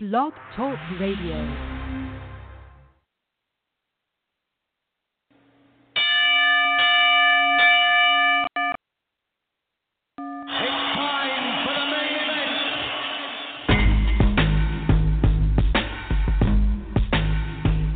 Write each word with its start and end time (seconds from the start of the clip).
Blog 0.00 0.32
Talk 0.54 0.78
Radio. 1.00 1.34
It's 10.54 10.78
time 10.94 11.42
for 11.64 11.74
the 11.74 11.86
main 11.90 12.14
event 12.22 12.54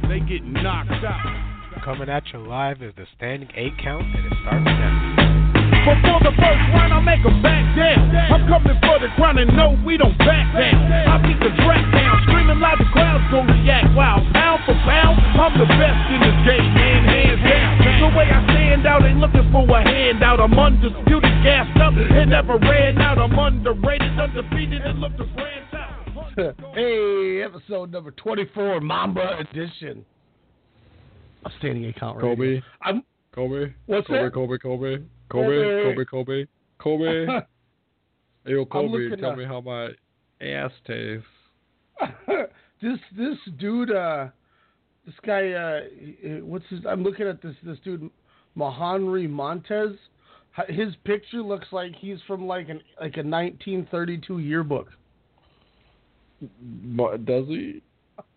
They 0.08 0.18
get 0.26 0.42
knocked 0.44 1.04
out. 1.04 1.84
Coming 1.84 2.08
at 2.08 2.24
you 2.32 2.40
live 2.40 2.82
is 2.82 2.92
the 2.96 3.06
standing 3.16 3.48
eight 3.54 3.78
count, 3.80 4.02
and 4.02 4.26
it 4.26 4.32
starts 4.42 4.64
now. 4.64 5.21
Before 5.82 6.20
the 6.22 6.30
first 6.38 6.62
round, 6.72 6.94
I 6.94 7.00
make 7.00 7.24
'em 7.26 7.42
back 7.42 7.64
down. 7.74 8.14
I'm 8.14 8.46
coming 8.46 8.78
for 8.86 8.98
the 9.02 9.08
crown 9.18 9.38
and 9.38 9.50
no, 9.56 9.76
we 9.84 9.96
don't 9.96 10.16
back 10.18 10.46
down. 10.54 10.92
I 10.92 11.18
beat 11.18 11.40
the 11.40 11.50
track 11.62 11.84
down, 11.90 12.22
screaming 12.22 12.60
like 12.60 12.78
the 12.78 12.84
crowd's 12.86 13.24
gonna 13.30 13.52
react. 13.52 13.94
Wow, 13.94 14.22
pound 14.32 14.62
for 14.64 14.74
pound, 14.86 15.18
I'm 15.38 15.58
the 15.58 15.66
best 15.66 16.00
in 16.14 16.20
this 16.20 16.38
game, 16.46 16.74
man, 16.74 17.04
hands 17.04 17.42
down. 17.42 17.72
The 18.02 18.16
way 18.16 18.30
I 18.30 18.42
stand 18.44 18.86
out, 18.86 19.04
ain't 19.04 19.18
looking 19.18 19.50
for 19.50 19.66
a 19.68 19.82
handout. 19.82 20.40
I'm 20.40 20.58
undisputed, 20.58 21.42
gassed 21.42 21.76
up, 21.78 21.94
and 21.94 22.30
never 22.30 22.58
ran 22.58 23.00
out. 23.00 23.18
I'm 23.18 23.36
underrated, 23.38 24.18
undefeated, 24.18 24.82
and 24.82 25.00
look 25.00 25.16
to 25.18 25.24
branch 25.24 25.74
out. 25.74 26.56
hey, 26.74 27.42
episode 27.42 27.90
number 27.90 28.10
24, 28.12 28.80
Mamba 28.80 29.38
edition. 29.38 30.04
I'm 31.44 31.52
standing 31.58 31.86
account 31.86 32.22
right 32.22 32.36
Kobe. 32.36 32.62
I'm 32.82 33.02
Kobe. 33.34 33.72
What's 33.86 34.06
Kobe, 34.06 34.22
that? 34.22 34.32
Kobe, 34.32 34.58
Kobe, 34.58 34.96
Kobe. 34.96 35.04
Kobe, 35.32 36.04
Kobe, 36.04 36.04
Kobe, 36.04 36.46
Kobe. 36.78 37.26
Hey, 38.44 38.52
yo, 38.54 38.64
Kobe, 38.64 39.14
tell 39.20 39.30
up- 39.30 39.38
me 39.38 39.44
how 39.44 39.60
my 39.60 39.90
ass 40.40 40.72
tastes. 40.84 41.24
this 42.82 42.98
this 43.16 43.38
dude 43.56 43.92
uh 43.92 44.26
this 45.06 45.14
guy 45.24 45.52
uh 45.52 45.80
what's 46.40 46.64
his 46.68 46.80
I'm 46.84 47.04
looking 47.04 47.28
at 47.28 47.40
this 47.40 47.54
this 47.62 47.78
dude 47.84 48.10
Mahonry 48.56 49.28
Montes 49.28 49.96
his 50.68 50.94
picture 51.04 51.42
looks 51.42 51.68
like 51.72 51.94
he's 51.96 52.18
from 52.26 52.46
like 52.46 52.68
an 52.68 52.80
like 53.00 53.16
a 53.16 53.24
1932 53.24 54.38
yearbook. 54.38 54.88
What, 56.94 57.24
does 57.24 57.46
he? 57.46 57.82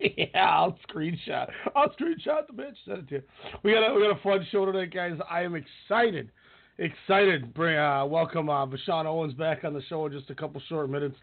yeah, 0.00 0.26
I'll 0.34 0.78
screenshot. 0.88 1.50
I'll 1.74 1.90
screenshot 1.90 2.46
the 2.46 2.52
bitch. 2.54 2.76
Send 2.86 2.98
it 2.98 3.08
to 3.08 3.14
you. 3.16 3.22
We 3.62 3.72
got 3.72 3.90
a 3.90 3.94
we 3.94 4.00
got 4.00 4.16
a 4.16 4.22
fun 4.22 4.46
show 4.50 4.64
tonight, 4.64 4.94
guys. 4.94 5.18
I 5.30 5.42
am 5.42 5.54
excited, 5.54 6.30
excited. 6.78 7.54
Bring 7.54 7.78
uh, 7.78 8.04
welcome 8.06 8.48
uh, 8.48 8.66
Ve 8.66 8.76
Shawn 8.84 9.06
Owens 9.06 9.34
back 9.34 9.64
on 9.64 9.74
the 9.74 9.82
show 9.88 10.06
in 10.06 10.12
just 10.12 10.30
a 10.30 10.34
couple 10.34 10.60
short 10.68 10.90
minutes. 10.90 11.16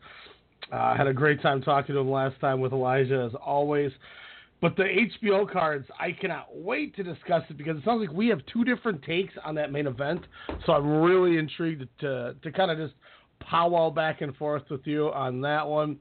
Uh, 0.72 0.96
had 0.96 1.08
a 1.08 1.14
great 1.14 1.42
time 1.42 1.62
talking 1.62 1.94
to 1.94 2.02
him 2.02 2.10
last 2.10 2.40
time 2.40 2.60
with 2.60 2.74
Elijah, 2.74 3.28
as 3.28 3.36
always. 3.44 3.92
But 4.62 4.78
the 4.78 4.84
HBO 5.24 5.52
cards, 5.52 5.86
I 6.00 6.14
cannot 6.14 6.48
wait 6.56 6.96
to 6.96 7.04
discuss 7.04 7.44
it 7.50 7.58
because 7.58 7.78
it 7.78 7.84
sounds 7.84 8.00
like 8.00 8.16
we 8.16 8.30
have 8.30 8.40
two 8.52 8.64
different 8.64 9.04
takes 9.04 9.34
on 9.44 9.56
that 9.56 9.72
main 9.72 9.88
event. 9.88 10.22
So 10.66 10.72
I'm 10.72 11.02
really 11.02 11.38
intrigued 11.38 11.88
to 12.00 12.36
to 12.42 12.52
kind 12.52 12.72
of 12.72 12.78
just 12.78 12.94
powwow 13.42 13.90
back 13.90 14.22
and 14.22 14.36
forth 14.38 14.64
with 14.70 14.86
you 14.86 15.12
on 15.12 15.42
that 15.42 15.68
one. 15.68 15.98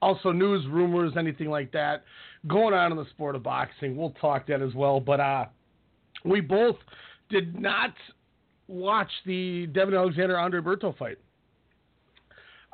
Also, 0.00 0.32
news, 0.32 0.66
rumors, 0.68 1.12
anything 1.16 1.48
like 1.48 1.72
that 1.72 2.04
going 2.46 2.74
on 2.74 2.92
in 2.92 2.98
the 2.98 3.06
sport 3.10 3.34
of 3.34 3.42
boxing. 3.42 3.96
We'll 3.96 4.14
talk 4.20 4.46
that 4.46 4.62
as 4.62 4.74
well. 4.74 5.00
But 5.00 5.20
uh, 5.20 5.44
we 6.24 6.40
both 6.40 6.76
did 7.28 7.60
not 7.60 7.92
watch 8.68 9.10
the 9.24 9.66
Devon 9.68 9.94
Alexander 9.94 10.38
Andre 10.38 10.60
Berto 10.60 10.96
fight. 10.96 11.18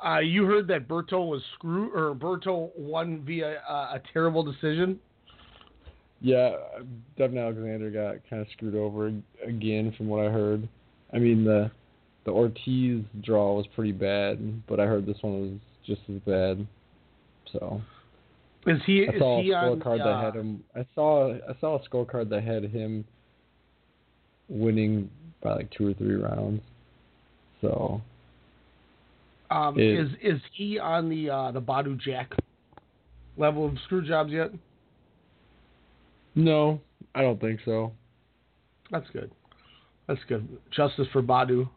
Uh, 0.05 0.19
you 0.19 0.45
heard 0.45 0.67
that 0.67 0.87
Berto 0.87 1.27
was 1.27 1.41
screwed, 1.53 1.93
or 1.95 2.13
Berto 2.13 2.71
won 2.77 3.23
via 3.25 3.61
uh, 3.69 3.93
a 3.95 4.01
terrible 4.11 4.43
decision. 4.43 4.99
Yeah, 6.19 6.55
Devon 7.17 7.37
Alexander 7.37 7.89
got 7.89 8.29
kind 8.29 8.41
of 8.41 8.47
screwed 8.53 8.75
over 8.75 9.13
again, 9.45 9.93
from 9.97 10.07
what 10.07 10.25
I 10.25 10.29
heard. 10.29 10.67
I 11.13 11.19
mean, 11.19 11.43
the 11.43 11.69
the 12.25 12.31
Ortiz 12.31 13.03
draw 13.21 13.55
was 13.55 13.67
pretty 13.75 13.91
bad, 13.91 14.65
but 14.67 14.79
I 14.79 14.85
heard 14.85 15.05
this 15.05 15.17
one 15.21 15.41
was 15.41 15.59
just 15.85 16.01
as 16.09 16.21
bad. 16.25 16.65
So 17.51 17.81
Is 18.65 18.79
he? 18.85 19.05
I 19.07 19.13
is 19.13 19.19
saw 19.19 19.39
a 19.39 19.43
he 19.43 19.53
on? 19.53 19.79
scorecard 19.79 20.01
uh, 20.01 20.05
that 20.05 20.23
had 20.23 20.35
him. 20.35 20.63
I 20.75 20.85
saw 20.95 21.33
I 21.33 21.59
saw 21.59 21.77
a 21.81 21.89
scorecard 21.89 22.29
that 22.29 22.43
had 22.43 22.63
him 22.63 23.05
winning 24.49 25.09
by 25.43 25.53
like 25.55 25.69
two 25.71 25.89
or 25.89 25.93
three 25.93 26.15
rounds. 26.15 26.61
So 27.61 28.01
Um, 29.51 29.79
Is- 29.79 30.09
is 30.11 30.35
is 30.37 30.41
he 30.53 30.79
on 30.79 31.09
the 31.09 31.29
uh, 31.29 31.51
the 31.51 31.61
Badou 31.61 31.99
Jack 31.99 32.33
level 33.37 33.65
of 33.65 33.77
screw 33.85 34.01
jobs 34.05 34.31
yet? 34.31 34.51
no, 36.35 36.79
I 37.13 37.21
don't 37.21 37.39
think 37.39 37.59
so. 37.63 37.91
That's 38.91 39.09
good. 39.11 39.31
That's 40.07 40.19
good. 40.27 40.47
Justice 40.71 41.07
for 41.13 41.21
Badou. 41.21 41.69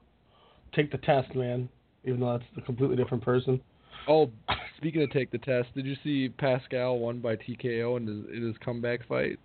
Take 0.75 0.91
the 0.91 0.98
test, 0.98 1.34
man. 1.34 1.69
Even 2.04 2.21
though 2.21 2.33
that's 2.38 2.44
a 2.56 2.60
completely 2.62 2.97
different 2.97 3.22
person. 3.25 3.60
Oh, 4.09 4.31
speaking 4.77 5.03
of 5.03 5.10
take 5.10 5.31
the 5.31 5.38
test, 5.38 5.69
did 5.75 5.87
you 5.87 5.97
see 6.04 6.28
Pascal 6.28 6.98
won 6.98 7.19
by 7.21 7.37
TKO 7.37 7.97
in 7.97 8.06
his, 8.06 8.37
in 8.37 8.47
his 8.47 8.56
comeback 8.65 9.06
fight? 9.09 9.38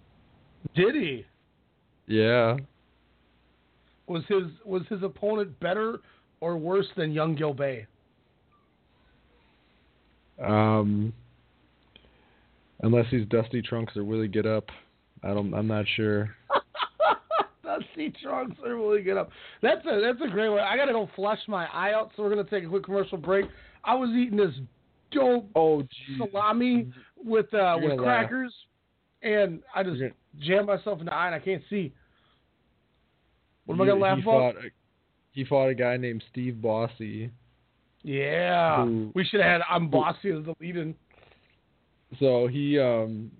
Did 0.75 0.95
he? 0.95 1.25
Yeah. 2.07 2.57
Was 4.11 4.23
his 4.27 4.44
was 4.66 4.81
his 4.89 5.03
opponent 5.03 5.57
better 5.61 5.99
or 6.41 6.57
worse 6.57 6.88
than 6.97 7.11
Young 7.11 7.33
Gil 7.35 7.53
Bay? 7.53 7.88
Um, 10.44 11.13
unless 12.81 13.05
he's 13.11 13.25
Dusty 13.27 13.61
Trunks 13.61 13.95
or 13.95 14.03
Willie 14.03 14.27
Get 14.27 14.45
Up, 14.45 14.66
I 15.23 15.33
don't. 15.33 15.53
I'm 15.53 15.67
not 15.67 15.85
sure. 15.95 16.35
Dusty 17.63 18.13
Trunks 18.21 18.57
are 18.66 18.75
really 18.75 19.01
good 19.01 19.17
up. 19.17 19.29
That's 19.61 19.85
a 19.85 20.01
that's 20.01 20.19
a 20.25 20.31
great 20.31 20.50
one. 20.50 20.59
I 20.59 20.75
gotta 20.75 20.94
go 20.94 21.09
flush 21.16 21.39
my 21.47 21.66
eye 21.67 21.94
out, 21.94 22.11
so 22.16 22.23
we're 22.23 22.29
gonna 22.29 22.44
take 22.44 22.63
a 22.63 22.67
quick 22.67 22.83
commercial 22.83 23.17
break. 23.17 23.45
I 23.83 23.95
was 23.95 24.09
eating 24.09 24.38
this 24.38 24.53
dope 25.11 25.50
Oh, 25.55 25.81
geez. 25.83 26.17
salami 26.31 26.91
with 27.23 27.53
uh, 27.53 27.75
with 27.79 27.91
gonna 27.91 28.01
laugh. 28.01 28.27
crackers, 28.27 28.53
and 29.21 29.61
I 29.75 29.83
just 29.83 30.01
jammed 30.39 30.67
myself 30.67 31.00
in 31.00 31.05
the 31.05 31.13
eye 31.13 31.27
and 31.27 31.35
I 31.35 31.39
can't 31.39 31.63
see. 31.69 31.94
What 33.66 33.75
am 33.75 33.81
I 33.81 33.85
gonna 33.85 33.99
laugh 33.99 34.17
he 34.17 34.23
about? 34.23 34.55
He 35.31 35.45
fought 35.45 35.67
a 35.69 35.75
guy 35.75 35.97
named 35.97 36.23
Steve 36.31 36.61
Bossy. 36.61 37.31
Yeah, 38.03 38.85
Who- 38.85 39.11
we 39.13 39.23
should 39.23 39.39
have 39.41 39.49
had 39.49 39.61
I'm 39.69 39.88
bossy 39.89 40.31
as 40.31 40.44
the 40.45 40.55
lead-in. 40.59 40.95
So 42.19 42.47
he 42.47 42.77
um 42.79 43.31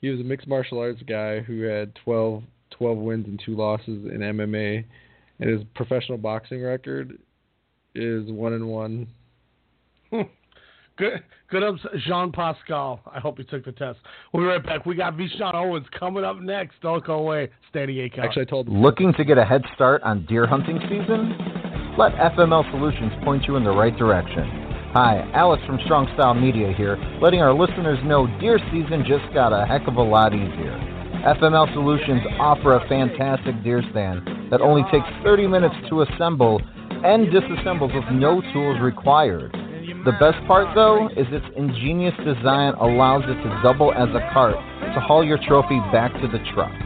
he 0.00 0.10
was 0.10 0.20
a 0.20 0.24
mixed 0.24 0.46
martial 0.46 0.78
arts 0.80 1.00
guy 1.06 1.40
who 1.40 1.62
had 1.62 1.94
12, 2.04 2.42
12 2.72 2.98
wins 2.98 3.26
and 3.26 3.40
two 3.42 3.56
losses 3.56 4.04
in 4.04 4.18
MMA, 4.20 4.84
and 5.40 5.48
his 5.50 5.62
professional 5.74 6.18
boxing 6.18 6.62
record 6.62 7.18
is 7.94 8.30
one 8.30 8.52
and 8.52 8.68
one. 8.68 9.06
Good, 10.96 11.24
good 11.50 11.64
up, 11.64 11.74
Jean 12.06 12.30
Pascal. 12.30 13.00
I 13.12 13.18
hope 13.18 13.38
you 13.38 13.44
took 13.44 13.64
the 13.64 13.72
test. 13.72 13.98
We'll 14.32 14.44
be 14.44 14.46
right 14.46 14.64
back. 14.64 14.86
We 14.86 14.94
got 14.94 15.16
Ve 15.16 15.28
Shawn 15.36 15.56
Owens 15.56 15.86
coming 15.98 16.22
up 16.22 16.38
next. 16.38 16.76
Don't 16.82 17.04
go 17.04 17.14
away. 17.14 17.50
Standing 17.70 17.98
eight. 17.98 18.12
Actually, 18.16 18.42
I 18.42 18.44
told 18.44 18.68
Looking 18.68 19.12
to 19.14 19.24
get 19.24 19.36
a 19.36 19.44
head 19.44 19.62
start 19.74 20.02
on 20.04 20.24
deer 20.26 20.46
hunting 20.46 20.78
season? 20.82 21.34
Let 21.98 22.12
FML 22.14 22.70
Solutions 22.70 23.12
point 23.24 23.44
you 23.46 23.56
in 23.56 23.64
the 23.64 23.70
right 23.70 23.96
direction. 23.96 24.44
Hi, 24.94 25.28
Alex 25.34 25.60
from 25.66 25.80
Strong 25.84 26.12
Style 26.14 26.34
Media 26.34 26.72
here, 26.76 26.96
letting 27.20 27.40
our 27.40 27.52
listeners 27.52 27.98
know 28.04 28.28
deer 28.38 28.60
season 28.70 29.02
just 29.02 29.26
got 29.34 29.52
a 29.52 29.66
heck 29.66 29.88
of 29.88 29.96
a 29.96 30.02
lot 30.02 30.32
easier. 30.32 30.78
FML 31.26 31.72
Solutions 31.74 32.22
offer 32.38 32.74
a 32.74 32.88
fantastic 32.88 33.60
deer 33.64 33.82
stand 33.90 34.22
that 34.52 34.60
only 34.60 34.82
takes 34.92 35.06
30 35.24 35.48
minutes 35.48 35.74
to 35.90 36.02
assemble 36.02 36.60
and 37.02 37.26
disassembles 37.34 37.92
with 37.92 38.04
no 38.12 38.40
tools 38.52 38.78
required. 38.80 39.50
The 40.04 40.12
best 40.20 40.36
part, 40.44 40.68
though, 40.76 41.08
is 41.16 41.24
its 41.32 41.48
ingenious 41.56 42.12
design 42.28 42.76
allows 42.76 43.24
it 43.24 43.40
to 43.40 43.48
double 43.64 43.88
as 43.96 44.12
a 44.12 44.20
cart 44.36 44.52
to 44.52 45.00
haul 45.00 45.24
your 45.24 45.40
trophy 45.48 45.80
back 45.96 46.12
to 46.20 46.28
the 46.28 46.44
truck. 46.52 46.76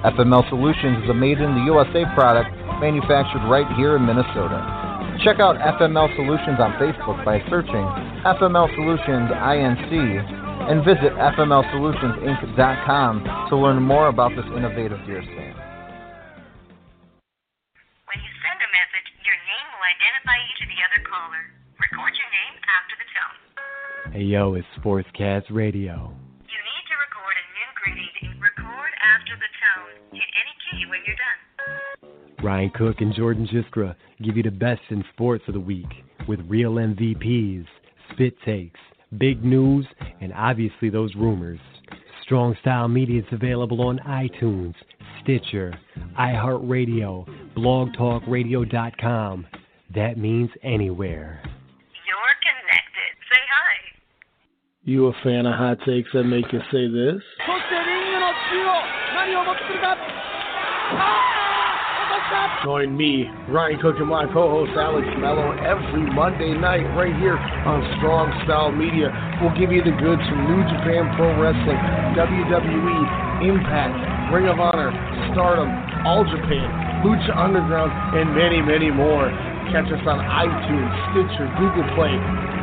FML 0.00 0.48
Solutions 0.48 1.04
is 1.04 1.12
a 1.12 1.14
made 1.14 1.44
in 1.44 1.52
the 1.60 1.68
USA 1.68 2.08
product 2.16 2.48
manufactured 2.80 3.44
right 3.52 3.68
here 3.76 4.00
in 4.00 4.08
Minnesota. 4.08 4.64
Check 5.20 5.44
out 5.44 5.60
FML 5.60 6.08
Solutions 6.16 6.56
on 6.56 6.72
Facebook 6.80 7.20
by 7.20 7.44
searching 7.52 7.84
FML 8.24 8.72
Solutions 8.72 9.28
INC 9.28 9.92
and 10.64 10.80
visit 10.88 11.12
FMLSolutionsInc.com 11.20 13.12
to 13.52 13.56
learn 13.60 13.84
more 13.84 14.08
about 14.08 14.32
this 14.32 14.48
innovative 14.56 15.04
deer 15.04 15.20
stand. 15.20 15.56
When 18.08 18.24
you 18.24 18.32
send 18.40 18.56
a 18.56 18.70
message, 18.72 19.08
your 19.20 19.36
name 19.36 19.68
will 19.68 19.84
identify 19.84 20.40
you 20.40 20.48
to 20.64 20.66
the 20.72 20.80
other 20.80 21.04
caller. 21.04 21.63
Record 21.80 22.12
your 22.14 22.30
name 22.30 22.54
after 22.70 22.94
the 22.98 23.08
tone. 23.14 24.12
Hey 24.12 24.24
yo, 24.24 24.54
it's 24.54 24.66
Sportscast 24.78 25.50
Radio. 25.50 26.14
You 26.46 26.60
need 26.60 26.84
to 26.86 26.96
record 27.02 27.34
a 27.34 27.44
new 27.50 27.70
greeting. 27.82 28.40
Record 28.40 28.92
after 29.02 29.34
the 29.34 29.50
tone. 29.58 29.94
Hit 30.12 30.30
any 30.38 30.54
key 30.70 30.86
when 30.88 31.00
you're 31.06 31.16
done. 31.16 32.44
Ryan 32.44 32.70
Cook 32.70 32.96
and 33.00 33.14
Jordan 33.14 33.48
Jiskra 33.48 33.96
give 34.22 34.36
you 34.36 34.42
the 34.42 34.50
best 34.50 34.82
in 34.90 35.04
sports 35.12 35.44
of 35.48 35.54
the 35.54 35.60
week 35.60 35.88
with 36.28 36.40
real 36.46 36.72
MVPs, 36.74 37.66
spit 38.12 38.34
takes, 38.44 38.80
big 39.18 39.44
news, 39.44 39.86
and 40.20 40.32
obviously 40.32 40.90
those 40.90 41.14
rumors. 41.16 41.60
Strong 42.22 42.56
Style 42.60 42.88
Media 42.88 43.20
is 43.20 43.26
available 43.32 43.82
on 43.82 43.98
iTunes, 44.06 44.74
Stitcher, 45.22 45.74
iHeartRadio, 46.18 47.26
blogtalkradio.com. 47.56 49.46
That 49.94 50.18
means 50.18 50.50
anywhere. 50.62 51.42
You're. 53.34 53.40
Say 53.40 53.40
hi. 53.50 53.74
You 54.84 55.06
a 55.06 55.12
fan 55.24 55.46
of 55.46 55.54
hot 55.54 55.78
takes 55.86 56.10
that 56.12 56.24
make 56.24 56.52
you 56.52 56.60
say 56.70 56.88
this? 56.88 57.22
Join 62.64 62.96
me, 62.96 63.28
Ryan 63.52 63.78
Cook, 63.80 63.96
and 64.00 64.08
my 64.08 64.24
co-host 64.32 64.72
Alex 64.72 65.04
Mello 65.20 65.52
every 65.60 66.08
Monday 66.16 66.56
night 66.56 66.88
right 66.96 67.12
here 67.20 67.36
on 67.36 67.84
Strong 68.00 68.32
Style 68.48 68.72
Media. 68.72 69.12
We'll 69.40 69.52
give 69.52 69.68
you 69.68 69.84
the 69.84 69.92
goods 70.00 70.24
from 70.24 70.48
New 70.48 70.64
Japan 70.72 71.12
Pro 71.12 71.36
Wrestling, 71.36 71.76
WWE, 72.16 73.44
Impact, 73.44 74.32
Ring 74.32 74.48
of 74.48 74.56
Honor, 74.56 74.96
Stardom, 75.36 75.68
All 76.08 76.24
Japan, 76.24 77.04
Lucha 77.04 77.36
Underground, 77.36 77.92
and 78.16 78.32
many, 78.32 78.64
many 78.64 78.88
more. 78.88 79.28
Catch 79.68 79.92
us 79.92 80.00
on 80.08 80.24
iTunes, 80.24 80.88
Stitcher, 81.12 81.52
Google 81.60 81.84
Play, 81.92 82.16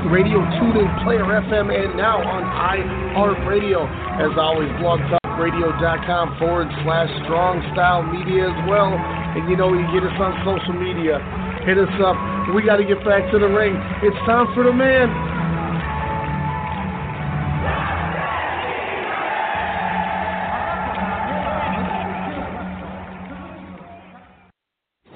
Radio 0.09 0.42
TuneIn, 0.57 0.89
Player 1.06 1.21
FM, 1.45 1.69
and 1.69 1.94
now 1.94 2.18
on 2.18 2.42
iHeartRadio. 2.42 3.86
As 4.18 4.33
always, 4.33 4.69
blogtalkradio.com 4.81 6.39
forward 6.42 6.68
slash 6.81 7.09
strong 7.25 7.62
style 7.74 8.01
media 8.01 8.50
as 8.50 8.57
well. 8.65 8.89
And 8.89 9.45
you 9.45 9.56
know, 9.56 9.69
you 9.77 9.86
get 9.94 10.01
us 10.01 10.18
on 10.18 10.33
social 10.42 10.74
media. 10.74 11.21
Hit 11.69 11.77
us 11.77 11.94
up. 12.01 12.18
We 12.56 12.65
got 12.65 12.77
to 12.81 12.86
get 12.86 13.06
back 13.06 13.30
to 13.31 13.38
the 13.38 13.45
ring. 13.45 13.77
It's 14.01 14.18
time 14.25 14.50
for 14.57 14.65
the 14.65 14.74
man. 14.74 15.40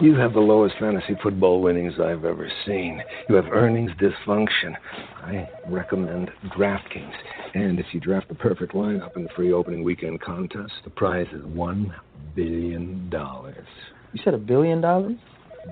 You 0.01 0.13
have 0.15 0.33
the 0.33 0.41
lowest 0.41 0.75
fantasy 0.77 1.15
football 1.23 1.61
winnings 1.61 1.93
I've 2.01 2.25
ever 2.25 2.51
seen. 2.65 3.01
You 3.29 3.35
have 3.35 3.45
earnings 3.45 3.91
dysfunction. 3.91 4.75
I 5.23 5.47
recommend 5.69 6.29
DraftKings. 6.57 7.13
And 7.53 7.79
if 7.79 7.85
you 7.93 8.01
draft 8.01 8.27
the 8.27 8.35
perfect 8.35 8.73
lineup 8.73 9.15
in 9.15 9.23
the 9.23 9.29
free 9.37 9.53
opening 9.53 9.85
weekend 9.85 10.19
contest, 10.19 10.73
the 10.83 10.89
prize 10.89 11.27
is 11.31 11.41
$1 11.43 11.95
billion. 12.35 13.09
You 13.09 14.21
said 14.25 14.33
a 14.33 14.37
billion 14.37 14.81
dollars? 14.81 15.15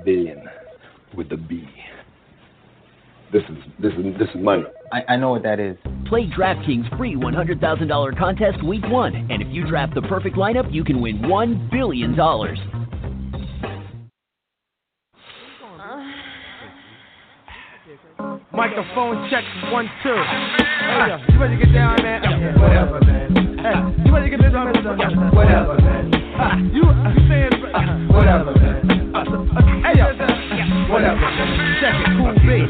Billion 0.06 0.48
with 1.18 1.28
the 1.28 1.38
B. 1.38 1.68
This 3.34 3.44
is 3.50 3.58
this 3.80 3.92
is 3.94 4.18
this 4.18 4.30
is 4.30 4.42
money. 4.42 4.64
I, 4.94 5.02
I 5.10 5.16
know 5.18 5.31
what 5.31 5.44
that 5.44 5.60
is. 5.60 5.75
Play 6.08 6.28
DraftKings 6.28 6.98
free 6.98 7.16
$100,000 7.16 8.18
contest 8.18 8.64
week 8.64 8.84
one. 8.88 9.16
And 9.16 9.42
if 9.42 9.48
you 9.50 9.68
draft 9.68 9.96
the 9.96 10.04
perfect 10.04 10.38
lineup, 10.38 10.72
you 10.72 10.84
can 10.84 11.02
win 11.02 11.18
$1 11.20 11.72
billion. 11.72 12.16
Microphone 18.53 19.27
check 19.31 19.44
one 19.71 19.89
two. 20.03 20.13
Hey, 20.13 21.09
yo, 21.09 21.17
you 21.33 21.39
ready 21.39 21.57
to 21.57 21.65
get 21.65 21.73
down, 21.73 21.97
man? 22.03 22.21
Whatever, 22.61 23.00
man. 23.01 23.57
Hey, 23.57 23.73
you 24.05 24.13
ready 24.13 24.29
to 24.29 24.38
get 24.38 24.51
down, 24.51 24.71
man? 24.71 24.75
Whatever, 25.33 25.75
man. 25.81 26.13
Uh, 26.13 26.55
you, 26.71 26.83
you 26.85 27.27
saying? 27.27 27.50
Whatever, 28.09 28.53
man. 28.53 29.15
Uh, 29.15 29.19
uh, 29.19 29.61
hey, 29.81 29.97
yo, 29.97 30.05
whatever, 30.94 31.17
man. 31.17 31.47
Check 31.81 31.95
it, 31.97 32.05
cool 32.15 32.33
beat. 32.45 32.69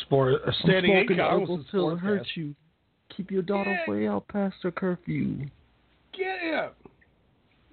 Sport, 0.00 0.40
a 0.46 0.52
standing 0.62 0.92
eight 0.92 1.08
count. 1.08 1.42
Uncle 1.42 1.62
Phil 1.70 1.96
hurt 1.96 2.26
you. 2.34 2.54
Keep 3.14 3.30
your 3.30 3.42
daughter 3.42 3.78
way 3.86 4.08
out 4.08 4.26
past 4.28 4.56
her 4.62 4.70
curfew. 4.70 5.44
Get 6.16 6.38
it. 6.42 6.72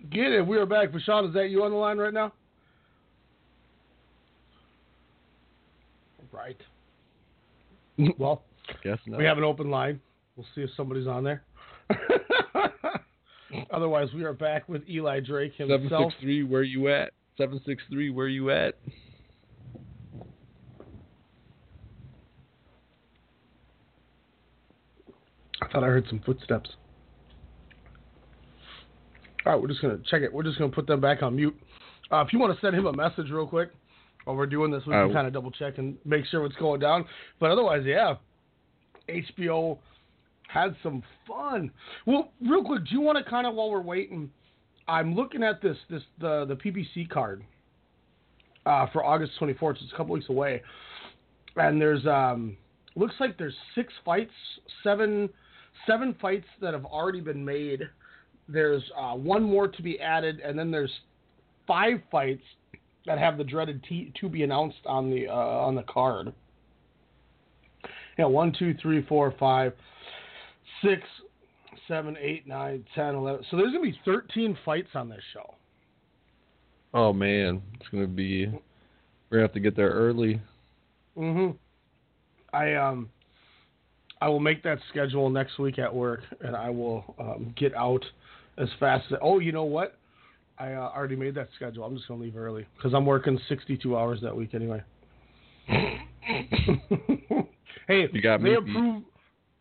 Get 0.10 0.32
it. 0.32 0.46
We 0.46 0.58
are 0.58 0.66
back. 0.66 0.92
Ve 0.92 1.00
Shawn, 1.02 1.26
is 1.26 1.34
that 1.34 1.50
you 1.50 1.64
on 1.64 1.72
the 1.72 1.78
line 1.78 1.98
right 1.98 2.14
now? 2.14 2.34
Right. 6.32 6.58
Well, 8.18 8.44
Guess 8.82 9.00
not. 9.08 9.18
we 9.20 9.26
have 9.26 9.38
an 9.38 9.44
open 9.44 9.70
line. 9.70 10.00
We'll 10.38 10.46
see 10.56 10.62
if 10.62 10.70
somebody's 10.78 11.06
on 11.08 11.22
there. 11.26 11.44
Otherwise, 13.72 14.08
we 14.16 14.24
are 14.24 14.32
back 14.32 14.70
with 14.70 14.88
Eli 14.90 15.20
Drake 15.20 15.54
himself. 15.56 16.14
six 16.14 16.22
three. 16.22 16.44
Where 16.44 16.64
you 16.64 16.88
at? 16.88 17.12
Seven 17.38 17.60
six 17.66 17.84
three. 17.92 18.10
Where 18.10 18.30
you 18.30 18.52
at? 18.52 18.76
I 25.62 25.68
thought 25.72 25.84
I 25.84 25.88
heard 25.88 26.06
some 26.10 26.20
footsteps. 26.26 26.70
All 29.46 29.54
right, 29.54 29.62
we're 29.62 29.68
just 29.68 29.82
gonna 29.82 30.00
check 30.10 30.22
it. 30.22 30.32
We're 30.34 30.44
just 30.44 30.58
gonna 30.58 30.72
put 30.72 30.88
them 30.88 31.00
back 31.00 31.24
on 31.24 31.36
mute. 31.36 31.56
Uh, 32.12 32.24
if 32.26 32.34
you 32.34 32.40
want 32.40 32.54
to 32.54 32.60
send 32.62 32.76
him 32.76 32.86
a 32.88 32.94
message 32.94 33.30
real 33.30 33.48
quick 33.48 33.70
while 34.26 34.36
we're 34.36 34.46
doing 34.46 34.72
this, 34.72 34.86
we 34.86 34.94
can 34.94 35.12
Uh, 35.12 35.14
kind 35.14 35.28
of 35.28 35.34
double 35.34 35.52
check 35.52 35.78
and 35.78 35.98
make 36.06 36.26
sure 36.26 36.42
what's 36.42 36.56
going 36.58 36.80
down. 36.80 37.06
But 37.40 37.52
otherwise, 37.52 37.86
yeah, 37.86 38.16
HBO 39.08 39.78
had 40.48 40.76
some 40.84 41.04
fun. 41.28 41.72
Well, 42.06 42.32
real 42.42 42.64
quick, 42.64 42.84
do 42.86 42.92
you 42.92 43.02
want 43.02 43.18
to 43.24 43.30
kind 43.30 43.46
of 43.48 43.56
while 43.56 43.70
we're 43.70 43.82
waiting? 43.82 44.32
I'm 44.88 45.14
looking 45.16 45.44
at 45.44 45.62
this 45.62 45.78
this 45.90 46.04
the 46.20 46.46
the 46.46 46.56
PBC 46.56 47.10
card 47.10 47.44
uh, 48.66 48.88
for 48.88 49.04
August 49.06 49.34
24th. 49.40 49.82
It's 49.82 49.94
a 49.94 49.96
couple 49.96 50.14
weeks 50.14 50.30
away, 50.30 50.62
and 51.56 51.80
there's 51.80 52.06
um 52.08 52.58
looks 52.96 53.16
like 53.20 53.38
there's 53.38 53.56
six 53.76 53.94
fights, 54.04 54.34
seven 54.84 55.30
seven 55.86 56.16
fights 56.16 56.48
that 56.60 56.74
have 56.74 56.86
already 56.86 57.22
been 57.22 57.46
made. 57.46 57.88
There's 58.52 58.84
uh, 58.98 59.14
one 59.14 59.44
more 59.44 59.68
to 59.68 59.82
be 59.82 60.00
added, 60.00 60.40
and 60.40 60.58
then 60.58 60.72
there's 60.72 60.92
five 61.68 62.02
fights 62.12 62.44
that 63.06 63.18
have 63.20 63.38
the 63.38 63.44
dreaded 63.44 63.84
t- 63.88 64.12
to 64.20 64.28
be 64.30 64.44
announced 64.44 64.80
on 64.86 65.10
the 65.10 65.28
uh, 65.28 65.34
on 65.34 65.76
the 65.76 65.84
card. 65.84 66.34
Yeah, 68.18 68.26
one, 68.26 68.54
two, 68.58 68.76
three, 68.82 69.06
four, 69.06 69.34
five, 69.40 69.74
six, 70.84 71.04
seven, 71.88 72.18
eight, 72.20 72.48
nine, 72.48 72.86
ten, 72.96 73.16
eleven. 73.16 73.46
So 73.50 73.58
there's 73.58 73.72
gonna 73.72 73.84
be 73.84 74.00
13 74.04 74.58
fights 74.66 74.90
on 74.94 75.10
this 75.10 75.24
show. 75.34 75.56
Oh 76.94 77.14
man, 77.14 77.62
it's 77.80 77.90
gonna 77.90 78.08
be. 78.08 78.48
We're 78.48 79.38
gonna 79.38 79.44
have 79.44 79.54
to 79.54 79.60
get 79.60 79.76
there 79.76 79.92
early. 79.92 80.42
hmm 81.16 81.52
I 82.52 82.74
um 82.74 83.10
I 84.22 84.28
will 84.28 84.40
make 84.40 84.64
that 84.64 84.80
schedule 84.90 85.30
next 85.30 85.60
week 85.60 85.80
at 85.80 85.94
work, 85.94 86.22
and 86.42 86.56
I 86.56 86.70
will 86.70 87.16
um, 87.20 87.54
get 87.58 87.74
out 87.76 88.04
as 88.60 88.70
fast 88.80 89.06
as. 89.12 89.18
Oh, 89.22 89.40
you 89.40 89.52
know 89.52 89.64
what? 89.64 89.98
I 90.58 90.74
uh, 90.74 90.92
already 90.96 91.16
made 91.16 91.36
that 91.36 91.50
schedule. 91.56 91.84
I'm 91.86 91.96
just 91.96 92.08
gonna 92.08 92.22
leave 92.22 92.36
early 92.38 92.66
because 92.76 92.94
I'm 92.94 93.06
working 93.06 93.40
62 93.48 93.98
hours 93.98 94.20
that 94.22 94.36
week 94.36 94.54
anyway. 94.54 94.84
hey, 95.68 95.98
You 97.88 98.22
got 98.22 98.42
they 98.42 98.50
me 98.50 98.56
approved. 98.56 99.06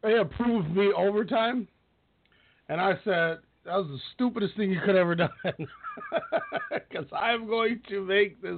They 0.03 0.19
approved 0.19 0.77
me 0.77 0.93
overtime, 0.97 1.67
and 2.69 2.81
I 2.81 2.95
said 3.05 3.39
that 3.65 3.77
was 3.77 3.87
the 3.89 3.99
stupidest 4.15 4.57
thing 4.57 4.71
you 4.71 4.81
could 4.85 4.97
ever 4.97 5.15
done. 5.15 5.31
Because 6.71 7.07
I'm 7.13 7.47
going 7.49 7.81
to 7.89 8.05
make 8.05 8.41
this. 8.41 8.57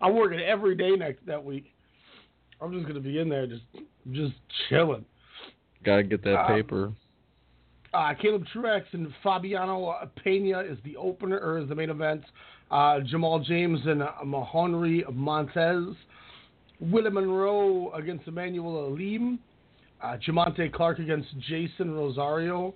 I'm 0.00 0.14
working 0.14 0.40
every 0.40 0.76
day 0.76 0.90
next 0.92 1.26
that 1.26 1.42
week. 1.44 1.74
I'm 2.60 2.72
just 2.72 2.86
gonna 2.86 3.00
be 3.00 3.18
in 3.18 3.28
there 3.28 3.46
just 3.46 3.64
just 4.12 4.34
chilling. 4.68 5.04
Gotta 5.84 6.04
get 6.04 6.22
that 6.24 6.40
Um, 6.40 6.46
paper. 6.46 6.92
Uh, 7.96 8.12
Caleb 8.20 8.44
Truax 8.52 8.86
and 8.92 9.08
Fabiano 9.22 9.94
Pena 10.22 10.60
is 10.60 10.76
the 10.84 10.94
opener 10.98 11.38
or 11.38 11.58
is 11.58 11.68
the 11.70 11.74
main 11.74 11.88
event. 11.88 12.22
Uh, 12.70 13.00
Jamal 13.00 13.40
James 13.40 13.80
and 13.86 14.02
uh, 14.02 14.10
Mahonry 14.22 15.02
Montes. 15.10 15.96
Willie 16.78 17.08
Monroe 17.08 17.90
against 17.94 18.28
Emmanuel 18.28 18.88
Alim. 18.88 19.38
Uh, 20.02 20.18
Jamontay 20.18 20.74
Clark 20.74 20.98
against 20.98 21.28
Jason 21.48 21.94
Rosario. 21.94 22.74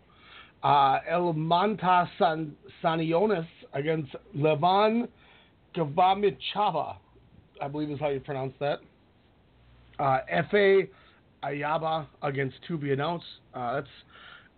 Uh, 0.62 1.00
El 1.06 1.34
Manta 1.34 2.08
San- 2.18 2.56
Saniones 2.82 3.46
against 3.74 4.16
Levan 4.34 5.06
Ghvamichava. 5.76 6.96
I 7.60 7.68
believe 7.68 7.90
is 7.90 8.00
how 8.00 8.08
you 8.08 8.20
pronounce 8.20 8.54
that. 8.58 8.78
Uh, 9.98 10.20
Efe 10.32 10.88
Ajagba 11.44 12.06
against 12.22 12.56
to 12.68 12.78
be 12.78 12.94
announced. 12.94 13.26
Uh, 13.52 13.74
that's 13.74 13.88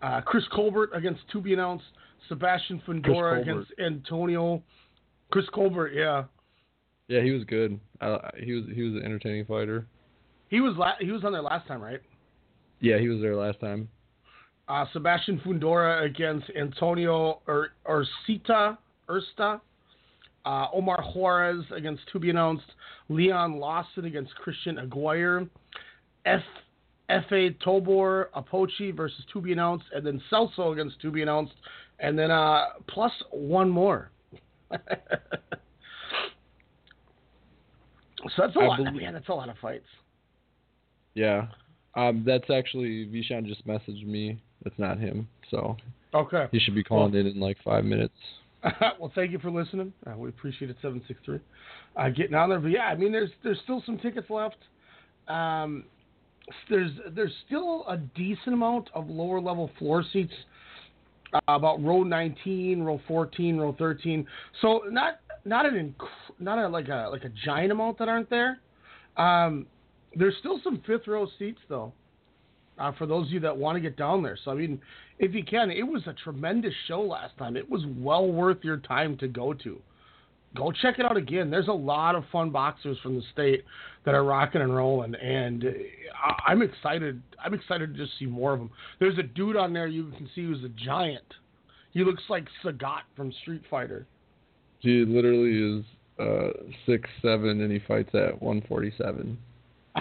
uh, 0.03 0.21
Chris 0.21 0.45
Colbert 0.53 0.91
against 0.93 1.21
to 1.33 1.41
be 1.41 1.53
announced. 1.53 1.85
Sebastian 2.29 2.81
Fundora 2.87 3.41
against 3.43 3.73
Antonio. 3.85 4.63
Chris 5.31 5.45
Colbert, 5.53 5.89
yeah, 5.93 6.25
Yeah, 7.09 7.23
he 7.23 7.31
was 7.33 7.43
good. 7.45 7.81
Uh, 8.01 8.19
he 8.39 8.53
was 8.53 8.65
he 8.75 8.83
was 8.83 8.95
an 8.95 9.03
entertaining 9.05 9.45
fighter. 9.45 9.87
he 10.49 10.61
was 10.61 10.75
la- 10.77 10.97
he 11.01 11.11
was 11.11 11.25
on 11.25 11.33
there 11.33 11.43
last 11.43 11.67
time, 11.67 11.81
right? 11.83 12.01
Yeah, 12.81 12.99
he 12.99 13.09
was 13.09 13.21
there 13.21 13.35
last 13.37 13.61
time. 13.61 13.89
Uh, 14.69 14.85
Sebastian 14.93 15.41
Fundora 15.45 16.05
against 16.05 16.47
Antonio 16.59 17.41
Ursita 17.87 18.79
Ursta. 19.09 19.61
Uh, 20.45 20.67
Omar 20.73 21.03
Juarez 21.15 21.65
against 21.75 22.03
to 22.13 22.19
be 22.19 22.31
announced. 22.31 22.65
Leon 23.09 23.59
Lawson 23.59 24.05
against 24.07 24.35
Christian 24.37 24.79
Aguirre. 24.79 25.47
F. 26.25 26.41
F.A. 27.09 27.51
Tobor 27.65 28.27
Apochi 28.37 28.95
versus 28.95 29.25
to 29.33 29.41
be 29.41 29.53
announced, 29.53 29.85
and 29.95 30.07
then 30.07 30.21
Celso 30.31 30.73
against 30.73 31.01
to 31.03 31.11
be 31.11 31.23
announced, 31.23 31.53
and 31.99 32.19
then 32.19 32.31
uh, 32.31 32.67
plus 32.89 33.13
one 33.31 33.69
more. 33.69 34.11
so 34.71 34.77
that's 38.39 38.57
a 38.57 38.61
I 38.61 38.67
lot. 38.67 38.77
believe- 38.79 39.03
Man, 39.03 39.13
that's 39.15 39.29
a 39.29 39.35
lot 39.35 39.49
of 39.49 39.57
fights. 39.59 39.87
Yeah. 41.15 41.49
Um, 41.95 42.23
that's 42.27 42.49
actually 42.49 43.05
Ve 43.05 43.23
Shawn 43.23 43.45
just 43.47 43.67
messaged 43.67 44.07
me. 44.07 44.41
That's 44.65 44.79
not 44.79 44.99
him, 44.99 45.29
so 45.51 45.77
Okay. 46.15 46.47
he 46.53 46.59
should 46.59 46.75
be 46.75 46.85
calling 46.85 47.15
in 47.15 47.27
in 47.27 47.39
like 47.41 47.59
five 47.65 47.85
minutes. 47.85 48.15
well, 48.99 49.11
thank 49.15 49.33
you 49.33 49.39
for 49.41 49.51
listening. 49.51 49.93
Uh, 50.07 50.17
we 50.17 50.29
appreciate 50.31 50.71
it. 50.71 50.77
Seven 50.81 51.03
six 51.09 51.21
three, 51.25 51.41
uh, 51.97 52.09
getting 52.11 52.35
on 52.35 52.49
there. 52.49 52.61
But 52.61 52.71
yeah, 52.71 52.85
I 52.87 52.95
mean, 52.95 53.13
there's 53.13 53.31
there's 53.43 53.59
still 53.65 53.83
some 53.85 53.99
tickets 53.99 54.31
left. 54.31 54.57
Um, 55.29 55.85
there's 56.69 56.91
there's 57.15 57.33
still 57.47 57.85
a 57.89 57.97
decent 57.97 58.55
amount 58.55 58.89
of 58.95 59.09
lower 59.09 59.41
level 59.41 59.71
floor 59.79 60.05
seats. 60.13 60.33
Uh, 61.35 61.41
about 61.49 61.83
row 61.83 62.03
19, 62.03 62.83
row 62.83 63.01
14, 63.09 63.57
row 63.57 63.75
13. 63.79 64.27
So 64.61 64.83
not 64.91 65.21
not 65.47 65.65
an 65.65 65.95
inc- 65.95 66.35
not 66.39 66.59
a, 66.59 66.69
like 66.69 66.89
a 66.89 67.09
like 67.11 67.25
a 67.25 67.31
giant 67.45 67.73
amount 67.73 67.99
that 67.99 68.09
aren't 68.09 68.29
there. 68.29 68.61
Um, 69.17 69.67
there's 70.15 70.35
still 70.41 70.61
some 70.63 70.83
fifth 70.87 71.07
row 71.07 71.27
seats 71.39 71.61
though. 71.69 71.93
Uh, 72.79 72.93
for 72.99 73.07
those 73.07 73.27
of 73.27 73.33
you 73.33 73.41
that 73.41 73.57
want 73.57 73.77
to 73.77 73.81
get 73.81 73.97
down 73.97 74.23
there. 74.23 74.39
So 74.45 74.51
I 74.51 74.55
mean, 74.55 74.81
if 75.19 75.35
you 75.35 75.45
can, 75.45 75.71
it 75.71 75.87
was 75.87 76.03
a 76.07 76.13
tremendous 76.13 76.75
show 76.87 77.01
last 77.01 77.37
time. 77.39 77.57
It 77.57 77.69
was 77.69 77.83
well 77.97 78.27
worth 78.27 78.59
your 78.63 78.79
time 78.79 79.17
to 79.19 79.29
go 79.29 79.53
to. 79.55 79.81
Go 80.55 80.71
check 80.71 80.99
it 80.99 81.05
out 81.07 81.17
again. 81.17 81.51
There's 81.51 81.69
a 81.69 81.73
lot 81.73 82.15
of 82.15 82.25
fun 82.31 82.51
boxers 82.51 82.99
from 83.03 83.17
the 83.17 83.23
state 83.33 83.65
that 84.05 84.15
are 84.15 84.25
rocking 84.25 84.61
and 84.61 84.75
rolling, 84.75 85.15
and 85.15 85.65
I'm 86.47 86.61
excited. 86.61 87.23
I'm 87.43 87.55
excited 87.55 87.95
to 87.95 88.05
just 88.05 88.19
see 88.19 88.27
more 88.27 88.53
of 88.53 88.59
them. 88.59 88.71
There's 89.01 89.19
a 89.19 89.23
dude 89.23 89.57
on 89.57 89.73
there 89.73 89.87
you 89.87 90.13
can 90.17 90.29
see 90.35 90.45
who's 90.45 90.63
a 90.65 90.69
giant. 90.69 91.25
He 91.93 92.05
looks 92.05 92.23
like 92.29 92.47
Sagat 92.65 93.03
from 93.17 93.33
Street 93.43 93.63
Fighter. 93.71 94.07
He 94.81 95.05
literally 95.05 95.79
is 95.79 95.85
uh 96.19 96.51
six 96.85 97.09
seven 97.23 97.63
and 97.63 97.73
he 97.73 97.79
fights 97.87 98.15
at 98.15 98.41
one 98.43 98.63
forty 98.69 98.93
seven. 98.99 99.39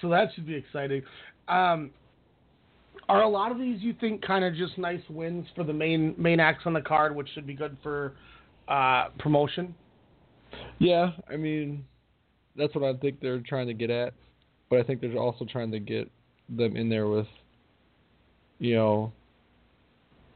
so 0.00 0.08
that 0.08 0.28
should 0.34 0.46
be 0.46 0.54
exciting. 0.54 1.02
Um, 1.48 1.90
are 3.08 3.22
a 3.22 3.28
lot 3.28 3.52
of 3.52 3.58
these 3.58 3.80
you 3.80 3.94
think 4.00 4.22
kind 4.22 4.44
of 4.44 4.54
just 4.54 4.76
nice 4.78 5.02
wins 5.08 5.46
for 5.54 5.64
the 5.64 5.72
main 5.72 6.14
main 6.18 6.40
acts 6.40 6.64
on 6.66 6.72
the 6.72 6.80
card, 6.80 7.14
which 7.14 7.28
should 7.34 7.46
be 7.46 7.54
good 7.54 7.76
for 7.82 8.14
uh, 8.68 9.08
promotion? 9.18 9.74
Yeah, 10.78 11.10
I 11.30 11.36
mean, 11.36 11.84
that's 12.56 12.74
what 12.74 12.84
I 12.84 12.98
think 12.98 13.20
they're 13.20 13.40
trying 13.40 13.66
to 13.68 13.74
get 13.74 13.90
at. 13.90 14.12
But 14.68 14.80
I 14.80 14.82
think 14.82 15.00
they're 15.00 15.16
also 15.16 15.44
trying 15.44 15.70
to 15.70 15.78
get 15.78 16.10
them 16.48 16.76
in 16.76 16.88
there 16.88 17.06
with, 17.06 17.26
you 18.58 18.74
know, 18.74 19.12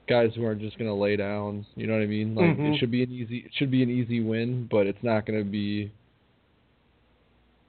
guys 0.09 0.31
who 0.35 0.45
aren't 0.45 0.61
just 0.61 0.79
going 0.79 0.89
to 0.89 0.95
lay 0.95 1.17
down. 1.17 1.67
You 1.75 1.87
know 1.87 1.95
what 1.95 2.03
I 2.03 2.07
mean? 2.07 2.35
Like 2.35 2.57
Mhm. 2.57 2.75
it 2.75 2.79
should 2.79 2.91
be 2.91 3.03
an 3.03 3.11
easy, 3.11 3.39
it 3.39 3.53
should 3.55 3.71
be 3.71 3.83
an 3.83 3.91
easy 3.91 4.21
win, 4.21 4.69
but 4.71 4.87
it's 4.87 5.03
not 5.03 5.27
going 5.27 5.39
to 5.39 5.49
be, 5.49 5.91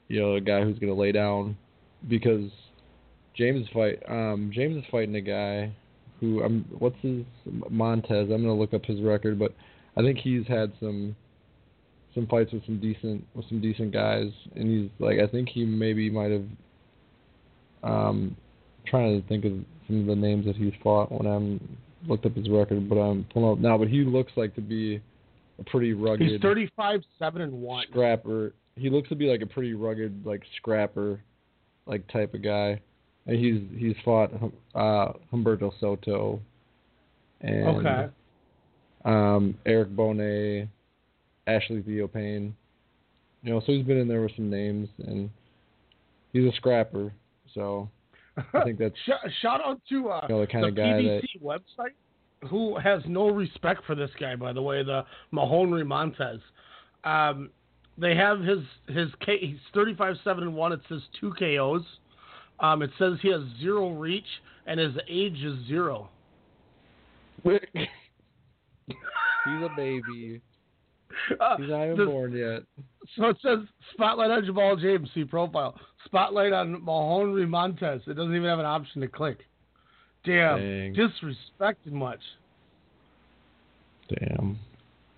you 0.07 0.19
know, 0.19 0.35
a 0.35 0.41
guy 0.41 0.63
who's 0.63 0.77
going 0.77 0.93
to 0.93 0.99
lay 0.99 1.11
down 1.11 1.57
because 2.07 2.51
James 3.35 3.67
fight. 3.73 4.01
Um, 4.07 4.51
James 4.53 4.77
is 4.77 4.83
fighting 4.91 5.15
a 5.15 5.21
guy 5.21 5.71
who 6.19 6.43
I'm. 6.43 6.65
What's 6.77 6.97
his 7.01 7.23
Montes? 7.69 8.09
I'm 8.11 8.27
going 8.27 8.43
to 8.43 8.53
look 8.53 8.73
up 8.73 8.85
his 8.85 9.01
record, 9.01 9.39
but 9.39 9.53
I 9.97 10.01
think 10.01 10.17
he's 10.19 10.45
had 10.47 10.71
some 10.79 11.15
some 12.13 12.27
fights 12.27 12.51
with 12.51 12.65
some 12.65 12.79
decent 12.79 13.25
with 13.33 13.47
some 13.49 13.61
decent 13.61 13.91
guys, 13.91 14.31
and 14.55 14.67
he's 14.67 14.89
like 14.99 15.19
I 15.19 15.27
think 15.27 15.49
he 15.49 15.65
maybe 15.65 16.09
might 16.09 16.31
have. 16.31 16.45
Um, 17.83 18.35
trying 18.85 19.19
to 19.21 19.27
think 19.27 19.45
of 19.45 19.53
some 19.87 20.01
of 20.01 20.05
the 20.07 20.15
names 20.15 20.45
that 20.45 20.55
he's 20.55 20.73
fought 20.83 21.11
when 21.11 21.25
I'm 21.25 21.77
looked 22.07 22.25
up 22.25 22.35
his 22.35 22.49
record, 22.49 22.87
but 22.89 22.95
I'm 22.97 23.25
pulling 23.33 23.53
up 23.53 23.57
now. 23.59 23.77
But 23.77 23.87
he 23.87 24.03
looks 24.03 24.31
like 24.35 24.53
to 24.55 24.61
be 24.61 25.01
a 25.59 25.63
pretty 25.63 25.93
rugged 25.93 26.29
He's 26.29 26.41
35, 26.41 27.01
seven 27.19 27.41
and 27.41 27.53
one. 27.53 27.85
scrapper. 27.89 28.53
He 28.75 28.89
looks 28.89 29.09
to 29.09 29.15
be 29.15 29.27
like 29.27 29.41
a 29.41 29.45
pretty 29.45 29.73
rugged 29.73 30.25
like 30.25 30.41
scrapper, 30.57 31.19
like 31.85 32.07
type 32.11 32.33
of 32.33 32.43
guy, 32.43 32.79
and 33.27 33.37
he's 33.37 33.61
he's 33.77 33.95
fought 34.03 34.31
uh, 34.75 35.13
Humberto 35.31 35.71
Soto, 35.79 36.39
and 37.41 37.85
Okay. 37.85 38.09
um, 39.05 39.57
Eric 39.65 39.89
Bonet, 39.95 40.67
Ashley 41.47 41.81
Theophane. 41.81 42.53
You 43.43 43.53
know, 43.53 43.59
so 43.61 43.71
he's 43.71 43.85
been 43.85 43.97
in 43.97 44.07
there 44.07 44.21
with 44.21 44.35
some 44.35 44.49
names, 44.49 44.87
and 45.07 45.29
he's 46.33 46.45
a 46.45 46.55
scrapper. 46.55 47.11
So 47.53 47.89
I 48.53 48.63
think 48.63 48.79
that's 48.79 48.95
Sh- 49.05 49.31
shout 49.41 49.61
out 49.65 49.81
to 49.89 50.09
uh, 50.09 50.25
you 50.29 50.35
know, 50.35 50.41
the 50.41 50.47
kind 50.47 50.63
the 50.63 50.69
of 50.69 50.75
guy 50.75 50.83
that 51.01 51.21
PBC 51.23 51.41
website, 51.43 52.49
who 52.49 52.77
has 52.77 53.01
no 53.07 53.29
respect 53.29 53.81
for 53.85 53.95
this 53.95 54.11
guy, 54.19 54.35
by 54.35 54.53
the 54.53 54.61
way, 54.61 54.83
the 54.83 55.05
Mahonry 55.31 55.83
Montes. 55.85 56.41
Um, 57.03 57.49
they 57.97 58.15
have 58.15 58.41
his 58.41 58.59
his 58.87 59.09
K, 59.25 59.37
he's 59.39 59.57
35 59.73 60.15
7 60.23 60.43
and 60.43 60.55
1. 60.55 60.71
It 60.71 60.79
says 60.87 61.01
two 61.19 61.33
KOs. 61.37 61.83
Um, 62.61 62.81
it 62.81 62.91
says 62.97 63.13
he 63.21 63.29
has 63.31 63.41
zero 63.59 63.89
reach 63.89 64.25
and 64.67 64.79
his 64.79 64.93
age 65.09 65.43
is 65.43 65.57
zero. 65.67 66.09
he's 67.43 67.57
a 69.47 69.69
baby. 69.75 70.41
Uh, 71.39 71.57
He's 71.57 71.69
not 71.69 71.91
even 71.91 72.05
born 72.05 72.33
yet. 72.33 72.63
So 73.17 73.25
it 73.25 73.37
says 73.41 73.59
spotlight 73.93 74.31
on 74.31 74.45
Jamal 74.45 74.75
James, 74.75 75.09
see 75.13 75.25
profile. 75.25 75.75
Spotlight 76.05 76.53
on 76.53 76.83
Mahonry 76.83 77.45
Montes. 77.45 78.03
It 78.07 78.13
doesn't 78.13 78.35
even 78.35 78.47
have 78.47 78.59
an 78.59 78.65
option 78.65 79.01
to 79.01 79.07
click. 79.07 79.39
Damn, 80.23 80.59
Dang. 80.59 80.95
disrespected 80.95 81.91
much. 81.91 82.19
Damn. 84.07 84.59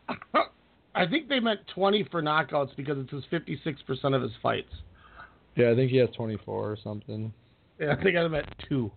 I 0.95 1.07
think 1.07 1.27
they 1.27 1.39
meant 1.39 1.59
20 1.73 2.07
for 2.11 2.21
knockouts 2.21 2.75
because 2.77 2.97
it 2.97 3.07
says 3.11 3.23
56% 3.31 4.15
of 4.15 4.21
his 4.21 4.31
fights. 4.41 4.73
Yeah, 5.55 5.71
I 5.71 5.75
think 5.75 5.91
he 5.91 5.97
has 5.97 6.09
24 6.15 6.71
or 6.71 6.77
something. 6.83 7.33
Yeah, 7.79 7.95
I 7.97 8.03
think 8.03 8.17
I'm 8.17 8.33
at 8.35 8.45
two. 8.67 8.91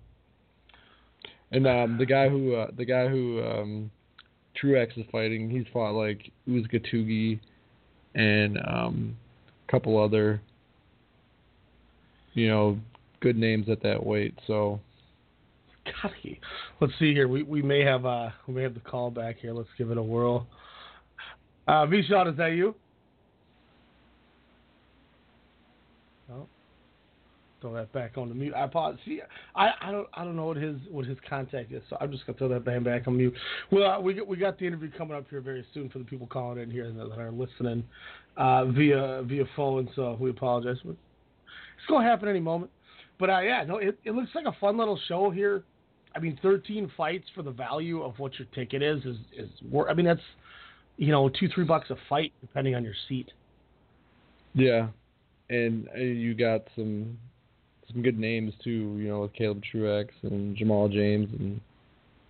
And 1.53 1.67
um, 1.67 1.97
the 1.99 2.07
guy 2.07 2.29
who 2.29 2.55
uh, 2.55 2.69
the 2.77 2.85
guy 2.85 3.09
who 3.09 3.43
um, 3.43 3.91
Truax 4.57 4.97
is 4.97 5.05
fighting, 5.13 5.49
he's 5.49 5.65
fought 5.73 5.93
like 5.93 6.31
Uzcategui 6.49 7.39
and 8.15 8.59
um, 8.59 9.17
a 9.67 9.71
couple 9.71 10.03
other, 10.03 10.41
you 12.35 12.49
know, 12.49 12.79
good 13.21 13.37
names 13.37 13.69
at 13.69 13.83
that 13.83 14.05
weight. 14.05 14.35
So 14.47 14.81
God, 16.03 16.13
let's 16.81 16.93
see 16.99 17.13
here. 17.13 17.29
We 17.29 17.43
we 17.43 17.63
may 17.63 17.83
have 17.83 18.05
uh 18.07 18.31
we 18.47 18.55
may 18.55 18.63
have 18.63 18.75
the 18.75 18.81
call 18.81 19.11
back 19.11 19.37
here. 19.41 19.53
Let's 19.53 19.69
give 19.79 19.91
it 19.91 19.99
a 19.99 20.03
whirl. 20.03 20.47
Uh, 21.69 21.85
V-Shot, 21.87 22.29
is 22.29 22.37
that 22.37 22.53
you? 22.53 22.75
Throw 27.67 27.75
that 27.75 27.93
back 27.93 28.17
on 28.17 28.29
the 28.29 28.35
mute. 28.37 28.55
I 28.55 28.63
apologize. 28.63 29.01
See, 29.05 29.21
I, 29.57 29.71
I 29.81 29.91
don't 29.91 30.07
I 30.15 30.23
don't 30.23 30.37
know 30.37 30.47
what 30.47 30.57
his 30.57 30.77
what 30.89 31.05
his 31.05 31.19
contact 31.29 31.73
is, 31.73 31.83
so 31.91 31.97
I'm 32.01 32.13
just 32.13 32.25
gonna 32.25 32.39
throw 32.39 32.47
that 32.51 32.65
band 32.65 32.85
back 32.85 33.09
on 33.09 33.17
mute. 33.17 33.35
Well, 33.73 34.01
we 34.01 34.21
we 34.21 34.37
got 34.37 34.57
the 34.57 34.69
interview 34.69 34.89
coming 34.97 35.17
up 35.17 35.27
here 35.29 35.41
very 35.41 35.67
soon 35.75 35.89
for 35.89 35.99
the 35.99 36.05
people 36.05 36.29
calling 36.29 36.61
in 36.63 36.71
here 36.71 36.89
that 36.93 37.19
are 37.19 37.33
listening 37.33 37.83
uh, 38.37 38.67
via 38.67 39.25
via 39.25 39.45
phone. 39.57 39.89
So 39.97 40.17
we 40.21 40.31
apologize. 40.31 40.77
It's 40.85 40.97
gonna 41.89 42.09
happen 42.09 42.29
any 42.29 42.39
moment. 42.39 42.71
But 43.19 43.31
uh, 43.31 43.41
yeah, 43.41 43.65
no, 43.65 43.79
it, 43.79 43.99
it 44.05 44.13
looks 44.13 44.31
like 44.37 44.45
a 44.47 44.57
fun 44.61 44.77
little 44.77 45.01
show 45.09 45.31
here. 45.31 45.65
I 46.15 46.21
mean, 46.21 46.39
13 46.43 46.93
fights 46.97 47.27
for 47.35 47.43
the 47.43 47.51
value 47.51 48.01
of 48.01 48.17
what 48.21 48.39
your 48.39 48.47
ticket 48.55 48.81
is 48.81 49.05
is 49.05 49.17
is 49.37 49.51
wor- 49.69 49.91
I 49.91 49.95
mean, 49.95 50.07
that's 50.07 50.21
you 50.99 51.11
know 51.11 51.29
two 51.29 51.49
three 51.53 51.65
bucks 51.65 51.91
a 51.91 51.97
fight 52.09 52.33
depending 52.41 52.77
on 52.77 52.85
your 52.85 52.95
seat. 53.09 53.33
yeah, 54.55 54.87
and 55.51 55.89
you 55.97 56.33
got 56.35 56.63
some 56.77 57.19
some 57.93 58.03
good 58.03 58.19
names 58.19 58.53
too. 58.63 58.97
You 58.99 59.09
know, 59.09 59.21
with 59.23 59.33
Caleb 59.35 59.63
Truax 59.71 60.13
and 60.23 60.57
Jamal 60.57 60.89
James 60.89 61.29
and 61.39 61.61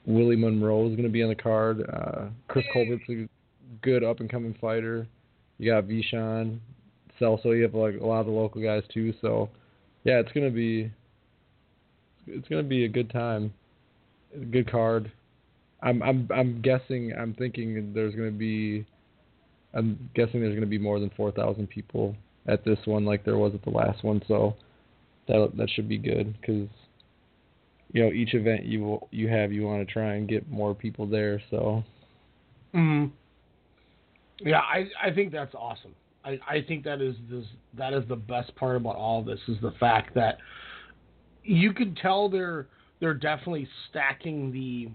Willie 0.06 0.36
Monroe 0.36 0.86
is 0.86 0.92
going 0.92 1.04
to 1.04 1.08
be 1.08 1.22
on 1.22 1.28
the 1.28 1.34
card. 1.34 1.82
Uh, 1.92 2.26
Chris 2.48 2.64
Colbert's 2.72 3.02
a 3.08 3.28
good 3.82 4.04
up 4.04 4.20
and 4.20 4.30
coming 4.30 4.54
fighter. 4.60 5.06
You 5.58 5.72
got 5.72 5.84
Ve 5.84 6.04
Shawn, 6.08 6.60
Celso. 7.20 7.56
You 7.56 7.62
have 7.62 7.74
like 7.74 8.00
a 8.00 8.06
lot 8.06 8.20
of 8.20 8.26
the 8.26 8.32
local 8.32 8.62
guys 8.62 8.82
too. 8.92 9.12
So 9.20 9.48
yeah, 10.04 10.20
it's 10.20 10.32
gonna 10.32 10.50
be 10.50 10.90
it's 12.26 12.48
gonna 12.48 12.62
be 12.62 12.84
a 12.84 12.88
good 12.88 13.10
time, 13.10 13.52
a 14.34 14.44
good 14.44 14.70
card. 14.70 15.10
I'm 15.82 16.02
I'm 16.02 16.28
I'm 16.34 16.60
guessing 16.62 17.12
I'm 17.18 17.34
thinking 17.34 17.92
there's 17.94 18.14
gonna 18.14 18.30
be 18.30 18.86
I'm 19.74 20.10
guessing 20.14 20.40
there's 20.40 20.54
gonna 20.54 20.66
be 20.66 20.78
more 20.78 21.00
than 21.00 21.10
four 21.16 21.32
thousand 21.32 21.68
people 21.68 22.14
at 22.46 22.64
this 22.64 22.78
one 22.84 23.04
like 23.04 23.24
there 23.24 23.38
was 23.38 23.54
at 23.54 23.62
the 23.64 23.70
last 23.70 24.04
one. 24.04 24.22
So 24.28 24.54
that 25.28 25.52
that 25.56 25.70
should 25.70 25.88
be 25.88 25.98
good 25.98 26.36
because 26.40 26.68
you 27.92 28.04
know 28.04 28.12
each 28.12 28.34
event 28.34 28.64
you 28.64 29.00
you 29.10 29.28
have 29.28 29.52
you 29.52 29.64
want 29.64 29.86
to 29.86 29.92
try 29.92 30.14
and 30.14 30.28
get 30.28 30.48
more 30.50 30.74
people 30.74 31.06
there. 31.06 31.42
So 31.50 31.84
Mm. 32.76 33.10
Yeah, 34.40 34.60
I 34.60 34.86
I 35.02 35.10
think 35.10 35.32
that's 35.32 35.54
awesome. 35.54 35.94
I, 36.24 36.38
I 36.48 36.64
think 36.66 36.84
that 36.84 37.00
is 37.00 37.14
this, 37.30 37.44
that 37.78 37.92
is 37.94 38.02
the 38.08 38.16
best 38.16 38.54
part 38.56 38.76
about 38.76 38.96
all 38.96 39.22
this 39.22 39.40
is 39.48 39.56
the 39.62 39.72
fact 39.80 40.14
that 40.14 40.38
you 41.42 41.72
could 41.72 41.96
tell 41.96 42.28
they're 42.28 42.66
they're 43.00 43.14
definitely 43.14 43.66
stacking 43.88 44.52
the 44.52 44.88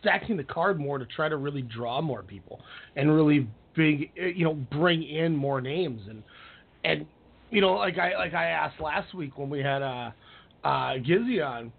stacking 0.00 0.36
the 0.36 0.44
card 0.44 0.78
more 0.78 0.98
to 0.98 1.06
try 1.06 1.28
to 1.28 1.36
really 1.36 1.62
draw 1.62 2.00
more 2.00 2.22
people 2.22 2.60
and 2.96 3.12
really 3.12 3.46
big 3.74 4.10
you 4.16 4.44
know 4.44 4.54
bring 4.54 5.02
in 5.02 5.36
more 5.36 5.60
names 5.60 6.00
and 6.08 6.22
and 6.84 7.06
you 7.52 7.60
know 7.60 7.74
like 7.74 7.98
I 7.98 8.16
like 8.16 8.34
I 8.34 8.46
asked 8.46 8.80
last 8.80 9.14
week 9.14 9.38
when 9.38 9.48
we 9.48 9.60
had 9.60 9.82
uh 9.82 10.10
uh 10.64 10.94
Gizzy 10.94 11.40
on 11.46 11.72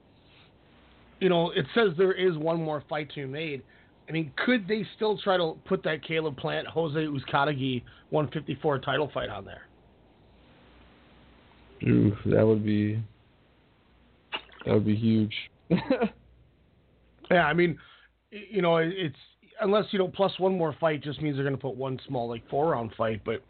you 1.19 1.27
know 1.27 1.51
it 1.51 1.65
says 1.75 1.89
there 1.97 2.13
is 2.13 2.37
one 2.37 2.63
more 2.63 2.83
fight 2.87 3.09
to 3.15 3.15
be 3.15 3.25
made 3.25 3.61
I 4.07 4.13
mean 4.13 4.31
could 4.45 4.67
they 4.67 4.85
still 4.95 5.17
try 5.17 5.35
to 5.35 5.57
put 5.65 5.83
that 5.83 6.05
Caleb 6.05 6.37
Plant 6.37 6.67
Jose 6.67 6.97
Uzcategui 6.97 7.83
154 8.11 8.79
title 8.79 9.11
fight 9.13 9.29
on 9.29 9.43
there 9.43 9.63
Ooh, 11.85 12.15
that 12.25 12.45
would 12.45 12.63
be 12.63 13.03
that 14.65 14.73
would 14.73 14.85
be 14.85 14.95
huge. 14.95 15.33
yeah, 15.69 17.45
I 17.45 17.53
mean, 17.53 17.77
you 18.31 18.61
know, 18.61 18.77
it's 18.77 19.15
unless 19.61 19.85
you 19.91 19.99
know 19.99 20.07
plus 20.07 20.37
one 20.39 20.57
more 20.57 20.75
fight 20.79 21.03
just 21.03 21.21
means 21.21 21.35
they're 21.35 21.43
going 21.43 21.55
to 21.55 21.61
put 21.61 21.75
one 21.75 21.99
small 22.07 22.29
like 22.29 22.47
four 22.49 22.71
round 22.71 22.91
fight. 22.97 23.21
But 23.25 23.41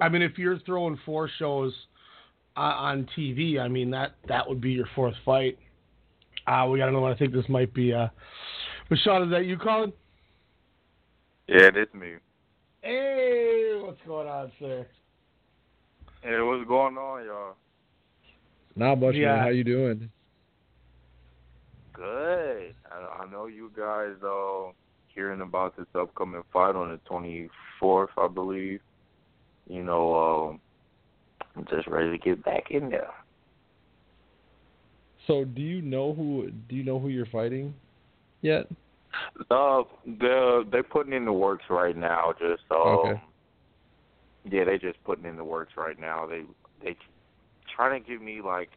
I 0.00 0.08
mean, 0.08 0.22
if 0.22 0.38
you're 0.38 0.58
throwing 0.60 0.98
four 1.04 1.28
shows 1.38 1.72
uh, 2.56 2.60
on 2.60 3.08
TV, 3.16 3.60
I 3.60 3.68
mean 3.68 3.90
that 3.90 4.12
that 4.28 4.48
would 4.48 4.60
be 4.60 4.70
your 4.70 4.88
fourth 4.94 5.14
fight. 5.24 5.58
Uh, 6.46 6.66
we 6.70 6.78
got 6.78 6.86
to 6.86 6.92
know. 6.92 7.04
I 7.06 7.16
think 7.16 7.32
this 7.32 7.48
might 7.48 7.72
be. 7.74 7.92
Uh, 7.92 8.08
Sean, 9.02 9.24
is 9.24 9.30
that 9.30 9.44
you 9.44 9.58
calling? 9.58 9.92
Yeah, 11.46 11.70
that's 11.70 11.92
me. 11.92 12.14
Hey, 12.82 13.80
what's 13.82 14.00
going 14.06 14.28
on, 14.28 14.52
sir? 14.58 14.86
Hey, 16.22 16.40
what's 16.40 16.66
going 16.66 16.96
on, 16.96 17.24
y'all? 17.24 17.54
Not 18.76 18.96
much, 18.96 19.14
Yeah. 19.14 19.34
man. 19.34 19.42
How 19.42 19.48
you 19.48 19.64
doing? 19.64 20.10
Good. 21.92 22.74
I, 22.90 23.22
I 23.22 23.30
know 23.30 23.46
you 23.46 23.72
guys 23.76 24.14
uh 24.22 24.70
hearing 25.08 25.40
about 25.40 25.76
this 25.76 25.86
upcoming 25.96 26.42
fight 26.52 26.76
on 26.76 26.90
the 26.90 27.00
24th, 27.82 28.08
I 28.16 28.28
believe. 28.28 28.80
You 29.68 29.84
know, 29.84 30.14
um, 30.50 30.60
I'm 31.56 31.66
just 31.68 31.86
ready 31.86 32.10
to 32.10 32.18
get 32.18 32.44
back 32.44 32.70
in 32.70 32.88
there. 32.88 33.10
So, 35.26 35.44
do 35.44 35.60
you 35.60 35.82
know 35.82 36.14
who 36.14 36.50
do 36.68 36.74
you 36.74 36.84
know 36.84 36.98
who 36.98 37.08
you're 37.08 37.26
fighting 37.26 37.74
yet? 38.40 38.66
Uh, 39.50 39.82
they're 40.20 40.64
they 40.64 40.82
putting 40.82 41.12
in 41.12 41.24
the 41.24 41.32
works 41.32 41.64
right 41.68 41.96
now. 41.96 42.32
Just 42.38 42.62
um, 42.70 42.86
Okay. 42.86 43.20
yeah, 44.50 44.64
they 44.64 44.78
just 44.78 45.02
putting 45.04 45.26
in 45.26 45.36
the 45.36 45.44
works 45.44 45.72
right 45.76 45.98
now. 46.00 46.26
They 46.26 46.42
they 46.82 46.96
trying 47.76 48.02
to 48.02 48.08
give 48.10 48.22
me 48.22 48.40
like 48.40 48.70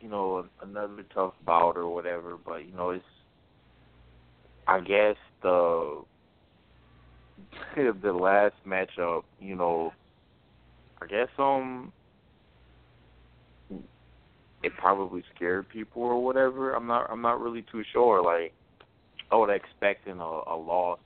you 0.00 0.08
know 0.08 0.46
another 0.62 1.04
tough 1.12 1.34
bout 1.44 1.76
or 1.76 1.92
whatever, 1.92 2.36
but 2.44 2.66
you 2.66 2.74
know 2.76 2.90
it's 2.90 3.04
I 4.68 4.80
guess 4.80 5.16
the 5.42 6.02
the 7.76 8.12
last 8.12 8.54
matchup, 8.66 9.24
you 9.40 9.54
know, 9.54 9.92
I 11.00 11.06
guess 11.06 11.28
um 11.38 11.92
it 14.62 14.72
probably 14.78 15.22
scared 15.34 15.68
people 15.68 16.02
or 16.02 16.22
whatever. 16.22 16.74
I'm 16.74 16.86
not 16.86 17.08
I'm 17.10 17.22
not 17.22 17.40
really 17.40 17.64
too 17.70 17.82
sure. 17.92 18.22
Like 18.22 18.52
I 19.30 19.36
would 19.36 19.50
expect 19.50 20.06
in 20.06 20.18
a, 20.18 20.22
a 20.22 20.56
loss 20.56 20.98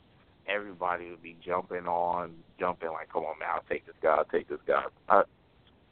everybody 0.48 1.10
would 1.10 1.22
be 1.22 1.36
jumping 1.44 1.86
on, 1.86 2.32
jumping 2.58 2.90
like, 2.90 3.12
Come 3.12 3.24
on 3.24 3.38
man, 3.38 3.48
I'll 3.54 3.64
take 3.68 3.86
this 3.86 3.94
guy, 4.02 4.10
I'll 4.10 4.24
take 4.24 4.48
this 4.48 4.60
guy. 4.66 4.84
I 5.08 5.22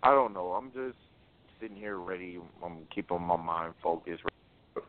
I 0.02 0.11
don't 0.12 0.33
know. 0.33 0.53
I'm 0.53 0.70
just 0.72 0.96
sitting 1.61 1.77
here 1.77 1.96
ready. 1.96 2.38
I'm 2.64 2.79
keeping 2.94 3.20
my 3.20 3.37
mind 3.37 3.74
focused, 3.83 4.22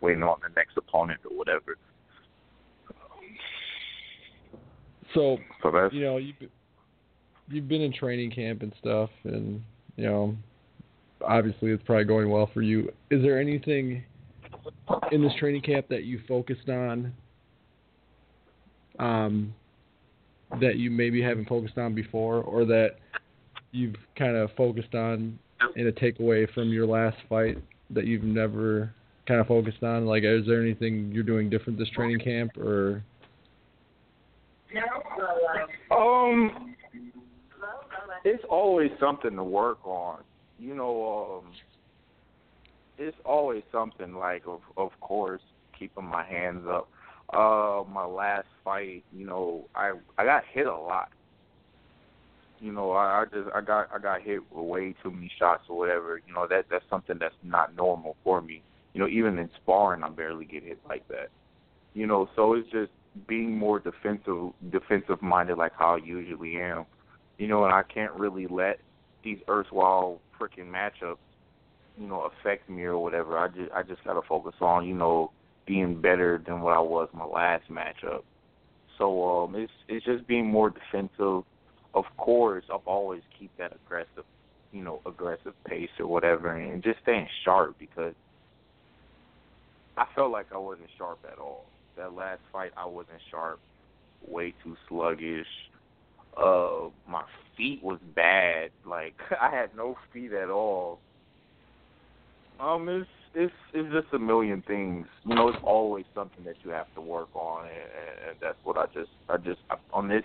waiting 0.01 0.23
on 0.23 0.37
the 0.41 0.49
next 0.55 0.77
opponent 0.77 1.19
or 1.29 1.35
whatever. 1.35 1.77
So, 5.13 5.37
So 5.63 5.71
that's 5.71 5.93
you 5.93 6.01
know, 6.01 6.17
you've 6.17 6.35
you've 7.47 7.67
been 7.67 7.81
in 7.81 7.93
training 7.93 8.31
camp 8.31 8.61
and 8.61 8.73
stuff, 8.79 9.09
and 9.23 9.61
you 9.95 10.05
know, 10.05 10.35
obviously 11.25 11.71
it's 11.71 11.83
probably 11.83 12.05
going 12.05 12.29
well 12.29 12.49
for 12.53 12.61
you. 12.61 12.91
Is 13.09 13.21
there 13.21 13.39
anything 13.39 14.03
in 15.11 15.21
this 15.23 15.33
training 15.39 15.61
camp 15.61 15.87
that 15.89 16.03
you 16.03 16.21
focused 16.27 16.69
on, 16.69 17.13
um, 18.99 19.53
that 20.61 20.77
you 20.77 20.89
maybe 20.91 21.21
haven't 21.21 21.47
focused 21.47 21.77
on 21.77 21.93
before, 21.93 22.41
or 22.41 22.65
that 22.65 22.95
you've 23.71 23.95
kind 24.17 24.35
of 24.35 24.49
focused 24.55 24.95
on 24.95 25.37
in 25.75 25.87
a 25.87 25.91
takeaway 25.91 26.51
from 26.53 26.69
your 26.69 26.85
last 26.85 27.17
fight 27.27 27.57
that 27.89 28.05
you've 28.05 28.23
never 28.23 28.93
kind 29.27 29.41
of 29.41 29.47
focused 29.47 29.83
on? 29.83 30.05
Like, 30.05 30.23
is 30.23 30.45
there 30.45 30.61
anything 30.61 31.11
you're 31.11 31.23
doing 31.23 31.49
different 31.49 31.77
this 31.77 31.89
training 31.89 32.19
camp, 32.19 32.57
or 32.57 33.03
Um, 35.91 36.75
it's 38.23 38.43
always 38.49 38.91
something 38.99 39.35
to 39.35 39.43
work 39.43 39.85
on. 39.85 40.23
You 40.59 40.75
know, 40.75 41.41
um, 41.43 41.51
it's 42.97 43.17
always 43.25 43.63
something 43.71 44.13
like, 44.13 44.43
of 44.45 44.61
of 44.77 44.91
course, 44.99 45.41
keeping 45.77 46.05
my 46.05 46.23
hands 46.23 46.65
up. 46.67 46.89
Uh, 47.33 47.83
my 47.89 48.05
last 48.05 48.47
fight, 48.63 49.03
you 49.15 49.25
know, 49.25 49.65
I 49.75 49.93
I 50.17 50.25
got 50.25 50.43
hit 50.53 50.67
a 50.67 50.75
lot. 50.75 51.09
You 52.59 52.73
know, 52.73 52.91
I, 52.91 53.21
I 53.21 53.25
just 53.25 53.49
I 53.55 53.61
got 53.61 53.87
I 53.93 53.99
got 53.99 54.21
hit 54.21 54.41
with 54.51 54.65
way 54.65 54.95
too 55.01 55.11
many 55.11 55.31
shots 55.39 55.63
or 55.69 55.77
whatever. 55.77 56.21
You 56.27 56.33
know, 56.33 56.47
that 56.47 56.65
that's 56.69 56.83
something 56.89 57.17
that's 57.19 57.35
not 57.43 57.75
normal 57.75 58.17
for 58.23 58.41
me. 58.41 58.61
You 58.93 59.01
know, 59.01 59.07
even 59.07 59.37
in 59.37 59.49
sparring, 59.61 60.03
I 60.03 60.09
barely 60.09 60.45
get 60.45 60.63
hit 60.63 60.79
like 60.87 61.07
that. 61.07 61.29
You 61.93 62.05
know, 62.05 62.27
so 62.35 62.53
it's 62.53 62.69
just 62.69 62.91
being 63.27 63.57
more 63.57 63.79
defensive 63.79 64.51
defensive 64.71 65.21
minded 65.21 65.57
like 65.57 65.73
how 65.77 65.95
I 65.95 65.97
usually 65.97 66.57
am. 66.57 66.85
You 67.37 67.47
know, 67.47 67.63
and 67.63 67.73
I 67.73 67.83
can't 67.83 68.11
really 68.13 68.47
let 68.47 68.79
these 69.23 69.39
erstwhile 69.47 70.19
freaking 70.39 70.69
matchups, 70.69 71.17
you 71.97 72.07
know, 72.07 72.29
affect 72.41 72.69
me 72.69 72.83
or 72.83 72.97
whatever. 72.97 73.37
I 73.37 73.47
just 73.47 73.71
I 73.71 73.83
just 73.83 74.03
gotta 74.03 74.21
focus 74.27 74.55
on, 74.61 74.87
you 74.87 74.93
know, 74.93 75.31
being 75.65 76.01
better 76.01 76.41
than 76.45 76.61
what 76.61 76.75
I 76.75 76.79
was 76.79 77.09
my 77.13 77.25
last 77.25 77.69
matchup. 77.69 78.23
So 78.97 79.43
um 79.43 79.55
it's 79.55 79.71
it's 79.87 80.05
just 80.05 80.27
being 80.27 80.45
more 80.45 80.69
defensive. 80.69 81.43
Of 81.93 82.05
course, 82.17 82.65
I've 82.71 82.85
always 82.85 83.21
keep 83.37 83.51
that 83.57 83.73
aggressive, 83.73 84.25
you 84.71 84.83
know, 84.83 85.01
aggressive 85.05 85.53
pace 85.65 85.89
or 85.99 86.07
whatever 86.07 86.55
and 86.55 86.83
just 86.83 86.99
staying 87.01 87.27
sharp 87.43 87.77
because 87.79 88.13
I 89.97 90.05
felt 90.15 90.31
like 90.31 90.47
I 90.53 90.57
wasn't 90.57 90.89
sharp 90.97 91.19
at 91.31 91.39
all. 91.39 91.65
That 91.97 92.13
last 92.13 92.41
fight 92.51 92.71
I 92.77 92.85
wasn't 92.85 93.21
sharp, 93.31 93.59
way 94.27 94.53
too 94.63 94.75
sluggish. 94.87 95.47
Uh 96.37 96.89
my 97.07 97.23
feet 97.57 97.81
was 97.83 97.99
bad. 98.15 98.71
Like 98.85 99.15
I 99.41 99.49
had 99.49 99.75
no 99.75 99.95
feet 100.13 100.33
at 100.33 100.49
all. 100.49 101.01
Um 102.59 102.87
it's 102.89 103.09
it's 103.33 103.53
it's 103.73 103.91
just 103.93 104.13
a 104.13 104.19
million 104.19 104.63
things. 104.67 105.07
You 105.25 105.35
know, 105.35 105.49
it's 105.49 105.59
always 105.63 106.05
something 106.15 106.43
that 106.45 106.55
you 106.63 106.71
have 106.71 106.93
to 106.95 107.01
work 107.01 107.29
on 107.35 107.65
and, 107.65 108.29
and 108.29 108.37
that's 108.41 108.57
what 108.63 108.77
I 108.77 108.85
just 108.93 109.11
I 109.29 109.37
just 109.37 109.61
on 109.93 110.07
this 110.07 110.23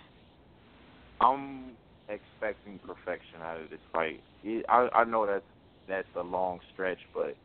I'm 1.21 1.77
expecting 2.09 2.79
perfection 2.81 3.41
out 3.43 3.61
of 3.61 3.71
this 3.71 3.81
fight. 3.93 4.23
It, 4.43 4.65
I 4.69 4.89
I 4.95 5.05
know 5.05 5.27
that's 5.27 5.45
that's 5.89 6.09
a 6.17 6.23
long 6.23 6.61
stretch, 6.73 6.99
but 7.15 7.37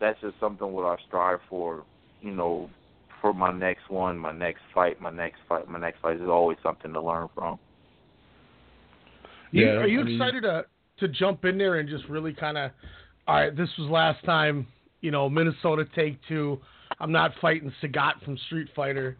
that's 0.00 0.20
just 0.20 0.38
something 0.40 0.72
what 0.72 0.84
I 0.86 0.96
strive 1.06 1.40
for. 1.48 1.84
You 2.20 2.32
know, 2.32 2.70
for 3.20 3.32
my 3.32 3.52
next 3.52 3.88
one, 3.90 4.18
my 4.18 4.32
next 4.32 4.60
fight, 4.74 5.00
my 5.00 5.10
next 5.10 5.38
fight, 5.48 5.68
my 5.68 5.78
next 5.78 6.00
fight 6.00 6.16
is 6.16 6.28
always 6.28 6.58
something 6.62 6.92
to 6.92 7.00
learn 7.00 7.28
from. 7.34 7.58
Yeah, 9.52 9.76
are 9.76 9.86
you 9.86 10.00
I 10.00 10.04
mean- 10.04 10.14
excited 10.20 10.42
to 10.42 10.66
to 10.98 11.08
jump 11.08 11.44
in 11.44 11.58
there 11.58 11.76
and 11.76 11.88
just 11.88 12.04
really 12.08 12.32
kind 12.32 12.56
of, 12.56 12.70
all 13.28 13.34
right, 13.34 13.54
this 13.54 13.68
was 13.78 13.90
last 13.90 14.24
time, 14.24 14.66
you 15.02 15.10
know, 15.10 15.28
Minnesota 15.28 15.84
take 15.94 16.18
two. 16.26 16.58
I'm 17.00 17.12
not 17.12 17.32
fighting 17.40 17.70
Sagat 17.82 18.22
from 18.24 18.38
Street 18.46 18.68
Fighter. 18.74 19.18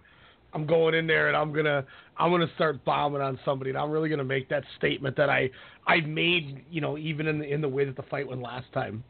I'm 0.55 0.67
going 0.67 0.95
in 0.95 1.07
there 1.07 1.29
and 1.29 1.37
I'm 1.37 1.53
gonna 1.53 1.85
I'm 2.17 2.31
gonna 2.31 2.51
start 2.55 2.83
bombing 2.85 3.21
on 3.21 3.39
somebody 3.45 3.71
and 3.71 3.79
I'm 3.79 3.91
really 3.91 4.09
gonna 4.09 4.25
make 4.25 4.49
that 4.49 4.65
statement 4.79 5.17
that 5.17 5.29
I 5.29 5.51
I 5.87 6.01
made, 6.01 6.65
you 6.71 6.81
know, 6.81 6.97
even 6.97 7.27
in 7.27 7.39
the 7.39 7.53
in 7.53 7.61
the 7.61 7.69
way 7.69 7.85
that 7.85 7.97
the 7.97 8.05
fight 8.05 8.27
went 8.27 8.41
last 8.41 8.73
time. 8.73 9.05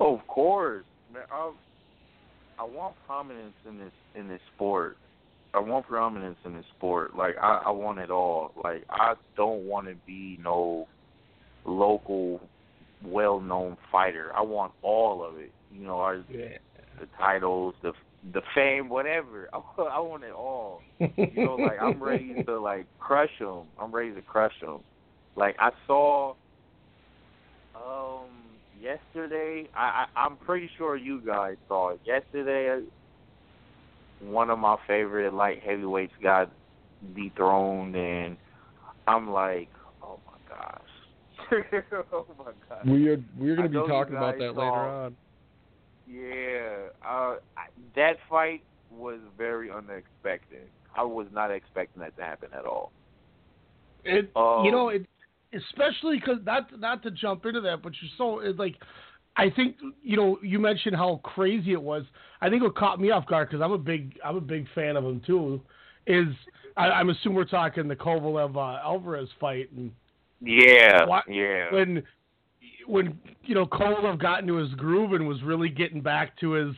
Oh, 0.00 0.16
of 0.16 0.26
course, 0.26 0.84
man. 1.12 1.22
I 2.60 2.64
want 2.64 2.94
prominence 3.06 3.54
in 3.66 3.78
this 3.78 3.92
in 4.14 4.28
this 4.28 4.40
sport. 4.54 4.98
I 5.54 5.60
want 5.60 5.86
prominence 5.86 6.36
in 6.44 6.54
this 6.54 6.66
sport. 6.76 7.16
Like 7.16 7.36
I, 7.40 7.62
I 7.66 7.70
want 7.70 7.98
it 7.98 8.10
all. 8.10 8.52
Like 8.62 8.84
I 8.90 9.14
don't 9.34 9.64
want 9.64 9.86
to 9.88 9.94
be 10.06 10.38
no 10.42 10.86
local, 11.64 12.40
well-known 13.02 13.78
fighter. 13.90 14.30
I 14.36 14.42
want 14.42 14.72
all 14.82 15.24
of 15.24 15.38
it. 15.38 15.52
You 15.72 15.84
know, 15.84 16.00
I, 16.00 16.20
the 16.28 17.06
titles, 17.18 17.74
the 17.82 17.92
the 18.34 18.42
fame, 18.54 18.90
whatever. 18.90 19.48
I, 19.54 19.56
I 19.78 20.00
want 20.00 20.24
it 20.24 20.32
all. 20.32 20.82
You 20.98 21.30
know, 21.36 21.54
like 21.56 21.80
I'm 21.80 22.02
ready 22.02 22.42
to 22.44 22.60
like 22.60 22.86
crush 22.98 23.32
him. 23.38 23.62
I'm 23.80 23.90
ready 23.90 24.12
to 24.12 24.22
crush 24.22 24.54
him. 24.60 24.80
Like 25.34 25.56
I 25.58 25.70
saw, 25.86 26.34
um, 27.74 28.28
yesterday. 28.80 29.68
I, 29.74 30.06
I 30.16 30.20
I'm 30.24 30.36
pretty 30.36 30.70
sure 30.78 30.96
you 30.96 31.20
guys 31.20 31.56
saw 31.68 31.90
it 31.90 32.00
yesterday. 32.04 32.82
One 34.20 34.50
of 34.50 34.58
my 34.58 34.76
favorite 34.86 35.32
light 35.32 35.62
heavyweights 35.64 36.12
got 36.22 36.50
dethroned, 37.14 37.96
and 37.96 38.36
I'm 39.06 39.30
like, 39.30 39.68
oh 40.02 40.18
my 40.26 40.56
gosh, 40.56 41.72
oh 42.12 42.26
my 42.38 42.52
gosh. 42.68 42.86
We 42.86 43.08
are 43.08 43.22
we're 43.38 43.56
going 43.56 43.68
to 43.68 43.74
know 43.74 43.86
be 43.86 43.92
talking 43.92 44.16
about 44.16 44.38
that 44.38 44.54
saw- 44.54 44.60
later 44.60 44.88
on. 44.88 45.16
Yeah, 46.06 46.88
uh, 47.08 47.36
I- 47.56 47.70
that 47.96 48.16
fight 48.28 48.62
was 48.90 49.20
very 49.38 49.70
unexpected. 49.70 50.66
I 50.96 51.04
was 51.04 51.28
not 51.32 51.50
expecting 51.50 52.02
that 52.02 52.16
to 52.16 52.22
happen 52.22 52.48
at 52.52 52.64
all. 52.66 52.90
It, 54.04 54.30
Um, 54.34 54.64
you 54.64 54.72
know, 54.72 54.88
it, 54.88 55.06
especially 55.54 56.18
because 56.18 56.38
not 56.44 56.78
not 56.78 57.02
to 57.02 57.10
jump 57.10 57.44
into 57.46 57.60
that, 57.62 57.82
but 57.82 57.92
you're 58.00 58.10
so 58.16 58.52
like, 58.56 58.76
I 59.36 59.50
think 59.50 59.76
you 60.02 60.16
know 60.16 60.38
you 60.42 60.58
mentioned 60.58 60.96
how 60.96 61.20
crazy 61.22 61.72
it 61.72 61.82
was. 61.82 62.04
I 62.40 62.48
think 62.48 62.62
what 62.62 62.74
caught 62.76 63.00
me 63.00 63.10
off 63.10 63.26
guard 63.26 63.48
because 63.48 63.62
I'm 63.62 63.72
a 63.72 63.78
big 63.78 64.18
I'm 64.24 64.36
a 64.36 64.40
big 64.40 64.66
fan 64.74 64.96
of 64.96 65.04
him 65.04 65.20
too. 65.26 65.60
Is 66.06 66.28
I, 66.76 66.86
I'm 66.90 67.10
assuming 67.10 67.36
we're 67.36 67.44
talking 67.44 67.88
the 67.88 67.96
Kovalev 67.96 68.56
uh, 68.56 68.80
Alvarez 68.84 69.28
fight 69.38 69.70
and 69.72 69.90
Yeah, 70.40 71.04
Why- 71.04 71.22
yeah. 71.28 71.72
when 71.72 72.02
when 72.86 73.18
you 73.44 73.54
know 73.54 73.66
Kovalev 73.66 74.20
got 74.20 74.40
into 74.40 74.54
his 74.56 74.72
groove 74.74 75.12
and 75.12 75.26
was 75.28 75.42
really 75.42 75.68
getting 75.68 76.00
back 76.00 76.38
to 76.40 76.52
his 76.52 76.74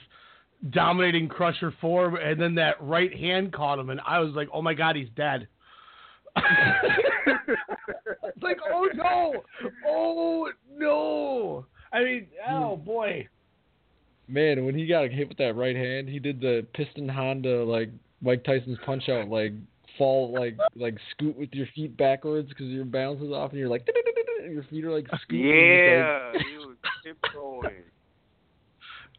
dominating 0.70 1.28
crusher 1.28 1.74
form, 1.80 2.16
and 2.16 2.40
then 2.40 2.54
that 2.54 2.80
right 2.80 3.12
hand 3.16 3.52
caught 3.52 3.78
him, 3.78 3.90
and 3.90 4.00
I 4.06 4.20
was 4.20 4.32
like, 4.34 4.48
oh 4.52 4.62
my 4.62 4.74
god, 4.74 4.94
he's 4.96 5.08
dead. 5.16 5.48
it's 8.24 8.42
like, 8.42 8.58
oh 8.72 8.88
no, 8.94 9.34
oh 9.86 10.50
no. 10.76 11.66
I 11.92 12.04
mean, 12.04 12.26
oh 12.48 12.76
hmm. 12.76 12.84
boy. 12.84 13.28
Man, 14.28 14.64
when 14.64 14.74
he 14.74 14.86
got 14.86 15.10
hit 15.10 15.28
with 15.28 15.38
that 15.38 15.56
right 15.56 15.76
hand, 15.76 16.08
he 16.08 16.18
did 16.18 16.40
the 16.40 16.66
piston 16.74 17.08
Honda 17.08 17.64
like 17.64 17.90
Mike 18.22 18.44
Tyson's 18.44 18.78
punch 18.86 19.08
out, 19.08 19.28
like 19.28 19.52
fall, 19.98 20.32
like 20.32 20.56
like 20.74 20.96
scoot 21.10 21.36
with 21.36 21.50
your 21.52 21.66
feet 21.74 21.96
backwards 21.96 22.48
because 22.48 22.66
your 22.66 22.84
balance 22.84 23.20
is 23.20 23.32
off, 23.32 23.50
and 23.50 23.58
you're 23.58 23.68
like 23.68 23.86
and 24.42 24.54
your 24.54 24.64
feet 24.64 24.84
are 24.84 24.92
like 24.92 25.06
scooting. 25.22 25.46
Yeah, 25.46 26.32
he 26.32 26.56
was 26.58 26.76
tiptoeing. 27.04 27.82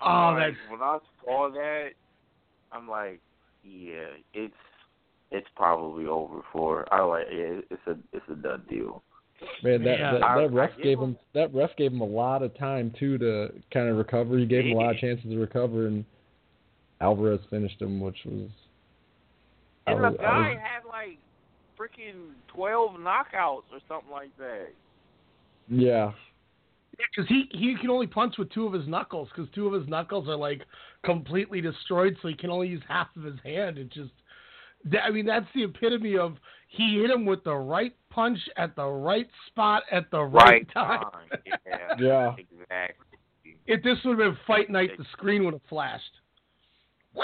Oh, 0.02 0.34
Like, 0.34 0.54
that's 0.54 0.72
when 0.72 0.82
I 0.82 0.98
saw 1.24 1.50
that, 1.52 1.90
I'm 2.72 2.90
like, 2.90 3.22
yeah, 3.64 4.08
it's 4.34 4.54
it's 5.34 5.48
probably 5.56 6.06
over 6.06 6.42
for. 6.54 6.86
I 6.94 7.02
like 7.02 7.26
yeah, 7.32 7.60
it's 7.70 7.88
a 7.88 7.98
it's 8.14 8.26
a 8.32 8.36
done 8.36 8.64
deal. 8.70 9.04
Man, 9.62 9.84
that 9.84 10.00
Yeah. 10.00 10.12
that, 10.14 10.24
I- 10.24 10.42
that 10.44 10.54
ref 10.54 10.72
I 10.78 10.82
gave 10.82 11.00
him- 11.00 11.04
him 11.10 11.18
that 11.34 11.54
ref 11.54 11.76
gave 11.76 11.92
him 11.92 12.02
a 12.02 12.06
lot 12.06 12.44
of 12.44 12.54
time 12.58 12.92
too 12.98 13.18
to 13.18 13.52
kind 13.74 13.90
of 13.90 13.98
recover. 13.98 14.38
He 14.38 14.46
gave 14.46 14.66
him 14.66 14.78
a 14.78 14.80
lot 14.82 14.92
of 14.92 14.98
chances 15.00 15.30
to 15.30 15.38
recover, 15.40 15.88
and 15.88 16.06
Alvarez 17.02 17.42
finished 17.50 17.82
him, 17.82 18.00
which 18.00 18.24
was. 18.26 18.50
And 19.88 20.00
was- 20.02 20.14
the 20.14 20.20
guy 20.20 20.52
was- 20.52 20.60
had 20.60 20.86
like 20.88 21.18
freaking 21.78 22.32
twelve 22.48 22.92
knockouts 23.00 23.64
or 23.74 23.80
something 23.90 24.12
like 24.12 24.36
that. 24.38 24.70
yeah, 25.68 26.14
Yeah, 27.00 27.06
because 27.10 27.28
he 27.28 27.50
he 27.52 27.76
can 27.76 27.90
only 27.90 28.08
punch 28.08 28.38
with 28.38 28.50
two 28.52 28.66
of 28.68 28.72
his 28.74 28.88
knuckles 28.88 29.28
because 29.30 29.50
two 29.52 29.68
of 29.68 29.74
his 29.74 29.88
knuckles 29.90 30.30
are 30.30 30.36
like 30.38 30.62
completely 31.04 31.60
destroyed, 31.60 32.16
so 32.22 32.28
he 32.30 32.36
can 32.36 32.50
only 32.50 32.68
use 32.70 32.84
half 32.88 33.14
of 33.18 33.24
his 33.24 33.40
hand. 33.42 33.78
It 33.78 33.90
just, 33.90 34.12
that- 34.12 34.23
I 35.04 35.12
mean, 35.12 35.26
that's 35.26 35.46
the 35.56 35.64
epitome 35.64 36.18
of 36.18 36.38
he 36.68 37.00
hit 37.00 37.10
him 37.10 37.26
with 37.26 37.44
the 37.44 37.56
right 37.56 37.96
punch 38.10 38.40
at 38.58 38.76
the 38.76 38.86
right 38.86 39.28
spot 39.48 39.84
at 39.92 40.10
the 40.12 40.22
right, 40.22 40.68
time. 40.74 41.04
Yeah, 41.66 41.96
Yeah. 42.00 42.36
exactly. 42.38 43.06
If 43.66 43.82
this 43.84 43.98
would 44.04 44.20
have 44.20 44.34
been 44.34 44.38
fight 44.46 44.70
night, 44.70 44.92
the 44.98 45.06
screen 45.14 45.46
would 45.46 45.54
have 45.54 45.62
flashed. 45.70 46.04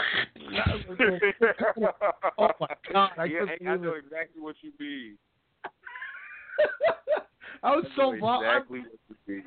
oh 2.38 2.50
my 2.60 2.68
god! 2.94 3.12
I, 3.18 3.26
yeah, 3.26 3.40
couldn't 3.40 3.68
I 3.68 3.76
know 3.76 3.94
it. 3.94 4.04
exactly 4.06 4.40
what 4.40 4.56
you 4.62 4.72
mean. 4.80 5.18
I 7.64 7.76
was 7.76 7.86
I 7.92 7.96
so 7.96 8.12
know 8.12 8.22
bummed. 8.22 8.46
Exactly 8.46 8.80
what 9.08 9.18
you 9.26 9.44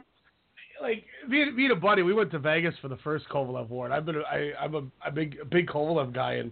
like 0.83 1.05
me 1.29 1.43
and, 1.43 1.57
me 1.57 1.65
and 1.65 1.73
a 1.73 1.77
buddy, 1.77 2.03
we 2.03 2.13
went 2.13 2.33
to 2.33 2.41
Vegas 2.41 2.75
for 2.83 2.89
the 2.89 2.97
first 2.99 3.29
Kovalev 3.29 3.69
war. 3.69 3.85
And 3.85 3.95
I've 3.95 4.05
been 4.05 4.17
I 4.29 4.53
I'm 4.61 4.75
a, 4.75 4.83
a 5.07 5.13
big 5.13 5.39
a 5.41 5.45
big 5.45 5.69
Kovalev 5.69 6.13
guy, 6.13 6.35
and 6.35 6.51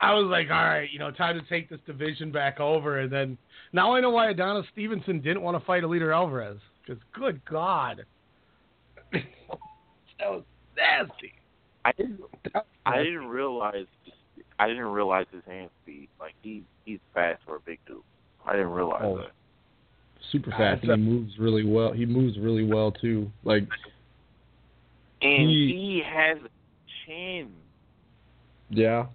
I 0.00 0.14
was 0.14 0.26
like, 0.30 0.48
all 0.50 0.64
right, 0.64 0.88
you 0.90 0.98
know, 0.98 1.10
time 1.10 1.38
to 1.38 1.46
take 1.48 1.68
this 1.68 1.80
division 1.86 2.32
back 2.32 2.58
over. 2.58 3.00
And 3.00 3.12
then 3.12 3.36
now 3.72 3.94
I 3.94 4.00
know 4.00 4.10
why 4.10 4.30
Adonis 4.30 4.64
Stevenson 4.72 5.20
didn't 5.20 5.42
want 5.42 5.58
to 5.58 5.64
fight 5.66 5.82
Eleider 5.82 6.14
Alvarez 6.14 6.58
because 6.86 7.02
good 7.12 7.40
God, 7.44 8.04
that 9.12 9.22
was 10.20 10.42
nasty. 10.76 11.32
I 11.84 11.92
didn't. 11.92 12.20
I 12.86 12.98
didn't 13.02 13.26
realize. 13.28 13.86
I 14.58 14.68
didn't 14.68 14.86
realize 14.86 15.26
his 15.32 15.42
hand 15.46 15.70
speed. 15.82 16.08
Like 16.18 16.34
he, 16.42 16.62
he's 16.84 16.98
fast 17.14 17.40
for 17.46 17.56
a 17.56 17.60
big 17.60 17.78
dude. 17.86 18.02
I 18.46 18.52
didn't 18.52 18.70
realize 18.72 19.02
Oh. 19.04 19.16
that. 19.18 19.30
super 20.30 20.50
fast, 20.50 20.82
and 20.84 21.02
he 21.02 21.10
moves 21.10 21.38
really 21.38 21.64
well. 21.64 21.92
He 21.92 22.04
moves 22.06 22.38
really 22.38 22.64
well 22.64 22.92
too. 22.92 23.30
Like 23.44 23.64
And 25.22 25.48
He- 25.48 26.02
he, 26.02 26.02
has 26.04 26.38
a 26.38 26.48
chin. 27.06 27.50
yeah, 28.70 29.02
He 29.02 29.06
was 29.06 29.08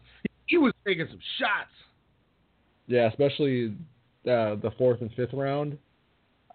taking 0.85 1.07
some 1.07 1.19
shots. 1.39 1.71
Yeah, 2.87 3.07
especially 3.07 3.75
uh, 4.25 4.55
the 4.55 4.71
fourth 4.77 5.01
and 5.01 5.11
fifth 5.13 5.33
round. 5.33 5.77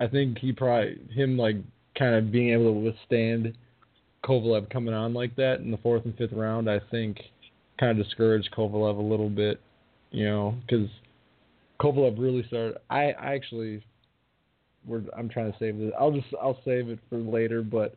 I 0.01 0.07
think 0.07 0.39
he 0.39 0.53
probably 0.53 0.99
him 1.13 1.37
like 1.37 1.57
kind 1.99 2.15
of 2.15 2.33
being 2.33 2.51
able 2.51 2.73
to 2.73 2.81
withstand 2.81 3.57
Kovalev 4.25 4.71
coming 4.71 4.95
on 4.95 5.13
like 5.13 5.37
that 5.37 5.61
in 5.61 5.71
the 5.71 5.77
fourth 5.79 6.05
and 6.05 6.17
fifth 6.17 6.33
round. 6.33 6.71
I 6.71 6.81
think 6.91 7.19
kind 7.79 7.99
of 7.99 8.05
discouraged 8.05 8.51
Kovalev 8.57 8.99
a 8.99 9.03
little 9.03 9.31
bit, 9.31 9.61
you 10.11 10.25
know, 10.27 10.55
because 10.63 10.89
Kovalev 11.81 12.19
really 12.19 12.45
started. 12.47 12.77
I, 12.91 13.13
I 13.13 13.35
actually, 13.35 13.83
we're 14.87 15.03
I'm 15.17 15.29
trying 15.29 15.53
to 15.53 15.59
save 15.59 15.79
this. 15.79 15.93
I'll 15.99 16.13
just 16.13 16.29
I'll 16.41 16.61
save 16.65 16.89
it 16.89 16.99
for 17.09 17.19
later, 17.19 17.63
but 17.63 17.97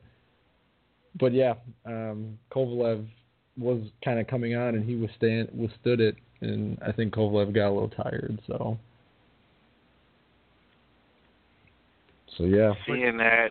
but 1.20 1.34
yeah, 1.34 1.54
um, 1.86 2.38
Kovalev 2.52 3.06
was 3.58 3.82
kind 4.04 4.20
of 4.20 4.28
coming 4.28 4.56
on 4.56 4.76
and 4.76 4.88
he 4.88 4.96
withstand 4.96 5.50
withstood 5.54 6.00
it, 6.00 6.16
and 6.42 6.78
I 6.86 6.92
think 6.92 7.14
Kovalev 7.14 7.54
got 7.54 7.70
a 7.70 7.74
little 7.74 7.90
tired. 7.90 8.40
So 8.48 8.78
so 12.38 12.46
yeah, 12.46 12.74
Seeing 12.88 13.18
that, 13.18 13.50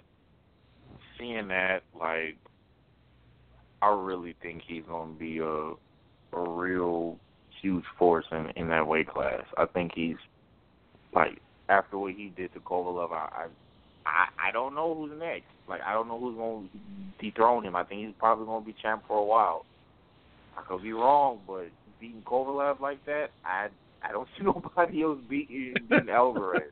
seeing 1.19 1.49
that, 1.49 1.83
like, 1.99 2.37
I 3.81 3.89
really 3.89 4.35
think 4.43 4.63
he's 4.67 4.83
gonna 4.89 5.13
be 5.13 5.39
a 5.39 5.73
a 6.35 6.51
real 6.51 7.19
huge 7.61 7.85
force 7.99 8.25
in 8.33 8.49
in 8.57 8.69
that 8.71 8.87
weight 8.87 9.09
class. 9.09 9.45
I 9.57 9.67
think 9.67 9.93
he's 9.95 10.17
like 11.15 11.39
after 11.69 11.99
what 11.99 12.15
he 12.15 12.33
did 12.37 12.53
to 12.55 12.61
Kovalev. 12.61 13.13
I 13.13 13.47
I 14.05 14.49
I, 14.49 14.51
don't 14.53 14.75
know 14.75 14.95
who's 14.95 15.19
next. 15.19 15.47
Like 15.69 15.81
I 15.83 15.93
don't 15.93 16.09
know 16.09 16.19
who's 16.19 16.37
gonna 16.37 16.69
dethrone 17.21 17.65
him. 17.65 17.77
I 17.77 17.85
think 17.85 18.07
he's 18.07 18.15
probably 18.19 18.47
gonna 18.47 18.65
be 18.65 18.75
champ 18.83 19.05
for 19.07 19.19
a 19.19 19.25
while. 19.25 19.65
I 20.57 20.63
could 20.69 20.83
be 20.83 20.93
wrong, 20.93 21.41
but 21.47 21.67
beating 22.01 22.23
Kovalev 22.27 22.81
like 22.81 23.05
that, 23.07 23.29
I 23.45 23.69
I 24.03 24.13
don't 24.13 24.29
see 24.39 24.45
nobody 24.45 25.03
else 25.03 25.19
beating, 25.29 25.75
beating 25.89 26.09
Alvarez. 26.13 26.63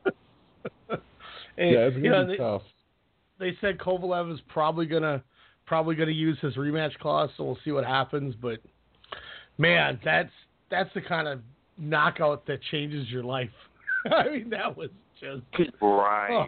And, 1.57 1.71
yeah, 1.71 1.79
it's 1.87 1.97
you 1.97 2.03
gonna 2.03 2.23
know, 2.23 2.25
be 2.25 2.31
they, 2.33 2.37
tough. 2.37 2.61
they 3.39 3.57
said 3.61 3.77
Kovalev 3.77 4.33
is 4.33 4.39
probably 4.47 4.85
gonna 4.85 5.23
probably 5.65 5.95
gonna 5.95 6.11
use 6.11 6.37
his 6.41 6.55
rematch 6.55 6.97
clause, 6.99 7.29
so 7.37 7.43
we'll 7.43 7.57
see 7.63 7.71
what 7.71 7.85
happens. 7.85 8.35
But 8.41 8.59
man, 9.57 9.99
that's 10.03 10.31
that's 10.69 10.89
the 10.93 11.01
kind 11.01 11.27
of 11.27 11.39
knockout 11.77 12.45
that 12.47 12.59
changes 12.71 13.09
your 13.09 13.23
life. 13.23 13.49
I 14.11 14.29
mean, 14.29 14.49
that 14.51 14.75
was 14.75 14.89
just 15.19 15.41
right. 15.81 16.47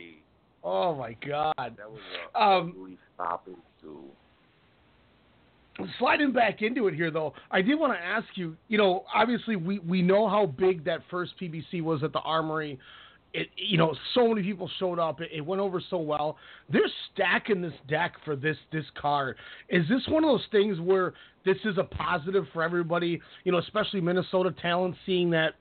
oh 0.64 0.96
my 0.96 1.16
god. 1.28 1.54
That 1.58 1.90
was 1.92 2.00
a 2.36 2.42
Um, 2.42 2.74
ugly 2.76 2.98
stoppage 3.16 3.54
too. 3.82 4.04
Sliding 5.98 6.32
back 6.32 6.62
into 6.62 6.88
it 6.88 6.94
here, 6.94 7.10
though, 7.10 7.34
I 7.50 7.62
did 7.62 7.80
want 7.80 7.94
to 7.94 8.00
ask 8.00 8.28
you. 8.36 8.56
You 8.68 8.78
know, 8.78 9.06
obviously 9.14 9.56
we 9.56 9.80
we 9.80 10.02
know 10.02 10.30
how 10.30 10.46
big 10.46 10.86
that 10.86 11.00
first 11.10 11.34
PBC 11.42 11.82
was 11.82 12.04
at 12.04 12.14
the 12.14 12.20
Armory. 12.20 12.78
It, 13.34 13.48
you 13.56 13.80
know, 13.80 13.96
so 14.14 14.28
many 14.28 14.44
people 14.44 14.70
showed 14.78 15.00
up. 15.00 15.20
It, 15.20 15.32
it 15.34 15.42
went 15.42 15.60
over 15.60 15.82
so 15.90 15.98
well. 15.98 16.38
They're 16.72 16.82
stacking 17.12 17.62
this 17.62 17.74
deck 17.90 18.14
for 18.24 18.36
this 18.36 18.58
this 18.72 18.86
card. 18.96 19.38
Is 19.70 19.88
this 19.90 20.02
one 20.08 20.24
of 20.24 20.30
those 20.30 20.46
things 20.52 20.80
where 20.80 21.14
this 21.44 21.58
is 21.66 21.80
a 21.80 21.84
positive 21.84 22.46
for 22.54 22.62
everybody? 22.62 23.20
You 23.44 23.52
know, 23.52 23.58
especially 23.58 24.00
Minnesota 24.00 24.54
talent, 24.62 24.96
seeing 25.08 25.32
that 25.32 25.56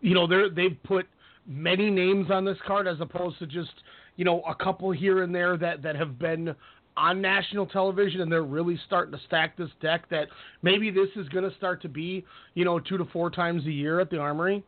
you 0.00 0.14
know 0.14 0.26
they're 0.26 0.50
they've 0.50 0.76
put 0.82 1.06
many 1.46 1.90
names 1.90 2.30
on 2.30 2.44
this 2.44 2.58
card 2.66 2.88
as 2.88 3.00
opposed 3.00 3.38
to 3.38 3.46
just 3.46 3.70
you 4.16 4.24
know 4.24 4.42
a 4.42 4.54
couple 4.54 4.90
here 4.90 5.22
and 5.22 5.32
there 5.32 5.56
that 5.56 5.82
that 5.82 5.94
have 5.94 6.18
been 6.18 6.56
on 6.96 7.20
national 7.20 7.66
television 7.66 8.20
and 8.20 8.30
they're 8.30 8.42
really 8.44 8.78
starting 8.86 9.12
to 9.18 9.24
stack 9.26 9.56
this 9.56 9.70
deck 9.80 10.08
that 10.10 10.28
maybe 10.62 10.90
this 10.90 11.08
is 11.16 11.28
going 11.30 11.48
to 11.48 11.54
start 11.56 11.82
to 11.82 11.88
be, 11.88 12.24
you 12.54 12.64
know, 12.64 12.78
two 12.78 12.96
to 12.96 13.04
four 13.06 13.30
times 13.30 13.66
a 13.66 13.70
year 13.70 14.00
at 14.00 14.10
the 14.10 14.18
Armory? 14.18 14.62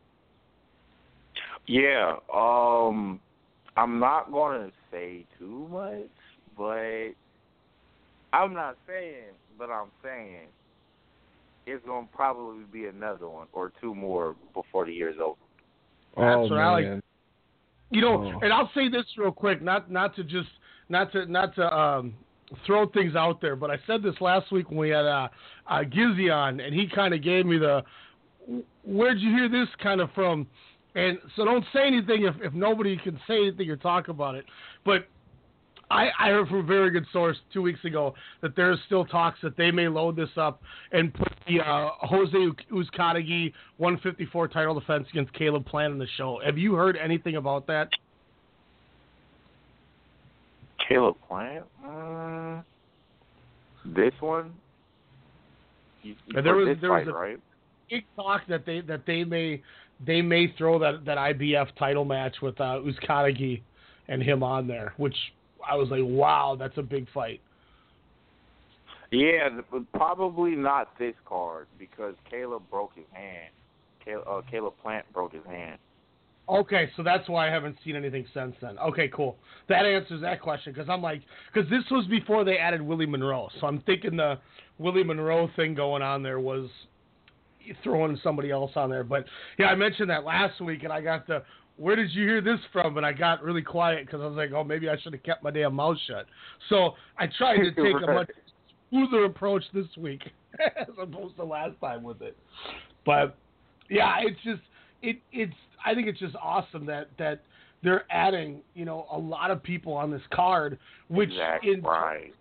Yeah, 1.67 2.15
um, 2.33 3.19
I'm 3.75 3.99
not 3.99 4.31
going 4.31 4.67
to 4.67 4.71
say 4.91 5.25
too 5.37 5.67
much, 5.71 6.07
but 6.57 7.09
I'm 8.33 8.53
not 8.53 8.77
saying, 8.87 9.33
but 9.57 9.69
I'm 9.69 9.89
saying 10.03 10.47
it's 11.65 11.85
going 11.85 12.07
to 12.07 12.13
probably 12.15 12.63
be 12.71 12.85
another 12.85 13.27
one 13.27 13.47
or 13.53 13.71
two 13.81 13.93
more 13.93 14.35
before 14.53 14.85
the 14.85 14.93
year's 14.93 15.17
over. 15.21 15.37
Oh 16.15 16.41
That's 16.41 16.51
what 16.51 16.59
I 16.59 16.71
like. 16.71 16.85
man. 16.85 17.03
You 17.91 18.01
know, 18.01 18.33
Oh. 18.35 18.39
and 18.41 18.51
I'll 18.51 18.71
say 18.73 18.89
this 18.89 19.05
real 19.17 19.31
quick, 19.31 19.61
not 19.61 19.89
not 19.91 20.15
to 20.15 20.23
just 20.23 20.49
not 20.89 21.11
to 21.11 21.25
not 21.25 21.55
to 21.55 21.75
um 21.75 22.13
throw 22.65 22.87
things 22.87 23.15
out 23.15 23.41
there, 23.41 23.55
but 23.55 23.69
I 23.69 23.77
said 23.85 24.01
this 24.01 24.15
last 24.21 24.51
week 24.51 24.69
when 24.69 24.79
we 24.79 24.89
had 24.89 25.05
uh, 25.05 25.27
uh 25.67 25.83
Gizzy 25.83 26.33
on, 26.33 26.59
and 26.59 26.73
he 26.73 26.87
kind 26.87 27.13
of 27.13 27.21
gave 27.21 27.45
me 27.45 27.57
the 27.57 27.83
where'd 28.85 29.19
you 29.19 29.31
hear 29.31 29.49
this 29.49 29.67
kind 29.81 30.01
of 30.01 30.09
from? 30.13 30.47
And 30.95 31.19
so 31.35 31.45
don't 31.45 31.65
say 31.73 31.85
anything 31.85 32.23
if 32.23 32.35
if 32.41 32.53
nobody 32.53 32.97
can 32.97 33.19
say 33.27 33.47
anything 33.47 33.69
or 33.69 33.75
talk 33.75 34.07
about 34.07 34.35
it. 34.35 34.45
But 34.85 35.07
I, 35.89 36.09
I 36.19 36.29
heard 36.29 36.49
from 36.49 36.57
a 36.57 36.63
very 36.63 36.91
good 36.91 37.05
source 37.13 37.37
two 37.53 37.61
weeks 37.61 37.83
ago 37.85 38.13
that 38.41 38.55
there's 38.55 38.79
still 38.87 39.05
talks 39.05 39.39
that 39.41 39.55
they 39.55 39.71
may 39.71 39.87
load 39.87 40.15
this 40.15 40.29
up 40.35 40.61
and 40.91 41.13
put 41.13 41.31
the 41.47 41.61
uh, 41.61 41.89
Jose 42.01 42.37
Uzcategui 42.71 43.53
154 43.77 44.47
title 44.49 44.77
defense 44.77 45.07
against 45.11 45.31
Caleb 45.33 45.65
Plant 45.65 45.93
in 45.93 45.99
the 45.99 46.07
show. 46.17 46.41
Have 46.45 46.57
you 46.57 46.73
heard 46.73 46.97
anything 46.97 47.37
about 47.37 47.67
that? 47.67 47.89
Caleb 50.87 51.15
Plant? 51.27 51.65
Uh, 51.85 52.61
this 53.85 54.13
one? 54.19 54.53
You, 56.03 56.15
you 56.27 56.41
there 56.41 56.55
was- 56.55 56.77
there 56.81 56.91
was 56.91 57.07
a- 57.07 57.13
right? 57.13 57.39
Big 57.89 58.05
talk 58.15 58.41
that 58.47 58.65
they 58.65 58.81
that 58.81 59.05
they 59.05 59.23
may 59.23 59.61
they 60.05 60.21
may 60.21 60.47
throw 60.57 60.77
that 60.79 61.05
that 61.05 61.17
IBF 61.17 61.73
title 61.79 62.03
match 62.03 62.35
with 62.41 62.59
uh, 62.59 62.79
Uzcategui 62.81 63.61
and 64.09 64.21
him 64.21 64.43
on 64.43 64.67
there, 64.67 64.93
which 64.97 65.15
I 65.67 65.75
was 65.75 65.89
like, 65.89 66.03
wow, 66.03 66.55
that's 66.59 66.77
a 66.77 66.81
big 66.81 67.07
fight. 67.13 67.39
Yeah, 69.11 69.49
but 69.71 69.89
probably 69.93 70.51
not 70.51 70.97
this 70.99 71.15
card 71.25 71.67
because 71.79 72.15
Caleb 72.29 72.63
broke 72.69 72.93
his 72.93 73.05
hand. 73.13 73.51
Caleb, 74.03 74.27
uh, 74.27 74.41
Caleb 74.51 74.73
Plant 74.81 75.05
broke 75.13 75.31
his 75.33 75.45
hand. 75.45 75.79
Okay, 76.49 76.89
so 76.95 77.03
that's 77.03 77.27
why 77.27 77.47
I 77.47 77.51
haven't 77.51 77.75
seen 77.83 77.95
anything 77.95 78.25
since 78.33 78.55
then. 78.61 78.79
Okay, 78.79 79.09
cool. 79.13 79.35
That 79.67 79.85
answers 79.85 80.21
that 80.21 80.41
question 80.41 80.71
because 80.71 80.87
I'm 80.89 81.01
like, 81.01 81.21
because 81.53 81.69
this 81.69 81.83
was 81.91 82.05
before 82.07 82.45
they 82.45 82.57
added 82.57 82.81
Willie 82.81 83.05
Monroe, 83.05 83.49
so 83.59 83.67
I'm 83.67 83.81
thinking 83.81 84.15
the 84.15 84.39
Willie 84.77 85.03
Monroe 85.03 85.49
thing 85.55 85.73
going 85.73 86.01
on 86.01 86.23
there 86.23 86.39
was 86.39 86.69
throwing 87.83 88.17
somebody 88.23 88.49
else 88.49 88.71
on 88.75 88.89
there. 88.89 89.03
But 89.03 89.25
yeah, 89.59 89.67
I 89.67 89.75
mentioned 89.75 90.09
that 90.09 90.23
last 90.23 90.61
week, 90.61 90.83
and 90.83 90.93
I 90.93 91.01
got 91.01 91.27
the 91.27 91.43
where 91.77 91.95
did 91.95 92.11
you 92.11 92.23
hear 92.23 92.41
this 92.41 92.59
from? 92.73 92.97
And 92.97 93.05
I 93.05 93.13
got 93.13 93.43
really 93.43 93.61
quiet 93.61 94.05
because 94.05 94.21
I 94.21 94.25
was 94.25 94.35
like, 94.35 94.51
oh, 94.51 94.63
maybe 94.63 94.89
I 94.89 94.97
should 94.97 95.13
have 95.13 95.23
kept 95.23 95.43
my 95.43 95.51
damn 95.51 95.75
mouth 95.75 95.97
shut. 96.07 96.25
So 96.69 96.95
I 97.17 97.27
tried 97.37 97.57
to 97.57 97.71
take 97.75 98.07
a 98.07 98.13
much 98.13 98.29
smoother 98.89 99.25
approach 99.25 99.63
this 99.73 99.85
week 99.97 100.21
as 100.59 100.87
opposed 100.99 101.35
to 101.37 101.43
last 101.43 101.79
time 101.79 102.03
with 102.03 102.21
it. 102.21 102.35
But 103.05 103.37
yeah, 103.89 104.15
it's 104.21 104.39
just 104.43 104.61
it 105.01 105.17
it's 105.31 105.53
I 105.85 105.93
think 105.93 106.07
it's 106.07 106.19
just 106.19 106.35
awesome 106.35 106.85
that 106.87 107.09
that 107.17 107.41
they're 107.83 108.05
adding 108.09 108.61
you 108.73 108.85
know 108.85 109.05
a 109.11 109.17
lot 109.17 109.51
of 109.51 109.61
people 109.61 109.93
on 109.93 110.11
this 110.11 110.21
card, 110.33 110.77
which 111.09 111.29
Exactly 111.29 111.73
in 111.73 111.81
right. 111.81 112.33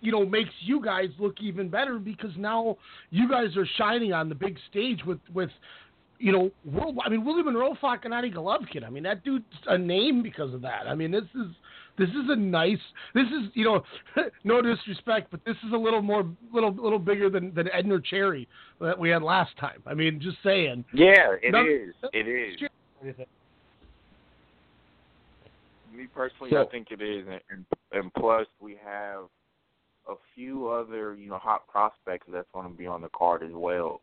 you 0.00 0.12
know 0.12 0.24
makes 0.24 0.50
you 0.60 0.82
guys 0.82 1.08
look 1.18 1.40
even 1.40 1.68
better 1.68 1.98
because 1.98 2.30
now 2.36 2.76
you 3.10 3.28
guys 3.28 3.56
are 3.56 3.66
shining 3.76 4.12
on 4.12 4.28
the 4.28 4.34
big 4.34 4.58
stage 4.70 5.00
with 5.06 5.20
with 5.32 5.50
you 6.18 6.32
know 6.32 6.50
world. 6.64 6.98
I 7.04 7.08
mean 7.08 7.24
Willie 7.24 7.42
Monroe 7.42 7.76
Gennady 7.82 8.34
Golovkin. 8.34 8.84
I 8.84 8.90
mean 8.90 9.02
that 9.04 9.24
dude's 9.24 9.44
a 9.66 9.78
name 9.78 10.22
because 10.22 10.52
of 10.52 10.62
that. 10.62 10.86
I 10.86 10.94
mean 10.94 11.10
this 11.10 11.24
is 11.34 11.52
this 11.98 12.08
is 12.10 12.28
a 12.28 12.36
nice. 12.36 12.78
This 13.14 13.26
is 13.26 13.50
you 13.54 13.64
know 13.64 13.82
no 14.44 14.62
disrespect, 14.62 15.30
but 15.30 15.40
this 15.44 15.56
is 15.66 15.72
a 15.72 15.76
little 15.76 16.02
more 16.02 16.24
little 16.52 16.72
little 16.72 16.98
bigger 16.98 17.28
than 17.28 17.52
than 17.54 17.66
Edner 17.66 18.02
Cherry 18.04 18.48
that 18.80 18.98
we 18.98 19.10
had 19.10 19.22
last 19.22 19.56
time. 19.58 19.82
I 19.86 19.94
mean 19.94 20.20
just 20.20 20.38
saying. 20.42 20.84
Yeah, 20.92 21.34
it 21.42 21.52
None- 21.52 21.66
is. 21.66 21.94
It 22.12 22.28
is. 22.28 23.18
Me 25.94 26.06
personally, 26.14 26.56
I 26.56 26.64
think 26.70 26.88
it 26.90 27.02
is, 27.02 27.26
and, 27.28 27.40
and 27.50 27.64
and 27.92 28.14
plus 28.14 28.46
we 28.60 28.76
have 28.84 29.24
a 30.08 30.14
few 30.34 30.68
other 30.68 31.14
you 31.14 31.28
know 31.28 31.38
hot 31.38 31.66
prospects 31.66 32.26
that's 32.32 32.48
going 32.54 32.70
to 32.70 32.76
be 32.76 32.86
on 32.86 33.02
the 33.02 33.08
card 33.08 33.42
as 33.42 33.52
well. 33.52 34.00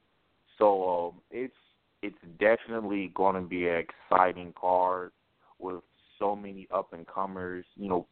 So 0.58 1.08
um, 1.13 1.21
it's 1.31 1.53
it's 2.01 2.17
definitely 2.39 3.12
going 3.15 3.36
to 3.36 3.41
be 3.41 3.67
an 3.67 3.84
exciting 4.10 4.53
card 4.60 5.12
with 5.60 5.81
so 6.19 6.36
many 6.36 6.67
up 6.73 6.93
and 6.93 7.06
comers, 7.08 7.65
you 7.75 7.89
know, 7.89 8.08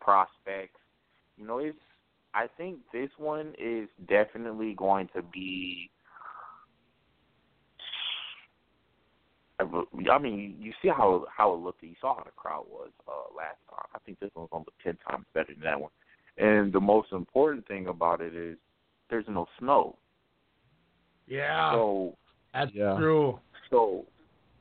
prospects. 0.00 0.80
You 1.36 1.46
know, 1.46 1.58
it's 1.58 1.78
I 2.34 2.46
think 2.56 2.78
this 2.92 3.10
one 3.16 3.54
is 3.58 3.88
definitely 4.08 4.74
going 4.74 5.08
to 5.14 5.22
be 5.22 5.90
I 9.60 10.18
mean, 10.18 10.56
you 10.60 10.72
see 10.82 10.88
how 10.88 11.26
how 11.34 11.54
it 11.54 11.60
looked. 11.60 11.82
You 11.82 11.94
saw 12.00 12.16
how 12.16 12.24
the 12.24 12.30
crowd 12.32 12.64
was 12.68 12.90
uh, 13.06 13.34
last 13.36 13.58
time. 13.70 13.86
I 13.94 13.98
think 14.04 14.18
this 14.18 14.30
one's 14.34 14.48
gonna 14.50 14.64
look 14.64 14.74
ten 14.82 14.96
times 15.08 15.26
better 15.32 15.52
than 15.54 15.62
that 15.64 15.80
one. 15.80 15.92
And 16.38 16.72
the 16.72 16.80
most 16.80 17.12
important 17.12 17.66
thing 17.68 17.86
about 17.86 18.20
it 18.20 18.34
is 18.34 18.58
there's 19.10 19.26
no 19.28 19.46
snow. 19.58 19.96
Yeah, 21.28 21.70
So 21.72 22.16
that's 22.52 22.72
Yeah. 22.72 22.96
true. 22.96 23.38
so 23.70 24.04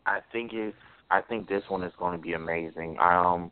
I 0.06 0.20
think 0.32 0.54
it's 0.54 0.78
I 1.14 1.22
think 1.22 1.48
this 1.48 1.62
one 1.68 1.84
is 1.84 1.94
going 2.00 2.18
to 2.18 2.22
be 2.22 2.34
amazing. 2.34 2.98
Um, 3.00 3.52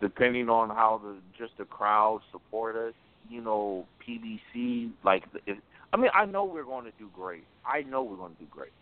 depending 0.00 0.48
on 0.48 0.70
how 0.70 1.00
the 1.04 1.16
just 1.38 1.56
the 1.56 1.64
crowd 1.64 2.20
support 2.32 2.74
us, 2.74 2.94
you 3.30 3.40
know, 3.40 3.86
PBC 4.06 4.90
like 5.04 5.22
if, 5.46 5.56
I 5.92 5.96
mean 5.96 6.10
I 6.12 6.24
know 6.24 6.44
we're 6.44 6.64
going 6.64 6.84
to 6.84 6.90
do 6.98 7.08
great. 7.14 7.44
I 7.64 7.82
know 7.82 8.02
we're 8.02 8.16
going 8.16 8.34
to 8.34 8.40
do 8.40 8.48
great. 8.50 8.72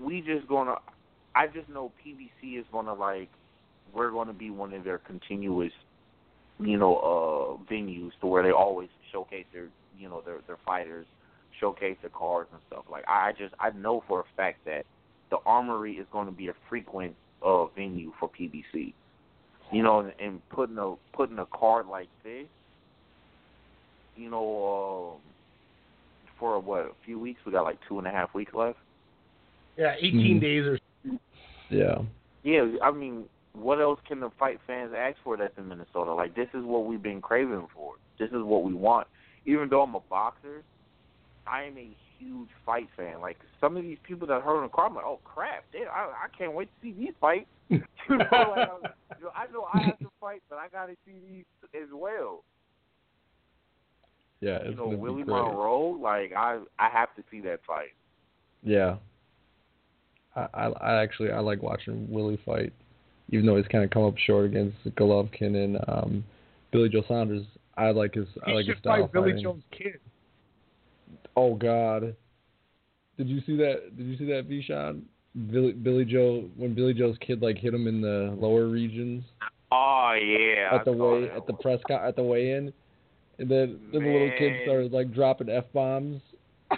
We 0.00 0.20
just 0.20 0.48
gonna 0.48 0.74
I 1.36 1.46
just 1.46 1.68
know 1.68 1.92
PBC 2.04 2.58
is 2.58 2.66
going 2.72 2.86
to 2.86 2.94
like 2.94 3.28
we're 3.94 4.10
going 4.10 4.26
to 4.26 4.34
be 4.34 4.50
one 4.50 4.74
of 4.74 4.82
their 4.82 4.98
continuous 4.98 5.72
you 6.58 6.76
know 6.76 6.96
uh 6.96 7.72
venues 7.72 8.10
to 8.20 8.26
where 8.26 8.42
they 8.42 8.50
always 8.50 8.88
showcase 9.12 9.46
their 9.52 9.68
you 9.96 10.08
know 10.08 10.22
their 10.26 10.38
their 10.48 10.58
fighters 10.66 11.06
showcase 11.60 11.96
their 12.02 12.10
cards 12.10 12.48
and 12.52 12.60
stuff. 12.66 12.84
Like 12.90 13.04
I 13.06 13.30
just 13.38 13.54
I 13.60 13.70
know 13.70 14.02
for 14.08 14.20
a 14.20 14.24
fact 14.36 14.64
that 14.64 14.86
the 15.34 15.50
Armory 15.50 15.94
is 15.94 16.06
going 16.12 16.26
to 16.26 16.32
be 16.32 16.48
a 16.48 16.54
frequent 16.68 17.14
uh 17.42 17.66
venue 17.66 18.12
for 18.20 18.28
PBC. 18.30 18.92
You 19.72 19.82
know, 19.82 20.00
and, 20.00 20.12
and 20.20 20.48
putting 20.50 20.78
a 20.78 20.94
putting 21.16 21.38
a 21.38 21.46
card 21.46 21.86
like 21.88 22.08
this, 22.22 22.46
you 24.14 24.30
know, 24.30 25.16
um, 25.16 25.20
for 26.38 26.60
what 26.60 26.80
a 26.82 26.90
few 27.04 27.18
weeks 27.18 27.40
we 27.44 27.50
got 27.50 27.64
like 27.64 27.78
two 27.88 27.98
and 27.98 28.06
a 28.06 28.10
half 28.10 28.32
weeks 28.34 28.52
left. 28.54 28.78
Yeah, 29.76 29.96
18 29.98 30.36
Mhm. 30.36 30.40
days 30.40 30.66
or 30.66 30.78
Yeah. 31.70 32.02
Yeah, 32.44 32.66
I 32.82 32.92
mean, 32.92 33.24
what 33.54 33.80
else 33.80 33.98
can 34.06 34.20
the 34.20 34.30
fight 34.38 34.60
fans 34.66 34.92
ask 34.96 35.16
for 35.24 35.36
that's 35.36 35.56
in 35.58 35.66
Minnesota? 35.68 36.12
Like 36.14 36.36
this 36.36 36.48
is 36.54 36.62
what 36.62 36.84
we've 36.84 37.02
been 37.02 37.20
craving 37.20 37.66
for. 37.74 37.94
This 38.20 38.28
is 38.30 38.42
what 38.42 38.62
we 38.62 38.74
want. 38.74 39.08
Even 39.46 39.68
though 39.68 39.82
I'm 39.82 39.96
a 39.96 40.00
boxer, 40.08 40.62
I 41.46 41.64
am 41.64 41.76
a 41.78 41.96
huge 42.18 42.48
fight 42.64 42.88
fan. 42.96 43.20
Like 43.20 43.36
some 43.60 43.76
of 43.76 43.82
these 43.82 43.98
people 44.06 44.26
that 44.28 44.42
heard 44.42 44.56
on 44.56 44.62
the 44.64 44.68
car, 44.68 44.86
I'm 44.86 44.94
like, 44.94 45.04
oh 45.04 45.20
crap, 45.24 45.64
they, 45.72 45.80
I 45.80 46.04
I 46.06 46.28
can't 46.36 46.52
wait 46.54 46.68
to 46.68 46.86
see 46.86 46.92
these 46.92 47.14
fights. 47.20 47.46
you 47.70 47.78
know, 48.08 48.16
like, 48.18 48.30
I'm- 48.30 48.92
you 49.18 49.24
know, 49.24 49.30
I 49.34 49.46
know 49.52 49.66
I 49.72 49.80
have 49.86 49.98
to 50.00 50.10
fight, 50.20 50.42
but 50.50 50.56
I 50.58 50.68
got 50.68 50.86
to 50.86 50.94
see 51.06 51.14
these 51.30 51.44
as 51.74 51.88
well. 51.92 52.44
Yeah. 54.40 54.62
you 54.64 54.70
It's 54.70 54.78
know, 54.78 54.88
Willie. 54.88 55.24
Monroe, 55.24 55.98
like 56.00 56.32
I 56.36 56.60
I 56.78 56.88
have 56.90 57.14
to 57.16 57.22
see 57.30 57.40
that 57.42 57.60
fight. 57.66 57.92
Yeah. 58.62 58.96
I, 60.36 60.46
I 60.52 60.66
I 60.68 61.02
actually 61.02 61.30
I 61.30 61.40
like 61.40 61.62
watching 61.62 62.06
Willie 62.10 62.40
fight, 62.44 62.72
even 63.30 63.46
though 63.46 63.56
he's 63.56 63.66
kind 63.68 63.84
of 63.84 63.90
come 63.90 64.04
up 64.04 64.18
short 64.18 64.44
against 64.46 64.76
Golovkin 64.96 65.54
and 65.64 65.78
um, 65.88 66.24
Billy 66.72 66.88
Joe 66.88 67.04
Saunders. 67.08 67.46
I 67.76 67.90
like 67.90 68.14
his 68.14 68.26
I 68.46 68.50
like 68.52 68.66
his 68.66 68.76
style 68.78 69.02
fight 69.02 69.12
Billy 69.12 69.30
fighting. 69.32 69.42
Joe's 69.44 69.62
kid. 69.70 69.98
Oh 71.36 71.54
God. 71.54 72.14
Did 73.16 73.28
you 73.28 73.40
see 73.46 73.56
that? 73.56 73.96
Did 73.96 74.06
you 74.06 74.16
see 74.16 74.26
that, 74.26 74.46
Ve 74.46 74.62
Shawn? 74.62 75.02
Billy 75.50 75.72
Billy 75.72 76.04
Joe 76.04 76.48
when 76.56 76.74
Billy 76.74 76.94
Joe's 76.94 77.16
kid 77.20 77.42
like 77.42 77.58
hit 77.58 77.74
him 77.74 77.88
in 77.88 78.00
the 78.00 78.36
lower 78.38 78.66
regions 78.66 79.24
Oh 79.72 80.12
yeah, 80.12 80.72
at 80.72 80.84
the 80.84 80.92
way 80.92 81.28
at 81.34 81.48
the 81.48 81.54
press 81.54 81.80
co- 81.88 81.96
at 81.96 82.14
the 82.14 82.22
weigh 82.22 82.52
in, 82.52 82.72
and 83.38 83.50
then, 83.50 83.80
then 83.92 84.04
the 84.04 84.10
little 84.12 84.30
kid 84.38 84.52
started 84.62 84.92
like 84.92 85.12
dropping 85.12 85.48
f 85.48 85.64
bombs. 85.72 86.20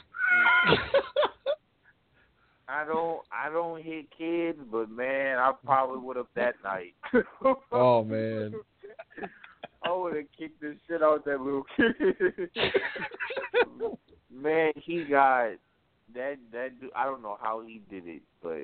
I 2.69 2.85
don't 2.87 3.21
I 3.31 3.51
don't 3.51 3.83
hit 3.83 4.07
kids, 4.17 4.59
but 4.73 4.91
man, 4.91 5.39
I 5.39 5.53
probably 5.65 5.99
would 5.99 6.17
have 6.17 6.27
that 6.37 6.55
night. 6.65 6.95
Oh 7.71 8.03
man. 8.03 8.55
I 9.85 9.93
would 9.93 10.17
have 10.17 10.25
kicked 10.37 10.61
the 10.63 10.77
shit 10.89 11.03
out 11.03 11.27
that 11.27 11.41
little 11.41 11.65
kid. 11.77 12.51
Man, 14.87 14.99
he 14.99 15.05
got 15.05 15.51
that 16.15 16.37
that 16.53 16.81
dude, 16.81 16.91
I 16.95 17.05
don't 17.05 17.23
know 17.23 17.37
how 17.41 17.63
he 17.67 17.83
did 17.91 18.07
it, 18.07 18.23
but 18.43 18.63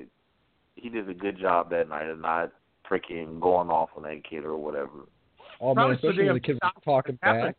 he 0.75 0.89
did 0.89 1.09
a 1.09 1.13
good 1.13 1.39
job 1.39 1.69
that 1.71 1.89
night 1.89 2.07
of 2.07 2.19
not 2.19 2.51
freaking 2.89 3.39
going 3.39 3.69
off 3.69 3.89
on 3.95 4.03
that 4.03 4.23
kid 4.29 4.43
or 4.43 4.57
whatever. 4.57 5.07
Oh 5.61 5.73
man, 5.75 5.91
especially 5.91 6.25
when 6.25 6.35
the 6.35 6.39
kid 6.39 6.59
was 6.61 6.71
talking 6.83 7.17
back. 7.21 7.55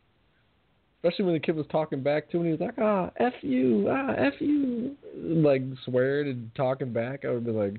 Especially 1.03 1.25
when 1.25 1.33
the 1.35 1.39
kid 1.39 1.55
was 1.55 1.67
talking 1.71 2.01
back 2.01 2.29
to 2.31 2.37
him, 2.37 2.45
he 2.45 2.51
was 2.51 2.59
like, 2.59 2.79
"Ah, 2.79 3.11
f 3.17 3.33
you, 3.41 3.87
ah, 3.89 4.13
f 4.17 4.33
you," 4.39 4.95
like 5.15 5.61
swearing 5.85 6.29
and 6.29 6.51
talking 6.55 6.91
back. 6.91 7.25
I 7.25 7.29
would 7.29 7.45
be 7.45 7.51
like, 7.51 7.75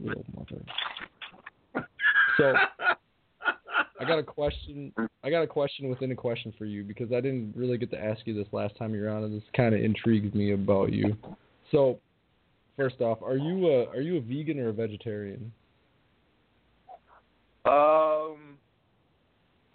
"Little 0.00 0.24
mother." 0.36 0.62
So 2.38 2.54
I 4.02 4.08
got 4.08 4.18
a 4.18 4.22
question. 4.22 4.92
I 5.22 5.30
got 5.30 5.42
a 5.42 5.46
question 5.46 5.88
within 5.88 6.10
a 6.10 6.16
question 6.16 6.52
for 6.58 6.64
you 6.64 6.82
because 6.82 7.12
I 7.12 7.20
didn't 7.20 7.54
really 7.56 7.78
get 7.78 7.90
to 7.92 8.02
ask 8.02 8.20
you 8.26 8.34
this 8.34 8.52
last 8.52 8.76
time 8.76 8.94
you 8.94 9.02
were 9.02 9.08
on, 9.08 9.24
and 9.24 9.34
this 9.34 9.46
kind 9.56 9.74
of 9.74 9.82
intrigues 9.82 10.34
me 10.34 10.52
about 10.52 10.92
you. 10.92 11.16
So, 11.70 11.98
first 12.76 13.00
off, 13.00 13.22
are 13.22 13.36
you 13.36 13.68
a 13.68 13.88
are 13.90 14.00
you 14.00 14.16
a 14.16 14.20
vegan 14.20 14.58
or 14.58 14.70
a 14.70 14.72
vegetarian? 14.72 15.52
Um, 17.64 18.58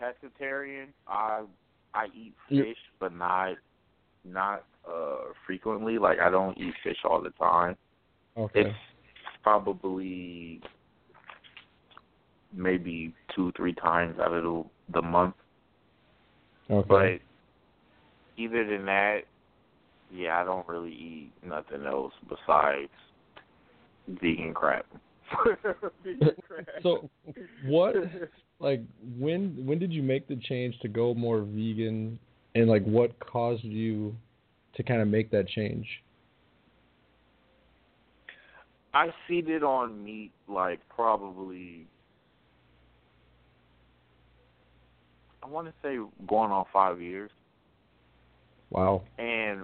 pescatarian. 0.01 0.87
I 1.07 1.43
I 1.93 2.07
eat 2.15 2.33
fish, 2.49 2.77
but 2.99 3.15
not 3.15 3.55
not 4.25 4.65
uh 4.87 5.31
frequently. 5.45 5.97
Like 5.97 6.19
I 6.19 6.29
don't 6.29 6.57
eat 6.57 6.73
fish 6.83 6.97
all 7.05 7.21
the 7.21 7.31
time. 7.31 7.77
Okay. 8.37 8.61
It's 8.61 8.77
probably 9.41 10.61
maybe 12.53 13.13
two 13.35 13.51
three 13.55 13.73
times 13.73 14.19
out 14.19 14.33
of 14.33 14.43
the, 14.43 14.63
the 14.93 15.01
month. 15.01 15.35
Okay. 16.69 16.87
But 16.87 18.41
either 18.41 18.65
than 18.65 18.85
that, 18.85 19.21
yeah, 20.11 20.39
I 20.39 20.43
don't 20.43 20.67
really 20.67 20.91
eat 20.91 21.31
nothing 21.45 21.85
else 21.85 22.13
besides 22.29 22.89
vegan 24.07 24.53
crap. 24.53 24.85
vegan 26.03 26.29
crap. 26.47 26.65
so 26.83 27.09
what 27.65 27.95
like 28.59 28.81
when 29.17 29.65
when 29.65 29.79
did 29.79 29.91
you 29.91 30.01
make 30.01 30.27
the 30.27 30.37
change 30.37 30.77
to 30.81 30.87
go 30.87 31.13
more 31.13 31.41
vegan 31.41 32.17
and 32.55 32.67
like 32.67 32.83
what 32.85 33.19
caused 33.19 33.63
you 33.63 34.15
to 34.75 34.83
kind 34.83 35.01
of 35.01 35.07
make 35.07 35.29
that 35.31 35.47
change 35.49 35.85
I 38.93 39.13
feeded 39.29 39.63
on 39.63 40.03
meat 40.03 40.31
like 40.47 40.79
probably 40.89 41.87
I 45.47 45.49
want 45.49 45.67
to 45.67 45.73
say 45.81 45.95
going 46.27 46.51
on 46.51 46.65
five 46.73 47.01
years, 47.01 47.31
wow 48.69 49.01
and 49.17 49.61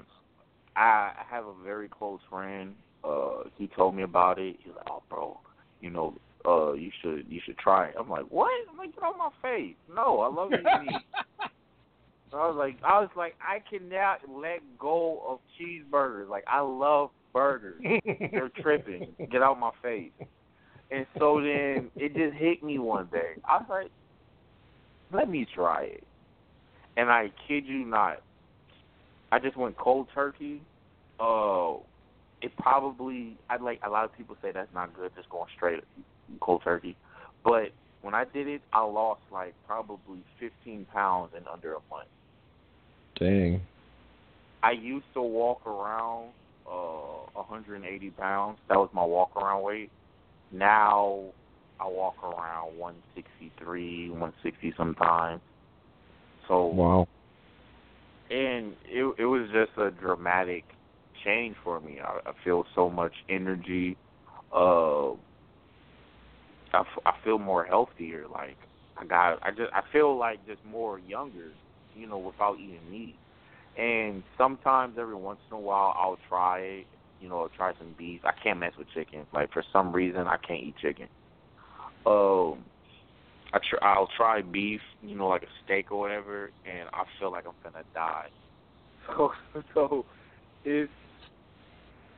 I 0.76 1.12
have 1.30 1.46
a 1.46 1.54
very 1.64 1.90
close 1.90 2.22
friend. 2.30 2.74
Uh, 3.04 3.44
he 3.58 3.68
told 3.68 3.96
me 3.96 4.04
about 4.04 4.40
it. 4.40 4.56
He's 4.64 4.74
like, 4.76 4.88
"Oh, 4.90 5.04
bro, 5.10 5.40
you 5.82 5.90
know, 5.90 6.16
uh, 6.48 6.72
you 6.74 6.90
should 7.02 7.26
you 7.28 7.42
should 7.46 7.58
try 7.58 7.88
it." 7.88 7.96
I'm 8.00 8.10
like, 8.10 8.26
"What?" 8.30 8.50
I'm 8.72 8.78
like, 8.78 8.96
"Get 8.96 9.04
out 9.04 9.14
of 9.14 9.18
my 9.18 9.30
face!" 9.42 9.76
No, 9.94 10.22
I 10.22 10.28
love 10.34 10.52
eating 10.54 10.86
meat. 10.86 11.02
So 12.32 12.40
I 12.40 12.48
was 12.48 12.56
like, 12.58 12.78
I 12.84 13.00
was 13.00 13.12
like, 13.16 13.36
I 13.40 13.60
cannot 13.70 14.22
let 14.28 14.62
go 14.80 15.22
of 15.28 15.40
cheeseburgers. 15.54 16.28
Like 16.28 16.44
I 16.48 16.62
love 16.62 17.12
burgers. 17.32 17.80
They're 18.32 18.50
tripping. 18.60 19.14
Get 19.32 19.44
out 19.44 19.60
my 19.60 19.70
face. 19.84 20.10
And 20.90 21.06
so 21.20 21.40
then 21.40 21.92
it 21.96 22.16
just 22.16 22.36
hit 22.36 22.64
me 22.64 22.80
one 22.80 23.08
day. 23.12 23.34
I 23.48 23.58
was 23.58 23.68
like, 23.70 23.92
let 25.14 25.30
me 25.30 25.48
try 25.54 25.84
it. 25.84 26.04
And 26.98 27.10
I 27.10 27.32
kid 27.48 27.66
you 27.66 27.86
not, 27.86 28.22
I 29.32 29.40
just 29.40 29.58
went 29.58 29.78
cold 29.78 30.08
turkey. 30.14 30.62
Uh, 31.20 31.76
it 32.42 32.56
probably 32.58 33.38
I'd 33.50 33.62
like 33.62 33.80
a 33.86 33.90
lot 33.90 34.06
of 34.06 34.16
people 34.18 34.36
say 34.42 34.52
that's 34.52 34.74
not 34.74 34.94
good, 34.96 35.12
just 35.16 35.30
going 35.30 35.48
straight 35.56 35.84
cold 36.42 36.62
turkey. 36.64 36.96
But 37.44 37.72
when 38.02 38.14
I 38.14 38.26
did 38.26 38.48
it, 38.48 38.62
I 38.74 38.84
lost 38.84 39.22
like 39.32 39.54
probably 39.66 40.20
15 40.40 40.86
pounds 40.94 41.32
in 41.38 41.44
under 41.52 41.74
a 41.74 41.80
month. 41.90 42.10
dang 43.16 43.62
I 44.62 44.72
used 44.72 45.06
to 45.14 45.22
walk 45.22 45.66
around 45.66 46.30
uh 46.68 47.30
180 47.34 48.10
pounds. 48.12 48.58
That 48.70 48.78
was 48.78 48.90
my 48.94 49.04
walk 49.04 49.36
around 49.36 49.64
weight. 49.64 49.90
Now 50.52 51.24
I 51.84 51.88
walk 51.88 52.16
around 52.24 52.78
163, 52.78 54.10
160 54.10 54.74
sometimes. 54.78 55.42
So 56.48 56.68
wow 56.68 57.08
and 58.30 58.74
it 58.86 59.16
it 59.20 59.26
was 59.26 59.48
just 59.52 59.78
a 59.78 59.92
dramatic 59.92 60.64
change 61.24 61.56
for 61.64 61.80
me. 61.80 62.00
I, 62.04 62.30
I 62.30 62.34
feel 62.44 62.66
so 62.76 62.90
much 62.90 63.14
energy. 63.30 63.96
Uh, 64.54 65.12
I, 66.74 66.80
f- 66.82 67.04
I 67.06 67.14
feel 67.24 67.38
more 67.40 67.64
healthier. 67.64 68.26
Like 68.32 68.58
I 68.98 69.06
got, 69.06 69.40
I 69.44 69.52
just 69.52 69.72
I 69.74 69.82
feel 69.92 70.18
like 70.18 70.46
just 70.48 70.64
more 70.66 71.00
younger. 71.00 71.52
You 71.96 72.08
know, 72.08 72.18
without 72.18 72.58
eating 72.60 72.80
meat. 72.90 73.16
And 73.78 74.24
sometimes 74.38 74.98
every 75.00 75.16
once 75.16 75.40
in 75.52 75.58
a 75.58 75.60
while 75.60 75.94
I'll 75.98 76.18
try 76.28 76.60
it. 76.60 76.86
You 77.22 77.30
know, 77.30 77.48
try 77.56 77.74
some 77.78 77.96
beef. 77.98 78.22
I 78.26 78.32
can't 78.44 78.60
mess 78.60 78.74
with 78.78 78.88
chicken. 78.94 79.26
Like 79.34 79.52
for 79.54 79.64
some 79.72 79.92
reason 79.94 80.22
I 80.28 80.38
can't 80.38 80.64
eat 80.64 80.76
chicken. 80.82 81.08
Um, 82.06 82.66
I 83.54 83.60
tr- 83.60 83.84
I'll 83.84 84.10
try 84.18 84.42
beef, 84.42 84.82
you 85.02 85.16
know, 85.16 85.28
like 85.28 85.44
a 85.44 85.48
steak 85.64 85.92
or 85.92 86.00
whatever, 86.00 86.52
and 86.66 86.90
I 86.92 87.04
feel 87.20 87.32
like 87.32 87.46
I'm 87.48 87.54
gonna 87.64 87.86
die. 87.94 88.28
So, 89.06 89.32
so 89.74 90.06
it's 90.64 90.90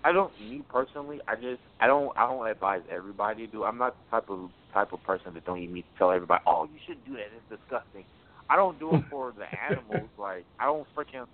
I 0.05 0.11
don't 0.11 0.31
me 0.39 0.61
personally. 0.69 1.19
I 1.27 1.33
just 1.33 1.59
I 1.79 1.87
don't 1.87 2.15
I 2.15 2.27
don't 2.27 2.47
advise 2.47 2.81
everybody 2.91 3.47
to 3.47 3.51
do. 3.51 3.63
I'm 3.63 3.79
not 3.79 3.95
the 3.97 4.11
type 4.11 4.29
of 4.29 4.51
type 4.71 4.93
of 4.93 5.01
person 5.03 5.33
that 5.33 5.45
don't 5.45 5.57
eat 5.57 5.71
meat 5.71 5.85
to 5.93 5.97
tell 5.97 6.11
everybody, 6.11 6.43
oh, 6.45 6.65
you 6.65 6.79
shouldn't 6.85 7.07
do 7.07 7.13
that. 7.13 7.25
It's 7.35 7.61
disgusting. 7.61 8.05
I 8.47 8.55
don't 8.55 8.77
do 8.79 8.95
it 8.95 9.03
for 9.09 9.33
the 9.35 9.45
animals. 9.67 10.09
Like 10.19 10.45
I 10.59 10.65
don't 10.65 10.85
freaking 10.95 11.25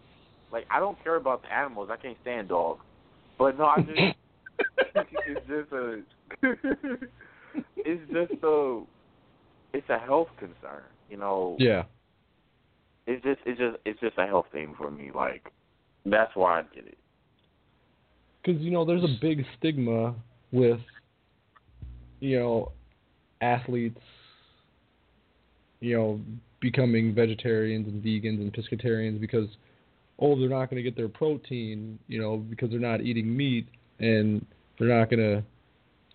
like 0.54 0.66
I 0.72 0.80
don't 0.80 0.98
care 1.04 1.18
about 1.18 1.42
the 1.42 1.54
animals. 1.54 1.90
I 1.92 1.98
can't 1.98 2.18
stand 2.22 2.48
dogs. 2.48 2.80
But 3.38 3.58
no, 3.58 3.66
I 3.66 3.82
just 3.82 4.00
it's 5.28 5.48
just 5.48 5.72
a 5.74 6.02
it's 7.78 8.12
just 8.12 8.44
a 8.44 8.82
it's 9.74 9.90
a 9.90 10.00
health 10.00 10.30
concern. 10.40 10.84
You 11.10 11.18
know, 11.18 11.56
yeah 11.60 11.84
it's 13.08 13.24
just 13.24 13.40
it's 13.46 13.60
just 13.60 13.78
it's 13.86 14.00
just 14.00 14.18
a 14.18 14.28
health 14.28 14.46
thing 14.52 14.74
for 14.78 14.92
me. 14.92 15.12
Like 15.14 15.52
that's 16.06 16.36
why 16.36 16.60
I 16.60 16.64
did 16.74 16.88
it. 16.88 16.98
because 18.44 18.62
you 18.62 18.72
know 18.72 18.86
there's 18.86 19.04
a 19.04 19.18
big 19.22 19.46
stigma 19.58 20.16
with 20.52 20.80
you 22.20 22.40
know 22.40 22.72
athletes 23.42 24.00
you 25.80 25.98
know 25.98 26.20
becoming 26.60 27.14
vegetarians 27.14 27.88
and 27.88 28.04
vegans 28.04 28.40
and 28.40 28.54
pescatarians 28.54 29.20
because 29.20 29.48
oh 30.20 30.40
they're 30.40 30.50
not 30.50 30.70
going 30.70 30.78
to 30.78 30.84
get 30.84 30.96
their 30.96 31.10
protein 31.10 31.98
you 32.08 32.22
know 32.22 32.38
because 32.38 32.70
they're 32.70 32.80
not 32.80 33.02
eating 33.02 33.36
meat 33.36 33.68
and 34.00 34.46
they're 34.78 35.00
not 35.00 35.10
going 35.10 35.20
to 35.20 35.44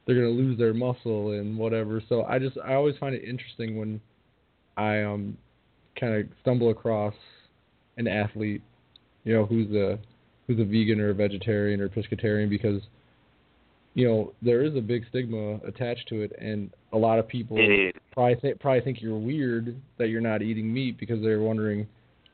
they're 0.06 0.16
going 0.16 0.36
to 0.36 0.42
lose 0.42 0.58
their 0.58 0.72
muscle 0.72 1.32
and 1.32 1.56
whatever. 1.58 2.02
So 2.08 2.24
i 2.24 2.38
just 2.38 2.56
i 2.64 2.74
always 2.74 2.96
find 2.98 3.14
it 3.14 3.24
interesting 3.24 3.76
when 3.76 4.00
i 4.76 5.02
um 5.02 5.36
kind 5.98 6.14
of 6.14 6.26
stumble 6.42 6.70
across 6.70 7.14
an 7.96 8.06
athlete 8.06 8.62
you 9.24 9.34
know 9.34 9.44
who's 9.44 9.70
a 9.74 9.98
who's 10.46 10.60
a 10.60 10.64
vegan 10.64 11.00
or 11.00 11.10
a 11.10 11.14
vegetarian 11.14 11.80
or 11.80 11.88
pescatarian 11.88 12.48
because 12.48 12.80
you 13.94 14.06
know 14.06 14.32
there 14.42 14.62
is 14.62 14.76
a 14.76 14.80
big 14.80 15.04
stigma 15.08 15.56
attached 15.66 16.06
to 16.08 16.22
it 16.22 16.32
and 16.38 16.70
a 16.92 16.96
lot 16.96 17.18
of 17.18 17.26
people 17.26 17.56
probably 18.12 18.36
th- 18.36 18.58
probably 18.60 18.80
think 18.82 19.00
you're 19.00 19.18
weird 19.18 19.74
that 19.98 20.08
you're 20.08 20.20
not 20.20 20.42
eating 20.42 20.72
meat 20.72 20.98
because 20.98 21.22
they're 21.22 21.40
wondering 21.40 21.86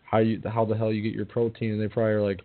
how 0.04 0.18
you 0.18 0.40
how 0.52 0.64
the 0.64 0.76
hell 0.76 0.92
you 0.92 1.02
get 1.02 1.14
your 1.14 1.26
protein 1.26 1.72
and 1.72 1.80
they 1.80 1.88
probably 1.88 2.12
are 2.12 2.22
like 2.22 2.40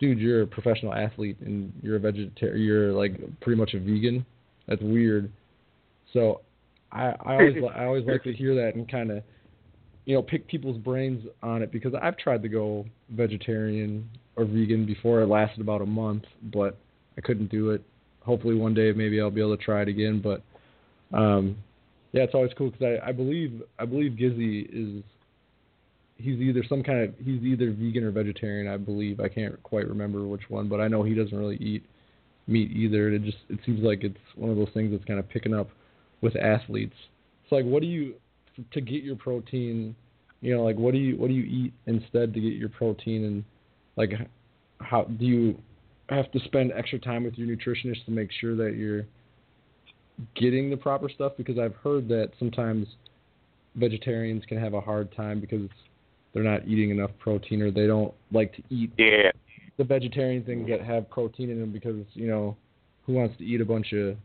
dude 0.00 0.18
you're 0.18 0.42
a 0.42 0.46
professional 0.46 0.92
athlete 0.92 1.36
and 1.40 1.72
you're 1.82 1.96
a 1.96 2.00
vegetarian 2.00 2.60
you're 2.60 2.92
like 2.92 3.18
pretty 3.40 3.58
much 3.58 3.72
a 3.74 3.78
vegan 3.78 4.26
that's 4.66 4.82
weird. 4.82 5.32
So 6.12 6.40
i 6.92 7.14
i 7.24 7.34
always 7.34 7.56
i 7.76 7.84
always 7.84 8.06
like 8.06 8.22
to 8.22 8.32
hear 8.32 8.54
that 8.54 8.74
and 8.74 8.90
kind 8.90 9.10
of 9.10 9.22
you 10.04 10.14
know 10.14 10.22
pick 10.22 10.46
people's 10.46 10.78
brains 10.78 11.24
on 11.42 11.62
it 11.62 11.72
because 11.72 11.92
i've 12.02 12.16
tried 12.16 12.42
to 12.42 12.48
go 12.48 12.84
vegetarian 13.10 14.08
or 14.36 14.44
vegan 14.44 14.86
before 14.86 15.20
it 15.20 15.26
lasted 15.26 15.60
about 15.60 15.82
a 15.82 15.86
month 15.86 16.24
but 16.54 16.78
i 17.18 17.20
couldn't 17.20 17.50
do 17.50 17.70
it. 17.70 17.82
Hopefully 18.20 18.56
one 18.56 18.74
day 18.74 18.92
maybe 18.92 19.20
i'll 19.20 19.30
be 19.30 19.40
able 19.40 19.56
to 19.56 19.62
try 19.62 19.82
it 19.82 19.88
again 19.88 20.20
but 20.22 20.42
um 21.16 21.56
yeah 22.12 22.22
it's 22.22 22.34
always 22.34 22.50
cool 22.56 22.70
because 22.70 22.98
i 23.04 23.08
i 23.08 23.12
believe 23.12 23.62
i 23.78 23.84
believe 23.84 24.12
gizzy 24.12 24.66
is 24.72 25.04
he's 26.16 26.40
either 26.40 26.64
some 26.68 26.82
kind 26.82 27.00
of 27.02 27.14
he's 27.18 27.42
either 27.42 27.70
vegan 27.70 28.02
or 28.02 28.10
vegetarian 28.10 28.66
i 28.66 28.76
believe. 28.76 29.20
I 29.20 29.28
can't 29.28 29.62
quite 29.62 29.88
remember 29.88 30.26
which 30.26 30.48
one 30.48 30.68
but 30.68 30.80
i 30.80 30.88
know 30.88 31.02
he 31.04 31.14
doesn't 31.14 31.36
really 31.36 31.56
eat 31.56 31.84
meat 32.46 32.70
either 32.70 33.08
it 33.08 33.22
just 33.24 33.38
it 33.48 33.58
seems 33.66 33.80
like 33.80 34.04
it's 34.04 34.16
one 34.36 34.50
of 34.50 34.56
those 34.56 34.68
things 34.72 34.92
that's 34.92 35.04
kind 35.04 35.18
of 35.18 35.28
picking 35.28 35.54
up 35.54 35.68
with 36.20 36.36
athletes. 36.36 36.94
It's 37.42 37.52
like 37.52 37.64
what 37.64 37.80
do 37.82 37.88
you 37.88 38.14
to 38.72 38.80
get 38.80 39.02
your 39.02 39.16
protein 39.16 39.94
You 40.40 40.56
know, 40.56 40.64
like 40.64 40.76
what 40.76 40.92
do 40.92 40.98
you 40.98 41.16
what 41.16 41.28
do 41.28 41.34
you 41.34 41.44
eat 41.44 41.72
instead 41.86 42.34
to 42.34 42.40
get 42.40 42.54
your 42.54 42.68
protein? 42.68 43.24
And 43.24 43.44
like 43.96 44.12
how 44.80 45.04
do 45.04 45.24
you 45.24 45.58
have 46.08 46.30
to 46.32 46.38
spend 46.40 46.72
extra 46.76 46.98
time 46.98 47.24
with 47.24 47.34
your 47.34 47.48
nutritionist 47.48 48.04
to 48.04 48.10
make 48.10 48.30
sure 48.40 48.54
that 48.56 48.76
you're 48.76 49.06
getting 50.34 50.70
the 50.70 50.76
proper 50.76 51.08
stuff? 51.08 51.32
Because 51.36 51.58
I've 51.58 51.74
heard 51.76 52.08
that 52.08 52.30
sometimes 52.38 52.86
vegetarians 53.74 54.44
can 54.46 54.58
have 54.58 54.74
a 54.74 54.80
hard 54.80 55.14
time 55.16 55.40
because 55.40 55.68
they're 56.32 56.44
not 56.44 56.66
eating 56.66 56.90
enough 56.90 57.10
protein 57.18 57.62
or 57.62 57.70
they 57.70 57.86
don't 57.86 58.14
like 58.30 58.54
to 58.56 58.62
eat 58.70 58.92
Yeah. 58.98 59.32
The 59.78 59.84
vegetarian 59.84 60.42
things 60.44 60.68
that 60.68 60.80
have 60.82 61.08
protein 61.10 61.50
in 61.50 61.60
them 61.60 61.72
because 61.72 62.04
you 62.14 62.26
know 62.26 62.56
who 63.06 63.12
wants 63.14 63.36
to 63.38 63.44
eat 63.44 63.60
a 63.60 63.64
bunch 63.64 63.92
of 63.92 64.16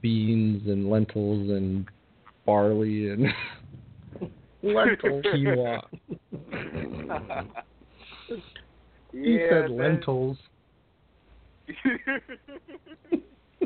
beans 0.00 0.62
and 0.66 0.88
lentils 0.90 1.50
and 1.50 1.86
barley 2.46 3.10
and 3.10 3.26
Lentils. 4.62 5.24
quinoa. 5.34 5.82
He 9.12 9.36
Yeah, 9.38 9.48
said 9.62 9.70
lentils. 9.70 10.36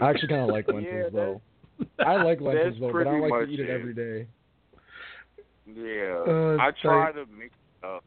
I 0.00 0.10
actually 0.10 0.28
kind 0.28 0.42
of 0.42 0.48
like 0.50 0.68
lentils 0.68 0.84
Yeah, 0.92 1.08
though. 1.12 1.40
I 1.98 2.22
like 2.22 2.40
lentils 2.40 2.76
though, 2.80 2.92
but 2.92 3.00
I 3.00 3.04
don't 3.04 3.28
like 3.30 3.46
to 3.46 3.50
eat 3.52 3.60
it 3.60 3.68
it. 3.68 3.72
every 3.80 3.94
day. 3.94 4.26
Yeah, 5.66 6.22
Uh, 6.26 6.56
I 6.60 6.70
try 6.82 7.06
like- 7.06 7.14
to 7.14 7.26
mix 7.36 7.54
it 7.82 7.86
up. 7.86 8.04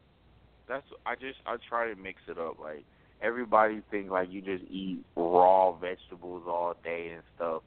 That's 0.67 0.85
I 1.05 1.15
just 1.15 1.39
I 1.45 1.57
try 1.67 1.89
to 1.93 1.95
mix 1.99 2.21
it 2.27 2.37
up. 2.37 2.59
Like 2.59 2.85
everybody 3.21 3.81
think 3.91 4.09
like 4.09 4.31
you 4.31 4.41
just 4.41 4.63
eat 4.69 5.03
raw 5.15 5.71
vegetables 5.73 6.43
all 6.47 6.75
day 6.83 7.11
and 7.13 7.23
stuff. 7.35 7.61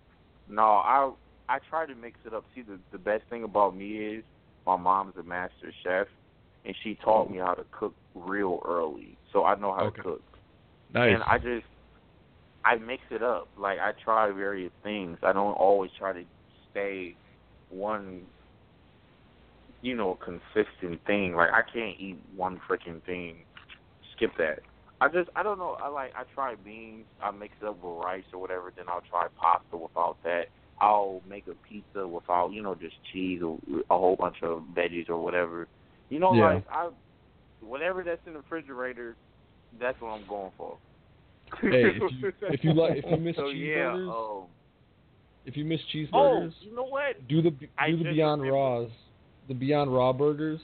No, 0.48 0.62
I 0.62 1.12
I 1.48 1.58
try 1.70 1.86
to 1.86 1.94
mix 1.94 2.18
it 2.26 2.34
up. 2.34 2.44
See, 2.54 2.62
the 2.62 2.78
the 2.92 2.98
best 2.98 3.24
thing 3.30 3.44
about 3.44 3.76
me 3.76 3.96
is 3.96 4.24
my 4.66 4.76
mom's 4.76 5.14
a 5.18 5.22
master 5.22 5.72
chef, 5.82 6.06
and 6.64 6.74
she 6.82 6.96
taught 6.96 7.30
me 7.30 7.38
mm-hmm. 7.38 7.46
how 7.46 7.54
to 7.54 7.64
cook 7.70 7.94
real 8.14 8.60
early, 8.66 9.16
so 9.32 9.44
I 9.44 9.54
know 9.56 9.74
how 9.74 9.86
Okay. 9.86 9.96
to 9.96 10.02
cook. 10.02 10.22
Nice. 10.92 11.14
And 11.14 11.22
I 11.24 11.38
just 11.38 11.66
I 12.64 12.76
mix 12.76 13.02
it 13.10 13.22
up. 13.22 13.48
Like 13.58 13.78
I 13.78 13.92
try 14.04 14.30
various 14.30 14.72
things. 14.82 15.18
I 15.22 15.32
don't 15.32 15.54
always 15.54 15.90
try 15.98 16.12
to 16.12 16.24
stay 16.70 17.16
one 17.70 18.22
you 19.84 19.94
know, 19.94 20.18
consistent 20.24 21.04
thing. 21.06 21.34
Like 21.36 21.50
I 21.52 21.60
can't 21.60 22.00
eat 22.00 22.18
one 22.34 22.58
freaking 22.68 23.02
thing. 23.04 23.36
Skip 24.16 24.30
that. 24.38 24.60
I 25.00 25.08
just 25.08 25.28
I 25.36 25.42
don't 25.42 25.58
know. 25.58 25.76
I 25.82 25.88
like 25.88 26.12
I 26.16 26.22
try 26.34 26.54
beans. 26.54 27.04
I 27.22 27.30
mix 27.30 27.52
it 27.60 27.66
up 27.66 27.82
with 27.82 28.04
rice 28.04 28.24
or 28.32 28.40
whatever. 28.40 28.72
Then 28.76 28.86
I'll 28.88 29.02
try 29.10 29.26
pasta 29.40 29.76
without 29.76 30.16
that. 30.24 30.44
I'll 30.80 31.20
make 31.28 31.46
a 31.46 31.54
pizza 31.68 32.06
without 32.06 32.52
you 32.52 32.62
know 32.62 32.74
just 32.74 32.94
cheese 33.12 33.42
or 33.42 33.58
a 33.90 33.96
whole 33.98 34.16
bunch 34.16 34.36
of 34.42 34.62
veggies 34.76 35.08
or 35.08 35.18
whatever. 35.22 35.68
You 36.10 36.20
know, 36.20 36.34
Yeah. 36.34 36.54
like 36.54 36.64
I 36.70 36.90
whatever 37.60 38.02
that's 38.02 38.20
in 38.26 38.34
the 38.34 38.40
refrigerator, 38.40 39.16
that's 39.80 40.00
what 40.00 40.10
I'm 40.10 40.26
going 40.28 40.52
for. 40.56 40.78
Hey, 41.60 41.84
if 41.84 41.96
you 42.00 42.32
if 42.48 42.64
you 42.64 42.72
like 42.72 42.96
if 42.96 43.04
you 43.10 43.16
miss 43.16 43.36
so 43.36 43.48
yeah, 43.48 43.76
cheeseburgers, 43.76 44.40
um, 44.42 44.46
if 45.44 45.56
you 45.56 45.64
miss 45.64 45.80
cheeseburgers, 45.94 46.12
oh, 46.14 46.50
you 46.60 46.74
know 46.74 46.84
what? 46.84 47.26
do 47.28 47.42
the 47.42 47.52
I 47.78 47.90
do 47.90 47.98
the 47.98 48.04
Beyond. 48.04 48.42
Raws, 48.42 48.90
the 49.48 49.54
Beyond 49.54 49.92
Raw 49.92 50.12
burgers. 50.12 50.60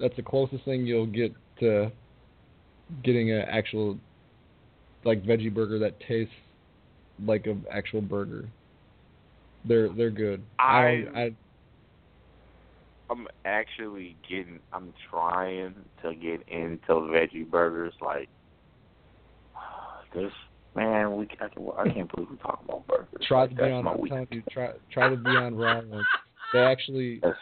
That's 0.00 0.14
the 0.16 0.22
closest 0.22 0.64
thing 0.64 0.86
you'll 0.86 1.06
get 1.06 1.32
to 1.60 1.90
getting 3.04 3.30
an 3.32 3.42
actual 3.42 3.98
like 5.04 5.22
veggie 5.24 5.52
burger 5.52 5.78
that 5.78 5.98
tastes 6.00 6.34
like 7.24 7.46
an 7.46 7.64
actual 7.70 8.00
burger. 8.00 8.48
They're 9.64 9.88
they're 9.88 10.10
good. 10.10 10.42
I- 10.58 11.06
I, 11.14 11.20
I 11.20 11.32
I'm 13.10 13.26
actually 13.46 14.16
getting. 14.28 14.60
I'm 14.72 14.92
trying 15.10 15.74
to 16.02 16.14
get 16.14 16.46
into 16.48 16.88
veggie 16.88 17.48
burgers. 17.48 17.94
Like 18.02 18.28
this, 20.14 20.30
man. 20.76 21.16
We 21.16 21.26
I, 21.40 21.48
can, 21.48 21.68
I 21.78 21.88
can't 21.88 22.14
believe 22.14 22.30
we 22.30 22.36
talk 22.36 22.60
about 22.64 22.86
burgers. 22.86 23.24
try 23.26 23.42
Like, 23.42 23.50
that's 23.50 23.60
Beyond. 23.62 23.84
my 23.84 23.92
I'm 23.92 24.06
telling 24.08 24.26
you, 24.30 24.42
try 24.50 24.72
try 24.92 25.08
the 25.08 25.16
Beyond 25.16 25.58
Raw 25.58 25.80
ones. 25.80 26.04
They 26.52 26.58
actually 26.60 27.20
That's 27.22 27.36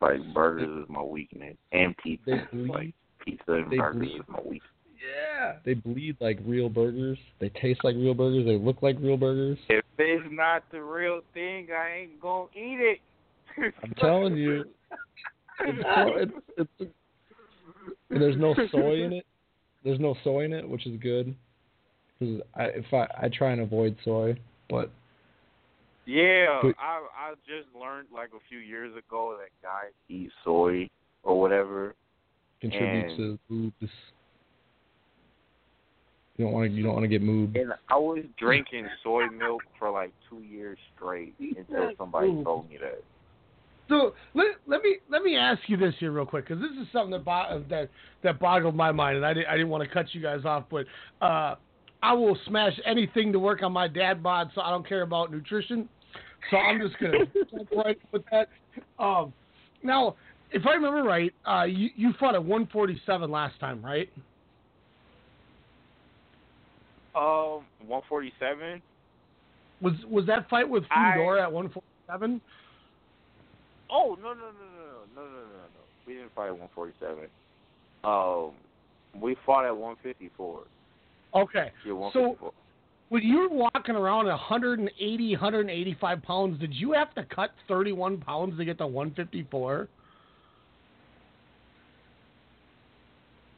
like 0.00 0.34
burgers 0.34 0.82
is 0.82 0.88
my 0.88 1.02
weakness, 1.02 1.56
and 1.70 1.96
pizza. 1.98 2.24
they 2.50 2.56
bleed. 2.56 2.70
Like 2.70 2.94
pizza 3.24 3.52
and 3.52 3.70
burgers 3.70 3.94
bleed. 3.94 4.16
is 4.16 4.22
my 4.28 4.40
weakness. 4.44 4.71
Yeah. 5.02 5.54
They 5.64 5.74
bleed 5.74 6.16
like 6.20 6.38
real 6.44 6.68
burgers. 6.68 7.18
They 7.40 7.48
taste 7.60 7.80
like 7.82 7.96
real 7.96 8.14
burgers. 8.14 8.46
They 8.46 8.56
look 8.56 8.82
like 8.82 8.96
real 9.00 9.16
burgers. 9.16 9.58
If 9.68 9.84
it's 9.98 10.24
not 10.30 10.62
the 10.70 10.82
real 10.82 11.20
thing, 11.34 11.68
I 11.76 12.02
ain't 12.02 12.20
gonna 12.20 12.46
eat 12.54 12.78
it. 12.80 13.00
I'm 13.82 13.94
telling 13.98 14.36
you, 14.36 14.64
it's 15.60 15.82
so, 15.82 16.14
it's, 16.56 16.70
it's 16.78 16.92
there's 18.10 18.36
no 18.36 18.54
soy 18.70 19.04
in 19.04 19.12
it. 19.14 19.26
There's 19.84 20.00
no 20.00 20.14
soy 20.22 20.44
in 20.44 20.52
it, 20.52 20.68
which 20.68 20.86
is 20.86 20.98
good. 21.00 21.34
Because 22.18 22.40
I, 22.54 22.64
if 22.66 22.84
I 22.92 23.06
I 23.22 23.28
try 23.28 23.52
and 23.52 23.60
avoid 23.62 23.96
soy, 24.04 24.36
but 24.70 24.90
Yeah, 26.06 26.60
But- 26.62 26.76
I 26.78 27.06
I 27.16 27.34
just 27.46 27.74
learned 27.78 28.08
like 28.14 28.28
a 28.28 28.40
few 28.48 28.58
years 28.58 28.92
ago 28.96 29.36
that 29.40 29.50
guys 29.62 29.92
eat 30.08 30.30
soy 30.44 30.88
or 31.22 31.40
whatever. 31.40 31.94
contributes 32.60 33.14
And- 33.18 33.38
to 33.48 33.72
boobs. 33.80 33.92
You 36.42 36.48
don't 36.48 36.54
want 36.54 36.70
to 36.70 36.76
you 36.76 36.82
don't 36.82 36.94
want 36.94 37.04
to 37.04 37.08
get 37.08 37.22
moved. 37.22 37.56
And 37.56 37.72
I 37.88 37.96
was 37.96 38.24
drinking 38.36 38.88
soy 39.04 39.28
milk 39.28 39.62
for 39.78 39.90
like 39.90 40.12
two 40.28 40.40
years 40.40 40.76
straight 40.96 41.34
until 41.38 41.92
somebody 41.96 42.42
told 42.42 42.68
me 42.68 42.78
that. 42.78 43.02
So 43.88 44.14
let, 44.34 44.46
let 44.66 44.82
me 44.82 44.96
let 45.08 45.22
me 45.22 45.36
ask 45.36 45.60
you 45.68 45.76
this 45.76 45.94
here 46.00 46.10
real 46.10 46.26
quick 46.26 46.48
because 46.48 46.60
this 46.60 46.72
is 46.72 46.88
something 46.92 47.12
that 47.12 47.24
bo- 47.24 47.62
that 47.70 47.90
that 48.24 48.40
boggled 48.40 48.74
my 48.74 48.90
mind 48.90 49.18
and 49.18 49.26
I 49.26 49.34
didn't 49.34 49.46
I 49.46 49.52
didn't 49.52 49.68
want 49.68 49.84
to 49.84 49.90
cut 49.90 50.06
you 50.12 50.20
guys 50.20 50.44
off, 50.44 50.64
but 50.68 50.86
uh, 51.20 51.54
I 52.02 52.12
will 52.12 52.36
smash 52.46 52.72
anything 52.84 53.32
to 53.32 53.38
work 53.38 53.62
on 53.62 53.72
my 53.72 53.86
dad 53.86 54.20
bod, 54.20 54.50
so 54.54 54.62
I 54.62 54.70
don't 54.70 54.88
care 54.88 55.02
about 55.02 55.30
nutrition. 55.30 55.88
So 56.50 56.56
I'm 56.56 56.80
just 56.80 56.98
gonna 56.98 57.24
jump 57.50 57.68
right 57.76 57.98
with 58.10 58.22
that. 58.32 58.48
Um, 58.98 59.32
now, 59.84 60.16
if 60.50 60.66
I 60.66 60.72
remember 60.72 61.04
right, 61.04 61.32
uh, 61.46 61.64
you 61.64 61.90
you 61.94 62.12
fought 62.18 62.34
at 62.34 62.42
147 62.42 63.30
last 63.30 63.60
time, 63.60 63.84
right? 63.84 64.08
Um, 67.14 67.64
one 67.86 68.02
forty 68.08 68.32
seven. 68.40 68.80
Was 69.80 69.94
was 70.10 70.26
that 70.26 70.48
fight 70.48 70.68
with 70.68 70.84
I- 70.90 71.18
at 71.40 71.52
147? 71.52 72.40
Oh 73.90 74.16
no 74.20 74.28
no 74.28 74.34
no 74.34 74.34
no 74.34 74.42
no 75.14 75.22
no 75.22 75.22
no 75.22 75.28
no 75.28 75.42
no! 75.42 75.80
We 76.06 76.14
didn't 76.14 76.34
fight 76.34 76.48
at 76.48 76.58
one 76.58 76.68
forty 76.74 76.92
seven. 77.00 77.26
Um, 78.04 78.52
we 79.20 79.36
fought 79.44 79.66
at 79.66 79.76
one 79.76 79.96
fifty 80.02 80.30
four. 80.36 80.60
Okay. 81.34 81.70
Yeah, 81.86 81.92
one 81.92 82.12
So- 82.12 82.52
when 83.08 83.22
you 83.22 83.40
were 83.40 83.48
walking 83.50 83.94
around 83.94 84.24
180, 84.26 85.32
185 85.32 86.22
pounds, 86.22 86.58
did 86.58 86.72
you 86.72 86.92
have 86.92 87.14
to 87.14 87.24
cut 87.24 87.50
31 87.68 88.16
pounds 88.16 88.56
to 88.56 88.64
get 88.64 88.78
to 88.78 88.86
154? 88.86 89.86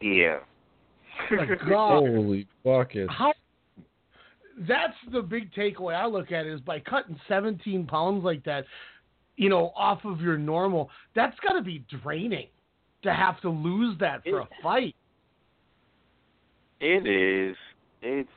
Yeah. 0.01 0.39
My 1.31 1.47
God. 1.69 2.01
Holy 2.01 2.49
bucket! 2.65 3.09
How? 3.09 3.33
That's 4.57 4.95
the 5.13 5.23
big 5.23 5.53
takeaway 5.53 5.95
I 5.95 6.07
look 6.07 6.33
at 6.33 6.47
is 6.47 6.61
by 6.61 6.81
cutting 6.81 7.19
17 7.29 7.87
pounds 7.87 8.25
like 8.25 8.45
that, 8.45 8.65
you 9.37 9.49
know, 9.49 9.73
off 9.77 10.05
of 10.05 10.21
your 10.21 10.39
normal. 10.39 10.91
That's 11.15 11.39
got 11.41 11.55
to 11.55 11.63
be 11.63 11.85
draining 12.03 12.47
to 13.03 13.13
have 13.13 13.41
to 13.43 13.51
lose 13.51 13.99
that 14.01 14.23
for 14.25 14.41
a 14.41 14.49
fight. 14.63 14.95
It 16.81 17.07
is. 17.07 17.57
It's 18.03 18.29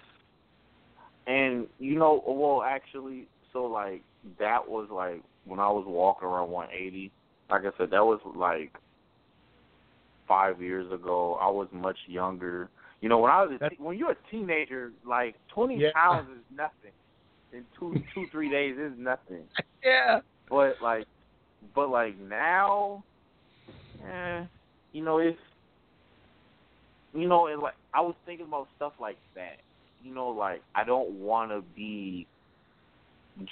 and 1.28 1.68
you 1.80 2.00
know, 2.00 2.24
well 2.26 2.64
actually, 2.64 3.28
so 3.52 3.66
like 3.66 4.02
that 4.40 4.68
was 4.68 4.88
like 4.92 5.22
when 5.46 5.60
I 5.60 5.70
was 5.70 5.86
walking 5.88 6.28
around 6.28 6.50
180. 6.52 7.12
Like 7.50 7.62
I 7.62 7.78
said, 7.78 7.92
that 7.92 8.04
was 8.04 8.20
like 8.36 8.74
five 10.28 10.62
years 10.62 10.92
ago. 10.92 11.38
I 11.42 11.50
was 11.50 11.68
much 11.72 11.98
younger. 12.08 12.70
You 13.02 13.10
know, 13.10 13.20
when 13.20 13.32
I 13.32 13.44
was 13.44 13.60
a 13.62 13.70
te- 13.70 13.76
when 13.80 13.98
you're 13.98 14.12
a 14.12 14.18
teenager, 14.32 14.92
like 15.06 15.36
20 15.54 15.78
Yeah. 15.78 15.90
pounds 15.94 16.30
is 16.32 16.44
nothing. 16.56 16.92
In 17.54 17.64
two 17.80 17.96
two 18.14 18.26
three 18.32 18.50
days 18.50 18.78
is 18.78 18.94
nothing. 18.98 19.44
Yeah. 19.84 20.22
But 20.50 20.78
like, 20.82 21.06
but 21.76 21.90
like 21.90 22.18
now, 22.20 23.04
eh, 24.06 24.44
you 24.94 25.04
know, 25.04 25.20
it's 25.20 25.38
you 27.14 27.28
know, 27.28 27.48
and 27.48 27.62
like 27.62 27.76
I 27.94 28.02
was 28.02 28.16
thinking 28.26 28.48
about 28.48 28.68
stuff 28.76 28.94
like 29.00 29.18
that. 29.36 29.58
You 30.04 30.14
know, 30.14 30.30
like 30.30 30.62
I 30.76 30.84
don't 30.84 31.12
want 31.12 31.52
to 31.52 31.62
be 31.76 32.28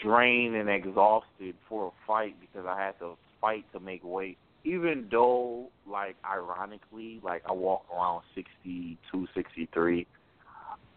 drained 0.02 0.56
and 0.56 0.70
exhausted 0.70 1.56
for 1.70 1.88
a 1.88 1.92
fight 2.08 2.36
because 2.42 2.66
I 2.68 2.80
had 2.84 2.98
to 3.00 3.16
fight 3.40 3.66
to 3.74 3.80
make 3.80 4.04
weight. 4.04 4.38
Even 4.66 5.08
though, 5.10 5.70
like, 5.88 6.16
ironically, 6.26 7.22
like 7.24 7.44
I 7.48 7.54
walk 7.54 7.86
around 7.94 8.24
sixty 8.34 8.98
two, 9.12 9.28
sixty 9.34 9.70
three. 9.74 10.08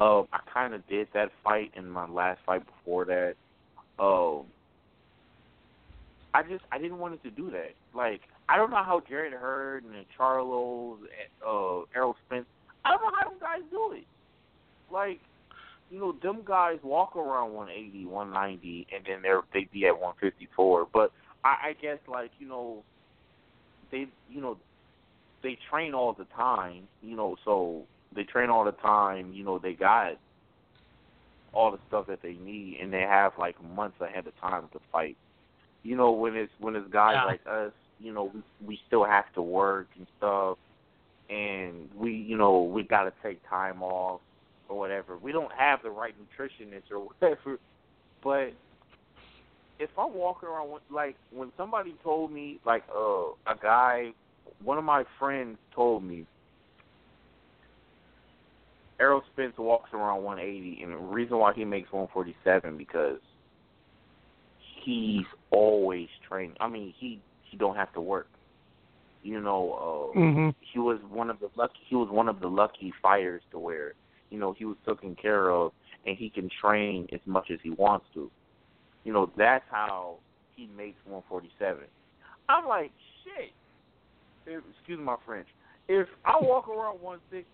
Um, 0.01 0.29
I 0.33 0.39
kind 0.53 0.75
of 0.75 0.87
did 0.89 1.09
that 1.15 1.31
fight 1.43 1.73
in 1.77 1.89
my 1.89 2.09
last 2.09 2.41
fight 2.47 2.63
before 2.65 3.05
that. 3.07 3.35
Um, 3.99 4.45
I 6.35 6.43
just 6.43 6.65
I 6.71 6.79
didn't 6.79 6.99
want 6.99 7.15
it 7.15 7.23
to 7.25 7.31
do 7.31 7.51
that. 7.51 7.73
Like 7.95 8.21
I 8.49 8.57
don't 8.57 8.71
know 8.71 8.83
how 8.83 9.03
Jarrett 9.09 9.33
Hurd 9.33 9.85
and 9.85 9.95
Charlos, 10.19 10.99
uh, 11.47 11.85
Errol 11.95 12.17
Spence. 12.27 12.47
I 12.85 12.93
don't 12.93 13.03
know 13.03 13.11
how 13.19 13.29
them 13.29 13.39
guys 13.41 13.63
do 13.71 13.93
it. 13.93 14.05
Like, 14.91 15.21
you 15.91 15.99
know, 15.99 16.15
them 16.23 16.43
guys 16.47 16.79
walk 16.83 17.17
around 17.17 17.53
180, 17.53 18.07
190, 18.07 18.87
and 18.95 19.05
then 19.07 19.23
they're 19.23 19.43
they 19.53 19.69
be 19.73 19.87
at 19.87 19.93
154. 19.93 20.89
But 20.93 21.13
I, 21.45 21.69
I 21.69 21.73
guess 21.81 21.99
like 22.07 22.31
you 22.39 22.49
know, 22.49 22.83
they 23.91 24.07
you 24.29 24.41
know, 24.41 24.59
they 25.43 25.59
train 25.71 25.95
all 25.95 26.13
the 26.13 26.27
time. 26.37 26.89
You 27.03 27.17
know, 27.17 27.37
so 27.45 27.87
they 28.15 28.25
train 28.25 28.51
all 28.51 28.65
the 28.65 28.73
time. 28.73 29.33
You 29.33 29.45
know, 29.45 29.59
they 29.59 29.75
got 29.75 30.15
all 31.53 31.71
the 31.71 31.79
stuff 31.89 32.07
that 32.09 32.21
they 32.23 32.35
need, 32.35 32.79
and 32.81 32.93
they 32.93 33.01
have 33.01 33.33
like 33.39 33.63
months 33.63 34.01
ahead 34.01 34.27
of 34.27 34.39
time 34.41 34.69
to 34.73 34.81
fight. 34.93 35.17
You 35.83 35.97
know, 35.97 36.13
when 36.13 36.35
it's 36.37 36.53
when 36.59 36.77
it's 36.77 36.89
guys 36.93 37.15
Yeah. 37.15 37.25
like 37.25 37.41
us, 37.47 37.73
you 37.99 38.13
know, 38.13 38.31
we, 38.35 38.43
we 38.67 38.81
still 38.87 39.05
have 39.05 39.33
to 39.35 39.43
work 39.43 39.89
and 39.97 40.07
stuff, 40.17 40.59
and 41.29 41.89
we, 41.95 42.13
you 42.13 42.37
know, 42.37 42.63
we 42.63 42.83
got 42.85 43.05
to 43.05 43.13
take 43.23 43.41
time 43.49 43.83
off 43.83 44.21
or 44.69 44.79
whatever. 44.79 45.17
We 45.19 45.33
don't 45.33 45.53
have 45.57 45.81
the 45.83 45.91
right 45.91 46.15
nutritionist 46.19 46.91
or 46.91 47.01
whatever, 47.21 47.59
but 48.23 48.53
if 49.79 49.91
I 49.99 50.07
walk 50.07 50.43
around 50.43 50.71
like 50.91 51.17
when 51.33 51.53
somebody 51.57 51.95
told 52.03 52.33
me, 52.33 52.59
like 52.65 52.83
uh, 52.95 53.31
a 53.47 53.57
guy, 53.61 54.11
one 54.65 54.79
of 54.79 54.85
my 54.85 55.05
friends 55.19 55.59
told 55.75 56.03
me 56.03 56.27
Errol 59.01 59.23
Spence 59.33 59.55
walks 59.59 59.91
around 59.93 60.25
180, 60.25 60.83
and 60.83 60.93
the 60.93 60.97
reason 60.97 61.39
why 61.39 61.53
he 61.55 61.65
makes 61.65 61.93
147 61.93 62.77
because 62.77 63.19
he's 64.85 65.27
always 65.51 66.09
training. 66.29 66.57
I 66.61 66.69
mean, 66.69 66.93
he 66.99 67.21
he 67.51 67.57
don't 67.57 67.77
have 67.77 67.93
to 67.95 68.01
work. 68.01 68.29
You 69.23 69.41
know, 69.41 70.13
uh, 70.15 70.19
Mhm. 70.19 70.55
he 70.61 70.79
was 70.79 71.01
one 71.05 71.31
of 71.31 71.39
the 71.39 71.51
lucky. 71.55 71.79
He 71.89 71.95
was 71.95 72.09
one 72.09 72.29
of 72.29 72.41
the 72.41 72.49
lucky 72.49 72.91
fighters 73.03 73.43
to 73.53 73.59
where 73.59 73.95
you 74.31 74.39
know 74.39 74.53
he 74.53 74.65
was 74.65 74.77
taken 74.87 75.15
care 75.15 75.51
of, 75.51 75.73
and 76.05 76.17
he 76.17 76.29
can 76.29 76.49
train 76.49 77.09
as 77.13 77.25
much 77.27 77.51
as 77.51 77.61
he 77.63 77.71
wants 77.71 78.07
to. 78.15 78.31
You 79.09 79.15
know, 79.15 79.31
that's 79.39 79.65
how 79.71 80.19
he 80.55 80.69
makes 80.77 80.99
147. 81.07 81.83
I'm 82.51 82.69
like, 82.69 82.93
shit. 83.25 83.53
If, 84.47 84.63
excuse 84.71 85.01
my 85.03 85.17
French. 85.25 85.49
If 85.89 86.07
I 86.27 86.37
walk 86.43 86.69
around 86.69 87.01
160 87.01 87.47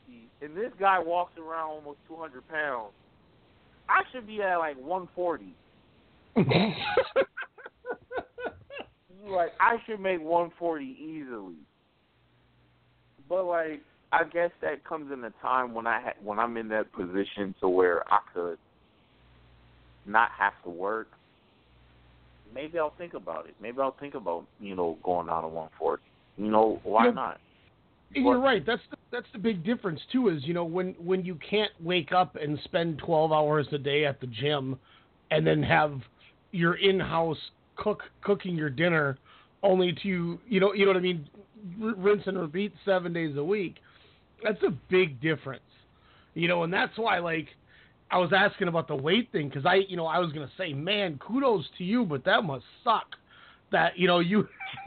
and 0.42 0.56
this 0.56 0.72
guy 0.80 0.98
walks 0.98 1.38
around 1.38 1.70
almost 1.70 1.98
200 2.08 2.42
pounds, 2.48 2.90
I 3.88 4.02
should 4.10 4.26
be 4.26 4.42
at 4.42 4.56
like 4.56 4.76
140. 4.78 5.54
like 9.28 9.52
I 9.60 9.76
should 9.86 10.00
make 10.00 10.20
140 10.20 10.84
easily. 10.84 11.54
But 13.28 13.44
like 13.44 13.80
I 14.10 14.24
guess 14.24 14.50
that 14.60 14.84
comes 14.84 15.12
in 15.12 15.22
a 15.22 15.30
time 15.40 15.72
when 15.72 15.86
I 15.86 16.00
ha- 16.00 16.20
when 16.20 16.40
I'm 16.40 16.56
in 16.56 16.66
that 16.70 16.92
position 16.92 17.54
to 17.60 17.68
where 17.68 18.02
I 18.12 18.18
could 18.34 18.58
not 20.04 20.30
have 20.36 20.54
to 20.64 20.70
work. 20.70 21.10
Maybe 22.54 22.78
I'll 22.78 22.94
think 22.96 23.14
about 23.14 23.46
it. 23.46 23.54
Maybe 23.60 23.78
I'll 23.80 23.96
think 23.98 24.14
about 24.14 24.44
you 24.60 24.76
know 24.76 24.96
going 25.02 25.28
out 25.28 25.44
of 25.44 25.52
140. 25.52 26.02
You 26.36 26.50
know 26.50 26.80
why 26.84 27.06
Yeah. 27.06 27.10
not? 27.12 27.40
And 28.14 28.24
you're 28.24 28.38
right. 28.38 28.64
That's 28.64 28.82
the, 28.90 28.96
that's 29.10 29.26
the 29.32 29.38
big 29.38 29.64
difference 29.64 30.00
too. 30.12 30.28
Is 30.28 30.44
you 30.46 30.54
know 30.54 30.64
when 30.64 30.94
when 30.98 31.24
you 31.24 31.36
can't 31.36 31.72
wake 31.82 32.12
up 32.12 32.36
and 32.36 32.58
spend 32.64 32.98
12 32.98 33.32
hours 33.32 33.66
a 33.72 33.78
day 33.78 34.04
at 34.04 34.20
the 34.20 34.26
gym, 34.26 34.78
and 35.30 35.46
then 35.46 35.62
have 35.62 36.00
your 36.52 36.74
in-house 36.74 37.38
cook 37.76 38.02
cooking 38.22 38.54
your 38.54 38.70
dinner, 38.70 39.18
only 39.62 39.92
to 40.02 40.38
you 40.46 40.60
know 40.60 40.72
you 40.74 40.84
know 40.84 40.92
what 40.92 40.96
I 40.96 41.00
mean, 41.00 41.28
r- 41.82 41.94
rinse 41.96 42.22
and 42.26 42.38
repeat 42.38 42.72
seven 42.84 43.12
days 43.12 43.36
a 43.36 43.44
week. 43.44 43.76
That's 44.42 44.62
a 44.62 44.70
big 44.90 45.20
difference. 45.20 45.62
You 46.34 46.48
know, 46.48 46.62
and 46.62 46.72
that's 46.72 46.96
why 46.96 47.18
like 47.18 47.48
I 48.14 48.18
was 48.18 48.30
asking 48.32 48.68
about 48.68 48.86
the 48.86 48.94
weight 48.94 49.32
thing 49.32 49.48
because 49.48 49.66
I 49.66 49.80
you 49.88 49.96
know 49.96 50.06
I 50.06 50.20
was 50.20 50.32
gonna 50.32 50.50
say 50.56 50.72
man 50.72 51.18
kudos 51.18 51.64
to 51.78 51.84
you, 51.84 52.04
but 52.04 52.24
that 52.24 52.44
must 52.44 52.64
suck. 52.84 53.16
That 53.72 53.98
you 53.98 54.06
know 54.06 54.20
you 54.20 54.46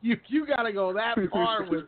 you 0.00 0.16
you 0.26 0.46
gotta 0.46 0.72
go 0.72 0.94
that 0.94 1.16
far 1.30 1.66
with 1.68 1.84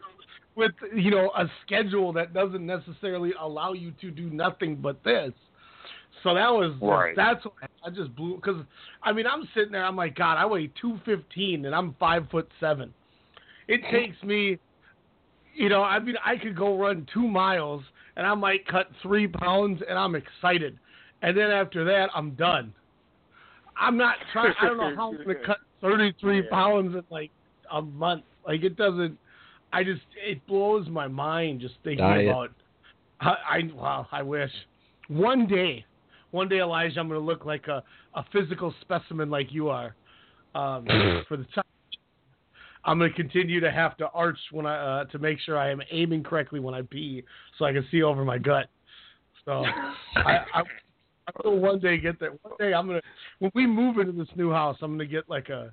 with 0.57 0.73
you 0.95 1.11
know 1.11 1.31
a 1.39 1.47
schedule 1.65 2.13
that 2.13 2.35
doesn't 2.35 2.67
necessarily 2.67 3.33
allow 3.41 3.73
you 3.73 3.93
to 4.03 4.11
do 4.11 4.29
nothing 4.29 4.77
but 4.77 5.03
this. 5.05 5.33
So 6.23 6.35
that 6.35 6.51
was 6.51 6.75
Right. 6.83 7.17
that's 7.17 7.43
why 7.47 7.67
I 7.83 7.89
just 7.89 8.15
blew 8.15 8.37
because 8.37 8.63
I 9.03 9.15
mean 9.15 9.27
I'm 9.27 9.49
sitting 9.55 9.73
there 9.73 9.87
I'm 9.87 9.97
like 9.97 10.15
God 10.15 10.37
I 10.37 10.45
weigh 10.45 10.71
two 10.79 11.01
fifteen 11.07 11.65
and 11.65 11.75
I'm 11.75 11.95
five 11.99 12.29
foot 12.31 12.51
seven. 12.61 12.93
It 13.69 13.81
takes 13.91 14.23
me, 14.23 14.59
you 15.55 15.71
know 15.71 15.83
I 15.83 15.99
mean 15.99 16.17
I 16.23 16.37
could 16.37 16.55
go 16.55 16.77
run 16.77 17.07
two 17.11 17.27
miles 17.27 17.83
and 18.17 18.27
I 18.27 18.35
might 18.35 18.67
cut 18.67 18.89
three 19.03 19.27
pounds 19.27 19.83
and 19.89 19.99
I'm 19.99 20.15
excited, 20.15 20.79
and 21.23 21.37
then 21.37 21.51
after 21.51 21.85
that 21.85 22.11
I'm 22.15 22.33
done. 22.33 22.73
I'm 23.77 23.97
not 23.97 24.17
trying. 24.33 24.55
I 24.61 24.67
don't 24.67 24.77
know 24.77 24.95
how 24.95 25.11
I'm 25.11 25.17
gonna 25.25 25.35
cut 25.45 25.59
33 25.81 26.37
Yeah. 26.45 26.51
pounds 26.51 26.95
in 26.95 27.03
like 27.11 27.31
a 27.73 27.83
month. 27.83 28.25
Like 28.47 28.63
it 28.63 28.77
doesn't. 28.77 29.19
I 29.73 29.83
just 29.83 30.03
it 30.25 30.47
blows 30.47 30.89
my 30.89 31.09
mind 31.09 31.61
just 31.61 31.75
thinking 31.83 31.99
Diet. 31.99 32.29
about. 32.29 32.51
I, 33.21 33.35
I 33.51 33.61
wow. 33.75 34.07
I 34.13 34.23
wish 34.23 34.51
one 35.09 35.47
day, 35.47 35.85
one 36.31 36.49
day, 36.49 36.61
Elijah, 36.61 37.01
I'm 37.01 37.09
gonna 37.09 37.21
look 37.21 37.45
like 37.45 37.67
a 37.69 37.83
a 38.15 38.25
physical 38.33 38.73
specimen 38.81 39.31
like 39.31 39.53
you 39.53 39.69
are. 39.69 39.95
Um, 40.55 40.87
for 41.29 41.37
the 41.37 41.47
time, 41.55 41.65
I'm 42.85 42.99
gonna 42.99 43.13
continue 43.13 43.61
to 43.61 43.71
have 43.71 43.97
to 43.99 44.09
arch 44.11 44.39
when 44.51 44.67
I 44.67 45.01
uh, 45.01 45.05
to 45.07 45.19
make 45.19 45.39
sure 45.41 45.59
I 45.59 45.71
am 45.71 45.81
aiming 45.91 46.23
correctly 46.23 46.61
when 46.61 46.75
I 46.75 46.83
pee, 46.83 47.25
so 47.59 47.65
I 47.65 47.73
can 47.73 47.87
see 47.91 48.03
over 48.03 48.25
my 48.25 48.39
gut. 48.39 48.69
So 49.45 49.65
I, 50.17 50.39
I 50.55 50.63
I 51.27 51.33
will 51.43 51.59
one 51.59 51.81
day 51.81 51.99
get 51.99 52.21
there. 52.21 52.33
One 52.43 52.55
day 52.59 52.75
I'm 52.75 52.87
gonna 52.87 53.01
when 53.39 53.51
we 53.55 53.67
move 53.67 53.99
into 53.99 54.13
this 54.13 54.29
new 54.37 54.51
house, 54.51 54.77
I'm 54.83 54.93
gonna 54.93 55.07
get 55.07 55.29
like 55.29 55.49
a 55.49 55.73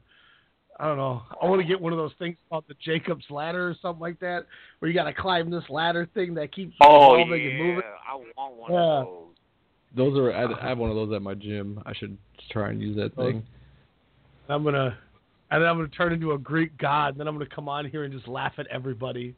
I 0.79 0.85
don't 0.85 0.97
know. 0.97 1.21
I 1.39 1.45
want 1.45 1.61
to 1.61 1.67
get 1.67 1.79
one 1.79 1.93
of 1.93 1.99
those 1.99 2.13
things 2.17 2.37
called 2.49 2.63
the 2.67 2.75
Jacob's 2.83 3.25
ladder 3.29 3.69
or 3.69 3.75
something 3.81 4.01
like 4.01 4.19
that, 4.19 4.47
where 4.79 4.89
you 4.89 4.95
got 4.95 5.03
to 5.03 5.13
climb 5.13 5.51
this 5.51 5.63
ladder 5.69 6.09
thing 6.13 6.33
that 6.35 6.51
keeps 6.53 6.73
Oh 6.81 7.13
evolving 7.13 7.45
and 7.45 7.57
yeah, 7.57 7.63
moving. 7.63 7.83
I 8.09 8.15
want 8.15 8.55
one 8.55 8.71
Yeah. 8.71 8.79
of 8.79 9.05
those. 9.05 9.27
Those 9.95 10.17
are 10.17 10.31
I, 10.31 10.45
I 10.45 10.69
have 10.69 10.77
one 10.77 10.89
of 10.89 10.95
those 10.95 11.13
at 11.13 11.21
my 11.21 11.33
gym. 11.33 11.83
I 11.85 11.93
should 11.93 12.17
try 12.49 12.69
and 12.69 12.81
use 12.81 12.95
that 12.95 13.15
thing. 13.15 13.43
I'm 14.49 14.63
gonna, 14.63 14.97
and 15.51 15.61
then 15.61 15.69
I'm 15.69 15.75
gonna 15.77 15.87
turn 15.89 16.13
into 16.13 16.31
a 16.31 16.37
Greek 16.37 16.77
god, 16.77 17.09
and 17.09 17.19
then 17.19 17.27
I'm 17.27 17.35
gonna 17.35 17.45
come 17.53 17.69
on 17.69 17.85
here 17.85 18.03
and 18.03 18.13
just 18.13 18.27
laugh 18.27 18.53
at 18.57 18.67
everybody. 18.67 19.35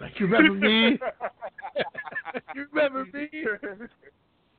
Like, 0.00 0.12
you 0.20 0.26
remember 0.26 0.54
me? 0.54 0.98
you 2.54 2.66
remember 2.72 3.04
me? 3.12 3.28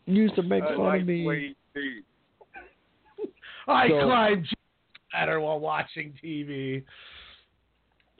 You 0.05 0.23
used 0.23 0.35
to 0.35 0.43
make 0.43 0.63
I 0.63 0.75
fun 0.75 0.79
like 0.79 1.01
of 1.01 1.07
me. 1.07 1.55
I 3.67 3.87
So- 3.87 4.01
climbed 4.05 4.47
ladder 5.13 5.39
while 5.39 5.59
watching 5.59 6.13
TV. 6.23 6.83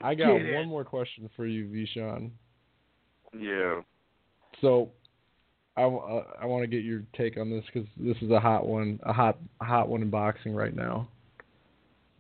I 0.02 0.16
got 0.16 0.38
Get 0.38 0.46
it. 0.46 0.56
one 0.56 0.68
more 0.70 0.86
question 0.86 1.30
for 1.36 1.46
you, 1.46 1.68
Ve 1.70 1.86
Shawn. 1.94 2.32
think. 3.32 3.44
Yeah. 3.44 3.82
So, 4.62 4.90
I, 5.76 5.82
w- 5.82 6.02
uh, 6.02 6.24
I 6.42 6.46
want 6.46 6.64
to 6.64 6.68
get 6.68 6.84
your 6.86 7.04
take 7.18 7.38
on 7.38 7.50
this 7.50 7.66
because 7.66 7.88
this 7.98 8.16
is 8.22 8.32
a 8.32 8.40
hot 8.40 8.66
one, 8.66 9.00
a 9.04 9.12
hot 9.12 9.38
a 9.62 9.66
hot 9.66 9.90
one 9.90 10.02
in 10.02 10.10
boxing 10.10 10.54
right 10.56 10.74
now. 10.76 11.08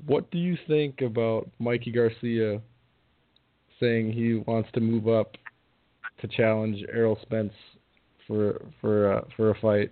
What 0.06 0.30
do 0.32 0.38
you 0.38 0.58
think 0.68 1.02
about 1.02 1.50
Mikey 1.60 1.92
Garcia 1.92 2.62
saying 3.80 4.12
he 4.12 4.36
wants 4.46 4.70
to 4.74 4.80
move 4.80 5.08
up 5.08 5.36
to 6.22 6.28
challenge 6.28 6.84
Errol 6.94 7.20
Spence 7.22 7.54
for 8.28 8.62
for 8.82 9.14
uh, 9.14 9.22
for 9.36 9.52
a 9.52 9.60
fight? 9.60 9.92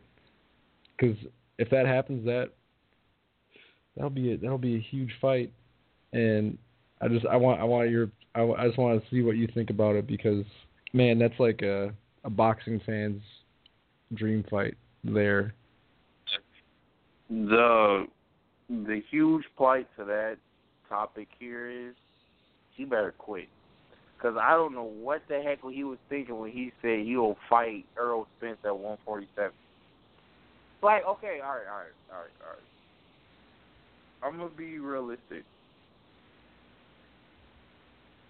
Because 0.97 1.17
if 1.57 1.69
that 1.69 1.85
happens, 1.85 2.25
that 2.25 2.51
that'll 3.95 4.09
be 4.09 4.33
a, 4.33 4.37
that'll 4.37 4.57
be 4.57 4.75
a 4.75 4.79
huge 4.79 5.11
fight, 5.19 5.51
and 6.13 6.57
I 7.01 7.07
just 7.07 7.25
I 7.25 7.35
want 7.35 7.59
I 7.59 7.63
want 7.63 7.89
your 7.89 8.09
I, 8.35 8.43
I 8.43 8.67
just 8.67 8.77
want 8.77 9.01
to 9.01 9.09
see 9.09 9.21
what 9.21 9.37
you 9.37 9.47
think 9.53 9.69
about 9.69 9.95
it 9.95 10.07
because 10.07 10.45
man, 10.93 11.19
that's 11.19 11.39
like 11.39 11.61
a 11.61 11.93
a 12.23 12.29
boxing 12.29 12.81
fan's 12.85 13.21
dream 14.13 14.43
fight 14.49 14.75
there. 15.03 15.53
The 17.29 18.07
the 18.69 19.01
huge 19.09 19.43
plight 19.55 19.87
to 19.97 20.05
that 20.05 20.37
topic 20.89 21.27
here 21.39 21.69
is 21.69 21.95
he 22.75 22.85
better 22.85 23.13
quit. 23.17 23.47
Because 24.17 24.37
I 24.41 24.51
don't 24.51 24.73
know 24.73 24.83
what 24.83 25.21
the 25.29 25.41
heck 25.41 25.59
he 25.71 25.83
was 25.83 25.99
thinking 26.09 26.39
when 26.39 26.51
he 26.51 26.71
said 26.81 26.99
he'll 27.05 27.37
fight 27.49 27.85
Errol 27.97 28.27
Spence 28.37 28.57
at 28.65 28.75
147. 28.75 29.51
Like, 30.81 31.05
okay, 31.05 31.39
all 31.43 31.51
right, 31.51 31.67
all 31.69 31.77
right, 31.77 31.97
all 32.11 32.19
right, 32.19 32.31
all 32.43 32.53
right. 32.53 32.67
I'm 34.23 34.49
to 34.49 34.55
be 34.55 34.79
realistic. 34.79 35.43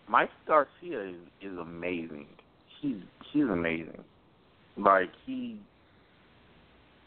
Mike 0.10 0.30
Garcia 0.48 1.10
is, 1.10 1.16
is 1.42 1.58
amazing. 1.58 2.28
He's 2.82 2.98
he's 3.34 3.44
amazing. 3.44 4.04
Like 4.78 5.10
he 5.26 5.60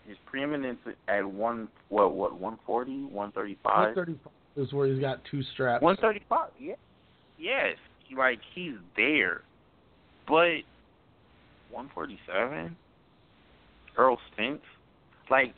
his 0.07 0.17
preeminence 0.27 0.79
at 1.09 1.25
one 1.25 1.69
what 1.89 2.15
what 2.15 2.39
one 2.39 2.59
forty 2.67 3.05
one 3.05 3.33
thirty 3.33 3.59
five 3.63 3.97
135. 3.97 4.33
is 4.57 4.73
where 4.73 4.89
he's 4.89 5.01
got 5.01 5.21
two 5.31 5.43
straps. 5.55 5.83
One 5.83 5.97
thirty 5.97 6.23
five. 6.29 6.51
Yeah. 6.59 6.75
Yes. 7.39 7.77
Like 8.17 8.41
he's 8.55 8.75
there, 8.97 9.43
but 10.27 10.63
one 11.71 11.91
forty 11.95 12.19
seven. 12.27 12.77
Errol 13.99 14.19
Spence, 14.33 14.63
like 15.31 15.55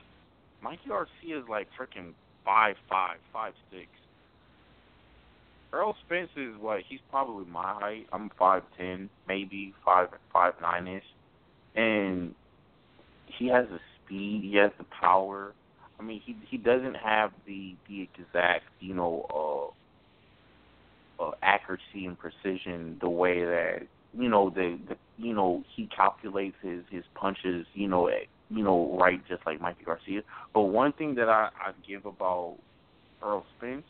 Mikey 0.62 0.88
Garcia 0.88 1.38
is 1.38 1.44
like 1.48 1.68
freaking 1.78 2.12
five 2.44 2.76
five, 2.88 3.16
five 3.32 3.52
six. 3.70 3.86
Errol 5.72 5.96
Spence 6.04 6.30
is 6.36 6.54
what 6.60 6.80
he's 6.86 7.00
probably 7.10 7.46
my 7.46 7.74
height. 7.74 8.06
I'm 8.12 8.30
five 8.38 8.62
ten, 8.76 9.08
maybe 9.26 9.72
five 9.84 10.08
five 10.32 10.54
nine 10.60 10.86
ish, 10.86 11.02
and 11.74 12.34
he 13.38 13.48
has 13.48 13.66
the 13.70 13.78
speed, 14.04 14.42
he 14.42 14.56
has 14.56 14.70
the 14.78 14.84
power. 14.84 15.52
I 15.98 16.02
mean, 16.02 16.20
he 16.24 16.36
he 16.48 16.56
doesn't 16.56 16.96
have 16.96 17.32
the 17.46 17.74
the 17.88 18.02
exact 18.02 18.64
you 18.80 18.94
know 18.94 19.74
uh, 21.20 21.22
uh 21.22 21.30
accuracy 21.42 22.06
and 22.06 22.18
precision 22.18 22.98
the 23.00 23.08
way 23.08 23.44
that 23.44 23.82
you 24.12 24.28
know 24.28 24.50
the, 24.50 24.78
the 24.88 24.96
you 25.16 25.34
know 25.34 25.62
he 25.74 25.88
calculates 25.94 26.56
his 26.62 26.82
his 26.90 27.04
punches 27.14 27.66
you 27.74 27.88
know 27.88 28.08
at, 28.08 28.26
you 28.50 28.64
know 28.64 28.98
right 29.00 29.20
just 29.28 29.44
like 29.46 29.60
Mikey 29.60 29.84
Garcia. 29.84 30.22
But 30.52 30.62
one 30.62 30.92
thing 30.92 31.14
that 31.16 31.28
I 31.28 31.50
I 31.54 31.72
give 31.86 32.06
about 32.06 32.56
Errol 33.22 33.44
Spence 33.56 33.84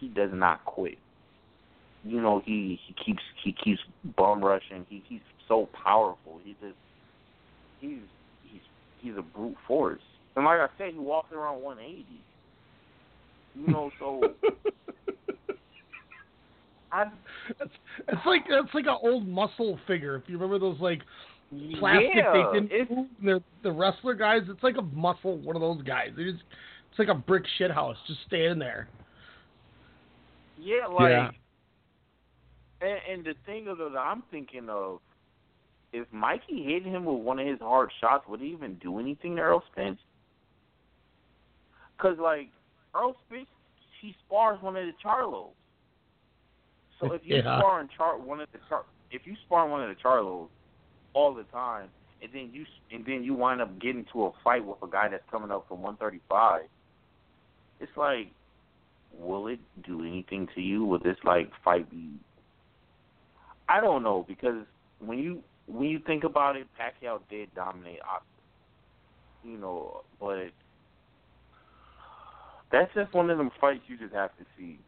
he 0.00 0.08
does 0.08 0.30
not 0.32 0.64
quit. 0.64 0.98
You 2.04 2.20
know, 2.20 2.42
he 2.44 2.78
he 2.86 2.94
keeps 3.04 3.22
he 3.42 3.52
keeps 3.52 3.80
bum 4.16 4.44
rushing. 4.44 4.86
He 4.88 5.02
he's 5.08 5.20
so 5.48 5.68
powerful. 5.84 6.40
He 6.44 6.54
just 6.60 6.76
he's 7.80 7.98
he's 9.06 9.14
he's 9.14 9.18
a 9.18 9.22
brute 9.22 9.56
force. 9.66 10.00
And 10.34 10.44
like 10.44 10.60
I 10.60 10.68
said, 10.78 10.92
he 10.92 10.98
walks 10.98 11.32
around 11.32 11.62
180. 11.62 12.06
You 13.54 13.72
know, 13.72 13.90
so 13.98 14.34
I 16.92 17.04
it's, 17.48 17.72
it's 18.08 18.26
like 18.26 18.42
it's 18.48 18.74
like 18.74 18.84
an 18.86 18.98
old 19.02 19.26
muscle 19.26 19.78
figure. 19.86 20.16
If 20.16 20.24
you 20.26 20.36
remember 20.36 20.58
those 20.58 20.78
like 20.80 21.00
plastic 21.78 22.10
yeah, 22.14 22.32
they 22.32 22.60
didn't 22.60 22.90
move, 22.90 23.06
the 23.22 23.42
the 23.62 23.72
wrestler 23.72 24.14
guys. 24.14 24.42
It's 24.48 24.62
like 24.62 24.76
a 24.76 24.82
muscle 24.82 25.38
one 25.38 25.56
of 25.56 25.62
those 25.62 25.80
guys. 25.82 26.10
They 26.16 26.24
just, 26.24 26.42
it's 26.90 26.98
like 26.98 27.08
a 27.08 27.14
brick 27.14 27.44
shit 27.56 27.70
house 27.70 27.96
just 28.06 28.20
standing 28.26 28.58
there. 28.58 28.88
Yeah, 30.58 30.86
like, 30.86 31.10
Yeah. 31.10 31.30
And, 32.82 32.98
and 33.10 33.24
the 33.24 33.34
thing 33.46 33.68
of 33.68 33.78
that 33.78 33.96
I'm 33.96 34.22
thinking 34.30 34.68
of, 34.68 35.00
if 35.96 36.06
Mikey 36.12 36.62
hit 36.62 36.84
him 36.84 37.06
with 37.06 37.22
one 37.22 37.38
of 37.38 37.46
his 37.46 37.58
hard 37.58 37.90
shots, 38.00 38.24
would 38.28 38.40
he 38.40 38.48
even 38.48 38.74
do 38.76 38.98
anything 38.98 39.36
to 39.36 39.42
Errol 39.42 39.62
Spence? 39.72 39.98
Because 41.96 42.18
like 42.18 42.48
Errol 42.94 43.14
Spence, 43.26 43.48
he 44.02 44.14
spars 44.26 44.58
one 44.60 44.76
of 44.76 44.84
the 44.84 44.92
Charlos. 45.04 45.52
So 47.00 47.12
if 47.12 47.22
you 47.24 47.36
Yeah. 47.44 47.58
spar 47.58 47.80
and 47.80 47.88
char 47.96 48.18
one 48.18 48.40
of 48.40 48.48
the 48.52 48.58
char, 48.68 48.82
if 49.10 49.22
you 49.24 49.34
spar 49.46 49.66
one 49.66 49.82
of 49.82 49.88
the 49.88 49.96
Charlos 50.02 50.48
all 51.14 51.34
the 51.34 51.44
time, 51.44 51.88
and 52.20 52.30
then 52.32 52.50
you 52.52 52.66
and 52.90 53.04
then 53.06 53.24
you 53.24 53.32
wind 53.32 53.62
up 53.62 53.80
getting 53.80 54.04
to 54.12 54.26
a 54.26 54.30
fight 54.44 54.64
with 54.64 54.78
a 54.82 54.88
guy 54.88 55.08
that's 55.08 55.24
coming 55.30 55.50
up 55.50 55.66
from 55.66 55.80
135, 55.80 56.62
it's 57.80 57.96
like 57.96 58.28
will 59.10 59.46
it 59.46 59.60
do 59.86 60.00
anything 60.02 60.46
to 60.54 60.60
you? 60.60 60.84
Will 60.84 60.98
this 60.98 61.16
like 61.24 61.50
fight 61.64 61.90
be? 61.90 62.10
I 63.66 63.80
don't 63.80 64.02
know 64.02 64.26
because 64.28 64.66
when 64.98 65.18
you 65.18 65.42
when 65.66 65.88
you 65.88 65.98
think 66.06 66.24
about 66.24 66.56
it, 66.56 66.66
Pacquiao 66.78 67.20
did 67.28 67.54
dominate, 67.54 68.00
Oscar, 68.02 68.24
you 69.44 69.58
know, 69.58 70.02
but 70.20 70.46
that's 72.72 72.92
just 72.94 73.12
one 73.14 73.30
of 73.30 73.38
them 73.38 73.50
fights 73.60 73.82
you 73.86 73.96
just 73.96 74.14
have 74.14 74.36
to 74.38 74.44
see. 74.58 74.78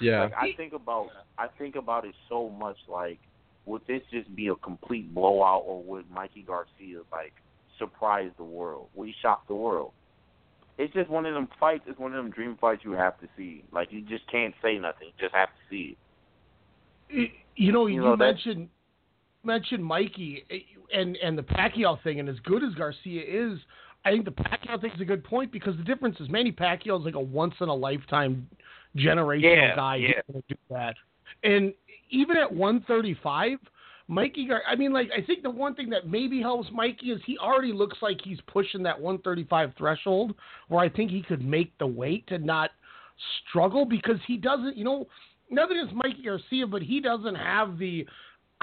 Yeah. 0.00 0.22
Like 0.24 0.34
I 0.34 0.52
think 0.56 0.72
about 0.72 1.08
I 1.38 1.46
think 1.58 1.76
about 1.76 2.04
it 2.04 2.14
so 2.28 2.48
much 2.50 2.76
like 2.88 3.18
would 3.66 3.82
this 3.86 4.02
just 4.10 4.34
be 4.36 4.48
a 4.48 4.54
complete 4.56 5.14
blowout 5.14 5.62
or 5.66 5.82
would 5.84 6.10
Mikey 6.10 6.42
Garcia 6.46 7.00
like 7.12 7.32
surprise 7.78 8.30
the 8.36 8.44
world? 8.44 8.88
Would 8.94 9.08
he 9.08 9.14
shock 9.22 9.46
the 9.48 9.54
world? 9.54 9.92
It's 10.76 10.92
just 10.92 11.08
one 11.08 11.24
of 11.24 11.34
them 11.34 11.48
fights. 11.60 11.84
It's 11.86 11.98
one 11.98 12.12
of 12.14 12.22
them 12.22 12.32
dream 12.32 12.58
fights 12.60 12.82
you 12.84 12.92
have 12.92 13.18
to 13.20 13.28
see. 13.36 13.62
Like 13.72 13.88
you 13.92 14.02
just 14.02 14.26
can't 14.30 14.54
say 14.62 14.76
nothing. 14.78 15.08
You 15.08 15.12
just 15.20 15.34
have 15.34 15.48
to 15.48 15.54
see 15.70 15.96
it. 17.08 17.30
You 17.56 17.72
know, 17.72 17.86
You 17.86 17.96
you, 17.96 18.00
know, 18.02 18.16
that's- 18.16 18.44
mentioned 18.44 18.68
mentioned 19.44 19.84
Mikey 19.84 20.44
eh, 20.50 20.58
and 20.92 21.16
and 21.16 21.36
the 21.36 21.42
Pacquiao 21.42 22.02
thing, 22.02 22.20
and 22.20 22.28
as 22.28 22.36
good 22.44 22.62
as 22.62 22.74
Garcia 22.74 23.22
is, 23.22 23.58
I 24.04 24.10
think 24.10 24.24
the 24.24 24.30
Pacquiao 24.30 24.80
thing 24.80 24.92
is 24.94 25.00
a 25.00 25.04
good 25.04 25.24
point 25.24 25.52
because 25.52 25.76
the 25.76 25.84
difference 25.84 26.18
is 26.20 26.28
Manny 26.28 26.52
Pacquiao 26.52 26.98
is 26.98 27.04
like 27.04 27.14
a 27.14 27.20
once 27.20 27.54
in 27.60 27.68
a 27.68 27.74
lifetime 27.74 28.48
generational 28.96 29.56
Yeah, 29.56 29.76
guy 29.76 29.96
yeah. 29.96 30.08
who's 30.26 30.32
going 30.32 30.42
to 30.48 30.54
do 30.54 30.60
that, 30.70 30.94
and 31.42 31.72
even 32.10 32.36
at 32.36 32.52
135. 32.52 33.58
Mikey, 34.06 34.48
Gar- 34.48 34.62
I 34.68 34.76
mean, 34.76 34.92
like, 34.92 35.08
I 35.16 35.24
think 35.24 35.42
the 35.42 35.48
one 35.48 35.74
thing 35.74 35.88
that 35.88 36.06
maybe 36.06 36.42
helps 36.42 36.68
Mikey 36.70 37.06
is 37.06 37.22
he 37.24 37.38
already 37.38 37.72
looks 37.72 37.96
like 38.02 38.18
he's 38.22 38.36
pushing 38.46 38.82
that 38.82 39.00
135 39.00 39.72
threshold, 39.78 40.34
where 40.68 40.80
I 40.80 40.90
think 40.90 41.10
he 41.10 41.22
could 41.22 41.42
make 41.42 41.72
the 41.78 41.86
weight 41.86 42.24
and 42.28 42.44
not 42.44 42.72
struggle 43.48 43.86
because 43.86 44.18
he 44.26 44.36
doesn't, 44.36 44.76
you 44.76 44.84
know, 44.84 45.06
nothing 45.50 45.78
against 45.78 45.94
Mikey 45.94 46.22
Garcia, 46.24 46.66
but 46.66 46.82
he 46.82 47.00
doesn't 47.00 47.34
have 47.34 47.78
the 47.78 48.06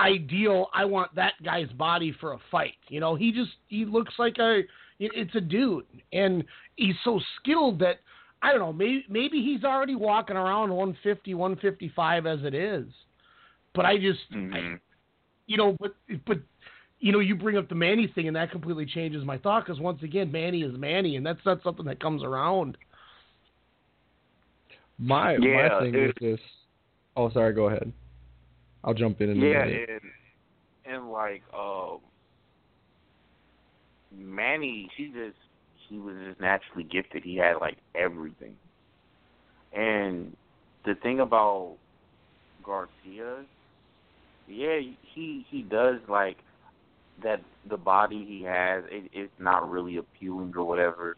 ideal. 0.02 0.68
I 0.74 0.86
want 0.86 1.14
that 1.16 1.34
guy's 1.44 1.70
body 1.70 2.16
for 2.20 2.34
a 2.34 2.40
fight. 2.50 2.74
You 2.88 3.00
know, 3.00 3.16
he 3.16 3.32
just 3.32 3.52
he 3.68 3.86
looks 3.86 4.14
like 4.18 4.38
a 4.40 4.62
it's 5.00 5.36
a 5.36 5.42
dude, 5.42 5.86
and 6.14 6.44
he's 6.76 6.96
so 7.04 7.20
skilled 7.40 7.80
that 7.80 7.98
I 8.42 8.52
don't 8.52 8.60
know. 8.60 8.74
Maybe 8.74 9.06
maybe 9.10 9.42
he's 9.42 9.64
already 9.64 9.96
walking 9.96 10.36
around 10.36 10.70
150, 10.70 11.34
155 11.34 12.26
as 12.26 12.40
it 12.44 12.54
is. 12.54 12.86
But 13.74 13.86
I 13.86 13.98
just, 13.98 14.20
I, 14.32 14.36
mm-hmm. 14.36 14.76
you 15.48 15.58
know, 15.58 15.78
but 15.80 15.96
but 16.26 16.40
you 17.00 17.12
know, 17.12 17.20
you 17.20 17.36
bring 17.36 17.58
up 17.58 17.70
the 17.70 17.76
Manny 17.76 18.12
thing, 18.14 18.28
and 18.28 18.36
that 18.36 18.52
completely 18.52 18.86
changes 18.86 19.24
my 19.24 19.38
thought 19.38 19.66
because 19.66 19.80
once 19.80 20.04
again, 20.04 20.32
Manny 20.32 20.62
is 20.62 20.78
Manny, 20.78 21.16
and 21.16 21.26
that's 21.26 21.40
not 21.46 21.64
something 21.64 21.86
that 21.86 22.00
comes 22.00 22.24
around. 22.24 22.78
My 25.00 25.36
Yeah, 25.38 25.70
my 25.70 25.80
thing 25.80 25.96
it- 25.96 26.08
with 26.08 26.16
this. 26.20 26.40
Oh, 27.16 27.30
sorry. 27.32 27.54
Go 27.54 27.68
ahead. 27.68 27.92
I'll 28.84 28.94
jump 28.94 29.22
in 29.22 29.30
in 29.30 29.38
Yeah, 29.38 29.64
and 29.64 30.02
and 30.86 31.12
like 31.12 31.44
um, 31.54 32.00
Manny, 34.16 34.90
he 34.98 35.08
just 35.08 35.38
he 35.88 35.98
was 35.98 36.16
just 36.28 36.40
naturally 36.40 36.84
gifted. 36.84 37.24
He 37.24 37.38
had 37.38 37.56
like 37.62 37.78
everything. 37.96 38.56
And 39.74 40.36
the 40.86 40.96
thing 40.96 41.20
about 41.20 41.76
Garcia, 42.64 43.46
yeah, 44.48 44.80
he 45.14 45.46
he 45.50 45.62
does 45.62 46.00
like 46.10 46.38
that. 47.24 47.42
The 47.70 47.78
body 47.78 48.26
he 48.28 48.44
has, 48.44 48.84
it, 48.90 49.12
it's 49.14 49.32
not 49.40 49.70
really 49.70 49.98
appealing 49.98 50.54
or 50.56 50.66
whatever. 50.66 51.16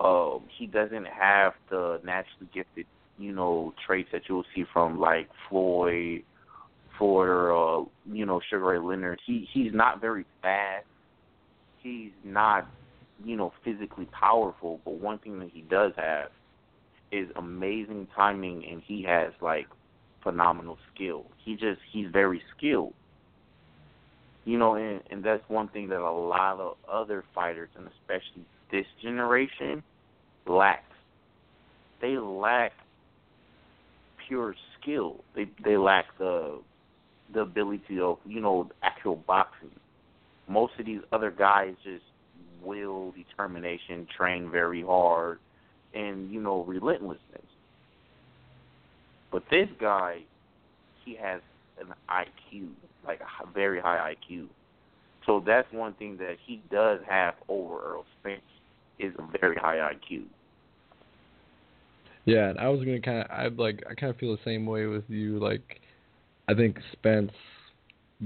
Um, 0.00 0.42
he 0.56 0.66
doesn't 0.66 1.06
have 1.06 1.54
the 1.70 2.00
naturally 2.04 2.48
gifted, 2.52 2.86
you 3.16 3.32
know, 3.32 3.74
traits 3.86 4.08
that 4.12 4.22
you'll 4.28 4.44
see 4.54 4.64
from 4.72 4.98
like 5.00 5.28
Floyd, 5.48 6.22
Ford, 6.98 7.28
or 7.28 7.52
uh, 7.80 7.84
you 8.10 8.26
know, 8.26 8.40
Sugar 8.50 8.64
Ray 8.64 8.78
Leonard. 8.78 9.20
He 9.26 9.48
he's 9.52 9.72
not 9.72 10.00
very 10.00 10.24
fast. 10.42 10.86
He's 11.82 12.10
not, 12.24 12.68
you 13.24 13.36
know, 13.36 13.52
physically 13.64 14.06
powerful. 14.06 14.80
But 14.84 14.94
one 14.94 15.18
thing 15.18 15.38
that 15.40 15.50
he 15.52 15.62
does 15.62 15.92
have 15.96 16.30
is 17.12 17.28
amazing 17.36 18.08
timing, 18.14 18.64
and 18.70 18.82
he 18.86 19.04
has 19.04 19.32
like 19.40 19.66
phenomenal 20.22 20.78
skill. 20.94 21.26
He 21.44 21.54
just 21.54 21.80
he's 21.92 22.08
very 22.12 22.42
skilled. 22.56 22.94
You 24.44 24.58
know, 24.58 24.74
and, 24.76 25.02
and 25.10 25.22
that's 25.22 25.42
one 25.48 25.68
thing 25.68 25.88
that 25.88 26.00
a 26.00 26.10
lot 26.10 26.58
of 26.58 26.76
other 26.90 27.22
fighters, 27.34 27.68
and 27.76 27.86
especially 27.86 28.46
this 28.72 28.86
generation, 29.02 29.82
lacks. 30.46 30.84
They 32.00 32.16
lack 32.16 32.72
pure 34.26 34.54
skill. 34.80 35.24
They 35.34 35.46
they 35.64 35.76
lack 35.76 36.06
the 36.18 36.60
the 37.32 37.40
ability 37.40 38.00
of 38.00 38.18
you 38.26 38.40
know 38.40 38.70
actual 38.82 39.16
boxing. 39.26 39.70
Most 40.48 40.72
of 40.78 40.86
these 40.86 41.00
other 41.12 41.30
guys 41.30 41.74
just 41.84 42.04
will, 42.62 43.12
determination, 43.12 44.06
train 44.16 44.50
very 44.50 44.82
hard, 44.82 45.38
and 45.94 46.30
you 46.30 46.40
know 46.40 46.64
relentlessness. 46.64 47.42
But 49.30 49.42
this 49.50 49.68
guy, 49.80 50.20
he 51.04 51.14
has 51.16 51.40
an 51.80 51.94
IQ, 52.08 52.68
like 53.06 53.20
a 53.20 53.52
very 53.52 53.80
high 53.80 54.14
IQ. 54.14 54.46
So 55.26 55.42
that's 55.44 55.70
one 55.72 55.92
thing 55.94 56.16
that 56.18 56.36
he 56.46 56.62
does 56.70 57.00
have 57.08 57.34
over 57.48 57.74
Errol 57.84 58.04
Spence 58.20 58.40
is 58.98 59.12
a 59.18 59.38
very 59.38 59.56
high 59.56 59.76
IQ. 59.76 60.24
Yeah, 62.24 62.50
and 62.50 62.58
I 62.58 62.68
was 62.68 62.80
gonna 62.80 63.00
kind 63.00 63.22
of, 63.22 63.30
I'd 63.30 63.58
like, 63.58 63.82
I 63.88 63.94
kind 63.94 64.10
of 64.10 64.18
feel 64.18 64.36
the 64.36 64.42
same 64.44 64.66
way 64.66 64.86
with 64.86 65.04
you. 65.08 65.38
Like, 65.38 65.80
I 66.48 66.54
think 66.54 66.78
Spence 66.92 67.32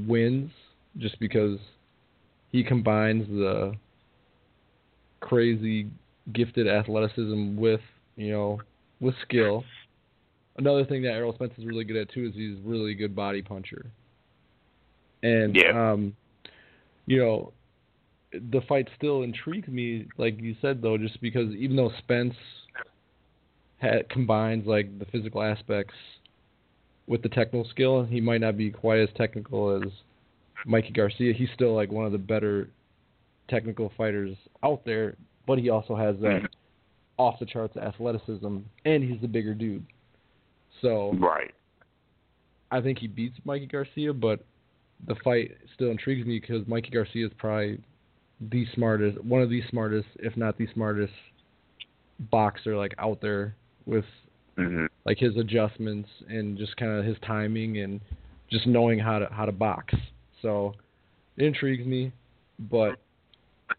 wins 0.07 0.51
just 0.99 1.19
because 1.19 1.59
he 2.53 2.63
combines 2.63 3.27
the 3.29 3.75
crazy 5.21 5.89
gifted 6.33 6.69
athleticism 6.69 7.57
with, 7.57 7.81
you 8.17 8.31
know, 8.31 8.61
with 9.01 9.15
skill. 9.23 9.65
Another 10.57 10.85
thing 10.85 11.03
that 11.03 11.13
Errol 11.13 11.35
Spence 11.35 11.53
is 11.59 11.65
really 11.65 11.85
good 11.85 11.97
at 11.97 12.11
too 12.11 12.27
is 12.27 12.35
he's 12.35 12.59
a 12.59 12.69
really 12.69 12.95
good 12.95 13.17
body 13.17 13.43
puncher. 13.43 13.87
And 15.23 15.57
Yeah. 15.57 15.93
um, 15.93 16.17
you 17.07 17.19
know, 17.19 17.53
the 18.33 18.61
fight 18.69 18.89
still 18.97 19.23
intrigues 19.23 19.69
me, 19.69 20.07
like 20.17 20.41
you 20.41 20.55
said 20.63 20.81
though, 20.81 20.97
just 20.97 21.21
because 21.21 21.53
even 21.55 21.77
though 21.77 21.91
Spence 21.99 22.35
ha 23.81 23.99
combines 24.11 24.67
like 24.67 24.99
the 24.99 25.07
physical 25.07 25.43
aspects 25.43 25.95
with 27.07 27.23
the 27.23 27.29
technical 27.29 27.69
skill, 27.71 28.05
he 28.05 28.21
might 28.21 28.41
not 28.41 28.57
be 28.57 28.71
quite 28.71 29.01
as 29.01 29.09
technical 29.17 29.77
as 29.77 29.91
Mikey 30.67 30.93
Garcia. 30.93 31.33
He's 31.33 31.49
still 31.55 31.75
like 31.75 31.91
one 31.91 32.07
of 32.07 32.13
the 32.13 32.19
better 32.19 32.69
technical 33.49 33.93
fighters 33.97 34.37
out 34.63 34.85
there, 34.85 35.17
but 35.47 35.59
he 35.59 35.69
also 35.69 35.97
has 35.97 36.17
that 36.21 36.29
mm-hmm. 36.29 36.47
off 37.19 37.39
the 37.39 37.47
charts 37.47 37.77
athleticism, 37.77 38.59
and 38.85 39.05
he's 39.05 39.21
the 39.21 39.29
bigger 39.29 39.55
dude. 39.55 39.85
So 40.81 41.13
Right. 41.15 41.53
I 42.71 42.81
think 42.81 42.99
he 42.99 43.07
beats 43.07 43.37
Mikey 43.45 43.67
Garcia, 43.67 44.15
but 44.15 44.41
the 45.07 45.15
fight 45.23 45.57
still 45.75 45.91
intrigues 45.91 46.27
me 46.27 46.41
because 46.41 46.67
Mikey 46.67 46.91
Garcia 46.91 47.27
is 47.27 47.33
probably 47.37 47.79
the 48.51 48.67
smartest, 48.75 49.23
one 49.25 49.43
of 49.43 49.51
the 49.51 49.63
smartest, 49.69 50.09
if 50.17 50.37
not 50.37 50.57
the 50.57 50.67
smartest, 50.73 51.13
boxer 52.31 52.77
like 52.77 52.95
out 52.99 53.21
there 53.21 53.55
with 53.85 54.05
hmm 54.69 54.87
like 55.05 55.19
his 55.19 55.37
adjustments 55.37 56.09
and 56.29 56.57
just 56.57 56.77
kind 56.77 56.93
of 56.93 57.05
his 57.05 57.17
timing 57.27 57.79
and 57.79 58.01
just 58.51 58.67
knowing 58.67 58.99
how 58.99 59.19
to 59.19 59.27
how 59.33 59.45
to 59.45 59.53
box. 59.53 59.95
So 60.41 60.75
it 61.37 61.45
intrigues 61.45 61.85
me, 61.87 62.13
but 62.59 62.99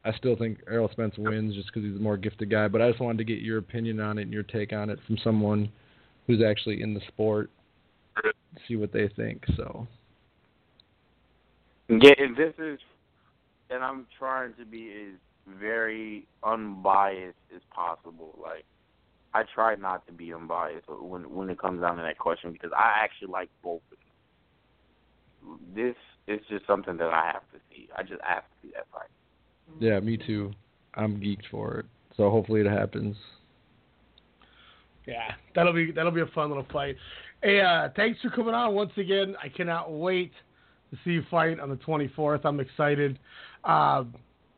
I 0.03 0.13
still 0.17 0.35
think 0.35 0.59
Errol 0.69 0.89
Spence 0.91 1.15
wins 1.17 1.55
just 1.55 1.67
because 1.67 1.83
he's 1.83 1.97
a 1.97 2.01
more 2.01 2.17
gifted 2.17 2.49
guy. 2.49 2.67
But 2.67 2.81
I 2.81 2.89
just 2.89 3.01
wanted 3.01 3.19
to 3.19 3.23
get 3.23 3.39
your 3.39 3.57
opinion 3.57 3.99
on 3.99 4.17
it 4.17 4.23
and 4.23 4.33
your 4.33 4.43
take 4.43 4.73
on 4.73 4.89
it 4.89 4.99
from 5.07 5.17
someone 5.23 5.71
who's 6.27 6.41
actually 6.41 6.81
in 6.81 6.93
the 6.93 7.01
sport, 7.07 7.49
see 8.67 8.75
what 8.75 8.91
they 8.91 9.09
think. 9.15 9.43
So 9.55 9.87
Yeah, 11.89 12.13
and 12.17 12.35
this 12.35 12.53
is, 12.57 12.79
and 13.69 13.83
I'm 13.83 14.07
trying 14.17 14.53
to 14.55 14.65
be 14.65 14.91
as 14.91 15.19
very 15.59 16.25
unbiased 16.43 17.35
as 17.53 17.61
possible. 17.73 18.37
Like, 18.41 18.65
I 19.33 19.43
try 19.43 19.75
not 19.75 20.05
to 20.07 20.13
be 20.13 20.33
unbiased 20.33 20.87
when 20.87 21.33
when 21.33 21.49
it 21.49 21.59
comes 21.59 21.81
down 21.81 21.97
to 21.97 22.03
that 22.03 22.17
question 22.17 22.51
because 22.51 22.71
I 22.77 23.03
actually 23.03 23.29
like 23.29 23.49
both 23.63 23.81
of 23.91 23.97
them. 25.47 25.59
This 25.75 25.95
is 26.27 26.39
just 26.49 26.65
something 26.67 26.97
that 26.97 27.09
I 27.09 27.25
have 27.33 27.43
to 27.51 27.59
see. 27.69 27.89
I 27.97 28.03
just 28.03 28.21
have 28.21 28.43
to 28.43 28.49
see 28.61 28.71
that 28.75 28.85
fight. 28.93 29.09
yeah, 29.79 29.99
me 29.99 30.17
too. 30.17 30.51
I'm 30.95 31.19
geeked 31.19 31.49
for 31.49 31.79
it. 31.79 31.85
So 32.15 32.29
hopefully 32.29 32.61
it 32.61 32.67
happens. 32.67 33.15
Yeah, 35.05 35.33
that'll 35.55 35.73
be 35.73 35.91
that'll 35.91 36.11
be 36.11 36.21
a 36.21 36.27
fun 36.27 36.49
little 36.49 36.67
fight. 36.71 36.95
Hey, 37.41 37.59
uh, 37.59 37.89
thanks 37.95 38.21
for 38.21 38.29
coming 38.29 38.53
on 38.53 38.73
once 38.73 38.91
again. 38.97 39.35
I 39.43 39.49
cannot 39.49 39.91
wait 39.91 40.31
to 40.91 40.97
see 41.03 41.11
you 41.11 41.23
fight 41.29 41.59
on 41.59 41.69
the 41.69 41.75
24th. 41.77 42.45
I'm 42.45 42.59
excited. 42.59 43.19
Uh, 43.63 44.05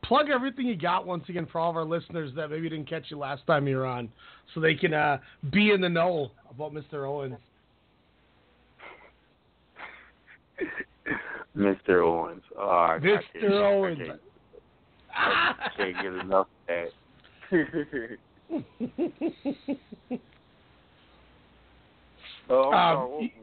plug 0.08 0.30
everything 0.30 0.66
you 0.66 0.76
got 0.76 1.06
once 1.06 1.24
again 1.30 1.45
for 1.51 1.60
all 1.60 1.70
of 1.70 1.78
our 1.78 1.86
listeners 1.86 2.32
that 2.36 2.49
maybe 2.49 2.70
didn't 2.70 2.89
catch 2.89 3.06
you 3.10 3.18
last 3.18 3.45
time 3.47 3.68
you 3.68 3.78
were 3.78 3.86
on, 3.86 4.10
so 4.53 4.60
they 4.60 4.76
can 4.76 4.93
uh, 4.93 5.18
be 5.51 5.72
in 5.72 5.82
the 5.82 5.89
know 5.89 6.32
about 6.49 6.74
Mr. 6.74 7.08
Owens. 7.08 7.36
Mr. 11.58 12.03
Owens. 12.03 12.43
Oh, 12.58 12.70
I, 12.70 12.99
Mr. 13.01 13.20
can't- 13.34 13.53
I 13.53 13.58
Owens. 13.64 13.97
can't- 14.06 14.22
I 15.18 15.70
can't 15.78 15.95
get 15.95 16.14
enough 16.14 16.47
of 16.68 16.68
that. 16.68 16.89
Oh, 22.47 22.72
Um, 22.72 22.72
sorry. 22.72 23.34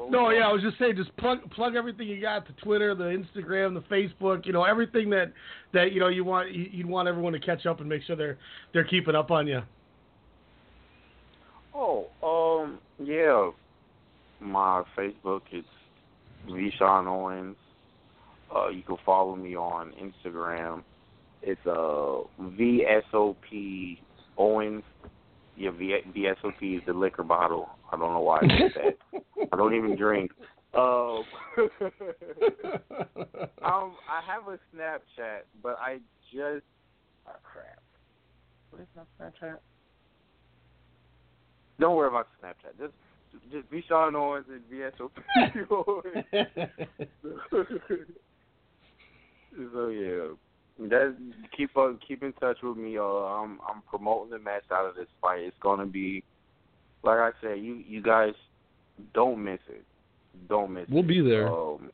What 0.00 0.10
No, 0.10 0.30
yeah. 0.30 0.48
I 0.48 0.52
was 0.52 0.62
just 0.62 0.78
saying, 0.78 0.96
just 0.96 1.14
plug 1.16 1.38
plug 1.50 1.74
everything 1.76 2.08
you 2.08 2.20
got: 2.20 2.46
the 2.46 2.54
Twitter, 2.54 2.94
the 2.94 3.04
Instagram, 3.04 3.74
the 3.74 3.82
Facebook. 3.94 4.46
You 4.46 4.52
know, 4.52 4.64
everything 4.64 5.10
that 5.10 5.32
that 5.72 5.92
you 5.92 6.00
know 6.00 6.08
you 6.08 6.24
want 6.24 6.52
you, 6.52 6.68
you'd 6.70 6.86
want 6.86 7.08
everyone 7.08 7.32
to 7.34 7.40
catch 7.40 7.66
up 7.66 7.80
and 7.80 7.88
make 7.88 8.02
sure 8.04 8.16
they're 8.16 8.38
they're 8.72 8.84
keeping 8.84 9.14
up 9.14 9.30
on 9.30 9.46
you. 9.46 9.60
Oh, 11.74 12.06
um, 12.22 12.78
yeah. 12.98 13.50
My 14.40 14.82
Facebook 14.96 15.42
is 15.52 15.64
Ve 16.46 16.72
Shawn 16.78 17.06
Owens. 17.06 17.56
Uh, 18.54 18.68
you 18.68 18.82
can 18.82 18.96
follow 19.04 19.36
me 19.36 19.54
on 19.54 19.92
Instagram. 19.92 20.82
It's 21.42 21.60
uh 21.66 22.22
VSOP 22.40 23.98
Owens. 24.38 24.82
Yeah, 25.56 25.70
v- 25.72 26.00
VSOP 26.16 26.78
is 26.78 26.82
the 26.86 26.94
liquor 26.94 27.22
bottle. 27.22 27.68
I 27.92 27.98
don't 27.98 28.12
know 28.12 28.20
why 28.20 28.38
I 28.38 28.46
did 28.46 28.72
that. 28.74 29.19
I 29.52 29.56
don't 29.56 29.74
even 29.74 29.96
drink. 29.96 30.30
Um, 30.72 31.24
um, 33.62 33.96
I 34.08 34.20
have 34.26 34.46
a 34.46 34.58
Snapchat, 34.74 35.42
but 35.62 35.76
I 35.80 35.98
just 36.32 36.64
oh, 37.26 37.32
crap. 37.42 37.82
What 38.70 38.82
is 38.82 38.88
my 38.96 39.02
Snapchat? 39.18 39.58
Don't 41.80 41.96
worry 41.96 42.08
about 42.08 42.28
Snapchat. 42.42 42.78
Just 42.78 42.94
just 43.50 43.68
Ve 43.70 43.82
Shawn 43.88 44.14
Owens 44.14 44.46
and 44.48 44.62
VSOP 44.70 45.10
Owens. 45.70 46.24
so 49.72 49.88
yeah, 49.88 50.28
that 50.88 51.16
keep 51.56 51.76
on 51.76 51.98
keep 52.06 52.22
in 52.22 52.32
touch 52.34 52.58
with 52.62 52.76
me. 52.76 52.96
Uh, 52.96 53.02
I'm 53.02 53.58
I'm 53.68 53.82
promoting 53.88 54.30
the 54.30 54.38
match 54.38 54.64
out 54.70 54.86
of 54.88 54.94
this 54.94 55.08
fight. 55.20 55.40
It's 55.40 55.56
gonna 55.60 55.86
be, 55.86 56.22
like 57.02 57.18
I 57.18 57.30
said, 57.40 57.58
you 57.58 57.82
you 57.86 58.02
guys 58.02 58.34
don't 59.14 59.42
miss 59.42 59.60
it. 59.68 59.84
Don't 60.48 60.72
miss 60.72 60.84
it. 60.84 60.90
We'll 60.90 61.02
be 61.02 61.20
there. 61.20 61.48
Um, 61.48 61.90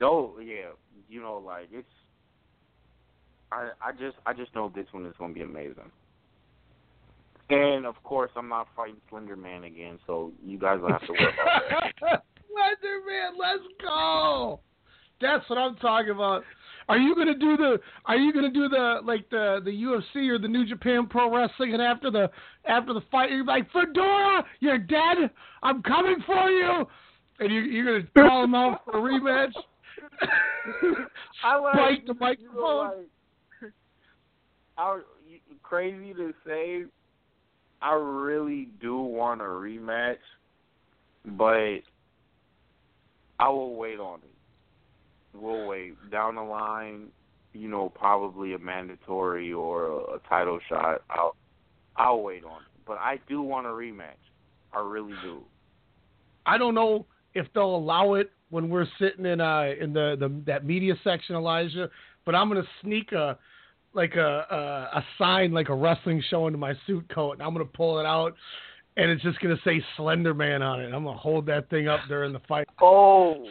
don't 0.00 0.44
yeah, 0.44 0.72
you 1.08 1.20
know 1.20 1.42
like 1.44 1.68
it's. 1.72 1.86
I 3.52 3.70
I 3.80 3.92
just 3.92 4.16
I 4.26 4.32
just 4.32 4.54
know 4.54 4.72
this 4.74 4.86
one 4.92 5.06
is 5.06 5.14
gonna 5.18 5.34
be 5.34 5.42
amazing. 5.42 5.90
And 7.50 7.84
of 7.84 7.94
course, 8.02 8.30
I'm 8.36 8.48
not 8.48 8.68
fighting 8.74 8.96
Slender 9.10 9.36
Man 9.36 9.64
again, 9.64 9.98
so 10.06 10.32
you 10.44 10.58
guys 10.58 10.80
will 10.80 10.88
have 10.88 11.06
to 11.06 11.12
worry 11.12 11.32
about 11.42 11.92
that. 12.00 12.22
Leatherman, 12.54 13.38
let's 13.38 13.62
go. 13.82 14.60
That's 15.20 15.48
what 15.50 15.58
I'm 15.58 15.76
talking 15.76 16.10
about. 16.10 16.42
Are 16.88 16.98
you 16.98 17.14
gonna 17.14 17.34
do 17.38 17.56
the? 17.56 17.78
Are 18.06 18.16
you 18.16 18.32
gonna 18.32 18.50
do 18.50 18.68
the 18.68 19.00
like 19.04 19.28
the 19.30 19.60
the 19.64 19.70
UFC 19.70 20.28
or 20.28 20.38
the 20.38 20.48
New 20.48 20.66
Japan 20.66 21.06
Pro 21.06 21.34
Wrestling? 21.34 21.72
And 21.72 21.82
after 21.82 22.10
the 22.10 22.30
after 22.66 22.92
the 22.92 23.02
fight, 23.10 23.30
you're 23.30 23.44
like 23.44 23.70
Fundora, 23.72 24.42
you're 24.60 24.78
dead. 24.78 25.30
I'm 25.62 25.82
coming 25.82 26.16
for 26.26 26.50
you. 26.50 26.86
And 27.40 27.52
you, 27.52 27.60
you're 27.62 28.00
gonna 28.00 28.28
call 28.28 28.44
him 28.44 28.54
out 28.54 28.82
for 28.84 28.98
a 28.98 29.00
rematch. 29.00 29.52
I 31.44 31.58
like 31.58 31.74
Spike 31.74 32.06
the 32.06 32.14
microphone. 32.14 32.86
like, 33.62 33.72
I 34.78 34.98
crazy 35.62 36.14
to 36.14 36.32
say, 36.46 36.84
I 37.82 37.94
really 37.94 38.68
do 38.80 38.98
want 38.98 39.40
a 39.40 39.44
rematch, 39.44 40.18
but 41.24 41.80
I 43.40 43.48
will 43.48 43.74
wait 43.74 43.98
on 43.98 44.20
it. 44.20 44.33
We'll 45.34 45.66
wait 45.66 45.94
down 46.10 46.36
the 46.36 46.42
line. 46.42 47.08
You 47.52 47.68
know, 47.68 47.88
probably 47.88 48.54
a 48.54 48.58
mandatory 48.58 49.52
or 49.52 49.86
a, 49.86 49.96
a 50.14 50.18
title 50.28 50.58
shot. 50.68 51.02
I'll 51.10 51.36
I'll 51.96 52.22
wait 52.22 52.44
on 52.44 52.62
it, 52.62 52.68
but 52.86 52.98
I 52.98 53.20
do 53.28 53.42
want 53.42 53.66
a 53.66 53.70
rematch. 53.70 54.18
I 54.72 54.80
really 54.80 55.14
do. 55.22 55.42
I 56.46 56.58
don't 56.58 56.74
know 56.74 57.06
if 57.34 57.46
they'll 57.54 57.76
allow 57.76 58.14
it 58.14 58.30
when 58.50 58.68
we're 58.68 58.86
sitting 58.98 59.26
in 59.26 59.40
uh 59.40 59.72
in 59.80 59.92
the, 59.92 60.16
the 60.18 60.32
that 60.46 60.64
media 60.64 60.94
section, 61.04 61.36
Elijah. 61.36 61.90
But 62.24 62.34
I'm 62.34 62.48
gonna 62.48 62.62
sneak 62.82 63.12
a 63.12 63.38
like 63.92 64.14
a, 64.16 64.46
a 64.50 64.98
a 64.98 65.04
sign 65.18 65.52
like 65.52 65.68
a 65.68 65.74
wrestling 65.74 66.22
show 66.28 66.46
into 66.46 66.58
my 66.58 66.74
suit 66.86 67.08
coat, 67.08 67.32
and 67.32 67.42
I'm 67.42 67.52
gonna 67.52 67.64
pull 67.64 67.98
it 68.00 68.06
out, 68.06 68.34
and 68.96 69.10
it's 69.10 69.22
just 69.22 69.40
gonna 69.40 69.60
say 69.64 69.82
Slender 69.96 70.34
Man 70.34 70.62
on 70.62 70.80
it. 70.80 70.86
And 70.86 70.94
I'm 70.94 71.04
gonna 71.04 71.18
hold 71.18 71.46
that 71.46 71.70
thing 71.70 71.88
up 71.88 72.00
during 72.08 72.32
the 72.32 72.40
fight. 72.48 72.66
Oh, 72.80 73.48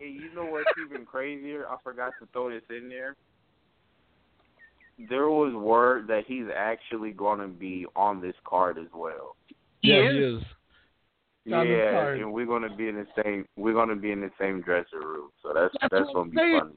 and 0.00 0.14
you 0.14 0.34
know 0.34 0.44
what's 0.46 0.70
even 0.84 1.04
crazier? 1.04 1.66
I 1.68 1.76
forgot 1.82 2.12
to 2.20 2.28
throw 2.32 2.50
this 2.50 2.62
in 2.70 2.88
there. 2.88 3.16
There 5.08 5.28
was 5.28 5.54
word 5.54 6.08
that 6.08 6.24
he's 6.26 6.46
actually 6.54 7.12
going 7.12 7.38
to 7.40 7.48
be 7.48 7.86
on 7.94 8.20
this 8.20 8.34
card 8.44 8.78
as 8.78 8.88
well. 8.94 9.36
Yeah, 9.82 10.10
he 10.10 10.18
is. 10.18 10.42
On 11.52 11.66
the 11.66 11.72
yeah, 11.74 12.08
and 12.08 12.32
we're 12.32 12.46
going 12.46 12.68
to 12.68 12.76
be 12.76 12.88
in 12.88 12.96
the 12.96 13.06
same. 13.22 13.46
We're 13.56 13.72
going 13.72 13.88
to 13.88 13.96
be 13.96 14.10
in 14.10 14.20
the 14.20 14.30
same 14.38 14.60
dressing 14.60 14.98
room, 14.98 15.30
so 15.42 15.52
that's 15.54 15.74
That's 15.80 15.92
that's, 15.92 16.12
going 16.12 16.30
to 16.30 16.30
be 16.32 16.36
saying. 16.36 16.60
funny. 16.60 16.74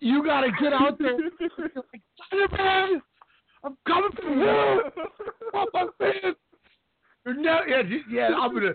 You 0.00 0.24
gotta 0.24 0.50
get 0.58 0.72
out 0.72 0.98
there. 0.98 1.12
like, 1.12 2.02
Slender 2.30 2.56
Man, 2.56 3.02
I'm 3.62 3.76
coming 3.86 4.10
for 4.16 4.34
you. 4.34 4.82
Oh, 5.52 5.66
my 5.74 5.86
man. 6.00 6.34
No- 7.26 7.60
yeah, 7.68 7.82
yeah, 8.10 8.28
I'm 8.38 8.54
gonna, 8.54 8.68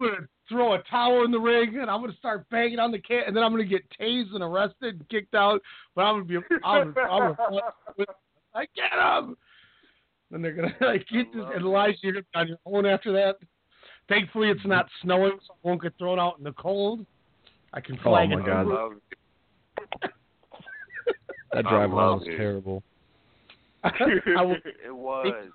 I'm 0.00 0.08
gonna 0.08 0.28
throw 0.48 0.74
a 0.74 0.82
towel 0.90 1.24
in 1.24 1.30
the 1.30 1.38
ring 1.38 1.78
and 1.80 1.90
I'm 1.90 2.00
gonna 2.00 2.16
start 2.16 2.48
banging 2.50 2.78
on 2.78 2.90
the 2.90 2.98
can, 2.98 3.24
and 3.26 3.36
then 3.36 3.42
I'm 3.42 3.52
gonna 3.52 3.64
get 3.64 3.82
tased 4.00 4.34
and 4.34 4.42
arrested 4.42 4.96
and 4.96 5.08
kicked 5.08 5.34
out. 5.34 5.60
But 5.94 6.02
I'm 6.02 6.14
gonna 6.16 6.24
be, 6.24 6.36
I'm, 6.64 6.94
I'm 7.10 7.36
gonna, 7.36 8.06
I 8.54 8.66
get 8.74 8.92
him. 8.92 9.36
And 10.32 10.44
they're 10.44 10.52
gonna 10.54 10.74
like 10.80 11.06
get 11.08 11.32
this, 11.32 11.44
and 11.54 11.64
Elijah, 11.64 11.98
you're 12.02 12.12
gonna 12.12 12.24
be 12.32 12.38
on 12.40 12.48
your 12.48 12.58
own 12.66 12.86
after 12.86 13.12
that. 13.12 13.36
Thankfully, 14.08 14.50
it's 14.50 14.64
not 14.64 14.86
snowing, 15.02 15.38
so 15.46 15.54
I 15.54 15.68
won't 15.68 15.82
get 15.82 15.92
thrown 15.98 16.18
out 16.18 16.38
in 16.38 16.44
the 16.44 16.52
cold. 16.52 17.04
I 17.72 17.80
can 17.80 17.98
Oh 18.04 18.26
my 18.26 18.40
it. 18.40 18.46
God. 18.46 18.66
love 18.66 18.92
That 21.52 21.64
drive 21.64 21.90
home 21.90 22.20
was 22.20 22.28
it. 22.28 22.36
terrible. 22.36 22.82
I 23.84 24.42
will 24.42 24.56
it 24.84 24.94
was. 24.94 25.50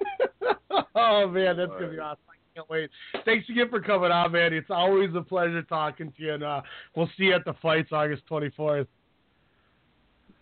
oh 0.94 1.28
man, 1.28 1.56
that's 1.56 1.70
gonna 1.72 1.90
be 1.90 1.98
awesome. 1.98 2.18
I 2.28 2.34
can't 2.54 2.70
wait. 2.70 2.90
Thanks 3.24 3.48
again 3.48 3.68
for 3.68 3.80
coming 3.80 4.10
on, 4.10 4.32
man. 4.32 4.52
It's 4.52 4.70
always 4.70 5.10
a 5.14 5.22
pleasure 5.22 5.62
talking 5.62 6.12
to 6.16 6.22
you, 6.22 6.34
and 6.34 6.42
uh, 6.42 6.62
we'll 6.94 7.08
see 7.18 7.24
you 7.24 7.34
at 7.34 7.44
the 7.44 7.54
fights 7.62 7.90
August 7.92 8.22
24th. 8.30 8.86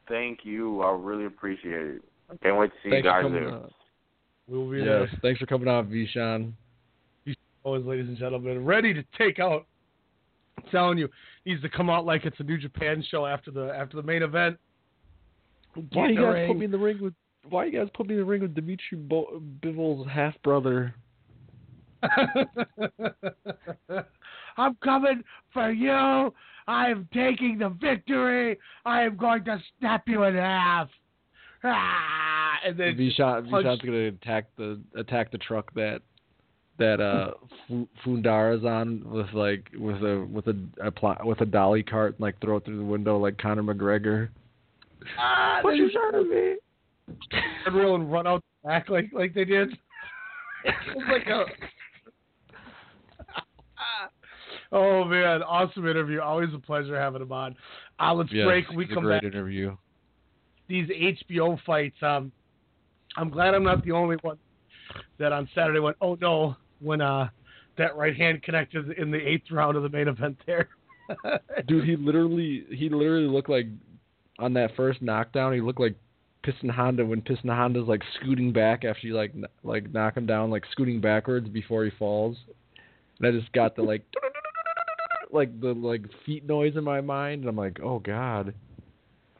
Thank 0.09 0.41
you. 0.45 0.83
I 0.83 0.93
really 0.93 1.27
appreciate 1.27 1.87
it. 1.87 2.03
Can't 2.43 2.57
wait 2.57 2.71
to 2.71 2.77
see 2.83 2.91
Thanks 2.91 3.05
you 3.05 3.11
guys 3.11 3.25
there. 3.31 3.49
on. 3.49 3.71
We'll 4.47 4.71
be 4.71 4.79
Yes, 4.79 4.87
there. 4.87 5.11
thanks 5.23 5.41
for 5.41 5.47
coming 5.47 5.69
on, 5.69 5.89
Ve 5.89 6.07
Shawn. 6.13 6.55
Always, 7.63 7.87
ladies 7.87 8.09
and 8.09 8.19
gentlemen, 8.19 8.63
ready 8.65 8.93
to 8.93 9.03
take 9.17 9.39
out. 9.39 9.67
I'm 10.59 10.65
telling 10.71 10.99
you, 10.99 11.09
needs 11.47 11.63
to 11.63 11.71
come 11.71 11.89
out 11.89 12.05
like 12.05 12.27
it's 12.27 12.39
a 12.39 12.43
New 12.43 12.59
Japan 12.59 13.03
show 13.11 13.25
after 13.25 13.51
the 13.51 13.75
after 13.75 13.97
the 13.97 14.03
main 14.03 14.23
event. 14.23 14.59
Why 15.75 15.83
Get 15.83 15.95
you 15.95 16.05
in 16.09 16.15
the 16.15 16.23
guys 16.23 16.49
put 16.49 16.59
me 16.59 16.65
in 16.67 16.71
the 16.71 16.79
ring 16.79 17.03
with? 17.03 17.15
Why 17.49 17.65
you 17.67 17.73
guys 17.79 17.89
put 17.95 18.07
me 18.07 18.15
in 18.15 18.21
the 18.21 18.25
ring 18.25 18.43
with 18.43 18.55
Dimitri 18.55 18.97
Bo- 18.99 19.41
Bivol's 19.63 20.09
half 20.09 20.35
brother? 20.43 20.95
I'm 24.57 24.77
coming 24.83 25.23
for 25.53 25.71
you. 25.71 26.33
I 26.67 26.89
am 26.89 27.09
taking 27.13 27.59
the 27.59 27.69
victory. 27.71 28.59
I 28.85 29.03
am 29.03 29.17
going 29.17 29.45
to 29.45 29.61
snap 29.79 30.05
you 30.07 30.23
in 30.25 30.35
half. 30.37 30.89
Ah, 31.63 32.57
and 32.65 32.77
then 32.79 32.97
Ve 32.97 33.13
Shawn, 33.15 33.49
punch- 33.49 33.65
Ve 33.65 33.69
Shawn's 33.69 33.81
gonna 33.83 34.09
attack 34.09 34.47
the 34.57 34.81
attack 34.97 35.31
the 35.33 35.39
truck 35.39 35.73
that 35.75 36.03
that 36.79 37.01
uh 37.01 37.31
Fu- 37.69 37.89
Fundora's 38.05 38.65
on 38.65 39.03
with 39.11 39.33
like 39.33 39.71
with 39.79 40.03
a 40.03 40.27
with 40.31 40.47
a, 40.49 40.57
a 40.83 40.91
pl- 40.91 41.17
with 41.25 41.41
a 41.41 41.47
dolly 41.47 41.83
cart 41.83 42.13
and 42.15 42.21
like 42.21 42.39
throw 42.41 42.57
it 42.59 42.65
through 42.67 42.77
the 42.77 42.85
window 42.85 43.17
like 43.19 43.39
Conor 43.39 43.63
McGregor. 43.63 44.29
Ah, 45.19 45.61
What 45.63 45.77
you 45.77 45.91
trying 45.91 46.13
to 46.13 46.25
me? 46.31 46.57
Turn 47.65 47.75
real 47.75 47.95
and 47.95 48.11
run 48.11 48.27
out 48.27 48.43
the 48.63 48.69
back 48.69 48.89
like 48.89 49.11
like 49.13 49.35
they 49.35 49.45
did. 49.45 49.71
it 50.65 50.75
was 50.97 51.05
like 51.11 51.27
a. 51.27 51.45
oh 54.73 55.05
man, 55.05 55.43
awesome 55.43 55.87
interview. 55.87 56.21
Always 56.21 56.51
a 56.55 56.59
pleasure 56.59 56.99
having 56.99 57.23
him 57.23 57.33
on. 57.33 57.55
Uh, 58.01 58.15
let's 58.15 58.33
Yes, 58.33 58.47
break. 58.47 58.69
We 58.71 58.85
it's 58.85 58.93
a 58.93 58.95
come 58.95 59.05
great 59.05 59.23
back. 59.23 59.33
interview. 59.33 59.77
These 60.69 60.89
HBO 60.89 61.59
fights. 61.67 61.97
Um, 62.03 62.33
I'm 63.17 63.31
glad 63.31 63.55
I'm 63.55 63.65
not 63.65 63.85
the 63.85 63.93
only 63.93 64.17
one 64.23 64.39
that 65.19 65.33
on 65.33 65.49
Saturday 65.55 65.81
went. 65.81 65.97
Oh 66.01 66.17
no, 66.21 66.57
when 66.81 67.01
uh 67.01 67.29
that 67.77 67.97
right 67.97 68.17
hand 68.17 68.43
connected 68.43 68.93
in 68.99 69.11
the 69.11 69.19
eighth 69.19 69.51
round 69.51 69.77
of 69.77 69.83
the 69.83 69.89
main 69.89 70.09
event 70.09 70.39
there. 70.47 70.69
Dude, 71.67 71.85
he 71.85 71.97
literally 71.97 72.65
he 72.71 72.89
literally 72.89 73.27
looked 73.27 73.51
like 73.51 73.67
on 74.39 74.53
that 74.55 74.75
first 74.77 75.03
knockdown. 75.03 75.53
He 75.53 75.61
looked 75.61 75.81
like 75.81 75.97
Piston 76.45 76.69
Honda 76.69 77.05
when 77.05 77.23
Piston 77.23 77.51
Honda's 77.51 77.89
like 77.89 78.03
scooting 78.21 78.53
back 78.53 78.85
after 78.85 79.07
you 79.07 79.15
like 79.15 79.33
kn- 79.33 79.47
like 79.63 79.93
knock 79.93 80.17
him 80.17 80.27
down, 80.27 80.51
like 80.51 80.65
scooting 80.71 81.01
backwards 81.01 81.49
before 81.49 81.85
he 81.85 81.91
falls. 81.99 82.37
And 83.19 83.27
I 83.27 83.39
just 83.39 83.53
got 83.53 83.75
the 83.75 83.83
like 83.83 84.05
like 85.33 85.61
the 85.61 85.73
like 85.73 86.03
feet 86.27 86.47
noise 86.47 86.77
in 86.77 86.85
my 86.85 87.01
mind, 87.01 87.41
and 87.41 87.49
I'm 87.49 87.57
like, 87.57 87.79
oh 87.83 87.99
god. 87.99 88.55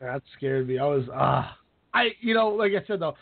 That 0.01 0.23
scared 0.37 0.67
me. 0.67 0.79
I 0.79 0.85
was 0.85 1.05
ah. 1.13 1.57
I 1.93 2.09
you 2.21 2.35
know, 2.35 2.49
like 2.49 2.73
I 2.73 2.85
said 2.87 3.01
though, 3.01 3.15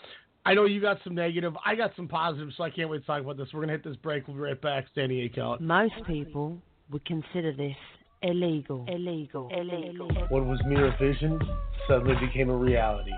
I 0.46 0.54
know 0.54 0.64
you 0.64 0.80
got 0.80 0.98
some 1.04 1.14
negative. 1.14 1.54
I 1.64 1.74
got 1.74 1.92
some 1.96 2.08
positive, 2.08 2.50
so 2.56 2.62
I 2.62 2.70
can't 2.70 2.88
wait 2.88 3.00
to 3.00 3.06
talk 3.06 3.20
about 3.20 3.36
this. 3.36 3.48
We're 3.52 3.60
gonna 3.60 3.72
hit 3.72 3.84
this 3.84 3.96
break. 3.96 4.28
We'll 4.28 4.36
be 4.36 4.42
right 4.42 4.60
back. 4.60 4.86
Standing 4.92 5.18
eight 5.18 5.34
count. 5.34 5.60
Most 5.60 5.94
people 6.06 6.58
would 6.90 7.04
consider 7.04 7.52
this 7.52 7.76
illegal. 8.22 8.84
Illegal. 8.88 9.50
Illegal. 9.52 10.08
What 10.28 10.44
was 10.46 10.60
mere 10.66 10.94
vision 11.00 11.40
suddenly 11.88 12.14
became 12.24 12.48
a 12.48 12.56
reality. 12.56 13.12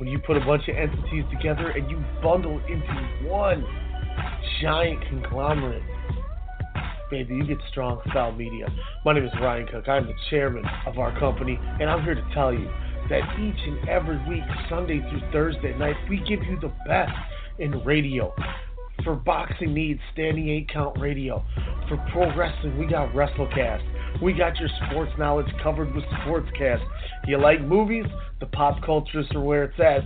When 0.00 0.08
you 0.08 0.18
put 0.18 0.38
a 0.38 0.40
bunch 0.40 0.66
of 0.66 0.76
entities 0.76 1.24
together 1.30 1.72
and 1.72 1.90
you 1.90 2.02
bundle 2.22 2.58
into 2.66 3.28
one 3.28 3.62
giant 4.62 4.98
conglomerate, 5.10 5.82
baby, 7.10 7.34
you 7.34 7.44
get 7.44 7.58
strong 7.70 8.00
style 8.08 8.32
media. 8.32 8.66
My 9.04 9.12
name 9.12 9.26
is 9.26 9.32
Ryan 9.38 9.66
Cook. 9.66 9.90
I'm 9.90 10.06
the 10.06 10.14
chairman 10.30 10.64
of 10.86 10.98
our 10.98 11.12
company, 11.20 11.60
and 11.78 11.90
I'm 11.90 12.02
here 12.02 12.14
to 12.14 12.24
tell 12.32 12.50
you 12.50 12.64
that 13.10 13.20
each 13.38 13.60
and 13.66 13.86
every 13.90 14.16
week, 14.26 14.42
Sunday 14.70 15.00
through 15.00 15.20
Thursday 15.32 15.76
night, 15.76 15.96
we 16.08 16.16
give 16.20 16.42
you 16.44 16.58
the 16.58 16.72
best 16.86 17.12
in 17.58 17.84
radio. 17.84 18.34
For 19.04 19.14
boxing 19.14 19.74
needs, 19.74 20.00
standing 20.14 20.48
eight 20.48 20.70
count 20.72 20.98
radio. 20.98 21.44
For 21.90 21.98
pro 22.10 22.34
wrestling, 22.34 22.78
we 22.78 22.86
got 22.86 23.12
WrestleCast. 23.12 23.84
We 24.22 24.32
got 24.32 24.58
your 24.58 24.68
sports 24.86 25.12
knowledge 25.18 25.46
covered 25.62 25.94
with 25.94 26.04
Sportscast. 26.04 26.84
You 27.26 27.38
like 27.38 27.60
movies? 27.62 28.04
The 28.40 28.46
pop 28.46 28.82
culturists 28.82 29.34
are 29.34 29.40
where 29.40 29.64
it's 29.64 29.80
at. 29.80 30.02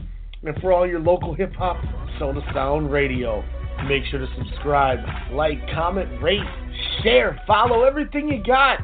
And 0.47 0.61
for 0.61 0.73
all 0.73 0.87
your 0.87 1.01
local 1.01 1.35
hip 1.35 1.55
hop, 1.55 1.77
Soda 2.19 2.41
Sound 2.53 2.93
Radio. 2.93 3.45
Make 3.89 4.05
sure 4.11 4.21
to 4.21 4.29
subscribe, 4.39 4.99
like, 5.33 5.59
comment, 5.75 6.23
rate, 6.23 6.41
share, 7.03 7.41
follow 7.47 7.83
everything 7.83 8.29
you 8.29 8.43
got. 8.43 8.79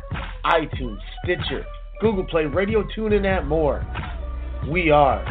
iTunes, 0.44 0.98
Stitcher, 1.22 1.64
Google 2.00 2.24
Play, 2.24 2.46
Radio 2.46 2.84
Tune, 2.94 3.12
and 3.12 3.24
that 3.24 3.46
more. 3.46 3.86
We 4.68 4.90
are 4.90 5.24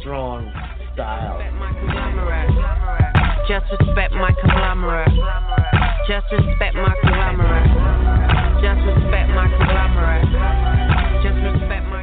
Strong 0.00 0.50
Style. 0.92 1.38
Just 3.48 3.66
respect 3.80 4.12
my 4.12 4.32
conglomerate. 4.40 5.08
Just 6.08 6.26
respect 6.32 6.74
my 6.74 6.94
conglomerate. 7.02 8.39
Just 8.60 8.84
respect 8.84 9.30
my 9.32 9.48
conglomerate. 9.56 10.28
Just 11.24 11.40
respect 11.40 11.86
my. 11.88 12.00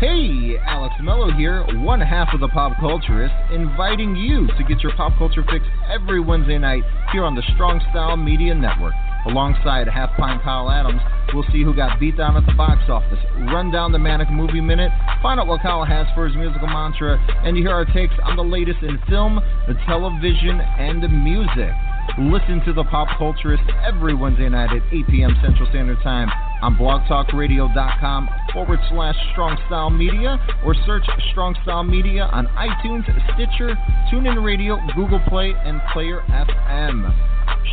Hey, 0.00 0.56
Alex 0.66 0.94
Mello 1.02 1.30
here, 1.32 1.62
one 1.84 2.00
half 2.00 2.32
of 2.32 2.40
the 2.40 2.48
Pop 2.48 2.72
Culturist, 2.78 3.52
inviting 3.52 4.16
you 4.16 4.46
to 4.46 4.64
get 4.66 4.82
your 4.82 4.96
pop 4.96 5.12
culture 5.18 5.44
fix 5.50 5.66
every 5.90 6.20
Wednesday 6.20 6.56
night 6.56 6.84
here 7.12 7.24
on 7.24 7.34
the 7.34 7.42
Strong 7.54 7.80
Style 7.90 8.16
Media 8.16 8.54
Network. 8.54 8.94
Alongside 9.26 9.88
Half 9.88 10.16
Pint 10.16 10.42
Kyle 10.42 10.70
Adams, 10.70 11.02
we'll 11.34 11.44
see 11.50 11.64
who 11.64 11.74
got 11.74 11.98
beat 11.98 12.16
down 12.16 12.36
at 12.36 12.46
the 12.46 12.54
box 12.54 12.88
office, 12.88 13.18
run 13.52 13.72
down 13.72 13.90
the 13.90 13.98
Manic 13.98 14.30
Movie 14.30 14.60
Minute, 14.60 14.92
find 15.20 15.40
out 15.40 15.48
what 15.48 15.62
Kyle 15.62 15.84
has 15.84 16.06
for 16.14 16.26
his 16.26 16.36
musical 16.36 16.68
mantra, 16.68 17.18
and 17.44 17.56
you 17.56 17.64
hear 17.64 17.74
our 17.74 17.84
takes 17.86 18.14
on 18.22 18.36
the 18.36 18.44
latest 18.44 18.78
in 18.82 18.98
film, 19.08 19.40
the 19.66 19.74
television, 19.86 20.60
and 20.60 21.02
the 21.02 21.08
music. 21.08 21.74
Listen 22.18 22.62
to 22.64 22.72
the 22.72 22.84
Pop 22.84 23.08
Culturist 23.20 23.68
every 23.86 24.14
Wednesday 24.14 24.48
night 24.48 24.74
at 24.74 24.82
8 24.90 25.06
p.m. 25.08 25.36
Central 25.44 25.68
Standard 25.68 25.98
Time 26.02 26.30
on 26.62 26.74
blogtalkradio.com 26.76 28.28
forward 28.54 28.78
slash 28.88 29.14
Strong 29.32 29.58
Style 29.66 29.90
Media 29.90 30.38
or 30.64 30.74
search 30.86 31.04
Strong 31.32 31.56
Style 31.62 31.84
Media 31.84 32.22
on 32.32 32.46
iTunes, 32.56 33.04
Stitcher, 33.34 33.76
TuneIn 34.10 34.42
Radio, 34.42 34.78
Google 34.96 35.20
Play, 35.28 35.52
and 35.64 35.78
Player 35.92 36.22
FM. 36.30 37.04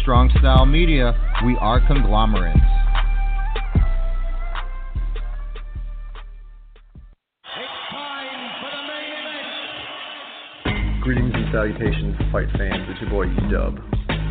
Strong 0.01 0.29
Style 0.39 0.65
Media, 0.65 1.15
we 1.45 1.55
are 1.61 1.79
conglomerates. 1.87 2.59
Greetings 11.01 11.31
and 11.33 11.47
salutations, 11.51 12.15
fight 12.31 12.47
fans. 12.57 12.87
It's 12.89 12.99
your 13.01 13.09
boy 13.09 13.25
E 13.25 13.51
Dub, 13.51 13.79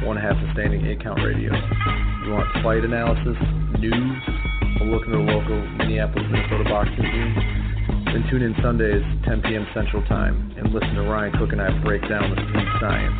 one 0.05 0.17
half 0.17 0.35
of 0.35 0.49
Standing 0.55 0.85
Eight 0.87 1.03
Count 1.03 1.23
Radio. 1.23 1.55
You 1.55 2.35
want 2.35 2.51
fight 2.63 2.83
analysis, 2.83 3.39
news, 3.79 4.19
a 4.81 4.85
look 4.85 5.07
into 5.07 5.19
the 5.19 5.23
local 5.23 5.59
Minneapolis, 5.79 6.27
Minnesota 6.27 6.65
boxing 6.67 7.07
scene? 7.07 7.33
Then 8.11 8.27
tune 8.31 8.43
in 8.43 8.55
Sundays, 8.63 9.03
10 9.25 9.43
p.m. 9.43 9.67
Central 9.75 10.03
Time, 10.11 10.55
and 10.59 10.75
listen 10.75 10.95
to 10.99 11.03
Ryan 11.07 11.33
Cook 11.39 11.53
and 11.53 11.63
I 11.63 11.71
break 11.87 12.03
down 12.09 12.35
the 12.35 12.39
street 12.51 12.71
science. 12.83 13.15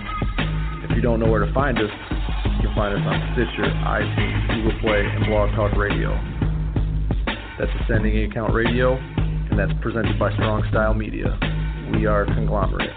If 0.91 0.97
you 0.97 1.03
don't 1.03 1.21
know 1.21 1.31
where 1.31 1.47
to 1.47 1.53
find 1.55 1.79
us, 1.79 1.93
you 2.59 2.67
can 2.67 2.75
find 2.75 2.95
us 2.99 3.05
on 3.07 3.17
Stitcher, 3.35 3.71
iTunes, 3.87 4.43
Google 4.51 4.77
Play, 4.83 5.07
and 5.07 5.27
Blog 5.27 5.55
Talk 5.55 5.79
Radio. 5.79 6.11
That's 7.63 7.71
Ascending 7.87 8.17
Eight 8.17 8.35
Count 8.35 8.53
Radio, 8.53 8.99
and 8.99 9.55
that's 9.55 9.73
presented 9.81 10.19
by 10.19 10.35
Strong 10.35 10.67
Style 10.71 10.95
Media. 10.95 11.39
We 11.95 12.07
are 12.07 12.23
a 12.23 12.27
conglomerate. 12.27 12.91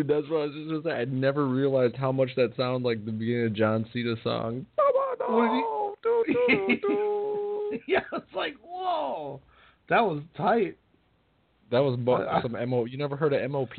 Dude, 0.00 0.08
that's 0.08 0.30
what 0.30 0.40
I 0.40 0.44
was 0.46 0.54
just 0.54 0.68
gonna 0.70 0.82
say. 0.82 0.98
I 1.02 1.04
never 1.04 1.46
realized 1.46 1.94
how 1.94 2.10
much 2.10 2.30
that 2.36 2.56
sounded 2.56 2.88
like 2.88 3.04
the 3.04 3.12
beginning 3.12 3.46
of 3.48 3.52
John 3.52 3.84
Cena's 3.92 4.18
song. 4.24 4.64
What 5.28 5.98
did 6.26 6.36
he- 6.48 6.80
yeah, 7.92 8.00
it's 8.14 8.34
like 8.34 8.54
whoa, 8.66 9.42
that 9.90 10.00
was 10.00 10.22
tight. 10.38 10.78
That 11.70 11.80
was 11.80 11.98
I- 12.08 12.40
some 12.40 12.52
mo. 12.70 12.86
You 12.86 12.96
never 12.96 13.14
heard 13.14 13.34
of 13.34 13.50
MOP? 13.50 13.74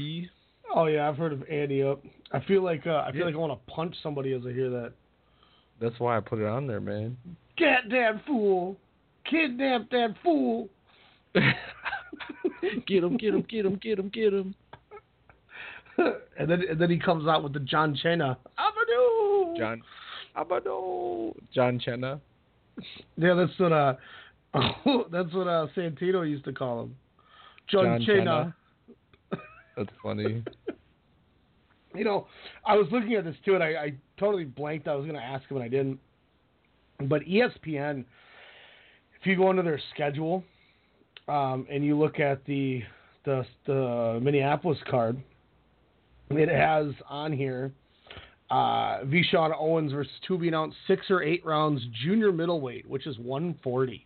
Oh 0.75 0.85
yeah, 0.85 1.09
I've 1.09 1.17
heard 1.17 1.33
of 1.33 1.41
Andy 1.49 1.81
Up. 1.81 2.03
I 2.31 2.39
feel 2.41 2.63
like 2.63 2.85
uh, 2.85 3.03
I 3.07 3.11
feel 3.11 3.21
Yeah. 3.21 3.25
like 3.25 3.33
I 3.33 3.37
want 3.39 3.53
to 3.53 3.71
punch 3.73 3.95
somebody 4.03 4.33
as 4.33 4.43
I 4.47 4.51
hear 4.51 4.69
that. 4.69 4.93
That's 5.81 5.99
why 5.99 6.17
I 6.17 6.19
put 6.19 6.37
it 6.37 6.45
on 6.45 6.67
there, 6.67 6.79
man. 6.81 7.17
Goddamn 7.57 8.21
fool, 8.27 8.77
kidnap 9.27 9.89
that 9.89 10.13
fool. 10.23 10.69
get 11.33 13.03
him, 13.03 13.17
get 13.17 13.33
him, 13.33 13.43
get 13.49 13.65
him, 13.65 13.79
get 13.81 13.97
him, 13.97 14.09
get 14.09 14.33
him. 14.33 14.53
and 16.39 16.49
then 16.49 16.63
and 16.69 16.79
then 16.79 16.89
he 16.89 16.97
comes 16.97 17.27
out 17.27 17.43
with 17.43 17.53
the 17.53 17.59
John 17.59 17.97
Cena. 18.01 18.37
Avenue. 18.57 19.57
John 19.57 19.81
Abado. 20.37 21.35
John 21.53 21.79
Chenna. 21.79 22.19
Yeah, 23.17 23.33
that's 23.33 23.57
what 23.59 23.71
uh, 23.71 23.93
that's 25.11 25.33
what 25.33 25.47
uh 25.47 25.67
Santino 25.75 26.27
used 26.29 26.45
to 26.45 26.53
call 26.53 26.83
him. 26.83 26.95
John, 27.69 28.01
John 28.01 28.05
Cena. 28.05 28.55
That's 29.77 29.89
funny. 30.03 30.43
You 31.95 32.03
know, 32.03 32.27
I 32.65 32.75
was 32.75 32.87
looking 32.91 33.13
at 33.13 33.23
this 33.23 33.35
too, 33.45 33.55
and 33.55 33.63
I, 33.63 33.67
I 33.67 33.93
totally 34.19 34.43
blanked. 34.43 34.87
I 34.87 34.95
was 34.95 35.05
going 35.05 35.17
to 35.17 35.23
ask 35.23 35.47
him, 35.49 35.57
and 35.57 35.63
I 35.63 35.69
didn't. 35.69 35.99
But 37.07 37.21
ESPN, 37.23 38.03
if 39.19 39.25
you 39.25 39.37
go 39.37 39.49
into 39.49 39.63
their 39.63 39.79
schedule, 39.93 40.43
um, 41.27 41.65
and 41.71 41.83
you 41.85 41.97
look 41.97 42.19
at 42.19 42.43
the 42.45 42.83
the 43.25 43.45
the 43.65 44.19
Minneapolis 44.21 44.79
card, 44.89 45.21
it 46.37 46.49
has 46.49 46.87
on 47.09 47.31
here 47.31 47.71
uh, 48.51 49.05
Ve 49.05 49.23
Shawn 49.23 49.53
Owens 49.57 49.93
versus 49.93 50.11
to 50.27 50.37
be 50.37 50.49
announced 50.49 50.75
six 50.85 51.09
or 51.09 51.23
eight 51.23 51.45
rounds 51.45 51.81
junior 52.03 52.31
middleweight, 52.31 52.87
which 52.87 53.07
is 53.07 53.17
140. 53.17 54.05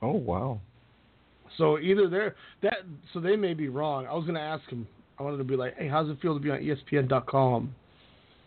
Oh 0.00 0.12
wow. 0.12 0.60
So 1.58 1.78
either 1.78 2.08
they're 2.08 2.34
that 2.62 2.78
so 3.12 3.20
they 3.20 3.36
may 3.36 3.54
be 3.54 3.68
wrong. 3.68 4.06
I 4.06 4.14
was 4.14 4.24
gonna 4.26 4.40
ask 4.40 4.68
him. 4.68 4.86
I 5.18 5.22
wanted 5.22 5.36
to 5.36 5.44
be 5.44 5.54
like, 5.54 5.76
hey, 5.76 5.86
how's 5.86 6.08
it 6.08 6.18
feel 6.20 6.34
to 6.34 6.40
be 6.40 6.50
on 6.50 6.58
ESPN.com? 6.58 7.74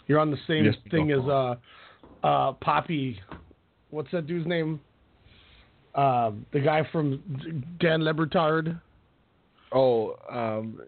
You're 0.08 0.20
on 0.20 0.32
the 0.32 0.38
same 0.48 0.74
thing 0.90 1.12
as 1.12 1.20
uh 1.20 1.56
uh 2.24 2.54
Poppy. 2.54 3.20
What's 3.92 4.12
that 4.12 4.28
dude's 4.28 4.48
name? 4.48 4.82
Uh, 5.96 6.32
the 6.52 6.60
guy 6.60 6.88
from 6.92 7.24
Dan 7.80 8.04
Le 8.04 8.14
Batard. 8.14 8.80
Oh, 9.72 10.16
um, 10.30 10.80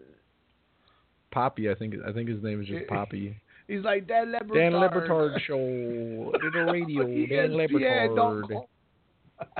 Poppy. 1.30 1.70
I 1.70 1.74
think 1.74 1.94
I 2.06 2.12
think 2.12 2.28
his 2.28 2.42
name 2.42 2.60
is 2.62 2.68
just 2.68 2.86
Poppy. 2.88 3.36
He's 3.68 3.82
like 3.84 4.06
Dan 4.08 4.32
Le 4.32 4.40
Batard. 4.40 4.54
Dan 4.54 4.72
Le 4.72 4.88
Batard 4.88 5.40
show. 5.46 6.32
Little 6.42 6.72
radio. 6.72 7.04
Dan 7.28 7.56
Le 7.56 7.68
Batard. 7.68 8.64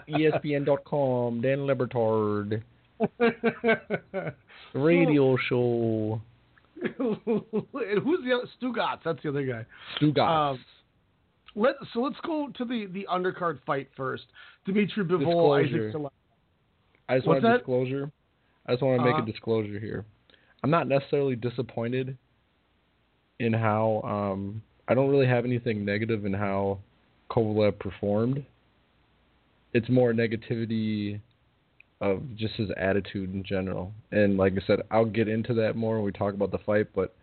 ESPN.com. 0.09 1.41
Dan 1.41 1.67
Le 1.67 1.75
Batard. 1.75 2.63
Radio 4.75 5.37
show. 5.49 6.21
and 6.83 6.97
who's 8.03 8.25
the 8.25 8.33
other? 8.35 8.49
Stugatz. 8.61 9.01
That's 9.05 9.23
the 9.23 9.29
other 9.29 9.45
guy. 9.45 9.65
Stugatz. 10.01 10.53
Um, 10.53 10.65
let 11.57 11.75
so 11.93 12.01
let's 12.01 12.17
go 12.25 12.49
to 12.57 12.65
the 12.65 12.87
the 12.87 13.07
undercard 13.11 13.59
fight 13.67 13.89
first. 13.97 14.25
Dimitri 14.67 15.05
Bivol, 15.05 15.65
Isaac 15.65 15.95
I 17.09 17.17
just 17.17 17.27
What's 17.27 17.43
want 17.43 17.45
a 17.45 17.49
that? 17.49 17.57
disclosure. 17.59 18.11
I 18.67 18.73
just 18.73 18.83
want 18.83 19.01
to 19.01 19.05
make 19.05 19.15
Uh-huh. 19.15 19.23
a 19.25 19.27
disclosure 19.33 19.81
here. 19.81 20.05
I'm 20.63 20.71
not 20.71 20.89
necessarily 20.89 21.37
disappointed 21.37 22.17
in 23.39 23.53
how 23.53 24.03
um 24.05 24.63
I 24.89 24.95
don't 24.95 25.11
really 25.11 25.27
have 25.27 25.45
anything 25.45 25.85
negative 25.85 26.25
in 26.27 26.33
how 26.33 26.79
Kovalev 27.31 27.79
performed. 27.79 28.45
It's 29.73 29.89
more 29.89 30.13
negativity 30.13 31.21
of 32.01 32.23
just 32.37 32.55
his 32.55 32.71
attitude 32.77 33.33
in 33.33 33.45
general. 33.45 33.93
And 34.11 34.37
like 34.37 34.55
I 34.55 34.67
said, 34.67 34.81
I'll 34.91 35.05
get 35.05 35.29
into 35.29 35.55
that 35.55 35.77
more 35.77 35.97
when 35.97 36.05
we 36.05 36.13
talk 36.13 36.35
about 36.35 36.51
the 36.51 36.59
fight, 36.59 36.89
but 36.95 37.15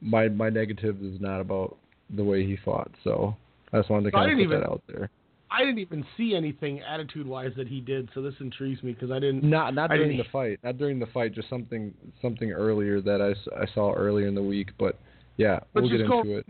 my 0.00 0.28
my 0.28 0.50
negative 0.50 1.02
is 1.02 1.20
not 1.20 1.40
about 1.40 1.76
the 2.14 2.22
way 2.24 2.44
he 2.46 2.56
fought. 2.64 2.90
So 3.02 3.34
I 3.72 3.78
just 3.78 3.90
wanted 3.90 4.04
to 4.04 4.10
So 4.10 4.18
kind 4.18 4.30
of 4.32 4.36
put 4.36 4.42
even- 4.42 4.60
that 4.60 4.68
out 4.68 4.82
there. 4.86 5.10
I 5.50 5.60
didn't 5.60 5.78
even 5.78 6.04
see 6.16 6.34
anything 6.34 6.80
attitude 6.80 7.26
wise 7.26 7.52
that 7.56 7.68
he 7.68 7.80
did, 7.80 8.08
so 8.14 8.22
this 8.22 8.34
intrigues 8.40 8.82
me 8.82 8.92
because 8.92 9.10
I 9.10 9.18
didn't. 9.20 9.44
Not 9.44 9.74
not 9.74 9.90
I 9.92 9.96
during 9.96 10.12
didn't- 10.16 10.26
the 10.26 10.30
fight. 10.30 10.58
Not 10.64 10.78
during 10.78 10.98
the 10.98 11.06
fight. 11.06 11.32
Just 11.32 11.48
something 11.48 11.94
something 12.20 12.50
earlier 12.50 13.00
that 13.02 13.20
I 13.20 13.66
saw 13.74 13.92
earlier 13.92 14.26
in 14.26 14.34
the 14.34 14.42
week. 14.42 14.70
But 14.78 14.98
yeah, 15.36 15.60
But 15.72 15.82
we'll 15.84 15.92
get 15.92 16.00
into 16.00 16.36
it. 16.38 16.46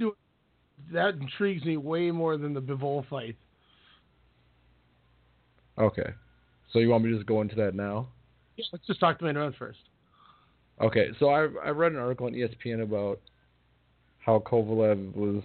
That 0.92 1.14
intrigues 1.14 1.64
me 1.64 1.76
way 1.76 2.10
more 2.10 2.36
than 2.36 2.52
the 2.54 2.60
Bivol 2.62 3.06
fight. 3.08 3.36
Okay. 5.78 6.12
So 6.72 6.78
you 6.78 6.88
want 6.88 7.04
me 7.04 7.10
to 7.10 7.16
just 7.16 7.26
go 7.26 7.40
into 7.40 7.54
that 7.56 7.74
now? 7.74 8.08
Yeah, 8.56 8.64
let's 8.72 8.86
just 8.86 9.00
talk 9.00 9.18
to 9.20 9.26
event 9.26 9.54
first. 9.58 9.78
Okay. 10.80 11.08
So 11.18 11.28
I 11.30 11.48
I 11.64 11.70
read 11.70 11.92
an 11.92 11.98
article 11.98 12.26
on 12.26 12.32
ESPN 12.32 12.82
about 12.82 13.20
how 14.18 14.38
Kovalev 14.40 15.14
was. 15.14 15.42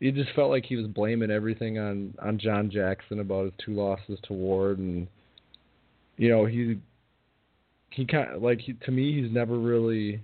He 0.00 0.10
just 0.10 0.30
felt 0.34 0.50
like 0.50 0.66
he 0.66 0.76
was 0.76 0.86
blaming 0.86 1.30
everything 1.30 1.78
on 1.78 2.14
on 2.20 2.38
John 2.38 2.70
Jackson 2.70 3.20
about 3.20 3.44
his 3.44 3.52
two 3.64 3.72
losses 3.72 4.18
to 4.24 4.32
Ward, 4.32 4.78
and 4.78 5.06
you 6.18 6.28
know 6.28 6.44
he 6.44 6.78
he 7.90 8.04
kind 8.04 8.34
of 8.34 8.42
like 8.42 8.60
he, 8.60 8.74
to 8.74 8.90
me 8.90 9.22
he's 9.22 9.32
never 9.32 9.58
really 9.58 10.20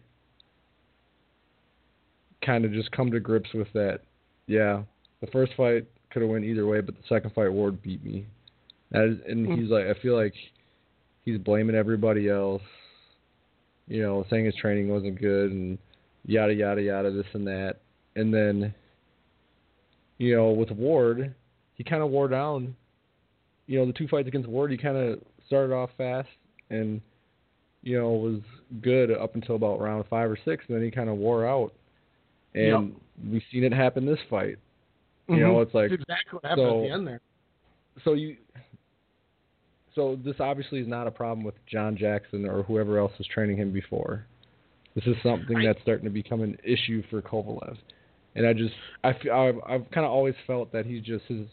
kind 2.45 2.65
of 2.65 2.73
just 2.73 2.91
come 2.93 3.11
to 3.11 3.21
grips 3.21 3.53
with 3.55 3.73
that. 3.73 4.01
Yeah, 4.47 4.83
the 5.21 5.27
first 5.29 5.53
fight 5.57 5.87
could 6.11 6.23
have 6.23 6.31
went 6.31 6.45
either 6.45 6.67
way, 6.67 6.81
but 6.81 6.95
the 6.95 7.03
second 7.09 7.33
fight 7.35 7.53
Ward 7.53 7.83
beat 7.83 8.05
me. 8.05 8.27
Is, 8.95 9.19
and 9.27 9.47
Mm. 9.47 9.59
he's 9.59 9.71
like, 9.71 9.87
I 9.87 9.95
feel 10.03 10.15
like 10.17 10.35
he's 11.25 11.39
blaming 11.39 11.77
everybody 11.77 12.29
else. 12.29 12.63
You 13.89 14.03
know, 14.03 14.27
saying 14.29 14.45
his 14.45 14.55
training 14.57 14.89
wasn't 14.89 15.19
good 15.19 15.51
and 15.51 15.79
yada 16.27 16.53
yada 16.55 16.83
yada 16.83 17.11
this 17.11 17.27
and 17.33 17.47
that, 17.47 17.77
and 18.17 18.33
then 18.33 18.75
you 20.23 20.37
know 20.37 20.51
with 20.51 20.71
Ward, 20.71 21.35
he 21.75 21.83
kind 21.83 22.03
of 22.03 22.11
wore 22.11 22.29
down. 22.29 22.77
You 23.67 23.81
know, 23.81 23.87
the 23.87 23.93
two 23.93 24.07
fights 24.07 24.29
against 24.29 24.49
Ward, 24.49 24.71
he 24.71 24.77
kind 24.77 24.97
of 24.97 25.21
started 25.47 25.75
off 25.75 25.91
fast 25.99 26.29
and 26.71 27.01
you 27.83 27.99
know 27.99 28.11
was 28.13 28.41
good 28.81 29.11
up 29.11 29.35
until 29.35 29.57
about 29.57 29.81
round 29.81 30.05
five 30.09 30.31
or 30.31 30.39
six, 30.45 30.65
and 30.69 30.77
then 30.77 30.85
he 30.85 30.91
kind 30.93 31.11
of 31.11 31.17
wore 31.17 31.47
out. 31.47 31.73
And 32.55 32.95
we've 33.31 33.43
seen 33.51 33.65
it 33.65 33.73
happen 33.73 34.07
this 34.07 34.21
fight. 34.31 34.59
You 35.29 35.37
know, 35.37 35.55
Mhm. 35.55 35.63
it's 35.63 35.75
like 35.75 35.91
That's 35.91 36.03
exactly 36.03 36.37
what 36.37 36.45
happened 36.45 36.67
so, 36.69 36.79
at 36.79 36.83
the 36.83 36.93
end 36.93 37.07
there. 37.07 37.21
So 38.05 38.13
you, 38.13 38.37
so 39.95 40.17
this 40.17 40.39
obviously 40.39 40.81
is 40.81 40.87
not 40.87 41.07
a 41.07 41.11
problem 41.11 41.45
with 41.45 41.55
John 41.67 41.97
Jackson 41.97 42.47
or 42.47 42.63
whoever 42.63 42.99
else 42.99 43.13
was 43.19 43.27
training 43.27 43.57
him 43.57 43.73
before. 43.73 44.27
This 44.95 45.07
is 45.07 45.17
something 45.23 45.63
that's 45.63 45.81
starting 45.81 46.05
to 46.05 46.11
become 46.11 46.43
an 46.43 46.59
issue 46.63 47.03
for 47.09 47.23
Kovalev, 47.23 47.77
and 48.35 48.47
I 48.47 48.53
just 48.53 48.75
I 49.05 49.11
I've, 49.11 49.57
I've 49.67 49.91
kind 49.91 50.07
of 50.07 50.13
always 50.13 50.35
felt 50.47 50.73
that 50.73 50.87
he's 50.87 51.03
just 51.03 51.25
his 51.27 51.47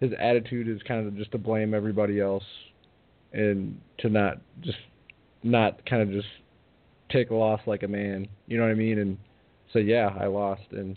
his 0.00 0.12
attitude 0.18 0.68
is 0.68 0.80
kind 0.86 1.06
of 1.06 1.16
just 1.16 1.32
to 1.32 1.38
blame 1.38 1.74
everybody 1.74 2.20
else 2.20 2.44
and 3.32 3.80
to 3.98 4.08
not 4.08 4.38
just 4.60 4.78
not 5.42 5.84
kind 5.86 6.02
of 6.02 6.10
just 6.10 6.28
take 7.10 7.30
a 7.30 7.34
loss 7.34 7.60
like 7.66 7.82
a 7.82 7.88
man. 7.88 8.26
You 8.46 8.58
know 8.58 8.64
what 8.64 8.72
I 8.72 8.74
mean? 8.74 8.98
And 8.98 9.18
say, 9.72 9.82
yeah, 9.82 10.10
I 10.18 10.26
lost, 10.26 10.62
and 10.72 10.96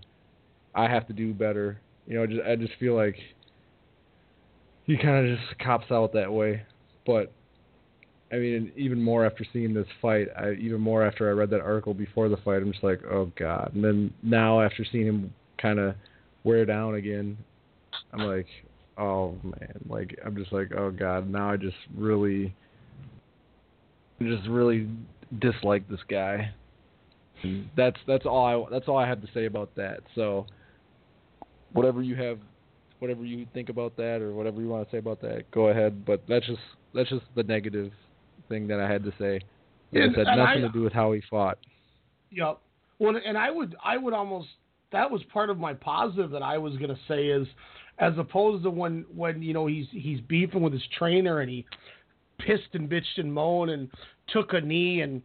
I 0.73 0.89
have 0.89 1.07
to 1.07 1.13
do 1.13 1.33
better. 1.33 1.79
You 2.07 2.15
know, 2.15 2.23
I 2.23 2.25
just 2.27 2.41
I 2.41 2.55
just 2.55 2.73
feel 2.79 2.95
like 2.95 3.17
he 4.85 4.97
kind 4.97 5.27
of 5.27 5.37
just 5.37 5.59
cops 5.59 5.91
out 5.91 6.13
that 6.13 6.31
way. 6.31 6.63
But 7.05 7.31
I 8.33 8.37
mean, 8.37 8.71
even 8.75 8.99
more 8.99 9.25
after 9.27 9.45
seeing 9.53 9.75
this 9.75 9.85
fight, 10.01 10.27
I 10.35 10.53
even 10.53 10.81
more 10.81 11.05
after 11.05 11.29
I 11.29 11.33
read 11.33 11.51
that 11.51 11.61
article 11.61 11.93
before 11.93 12.29
the 12.29 12.37
fight, 12.37 12.63
I'm 12.63 12.71
just 12.71 12.83
like, 12.83 13.01
oh 13.05 13.31
god. 13.37 13.71
And 13.75 13.83
then 13.83 14.13
now 14.23 14.59
after 14.59 14.83
seeing 14.91 15.05
him 15.05 15.33
kind 15.61 15.77
of 15.77 15.93
wear 16.43 16.65
down 16.65 16.95
again, 16.95 17.37
I'm 18.11 18.21
like, 18.21 18.47
oh 18.97 19.37
man, 19.43 19.79
like 19.87 20.17
I'm 20.25 20.35
just 20.35 20.51
like, 20.51 20.71
oh 20.75 20.89
god. 20.89 21.29
Now 21.29 21.51
I 21.51 21.57
just 21.57 21.77
really, 21.95 22.55
just 24.19 24.47
really 24.47 24.89
dislike 25.39 25.87
this 25.87 26.01
guy. 26.09 26.51
And 27.43 27.69
that's 27.77 27.97
that's 28.07 28.25
all 28.25 28.45
I 28.45 28.71
that's 28.71 28.87
all 28.87 28.97
I 28.97 29.07
have 29.07 29.21
to 29.21 29.27
say 29.31 29.45
about 29.45 29.75
that. 29.75 29.99
So 30.15 30.47
whatever 31.73 32.01
you 32.01 32.15
have 32.15 32.39
whatever 32.97 33.25
you 33.25 33.45
think 33.53 33.69
about 33.69 33.95
that 33.97 34.21
or 34.21 34.33
whatever 34.33 34.59
you 34.59 34.69
want 34.69 34.89
to 34.89 34.91
say 34.91 34.97
about 34.97 35.21
that, 35.21 35.51
go 35.51 35.67
ahead. 35.67 36.03
But 36.03 36.23
that's 36.27 36.47
just 36.47 36.61
that's 36.95 37.09
just 37.09 37.25
the 37.35 37.43
negative 37.43 37.91
thing 38.49 38.67
that 38.67 38.79
I 38.79 38.87
had 38.91 39.03
to 39.03 39.13
say. 39.19 39.39
Like 39.91 40.03
And- 40.03 40.17
I 40.17 40.31
and 40.31 40.39
nothing 40.39 40.63
I- 40.63 40.67
to 40.67 40.69
do 40.73 40.81
with 40.81 40.93
how 40.93 41.11
he 41.11 41.21
fought. 41.29 41.57
Yep. 42.31 42.59
Well, 42.99 43.15
and 43.23 43.37
I 43.37 43.51
would, 43.51 43.75
I 43.83 43.97
would 43.97 44.13
almost. 44.13 44.47
That 44.91 45.09
was 45.09 45.21
part 45.31 45.49
of 45.49 45.57
my 45.57 45.73
positive 45.73 46.29
that 46.31 46.43
I 46.43 46.57
was 46.57 46.75
gonna 46.77 46.97
say 47.07 47.27
is, 47.27 47.47
as 47.99 48.13
opposed 48.17 48.63
to 48.63 48.69
when 48.69 49.05
when 49.13 49.41
you 49.41 49.53
know 49.53 49.65
he's 49.65 49.87
he's 49.91 50.19
beefing 50.21 50.61
with 50.61 50.73
his 50.73 50.83
trainer 50.97 51.39
and 51.39 51.49
he 51.49 51.65
pissed 52.39 52.73
and 52.73 52.89
bitched 52.89 53.17
and 53.17 53.31
moaned 53.33 53.71
and 53.71 53.89
took 54.27 54.53
a 54.53 54.61
knee 54.61 55.01
and 55.01 55.21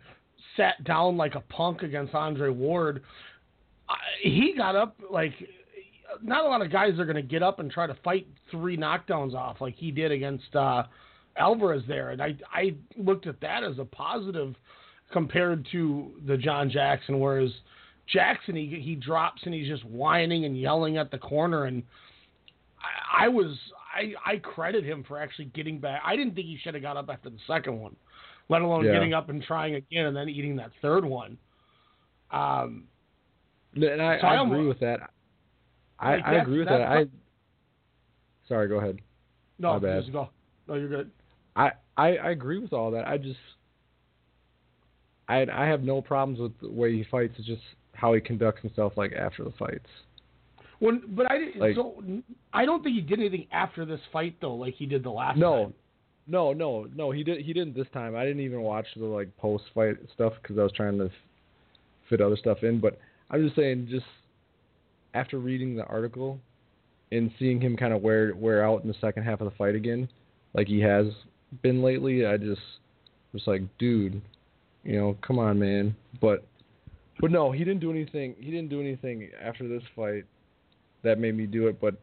sat 0.56 0.82
down 0.84 1.16
like 1.16 1.34
a 1.34 1.40
punk 1.40 1.82
against 1.82 2.14
Andre 2.14 2.48
Ward. 2.50 3.02
I, 3.88 3.96
he 4.22 4.54
got 4.56 4.74
up 4.76 4.96
like 5.10 5.32
not 6.22 6.44
a 6.44 6.48
lot 6.48 6.62
of 6.62 6.70
guys 6.72 6.98
are 6.98 7.04
going 7.04 7.16
to 7.16 7.22
get 7.22 7.42
up 7.42 7.58
and 7.58 7.70
try 7.70 7.86
to 7.86 7.94
fight 8.02 8.26
three 8.50 8.76
knockdowns 8.76 9.34
off 9.34 9.60
like 9.60 9.74
he 9.76 9.90
did 9.90 10.10
against 10.10 10.54
uh, 10.56 10.84
Alvarez 11.38 11.82
there, 11.88 12.10
and 12.10 12.20
I 12.22 12.36
I 12.52 12.74
looked 12.96 13.26
at 13.26 13.40
that 13.40 13.64
as 13.64 13.78
a 13.78 13.84
positive 13.84 14.54
compared 15.12 15.66
to 15.72 16.12
the 16.26 16.36
John 16.36 16.68
Jackson, 16.70 17.18
whereas 17.20 17.50
Jackson 18.12 18.56
he 18.56 18.66
he 18.82 18.94
drops 18.94 19.42
and 19.44 19.54
he's 19.54 19.68
just 19.68 19.84
whining 19.84 20.44
and 20.44 20.58
yelling 20.58 20.96
at 20.96 21.10
the 21.10 21.18
corner, 21.18 21.64
and 21.64 21.82
I, 22.80 23.24
I 23.24 23.28
was 23.28 23.56
I 23.94 24.12
I 24.26 24.36
credit 24.38 24.84
him 24.84 25.04
for 25.06 25.18
actually 25.18 25.46
getting 25.46 25.78
back. 25.78 26.02
I 26.04 26.16
didn't 26.16 26.34
think 26.34 26.46
he 26.46 26.58
should 26.62 26.74
have 26.74 26.82
got 26.82 26.96
up 26.96 27.08
after 27.10 27.30
the 27.30 27.38
second 27.46 27.78
one, 27.80 27.96
let 28.48 28.62
alone 28.62 28.84
Yeah. 28.84 28.92
getting 28.92 29.14
up 29.14 29.28
and 29.28 29.42
trying 29.42 29.76
again 29.76 30.06
and 30.06 30.16
then 30.16 30.28
eating 30.28 30.56
that 30.56 30.70
third 30.82 31.04
one. 31.04 31.38
Um, 32.30 32.84
And 33.74 34.02
I, 34.02 34.20
So 34.20 34.26
I 34.26 34.34
I 34.36 34.42
agree 34.42 34.66
with 34.66 34.80
that. 34.80 35.10
I, 36.00 36.16
Like, 36.16 36.24
I 36.26 36.34
agree 36.36 36.58
with 36.58 36.68
that. 36.68 36.82
I 36.82 37.06
sorry, 38.46 38.68
go 38.68 38.78
ahead. 38.78 38.98
no, 39.58 39.78
just 39.78 40.12
go. 40.12 40.30
No, 40.66 40.74
you're 40.74 40.88
good. 40.88 41.10
I, 41.56 41.70
I 41.96 42.16
I 42.16 42.30
agree 42.30 42.58
with 42.58 42.72
all 42.72 42.90
that. 42.92 43.06
I 43.08 43.18
just 43.18 43.38
I 45.28 45.46
I 45.52 45.66
have 45.66 45.82
no 45.82 46.00
problems 46.00 46.40
with 46.40 46.52
the 46.60 46.70
way 46.70 46.92
he 46.96 47.04
fights. 47.10 47.34
It's 47.38 47.46
just 47.46 47.62
how 47.92 48.14
he 48.14 48.20
conducts 48.20 48.62
himself 48.62 48.92
like 48.96 49.12
after 49.12 49.44
the 49.44 49.52
fights. 49.58 49.86
When, 50.78 51.02
but 51.08 51.30
I 51.30 51.38
didn't. 51.38 51.60
Like- 51.60 51.74
so 51.74 52.02
I 52.52 52.64
don't 52.64 52.82
think 52.84 52.94
he 52.94 53.00
did 53.02 53.18
anything 53.18 53.46
after 53.50 53.84
this 53.84 54.00
fight 54.12 54.36
though, 54.40 54.54
like 54.54 54.74
he 54.74 54.86
did 54.86 55.02
the 55.02 55.10
last 55.10 55.36
No, 55.36 55.64
time. 55.64 55.74
no, 56.28 56.52
no, 56.52 56.86
no. 56.94 57.10
He 57.10 57.24
did 57.24 57.44
he 57.44 57.52
didn't 57.52 57.74
this 57.74 57.88
time. 57.92 58.14
I 58.14 58.24
didn't 58.24 58.42
even 58.42 58.62
watch 58.62 58.86
the 58.96 59.04
like 59.04 59.36
post 59.36 59.64
fight 59.74 59.96
stuff 60.14 60.34
because 60.40 60.56
I 60.58 60.62
was 60.62 60.72
trying 60.72 60.98
to 60.98 61.10
fit 62.08 62.20
other 62.20 62.36
stuff 62.36 62.62
in. 62.62 62.78
But 62.80 62.98
I'm 63.30 63.42
just 63.44 63.56
saying, 63.56 63.88
just 63.90 64.06
after 65.14 65.38
reading 65.38 65.74
the 65.74 65.84
article 65.86 66.38
and 67.10 67.30
seeing 67.38 67.60
him 67.60 67.76
kind 67.76 67.92
of 67.92 68.00
wear 68.02 68.34
wear 68.36 68.64
out 68.64 68.82
in 68.82 68.88
the 68.88 68.94
second 69.00 69.24
half 69.24 69.40
of 69.40 69.50
the 69.50 69.56
fight 69.56 69.74
again, 69.74 70.08
like 70.54 70.68
he 70.68 70.78
has 70.80 71.06
been 71.62 71.82
lately, 71.82 72.26
I 72.26 72.36
just 72.36 72.60
was 73.32 73.42
like, 73.46 73.62
dude, 73.78 74.20
you 74.84 74.98
know, 74.98 75.16
come 75.26 75.38
on, 75.38 75.58
man. 75.58 75.94
But 76.20 76.46
but 77.20 77.30
no, 77.30 77.50
he 77.50 77.60
didn't 77.60 77.80
do 77.80 77.90
anything. 77.90 78.34
He 78.38 78.50
didn't 78.50 78.68
do 78.68 78.80
anything 78.80 79.30
after 79.42 79.68
this 79.68 79.82
fight 79.96 80.24
that 81.02 81.18
made 81.18 81.36
me 81.36 81.46
do 81.46 81.66
it. 81.66 81.80
But 81.80 81.96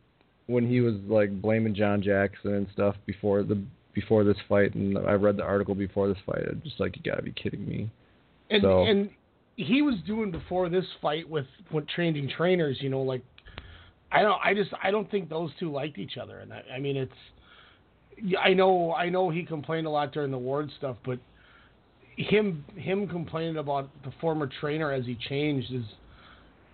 when 0.48 0.68
he 0.68 0.82
was 0.82 0.96
like 1.08 1.42
blaming 1.42 1.74
John 1.74 2.02
Jackson 2.02 2.54
and 2.54 2.68
stuff 2.74 2.96
before 3.06 3.44
the 3.44 3.62
before 3.94 4.24
this 4.24 4.38
fight, 4.50 4.76
and 4.76 4.98
I 4.98 5.14
read 5.14 5.38
the 5.38 5.44
article 5.44 5.74
before 5.74 6.08
this 6.08 6.18
fight, 6.26 6.44
I'm 6.50 6.62
just 6.64 6.80
like, 6.80 6.96
you 6.98 7.02
gotta 7.04 7.24
be 7.24 7.32
kidding 7.32 7.68
me. 7.68 7.90
And 8.50 8.62
so 8.62 8.84
and 8.84 9.10
he 9.56 9.82
was 9.82 9.96
doing 10.06 10.32
before 10.32 10.70
this 10.70 10.86
fight 11.02 11.30
with 11.30 11.48
with 11.72 11.88
training 11.88 12.30
trainers, 12.36 12.78
you 12.82 12.90
know, 12.90 13.02
like 13.02 13.22
I 14.12 14.22
don't 14.22 14.40
I 14.44 14.54
just 14.54 14.72
I 14.84 14.92
don't 14.92 15.10
think 15.10 15.30
those 15.30 15.52
two 15.60 15.72
liked 15.72 15.98
each 15.98 16.18
other 16.18 16.40
and 16.40 16.54
I, 16.54 16.64
I 16.76 16.80
mean 16.80 16.98
it's 16.98 17.12
I 18.42 18.54
know 18.54 18.94
I 18.94 19.10
know 19.10 19.30
he 19.30 19.44
complained 19.44 19.88
a 19.88 19.90
lot 19.90 20.12
during 20.14 20.32
the 20.32 20.38
Ward 20.38 20.70
stuff, 20.78 20.98
but 21.06 21.20
him 22.18 22.64
him 22.76 23.08
complaining 23.08 23.58
about 23.58 23.90
the 24.04 24.12
former 24.22 24.50
trainer 24.62 24.92
as 24.92 25.06
he 25.06 25.16
changed 25.30 25.74
is 25.74 25.84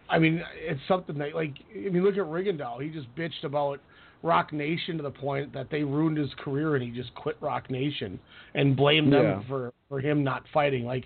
I 0.09 0.19
mean, 0.19 0.43
it's 0.55 0.81
something 0.87 1.17
that 1.19 1.33
like 1.35 1.53
I 1.75 1.89
mean 1.89 2.03
look 2.03 2.15
at 2.17 2.23
Rigondeaux. 2.25 2.79
He 2.81 2.89
just 2.89 3.13
bitched 3.15 3.43
about 3.43 3.79
Roc 4.23 4.53
Nation 4.53 4.97
to 4.97 5.03
the 5.03 5.09
point 5.11 5.51
that 5.53 5.69
they 5.71 5.83
ruined 5.83 6.17
his 6.17 6.29
career 6.37 6.75
and 6.75 6.83
he 6.83 6.91
just 6.91 7.13
quit 7.15 7.37
Roc 7.41 7.69
Nation 7.71 8.19
and 8.53 8.75
blamed 8.75 9.11
them 9.13 9.23
Yeah. 9.23 9.41
for 9.47 9.73
for 9.89 9.99
him 9.99 10.23
not 10.23 10.43
fighting. 10.53 10.85
Like 10.85 11.05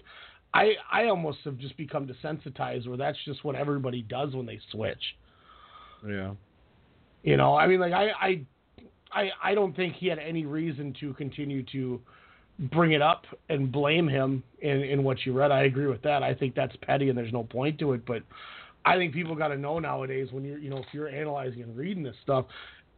I 0.53 0.73
I 0.91 1.05
almost 1.05 1.39
have 1.45 1.57
just 1.57 1.77
become 1.77 2.07
desensitized 2.07 2.87
where 2.87 2.97
that's 2.97 3.17
just 3.25 3.43
what 3.45 3.55
everybody 3.55 4.01
does 4.01 4.33
when 4.35 4.45
they 4.45 4.59
switch. 4.71 5.15
yeah, 6.07 6.33
You 7.23 7.37
know, 7.37 7.55
I 7.55 7.67
mean, 7.67 7.79
like 7.79 7.93
I, 7.93 8.09
I, 8.19 8.41
I, 9.15 9.31
I 9.41 9.55
don't 9.55 9.75
think 9.75 9.95
he 9.95 10.07
had 10.07 10.19
any 10.19 10.45
reason 10.45 10.93
to 10.99 11.13
continue 11.13 11.63
to 11.71 12.01
bring 12.71 12.91
it 12.91 13.01
up 13.01 13.25
and 13.49 13.71
blame 13.71 14.07
him 14.07 14.43
in 14.59 14.81
in 14.81 15.03
what 15.03 15.25
you 15.25 15.33
read. 15.33 15.51
I 15.51 15.63
agree 15.63 15.87
with 15.87 16.01
that. 16.03 16.21
I 16.21 16.33
think 16.33 16.53
that's 16.53 16.75
petty 16.81 17.09
and 17.09 17.17
there's 17.17 17.33
no 17.33 17.43
point 17.43 17.79
to 17.79 17.93
it. 17.93 18.05
But 18.05 18.23
I 18.85 18.97
think 18.97 19.13
people 19.13 19.35
got 19.35 19.47
to 19.49 19.57
know 19.57 19.79
nowadays 19.79 20.27
when 20.31 20.43
you're, 20.43 20.59
you 20.59 20.69
know, 20.69 20.77
if 20.77 20.85
you're 20.91 21.09
analyzing 21.09 21.63
and 21.63 21.75
reading 21.75 22.03
this 22.03 22.15
stuff, 22.23 22.45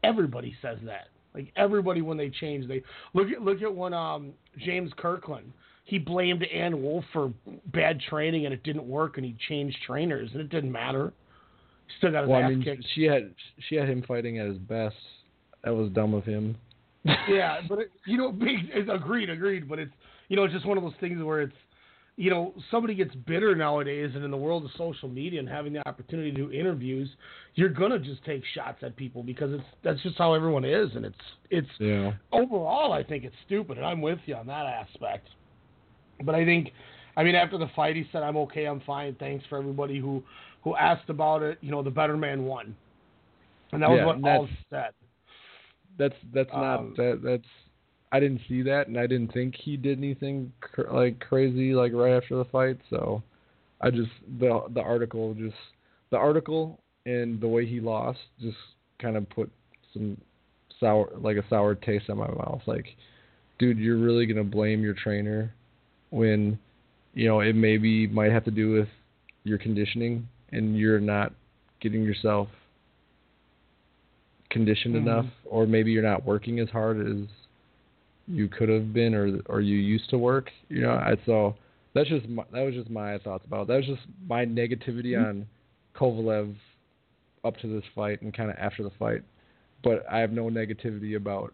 everybody 0.03 0.55
says 0.61 0.79
that. 0.85 1.07
Like 1.33 1.51
everybody 1.55 2.01
when 2.01 2.17
they 2.17 2.29
change, 2.29 2.67
they 2.67 2.81
look 3.13 3.27
at 3.29 3.41
look 3.41 3.61
at 3.61 3.73
when 3.73 3.93
um 3.93 4.33
James 4.57 4.91
Kirkland. 4.97 5.51
He 5.85 5.97
blamed 5.97 6.43
Ann 6.43 6.81
Wolfe 6.81 7.05
for 7.13 7.31
bad 7.67 8.01
training 8.09 8.43
and 8.45 8.53
it 8.53 8.61
didn't 8.63 8.85
work, 8.85 9.15
and 9.15 9.25
he 9.25 9.37
changed 9.47 9.77
trainers 9.85 10.29
and 10.33 10.41
it 10.41 10.49
didn't 10.49 10.71
matter. 10.71 11.13
Still 11.99 12.11
got 12.11 12.23
his 12.23 12.29
well, 12.29 12.41
ass 12.41 12.47
I 12.47 12.49
mean, 12.49 12.63
kicked. 12.63 12.85
she 12.93 13.03
had 13.03 13.33
she 13.69 13.75
had 13.75 13.87
him 13.87 14.03
fighting 14.05 14.39
at 14.39 14.47
his 14.47 14.57
best. 14.57 14.95
That 15.63 15.75
was 15.75 15.89
dumb 15.91 16.13
of 16.13 16.23
him. 16.23 16.55
yeah, 17.29 17.61
but 17.67 17.79
it, 17.79 17.91
you 18.05 18.17
know, 18.17 18.31
big, 18.33 18.57
it's 18.73 18.89
agreed, 18.91 19.29
agreed. 19.29 19.67
But 19.67 19.79
it's 19.79 19.91
you 20.29 20.35
know, 20.35 20.43
it's 20.43 20.53
just 20.53 20.65
one 20.65 20.77
of 20.77 20.83
those 20.83 20.93
things 20.99 21.21
where 21.23 21.41
it's 21.41 21.53
you 22.19 22.31
know, 22.31 22.51
somebody 22.71 22.95
gets 22.95 23.13
bitter 23.27 23.55
nowadays, 23.55 24.11
and 24.15 24.25
in 24.25 24.31
the 24.31 24.37
world 24.37 24.65
of 24.65 24.71
social 24.75 25.07
media 25.07 25.39
and 25.39 25.47
having 25.47 25.71
the 25.71 25.87
opportunity 25.87 26.31
to 26.31 26.37
do 26.37 26.51
interviews, 26.51 27.07
you're 27.53 27.69
gonna 27.69 27.99
just 27.99 28.25
take 28.25 28.41
shots 28.55 28.79
at 28.81 28.95
people 28.95 29.21
because 29.21 29.53
it's 29.53 29.63
that's 29.83 30.01
just 30.01 30.17
how 30.17 30.33
everyone 30.33 30.65
is, 30.65 30.89
and 30.95 31.05
it's 31.05 31.15
it's 31.51 31.69
Yeah. 31.79 32.13
overall, 32.31 32.91
I 32.91 33.03
think 33.03 33.23
it's 33.23 33.35
stupid, 33.45 33.77
and 33.77 33.85
I'm 33.85 34.01
with 34.01 34.19
you 34.25 34.35
on 34.35 34.47
that 34.47 34.65
aspect. 34.65 35.27
But 36.23 36.33
I 36.33 36.43
think, 36.43 36.71
I 37.15 37.23
mean, 37.23 37.35
after 37.35 37.59
the 37.59 37.67
fight, 37.75 37.95
he 37.95 38.07
said, 38.11 38.23
"I'm 38.23 38.37
okay, 38.37 38.65
I'm 38.65 38.79
fine. 38.81 39.15
Thanks 39.19 39.45
for 39.45 39.59
everybody 39.59 39.99
who 39.99 40.23
who 40.63 40.75
asked 40.75 41.09
about 41.11 41.43
it. 41.43 41.59
You 41.61 41.69
know, 41.69 41.83
the 41.83 41.91
better 41.91 42.17
man 42.17 42.45
won." 42.45 42.75
And 43.71 43.81
that 43.83 43.89
was 43.89 43.97
Yeah, 43.99 44.05
what 44.05 44.23
all 44.23 44.49
said. 44.71 44.91
That's 45.97 46.15
that's 46.33 46.49
Um, 46.53 46.61
not 46.61 46.95
that 46.97 47.21
that's. 47.23 47.47
I 48.11 48.21
didn't 48.21 48.41
see 48.47 48.61
that, 48.61 48.87
and 48.87 48.97
I 48.97 49.05
didn't 49.05 49.33
think 49.33 49.53
he 49.55 49.75
did 49.75 49.97
anything 49.97 50.53
cr- 50.61 50.89
like 50.91 51.19
crazy 51.19 51.73
like 51.73 51.91
right 51.93 52.13
after 52.13 52.37
the 52.37 52.45
fight. 52.45 52.77
So, 52.89 53.21
I 53.81 53.89
just 53.91 54.11
the 54.39 54.61
the 54.73 54.81
article 54.81 55.33
just 55.33 55.55
the 56.09 56.17
article 56.17 56.79
and 57.05 57.39
the 57.41 57.47
way 57.47 57.65
he 57.65 57.79
lost 57.81 58.19
just 58.39 58.57
kind 58.99 59.17
of 59.17 59.29
put 59.29 59.51
some 59.93 60.17
sour 60.79 61.09
like 61.19 61.37
a 61.37 61.43
sour 61.49 61.75
taste 61.75 62.09
in 62.09 62.17
my 62.17 62.27
mouth. 62.27 62.61
Like, 62.65 62.85
dude, 63.59 63.77
you're 63.77 63.97
really 63.97 64.25
gonna 64.25 64.43
blame 64.43 64.81
your 64.81 64.93
trainer 64.93 65.53
when 66.11 66.57
you 67.13 67.27
know 67.27 67.41
it 67.41 67.55
maybe 67.55 68.07
might 68.07 68.31
have 68.31 68.45
to 68.45 68.51
do 68.51 68.71
with 68.71 68.87
your 69.43 69.57
conditioning 69.57 70.27
and 70.51 70.77
you're 70.77 70.99
not 70.99 71.33
getting 71.81 72.03
yourself 72.03 72.47
conditioned 74.57 74.95
Mhm. 74.95 75.03
enough 75.05 75.25
or 75.45 75.65
maybe 75.67 75.91
you're 75.91 76.09
not 76.13 76.25
working 76.25 76.59
as 76.59 76.69
hard 76.69 76.97
as 76.99 77.19
you 78.27 78.47
could 78.47 78.69
have 78.69 78.91
been 78.93 79.13
or 79.13 79.39
or 79.45 79.61
you 79.61 79.77
used 79.77 80.09
to 80.09 80.17
work 80.17 80.51
you 80.69 80.81
know 80.81 80.91
I, 80.91 81.15
so 81.25 81.55
that's 81.93 82.09
just 82.09 82.27
my, 82.27 82.43
that 82.53 82.63
was 82.67 82.73
just 82.73 82.89
my 82.89 83.17
thoughts 83.19 83.45
about 83.45 83.61
it. 83.63 83.67
that 83.69 83.77
was 83.77 83.85
just 83.85 84.05
my 84.27 84.45
negativity 84.45 85.11
Mhm. 85.15 85.27
on 85.27 85.47
Kovalev 85.95 86.53
up 87.43 87.55
to 87.57 87.67
this 87.67 87.85
fight 87.95 88.21
and 88.21 88.33
kind 88.33 88.49
of 88.51 88.57
after 88.57 88.83
the 88.83 88.89
fight 88.91 89.21
but 89.83 89.97
I 90.11 90.19
have 90.19 90.31
no 90.31 90.45
negativity 90.61 91.15
about 91.15 91.53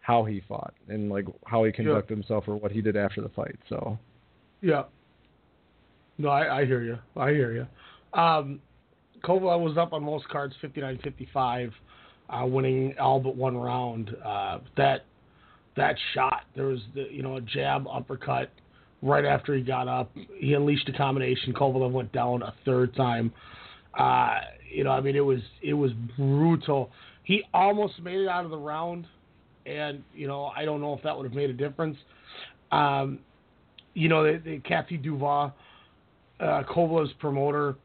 how 0.00 0.24
he 0.24 0.40
fought 0.48 0.74
and 0.88 1.10
like 1.10 1.26
how 1.46 1.64
he 1.64 1.72
conducted 1.72 2.14
himself 2.14 2.46
or 2.46 2.56
what 2.56 2.70
he 2.70 2.80
did 2.80 2.96
after 2.96 3.20
the 3.22 3.30
fight 3.30 3.56
so 3.68 3.98
Yeah. 4.62 4.84
No, 6.18 6.28
I, 6.30 6.60
I 6.60 6.64
hear 6.64 6.82
you. 6.82 6.98
I 7.16 7.30
hear 7.32 7.52
you. 7.52 7.66
Um, 8.18 8.60
Kovalev 9.22 9.60
was 9.62 9.76
up 9.76 9.92
on 9.92 10.02
most 10.02 10.26
cards, 10.28 10.54
59-55, 10.62 11.70
uh, 12.30 12.44
winning 12.46 12.94
all 12.98 13.20
but 13.20 13.36
one 13.36 13.56
round. 13.56 14.14
Uh, 14.24 14.58
that 14.76 15.04
that 15.76 15.96
shot, 16.14 16.44
there 16.54 16.66
was 16.66 16.80
the 16.94 17.06
you 17.10 17.22
know 17.22 17.36
a 17.36 17.40
jab 17.40 17.86
uppercut 17.88 18.50
right 19.02 19.24
after 19.24 19.54
he 19.54 19.62
got 19.62 19.88
up. 19.88 20.10
He 20.38 20.54
unleashed 20.54 20.88
a 20.88 20.92
combination. 20.92 21.52
Kovalev 21.52 21.92
went 21.92 22.12
down 22.12 22.42
a 22.42 22.54
third 22.64 22.94
time. 22.96 23.32
Uh, 23.98 24.38
you 24.72 24.84
know, 24.84 24.90
I 24.90 25.00
mean, 25.00 25.16
it 25.16 25.20
was 25.20 25.40
it 25.62 25.74
was 25.74 25.92
brutal. 26.16 26.90
He 27.24 27.42
almost 27.54 28.00
made 28.02 28.18
it 28.18 28.28
out 28.28 28.44
of 28.44 28.50
the 28.50 28.58
round, 28.58 29.06
and 29.64 30.02
you 30.14 30.26
know, 30.26 30.46
I 30.56 30.64
don't 30.64 30.80
know 30.80 30.94
if 30.94 31.02
that 31.02 31.16
would 31.16 31.24
have 31.24 31.34
made 31.34 31.50
a 31.50 31.54
difference. 31.54 31.96
Um, 32.72 33.20
you 33.94 34.08
know, 34.08 34.22
the, 34.24 34.38
the 34.38 34.58
Kathy 34.58 34.98
Duva, 34.98 35.52
uh, 36.40 36.62
Kovalev's 36.68 37.12
promoter, 37.18 37.76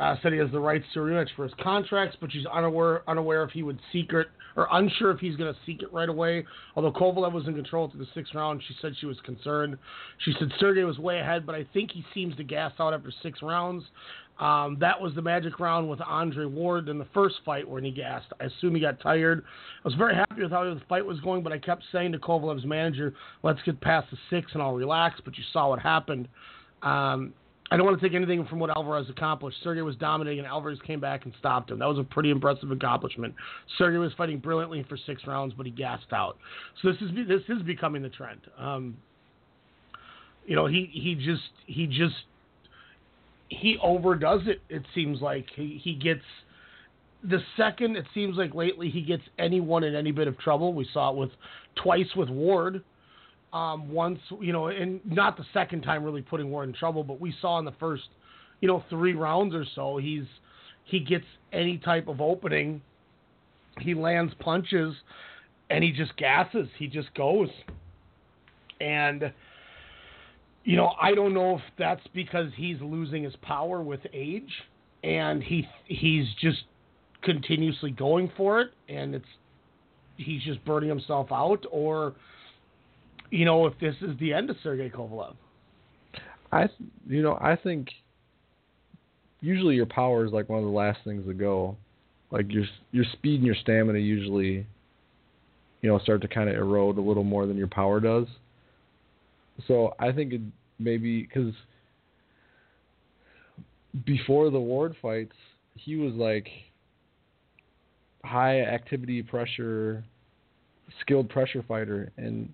Uh, 0.00 0.14
said 0.22 0.32
he 0.32 0.38
has 0.38 0.50
the 0.52 0.60
rights 0.60 0.84
to 0.94 1.00
rematch 1.00 1.28
for 1.34 1.42
his 1.42 1.52
contracts, 1.60 2.16
but 2.20 2.30
she's 2.30 2.46
unaware 2.46 3.02
unaware 3.08 3.42
if 3.42 3.50
he 3.50 3.64
would 3.64 3.80
seek 3.92 4.12
it 4.12 4.28
or 4.54 4.68
unsure 4.72 5.10
if 5.10 5.18
he's 5.18 5.34
going 5.36 5.52
to 5.52 5.58
seek 5.66 5.82
it 5.82 5.92
right 5.92 6.08
away. 6.08 6.44
Although 6.76 6.92
Kovalev 6.92 7.32
was 7.32 7.46
in 7.48 7.54
control 7.54 7.88
to 7.88 7.96
the 7.96 8.06
sixth 8.14 8.34
round, 8.34 8.62
she 8.66 8.74
said 8.80 8.92
she 9.00 9.06
was 9.06 9.16
concerned. 9.24 9.76
She 10.24 10.34
said 10.38 10.52
Sergey 10.60 10.84
was 10.84 10.98
way 10.98 11.18
ahead, 11.18 11.44
but 11.46 11.54
I 11.54 11.66
think 11.72 11.90
he 11.90 12.04
seems 12.14 12.36
to 12.36 12.44
gas 12.44 12.72
out 12.78 12.94
after 12.94 13.12
six 13.22 13.40
rounds. 13.42 13.84
Um, 14.40 14.76
that 14.80 15.00
was 15.00 15.14
the 15.14 15.22
magic 15.22 15.58
round 15.58 15.88
with 15.88 16.00
Andre 16.00 16.44
Ward 16.44 16.88
in 16.88 16.98
the 16.98 17.06
first 17.12 17.36
fight 17.44 17.68
when 17.68 17.82
he 17.82 17.90
gassed. 17.90 18.26
I 18.40 18.44
assume 18.44 18.74
he 18.74 18.80
got 18.80 19.00
tired. 19.00 19.44
I 19.84 19.88
was 19.88 19.94
very 19.94 20.14
happy 20.14 20.42
with 20.42 20.52
how 20.52 20.62
the 20.62 20.80
fight 20.88 21.04
was 21.04 21.18
going, 21.20 21.42
but 21.42 21.52
I 21.52 21.58
kept 21.58 21.82
saying 21.90 22.12
to 22.12 22.18
Kovalev's 22.18 22.64
manager, 22.64 23.14
"Let's 23.42 23.60
get 23.62 23.80
past 23.80 24.10
the 24.12 24.18
six 24.30 24.52
and 24.54 24.62
I'll 24.62 24.74
relax." 24.74 25.20
But 25.24 25.36
you 25.36 25.44
saw 25.52 25.70
what 25.70 25.80
happened. 25.80 26.28
Um, 26.82 27.32
I 27.70 27.76
don't 27.76 27.84
want 27.84 28.00
to 28.00 28.08
take 28.08 28.16
anything 28.16 28.46
from 28.46 28.58
what 28.58 28.70
Alvarez 28.70 29.10
accomplished. 29.10 29.58
Sergey 29.62 29.82
was 29.82 29.96
dominating, 29.96 30.40
and 30.40 30.48
Alvarez 30.48 30.78
came 30.86 31.00
back 31.00 31.24
and 31.24 31.34
stopped 31.38 31.70
him. 31.70 31.78
That 31.78 31.86
was 31.86 31.98
a 31.98 32.04
pretty 32.04 32.30
impressive 32.30 32.70
accomplishment. 32.70 33.34
Sergey 33.76 33.98
was 33.98 34.12
fighting 34.16 34.38
brilliantly 34.38 34.86
for 34.88 34.96
six 35.06 35.26
rounds, 35.26 35.52
but 35.56 35.66
he 35.66 35.72
gassed 35.72 36.12
out. 36.12 36.38
So 36.80 36.90
this 36.90 37.00
is 37.02 37.10
this 37.28 37.42
is 37.48 37.62
becoming 37.62 38.02
the 38.02 38.08
trend. 38.08 38.40
Um, 38.58 38.96
you 40.46 40.56
know, 40.56 40.66
he 40.66 40.88
he 40.92 41.14
just 41.14 41.42
he 41.66 41.86
just 41.86 42.14
he 43.48 43.76
overdoes 43.82 44.46
it. 44.46 44.62
It 44.70 44.82
seems 44.94 45.20
like 45.20 45.46
he 45.54 45.78
he 45.82 45.94
gets 45.94 46.24
the 47.22 47.40
second. 47.56 47.96
It 47.96 48.06
seems 48.14 48.38
like 48.38 48.54
lately 48.54 48.88
he 48.88 49.02
gets 49.02 49.24
anyone 49.38 49.84
in 49.84 49.94
any 49.94 50.10
bit 50.10 50.26
of 50.26 50.38
trouble. 50.38 50.72
We 50.72 50.88
saw 50.92 51.10
it 51.10 51.16
with 51.16 51.30
twice 51.82 52.08
with 52.16 52.30
Ward 52.30 52.82
um, 53.52 53.90
once, 53.90 54.18
you 54.40 54.52
know, 54.52 54.68
and 54.68 55.00
not 55.04 55.36
the 55.36 55.44
second 55.52 55.82
time 55.82 56.04
really 56.04 56.22
putting 56.22 56.50
Ward 56.50 56.68
in 56.68 56.74
trouble, 56.74 57.02
but 57.02 57.20
we 57.20 57.34
saw 57.40 57.58
in 57.58 57.64
the 57.64 57.74
first, 57.80 58.04
you 58.60 58.68
know, 58.68 58.84
three 58.90 59.14
rounds 59.14 59.54
or 59.54 59.64
so, 59.74 59.96
he's 59.96 60.24
he 60.84 61.00
gets 61.00 61.24
any 61.52 61.78
type 61.78 62.08
of 62.08 62.20
opening, 62.20 62.80
he 63.80 63.94
lands 63.94 64.32
punches, 64.40 64.94
and 65.70 65.84
he 65.84 65.92
just 65.92 66.16
gasses, 66.16 66.68
he 66.78 66.86
just 66.86 67.12
goes, 67.14 67.48
and 68.80 69.32
you 70.64 70.76
know, 70.76 70.92
I 71.00 71.14
don't 71.14 71.32
know 71.32 71.56
if 71.56 71.62
that's 71.78 72.06
because 72.14 72.50
he's 72.54 72.78
losing 72.82 73.22
his 73.22 73.34
power 73.40 73.80
with 73.80 74.00
age, 74.12 74.52
and 75.02 75.42
he 75.42 75.66
he's 75.86 76.26
just 76.40 76.64
continuously 77.22 77.90
going 77.90 78.30
for 78.36 78.60
it, 78.60 78.70
and 78.88 79.14
it's 79.14 79.24
he's 80.18 80.42
just 80.42 80.62
burning 80.66 80.88
himself 80.90 81.28
out, 81.32 81.64
or 81.70 82.14
you 83.30 83.44
know, 83.44 83.66
if 83.66 83.78
this 83.80 83.94
is 84.00 84.18
the 84.18 84.32
end 84.32 84.50
of 84.50 84.56
Sergey 84.62 84.90
Kovalev. 84.90 85.34
I, 86.50 86.68
you 87.06 87.22
know, 87.22 87.38
I 87.40 87.56
think 87.56 87.88
usually 89.40 89.76
your 89.76 89.86
power 89.86 90.24
is 90.24 90.32
like 90.32 90.48
one 90.48 90.58
of 90.58 90.64
the 90.64 90.70
last 90.70 90.98
things 91.04 91.26
to 91.26 91.34
go. 91.34 91.76
Like 92.30 92.52
your 92.52 92.64
your 92.92 93.04
speed 93.12 93.36
and 93.36 93.46
your 93.46 93.54
stamina 93.54 93.98
usually, 93.98 94.66
you 95.80 95.88
know, 95.88 95.98
start 95.98 96.20
to 96.22 96.28
kind 96.28 96.48
of 96.48 96.56
erode 96.56 96.98
a 96.98 97.00
little 97.00 97.24
more 97.24 97.46
than 97.46 97.56
your 97.56 97.68
power 97.68 98.00
does. 98.00 98.26
So 99.66 99.94
I 99.98 100.12
think 100.12 100.32
it 100.34 100.40
maybe 100.78 101.22
because 101.22 101.54
before 104.04 104.50
the 104.50 104.60
Ward 104.60 104.94
fights, 105.00 105.34
he 105.74 105.96
was 105.96 106.12
like 106.14 106.48
high 108.24 108.60
activity 108.60 109.22
pressure, 109.22 110.04
skilled 111.00 111.28
pressure 111.30 111.64
fighter, 111.66 112.12
and 112.16 112.52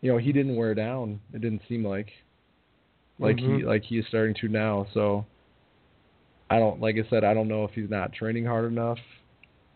you 0.00 0.10
know 0.12 0.18
he 0.18 0.32
didn't 0.32 0.56
wear 0.56 0.74
down. 0.74 1.20
It 1.32 1.40
didn't 1.40 1.62
seem 1.68 1.84
like 1.84 2.10
like 3.18 3.36
Mm-hmm. 3.36 3.58
he 3.58 3.64
like 3.64 3.82
he 3.84 3.98
is 3.98 4.06
starting 4.08 4.34
to 4.40 4.48
now. 4.48 4.86
So 4.94 5.26
I 6.50 6.58
don't 6.58 6.80
like 6.80 6.96
I 6.96 7.08
said 7.10 7.24
I 7.24 7.34
don't 7.34 7.48
know 7.48 7.64
if 7.64 7.72
he's 7.72 7.90
not 7.90 8.12
training 8.12 8.44
hard 8.44 8.64
enough 8.70 8.98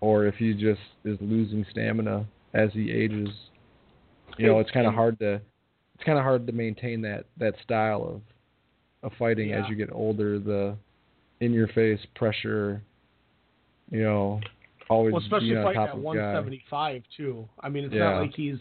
or 0.00 0.26
if 0.26 0.34
he 0.36 0.52
just 0.54 0.80
is 1.04 1.18
losing 1.20 1.64
stamina 1.70 2.26
as 2.54 2.70
he 2.72 2.90
ages. 2.90 3.28
You 4.38 4.46
know, 4.48 4.58
it's 4.60 4.70
kind 4.70 4.86
of 4.86 4.94
hard 4.94 5.18
to 5.20 5.34
it's 5.94 6.04
kind 6.04 6.18
of 6.18 6.24
hard 6.24 6.46
to 6.46 6.52
maintain 6.52 7.00
that 7.02 7.26
that 7.38 7.54
style 7.62 8.02
of 8.04 8.20
of 9.02 9.16
fighting 9.18 9.52
as 9.52 9.68
you 9.68 9.76
get 9.76 9.90
older. 9.92 10.38
The 10.38 10.76
in 11.40 11.52
your 11.52 11.68
face 11.68 12.00
pressure, 12.16 12.80
you 13.90 14.02
know, 14.02 14.40
always 14.88 15.12
Well, 15.12 15.22
especially 15.22 15.54
fighting 15.62 15.82
at 15.82 15.90
of 15.90 15.96
guy. 15.96 16.02
175 16.02 17.02
too. 17.16 17.48
I 17.60 17.68
mean, 17.68 17.84
it's 17.84 17.94
Yeah. 17.94 18.10
not 18.12 18.20
like 18.22 18.34
he's, 18.34 18.56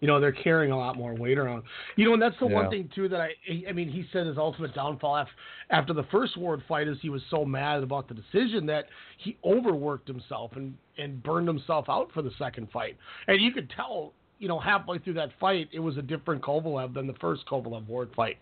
you 0.00 0.06
know, 0.06 0.20
they're 0.20 0.32
carrying 0.32 0.72
a 0.72 0.76
lot 0.76 0.96
more 0.96 1.14
weight 1.14 1.38
around. 1.38 1.62
You 1.96 2.04
know, 2.06 2.12
and 2.12 2.20
that's 2.20 2.38
the 2.38 2.46
one 2.46 2.68
thing 2.68 2.90
too 2.94 3.08
that 3.08 3.20
I, 3.20 3.30
I 3.68 3.72
mean, 3.72 3.88
he 3.88 4.04
said 4.12 4.26
his 4.26 4.36
ultimate 4.36 4.74
downfall 4.74 5.16
after 5.16 5.32
after 5.70 5.92
the 5.92 6.04
first 6.04 6.36
Ward 6.36 6.62
fight 6.68 6.86
is 6.86 6.98
he 7.00 7.08
was 7.08 7.22
so 7.30 7.44
mad 7.44 7.82
about 7.82 8.08
the 8.08 8.14
decision 8.14 8.66
that 8.66 8.86
he 9.18 9.38
overworked 9.44 10.06
himself 10.06 10.52
and 10.56 10.74
and 10.98 11.22
burned 11.22 11.48
himself 11.48 11.86
out 11.88 12.10
for 12.12 12.22
the 12.22 12.30
second 12.38 12.68
fight. 12.70 12.96
And 13.26 13.40
you 13.40 13.52
could 13.52 13.70
tell, 13.70 14.12
you 14.38 14.48
know, 14.48 14.58
halfway 14.58 14.98
through 14.98 15.14
that 15.14 15.30
fight, 15.40 15.68
it 15.72 15.80
was 15.80 15.96
a 15.96 16.02
different 16.02 16.42
Kovalev 16.42 16.92
than 16.92 17.06
the 17.06 17.14
first 17.14 17.46
Kovalev 17.46 17.86
Ward 17.86 18.10
fight. 18.14 18.36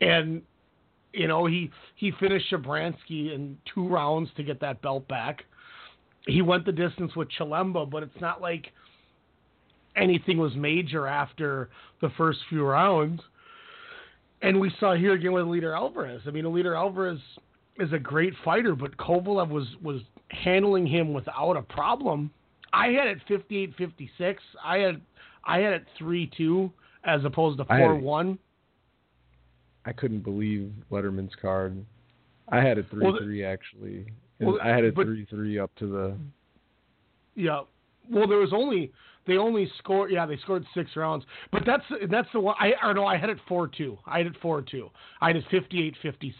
And 0.00 0.42
you 1.12 1.26
know, 1.26 1.46
he 1.46 1.70
he 1.96 2.12
finished 2.20 2.52
Shabranskyy 2.52 3.34
in 3.34 3.58
two 3.74 3.88
rounds 3.88 4.30
to 4.36 4.44
get 4.44 4.60
that 4.60 4.82
belt 4.82 5.08
back. 5.08 5.44
He 6.28 6.42
went 6.42 6.64
the 6.64 6.72
distance 6.72 7.14
with 7.16 7.28
Chilemba, 7.38 7.88
but 7.90 8.02
it's 8.02 8.20
not 8.20 8.40
like 8.40 8.72
anything 9.96 10.38
was 10.38 10.54
major 10.54 11.06
after 11.06 11.70
the 12.00 12.10
first 12.16 12.38
few 12.48 12.64
rounds. 12.64 13.20
And 14.42 14.60
we 14.60 14.70
saw 14.78 14.94
here 14.94 15.14
again 15.14 15.32
with 15.32 15.44
Eleider 15.44 15.74
Alvarez. 15.74 16.22
I 16.26 16.30
mean, 16.30 16.44
Eleider 16.44 16.76
Alvarez 16.76 17.18
is 17.78 17.92
a 17.92 17.98
great 17.98 18.34
fighter, 18.44 18.74
but 18.74 18.96
Kovalev 18.96 19.48
was 19.48 19.66
was 19.82 20.02
handling 20.30 20.86
him 20.86 21.12
without 21.12 21.56
a 21.56 21.62
problem. 21.62 22.30
I 22.72 22.88
had 22.88 23.06
it 23.06 23.18
58-56. 23.28 24.36
I 24.62 24.78
had 24.78 25.00
I 25.44 25.58
had 25.58 25.72
it 25.72 25.84
3-2 26.00 26.70
as 27.04 27.24
opposed 27.24 27.58
to 27.58 27.66
I 27.68 27.78
had 27.78 27.90
it- 27.92 28.02
4-1. 28.02 28.38
I 29.84 29.92
couldn't 29.92 30.20
believe 30.24 30.72
Lederman's 30.90 31.34
card. 31.40 31.84
I 32.48 32.60
had 32.60 32.76
it 32.76 32.86
3 32.90 33.04
well, 33.04 33.16
3, 33.18 33.44
actually. 33.44 34.06
well, 34.40 34.58
I 34.62 34.68
had 34.68 34.84
it 34.84 34.94
three 34.94 35.24
three 35.30 35.58
up 35.58 35.74
to 35.76 35.86
the 35.86 36.16
Yeah. 37.34 37.62
Well, 38.10 38.26
there 38.28 38.38
was 38.38 38.52
only 38.52 38.92
they 39.26 39.36
only 39.36 39.70
scored. 39.78 40.10
Yeah, 40.10 40.26
they 40.26 40.36
scored 40.38 40.64
six 40.74 40.94
rounds. 40.96 41.24
But 41.50 41.62
that's 41.66 41.84
that's 42.10 42.28
the 42.32 42.40
one. 42.40 42.54
I 42.60 42.72
or 42.82 42.94
no, 42.94 43.06
I 43.06 43.16
had 43.16 43.30
it 43.30 43.38
four 43.48 43.68
two. 43.68 43.98
I 44.06 44.18
had 44.18 44.26
it 44.26 44.36
four 44.40 44.62
two. 44.62 44.90
I 45.20 45.28
had 45.28 45.36
it 45.36 45.44
58-56. 45.50 46.32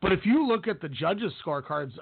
But 0.00 0.12
if 0.12 0.24
you 0.24 0.46
look 0.46 0.68
at 0.68 0.80
the 0.80 0.88
judges' 0.88 1.32
scorecards, 1.44 1.92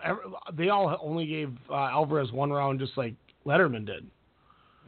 they 0.54 0.68
all 0.68 0.98
only 1.02 1.26
gave 1.26 1.52
uh, 1.70 1.74
Alvarez 1.74 2.32
one 2.32 2.50
round, 2.50 2.78
just 2.80 2.96
like 2.96 3.14
Lederman 3.46 3.86
did. 3.86 4.06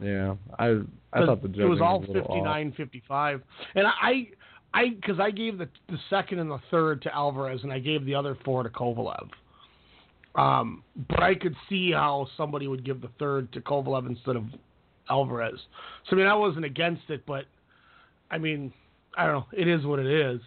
yeah. 0.03 0.35
I 0.59 0.81
I 1.13 1.25
thought 1.25 1.43
the 1.43 1.49
judging 1.49 1.65
it 1.65 1.69
was 1.69 1.81
all 1.81 2.03
a 2.03 2.07
59-55. 2.07 3.43
and 3.75 3.87
I. 3.87 4.29
I 4.77 4.89
because 4.89 5.21
I 5.21 5.31
gave 5.31 5.57
the 5.57 5.69
the 5.89 5.99
second 6.11 6.41
and 6.41 6.51
the 6.51 6.59
third 6.69 7.01
to 7.03 7.15
Alvarez, 7.15 7.61
and 7.63 7.73
I 7.73 7.79
gave 7.79 8.05
the 8.05 8.17
other 8.17 8.37
four 8.45 8.65
to 8.65 8.69
Kovalev. 8.69 9.29
Um, 10.35 10.83
but 11.09 11.23
I 11.23 11.37
could 11.37 11.55
see 11.69 11.93
how 11.93 12.27
somebody 12.37 12.67
would 12.67 12.85
give 12.85 13.01
the 13.01 13.11
third 13.21 13.53
to 13.53 13.61
Kovalev 13.61 14.09
instead 14.09 14.35
of 14.35 14.47
Alvarez. 15.11 15.59
So 16.09 16.17
I 16.17 16.19
mean, 16.19 16.27
I 16.27 16.35
wasn't 16.35 16.65
against 16.65 17.03
it, 17.09 17.25
but 17.27 17.45
I 18.31 18.39
mean, 18.39 18.73
I 19.17 19.27
don't 19.27 19.35
know. 19.35 19.47
It 19.53 19.69
is 19.69 19.85
what 19.85 19.99
it 19.99 20.07
is. 20.07 20.41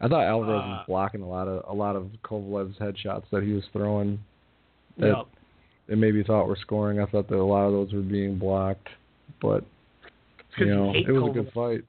I 0.00 0.08
thought 0.08 0.24
Alvarez 0.24 0.62
Uh, 0.64 0.68
was 0.68 0.84
blocking 0.86 1.22
a 1.22 1.28
lot 1.28 1.46
of 1.48 1.64
a 1.68 1.72
lot 1.74 1.96
of 1.96 2.08
Kovalev's 2.24 2.76
headshots 2.78 3.24
that 3.30 3.42
he 3.42 3.52
was 3.52 3.64
throwing. 3.72 4.18
That 4.98 5.16
Yep. 5.16 5.26
it 5.88 5.98
maybe 5.98 6.22
thought 6.22 6.46
were 6.48 6.56
scoring. 6.56 7.00
I 7.00 7.06
thought 7.06 7.28
that 7.28 7.36
a 7.38 7.42
lot 7.42 7.64
of 7.66 7.72
those 7.72 7.92
were 7.92 8.00
being 8.00 8.38
blocked, 8.38 8.88
but 9.40 9.64
you 10.58 10.66
you 10.66 10.74
know 10.74 10.92
hate 10.92 11.08
it 11.08 11.12
was 11.12 11.30
a 11.30 11.32
good 11.32 11.52
fight. 11.52 11.84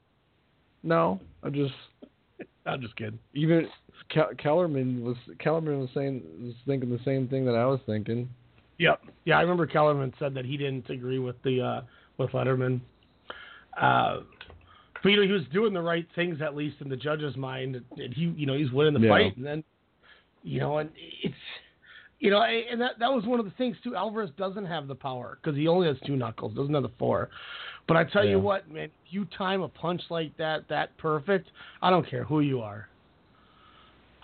No, 0.83 1.19
I 1.43 1.49
just 1.49 1.73
I'm 2.65 2.81
just 2.81 2.95
kidding. 2.95 3.19
even 3.33 3.67
Kellerman 4.37 5.03
was 5.03 5.17
Kellerman 5.39 5.79
was 5.79 5.89
saying 5.93 6.21
was 6.41 6.53
thinking 6.65 6.89
the 6.89 7.03
same 7.03 7.27
thing 7.27 7.45
that 7.45 7.55
I 7.55 7.65
was 7.65 7.79
thinking. 7.85 8.29
Yep. 8.77 9.01
Yeah, 9.25 9.37
I 9.37 9.41
remember 9.41 9.65
Kellerman 9.65 10.13
said 10.19 10.33
that 10.33 10.45
he 10.45 10.57
didn't 10.57 10.89
agree 10.89 11.19
with 11.19 11.41
the 11.43 11.61
uh, 11.61 11.81
with 12.17 12.31
Lederman. 12.31 12.81
Uh, 13.79 14.21
but 15.01 15.09
you 15.09 15.17
know, 15.17 15.23
he 15.23 15.31
was 15.31 15.43
doing 15.53 15.73
the 15.73 15.81
right 15.81 16.07
things 16.15 16.41
at 16.41 16.55
least 16.55 16.77
in 16.81 16.89
the 16.89 16.95
judge's 16.95 17.35
mind, 17.37 17.81
and 17.97 18.13
he, 18.13 18.33
you 18.35 18.45
know, 18.45 18.57
he's 18.57 18.71
winning 18.71 18.93
the 18.93 18.99
Yeah. 19.01 19.09
fight, 19.09 19.37
and 19.37 19.45
then, 19.45 19.63
you 20.43 20.59
know, 20.59 20.77
and 20.79 20.89
it's, 20.95 21.35
you 22.19 22.31
know, 22.31 22.41
and 22.41 22.79
that 22.81 22.97
that 22.99 23.11
was 23.11 23.25
one 23.25 23.39
of 23.39 23.45
the 23.45 23.51
things 23.51 23.77
too. 23.83 23.95
Alvarez 23.95 24.31
doesn't 24.37 24.65
have 24.65 24.87
the 24.87 24.95
power 24.95 25.37
because 25.41 25.57
he 25.57 25.67
only 25.67 25.87
has 25.87 25.97
two 26.05 26.15
knuckles, 26.15 26.53
doesn't 26.53 26.73
have 26.73 26.83
the 26.83 26.91
four. 26.97 27.29
But 27.87 27.97
I 27.97 28.03
tell 28.05 28.25
Yeah. 28.25 28.31
you 28.31 28.39
what, 28.39 28.69
man, 28.71 28.89
you 29.09 29.25
time 29.25 29.61
a 29.61 29.67
punch 29.67 30.01
like 30.09 30.35
that, 30.37 30.67
that 30.69 30.97
perfect. 30.97 31.49
I 31.81 31.89
don't 31.89 32.07
care 32.09 32.23
who 32.23 32.39
you 32.39 32.61
are. 32.61 32.89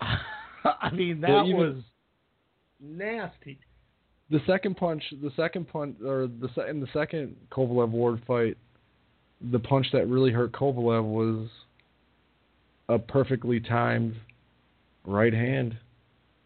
I 0.00 0.90
mean, 0.90 1.20
that 1.20 1.46
was 1.46 1.76
nasty. 2.80 3.58
The 4.32 4.40
second 4.46 4.78
punch, 4.78 5.02
the 5.22 5.30
second 5.36 5.68
punch, 5.68 5.96
or 6.02 6.26
the 6.26 6.48
se- 6.54 6.70
in 6.70 6.80
the 6.80 6.88
second 6.94 7.36
Kovalev 7.50 7.90
Ward 7.90 8.22
fight, 8.26 8.56
the 9.52 9.58
punch 9.58 9.86
that 9.92 10.08
really 10.08 10.32
hurt 10.32 10.52
Kovalev 10.52 11.04
was 11.04 11.48
a 12.88 12.98
perfectly 12.98 13.60
timed 13.60 14.16
right 15.04 15.34
hand. 15.34 15.76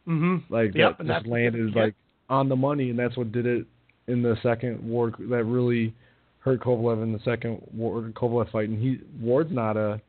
Mm-hmm. 0.08 0.52
Like 0.52 0.74
Yep, 0.74 0.98
that 0.98 1.06
just 1.06 1.26
landed 1.26 1.68
yep. 1.68 1.76
like 1.76 1.94
on 2.28 2.48
the 2.48 2.56
money, 2.56 2.90
and 2.90 2.98
that's 2.98 3.16
what 3.16 3.30
did 3.30 3.46
it 3.46 3.66
in 4.08 4.20
the 4.20 4.36
second 4.42 4.82
Ward 4.82 5.14
that 5.30 5.44
really 5.44 5.94
hurt 6.40 6.62
Kovalev 6.64 7.04
in 7.04 7.12
the 7.12 7.20
second 7.24 7.62
Ward 7.72 8.12
Kovalev 8.14 8.50
fight. 8.50 8.68
And 8.68 8.82
he 8.82 8.98
Ward's 9.20 9.52
not 9.52 9.76
a, 9.76 10.00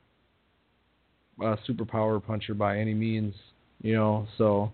a 1.42 1.58
superpower 1.70 2.26
puncher 2.26 2.56
by 2.56 2.80
any 2.80 2.96
means, 2.96 3.36
you 3.84 3.94
know. 3.94 4.28
So 4.40 4.72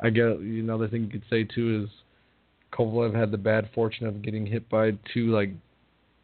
I 0.00 0.10
know, 0.10 0.36
another 0.38 0.86
thing 0.86 1.02
you 1.02 1.08
could 1.08 1.24
say 1.28 1.42
too 1.42 1.82
is 1.82 1.90
Kovalev 2.72 3.14
had 3.14 3.30
the 3.30 3.38
bad 3.38 3.68
fortune 3.74 4.06
of 4.06 4.22
getting 4.22 4.46
hit 4.46 4.68
by 4.68 4.92
two 5.12 5.26
like 5.30 5.50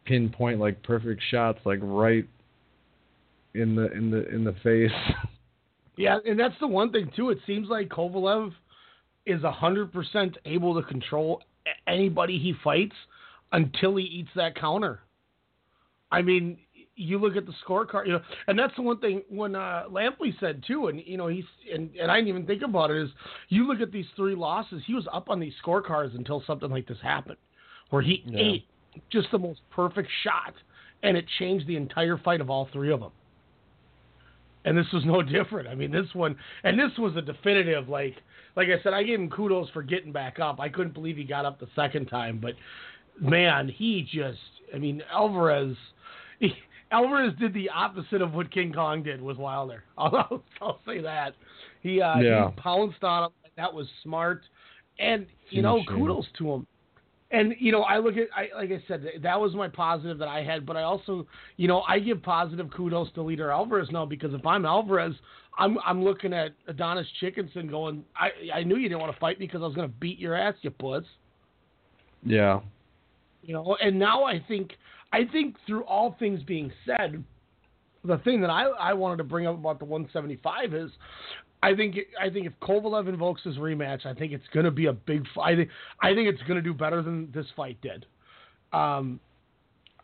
pinpoint 0.05 0.59
like 0.59 0.81
perfect 0.83 1.21
shots 1.29 1.59
like 1.65 1.79
right 1.81 2.27
in 3.53 3.75
the 3.75 3.91
in 3.93 4.11
the 4.11 4.27
in 4.29 4.43
the 4.43 4.53
face. 4.63 4.91
Yeah, 5.97 6.17
and 6.25 6.37
that's 6.37 6.55
the 6.59 6.67
one 6.67 6.91
thing 6.91 7.09
too. 7.15 7.29
It 7.29 7.37
seems 7.47 7.69
like 7.69 7.87
Kovalev 7.87 8.51
is 9.25 9.41
hundred 9.43 9.93
percent 9.93 10.37
able 10.43 10.75
to 10.75 10.85
control 10.85 11.41
anybody 11.87 12.37
he 12.37 12.53
fights 12.63 12.95
until 13.53 13.95
he 13.95 14.03
eats 14.03 14.29
that 14.35 14.55
counter. 14.55 14.99
I 16.11 16.21
mean, 16.21 16.57
you 16.95 17.17
look 17.17 17.35
at 17.35 17.45
the 17.45 17.53
scorecard, 17.67 18.07
you 18.07 18.13
know, 18.13 18.21
and 18.47 18.57
that's 18.57 18.75
the 18.75 18.81
one 18.81 18.99
thing 18.99 19.21
when 19.29 19.55
uh, 19.55 19.83
Lampley 19.89 20.37
said 20.39 20.63
too, 20.65 20.87
and 20.87 21.01
you 21.05 21.17
know 21.17 21.27
he's 21.27 21.43
and, 21.73 21.89
and 21.95 22.09
I 22.09 22.15
didn't 22.15 22.29
even 22.29 22.45
think 22.45 22.61
about 22.61 22.91
it 22.91 22.97
is 22.97 23.09
you 23.49 23.67
look 23.67 23.81
at 23.81 23.91
these 23.91 24.05
three 24.15 24.35
losses, 24.35 24.81
he 24.85 24.93
was 24.93 25.05
up 25.11 25.29
on 25.29 25.39
these 25.39 25.53
scorecards 25.65 26.15
until 26.15 26.43
something 26.47 26.69
like 26.69 26.87
this 26.87 26.97
happened, 27.01 27.37
where 27.89 28.01
he 28.01 28.23
Yeah. 28.25 28.39
ate 28.39 28.65
just 29.11 29.29
the 29.31 29.39
most 29.39 29.61
perfect 29.71 30.09
shot, 30.23 30.53
and 31.03 31.17
it 31.17 31.25
changed 31.39 31.67
the 31.67 31.75
entire 31.75 32.17
fight 32.17 32.41
of 32.41 32.49
all 32.49 32.69
three 32.71 32.91
of 32.91 33.01
them. 33.01 33.11
And 34.63 34.77
this 34.77 34.87
was 34.93 35.03
no 35.05 35.21
different. 35.37 35.67
I 35.67 35.75
mean, 35.75 35.91
this 35.91 36.07
one, 36.13 36.35
and 36.63 36.79
this 36.79 36.97
was 36.97 37.15
a 37.15 37.21
definitive. 37.21 37.89
Like, 37.89 38.15
like 38.55 38.69
I 38.69 38.81
said, 38.83 38.93
I 38.93 39.03
gave 39.03 39.19
him 39.19 39.29
kudos 39.29 39.69
for 39.71 39.83
getting 39.83 40.11
back 40.11 40.39
up. 40.39 40.59
I 40.59 40.69
couldn't 40.69 40.93
believe 40.93 41.17
he 41.17 41.23
got 41.23 41.45
up 41.45 41.59
the 41.59 41.67
second 41.75 42.07
time, 42.07 42.39
but 42.41 42.53
man, 43.19 43.67
he 43.67 44.07
just. 44.11 44.39
I 44.73 44.77
mean, 44.77 45.03
Alvarez. 45.11 45.75
He, 46.39 46.53
Alvarez 46.91 47.33
did 47.39 47.53
the 47.53 47.69
opposite 47.69 48.21
of 48.21 48.33
what 48.33 48.51
King 48.51 48.71
Kong 48.73 49.03
did 49.03 49.21
with 49.21 49.37
Wilder. 49.37 49.83
I'll, 49.97 50.43
I'll, 50.61 50.79
say 50.85 51.01
that. 51.01 51.33
He, 51.81 52.01
uh, 52.01 52.19
Yeah. 52.19 52.49
he 52.49 52.55
pounced 52.61 53.03
on 53.03 53.25
him. 53.25 53.31
That 53.57 53.73
was 53.73 53.87
smart, 54.03 54.41
and 54.99 55.25
you 55.49 55.61
know, 55.61 55.81
kudos 55.87 56.25
to 56.39 56.51
him. 56.53 56.67
And 57.31 57.55
you 57.57 57.71
know, 57.71 57.81
I 57.83 57.97
look 57.99 58.17
at, 58.17 58.27
I 58.35 58.49
like 58.55 58.69
I 58.69 58.83
said, 58.87 59.05
that 59.23 59.39
was 59.39 59.53
my 59.55 59.67
positive 59.69 60.17
that 60.19 60.27
I 60.27 60.43
had. 60.43 60.65
But 60.65 60.75
I 60.75 60.83
also, 60.83 61.25
you 61.57 61.67
know, 61.69 61.81
I 61.87 61.99
give 61.99 62.21
positive 62.21 62.69
kudos 62.75 63.11
to 63.13 63.21
Eleider 63.21 63.51
Alvarez 63.53 63.87
now 63.91 64.05
because 64.05 64.33
if 64.33 64.45
I'm 64.45 64.65
Alvarez, 64.65 65.13
I'm 65.57 65.77
I'm 65.85 66.03
looking 66.03 66.33
at 66.33 66.51
Adonis 66.67 67.07
Chickenson 67.21 67.69
going, 67.69 68.03
I 68.15 68.29
I 68.53 68.63
knew 68.63 68.75
you 68.75 68.89
didn't 68.89 69.01
want 69.01 69.13
to 69.13 69.19
fight 69.19 69.39
me 69.39 69.47
because 69.47 69.61
I 69.61 69.65
was 69.65 69.75
going 69.75 69.87
to 69.87 69.95
beat 69.99 70.19
your 70.19 70.35
ass, 70.35 70.55
you 70.61 70.69
puss. 70.71 71.03
yeah. 72.25 72.59
You 73.41 73.53
know, 73.53 73.77
and 73.81 73.97
now 73.97 74.23
I 74.23 74.43
think 74.47 74.71
I 75.15 75.23
think 75.31 75.55
through 75.65 75.83
all 75.83 76.17
things 76.19 76.43
being 76.43 76.73
said, 76.85 77.23
the 78.03 78.17
thing 78.19 78.41
that 78.41 78.49
I 78.49 78.63
I 78.63 78.93
wanted 78.93 79.17
to 79.17 79.23
bring 79.23 79.47
up 79.47 79.55
about 79.55 79.79
the 79.79 79.85
175 79.85 80.73
is. 80.73 80.91
I 81.63 81.73
think 81.73 81.95
I 82.21 82.29
think 82.29 82.45
if 82.45 82.53
Kovalev 82.61 83.07
invokes 83.07 83.41
his 83.43 83.55
rematch, 83.55 84.05
I 84.05 84.13
think 84.13 84.33
it's 84.33 84.45
going 84.53 84.65
to 84.65 84.71
be 84.71 84.85
a 84.85 84.93
big 84.93 85.23
fight. 85.33 85.57
I 86.03 86.13
think, 86.13 86.27
it's 86.27 86.41
going 86.41 86.57
to 86.57 86.61
do 86.61 86.75
better 86.75 87.01
than 87.01 87.31
this 87.33 87.47
fight 87.55 87.77
did. 87.81 88.05
Um, 88.71 89.19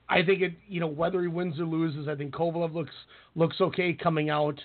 I 0.10 0.24
think 0.24 0.42
it, 0.42 0.54
you 0.68 0.80
know, 0.80 0.88
whether 0.88 1.22
he 1.22 1.28
wins 1.28 1.60
or 1.60 1.66
loses, 1.66 2.08
I 2.08 2.16
think 2.16 2.34
Kovalev 2.34 2.74
looks 2.74 2.96
looks 3.36 3.58
okay 3.62 3.94
coming 3.94 4.32
out, 4.32 4.60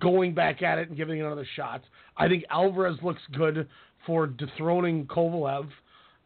going 0.00 0.34
back 0.34 0.60
at 0.60 0.78
it 0.78 0.88
and 0.88 0.96
giving 0.98 1.20
it 1.20 1.22
another 1.22 1.46
shot. 1.56 1.82
I 2.18 2.28
think 2.28 2.44
Alvarez 2.50 2.98
looks 3.02 3.22
good 3.32 3.66
for 4.04 4.26
dethroning 4.26 5.06
Kovalev. 5.06 5.68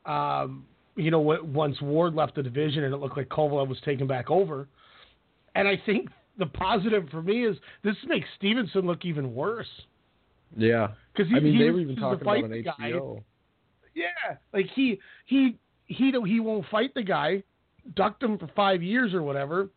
Um, 0.04 0.64
you 0.98 1.10
know, 1.10 1.20
once 1.20 1.80
Ward 1.80 2.14
left 2.14 2.34
the 2.34 2.42
division 2.42 2.84
and 2.84 2.92
it 2.92 2.96
looked 2.98 3.16
like 3.16 3.28
Kovalev 3.28 3.68
was 3.68 3.80
taken 3.84 4.06
back 4.06 4.30
over, 4.30 4.68
and 5.54 5.66
I 5.68 5.80
think 5.86 6.08
the 6.38 6.46
positive 6.46 7.08
for 7.10 7.22
me 7.22 7.46
is 7.46 7.56
this 7.82 7.96
makes 8.06 8.26
Stevenson 8.36 8.82
look 8.86 9.04
even 9.04 9.34
worse. 9.34 9.68
Yeah. 10.56 10.88
'Cause 11.14 11.26
he- 11.28 11.36
I 11.36 11.40
mean, 11.40 11.54
he 11.54 11.58
they 11.58 11.70
were 11.70 11.80
even 11.80 11.96
talking 11.96 12.20
about 12.22 12.36
an 12.44 12.50
the 12.50 12.62
guy. 12.62 12.74
HBO. 12.92 13.24
Yeah, 13.94 14.36
like 14.52 14.66
he 14.74 15.00
he 15.26 15.56
he 15.86 16.12
he 16.26 16.40
won't 16.40 16.66
fight 16.66 16.94
the 16.94 17.02
guy, 17.02 17.42
ducked 17.94 18.22
him 18.22 18.38
for 18.38 18.46
five 18.48 18.82
years 18.82 19.14
or 19.14 19.22
whatever. 19.22 19.70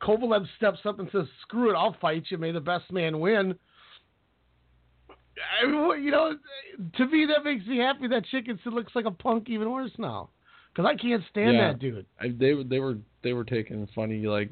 Kovalev 0.00 0.46
steps 0.56 0.78
up 0.84 1.00
and 1.00 1.10
says, 1.10 1.26
"Screw 1.42 1.70
it, 1.70 1.74
I'll 1.74 1.94
fight 1.94 2.30
you. 2.30 2.38
May 2.38 2.52
the 2.52 2.60
best 2.60 2.92
man 2.92 3.18
win." 3.18 3.58
I 5.62 5.66
mean, 5.66 6.04
you 6.04 6.10
know, 6.10 6.36
to 6.96 7.06
me 7.06 7.26
that 7.26 7.44
makes 7.44 7.66
me 7.66 7.78
happy. 7.78 8.08
That 8.08 8.24
Chickenson 8.32 8.72
looks 8.72 8.94
like 8.94 9.04
a 9.04 9.10
punk 9.10 9.48
even 9.48 9.70
worse 9.70 9.92
now, 9.98 10.30
because 10.72 10.88
I 10.88 10.96
can't 11.00 11.22
stand 11.30 11.56
Yeah. 11.56 11.68
that 11.68 11.78
dude. 11.78 12.06
I, 12.20 12.28
they 12.28 12.54
were 12.54 12.64
they 12.64 12.78
were 12.78 12.96
they 13.22 13.32
were 13.32 13.44
taking 13.44 13.88
funny 13.94 14.26
like 14.26 14.50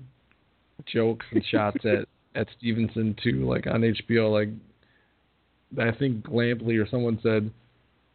jokes 0.87 1.27
and 1.31 1.45
shots 1.47 1.85
at 1.85 2.07
at 2.35 2.49
Stevenson 2.59 3.17
too, 3.23 3.49
like 3.49 3.67
on 3.67 3.83
HBO. 3.83 4.31
Like 4.33 4.51
I 5.79 5.97
think 5.97 6.25
Lampley 6.27 6.83
or 6.83 6.89
someone 6.89 7.19
said, 7.23 7.51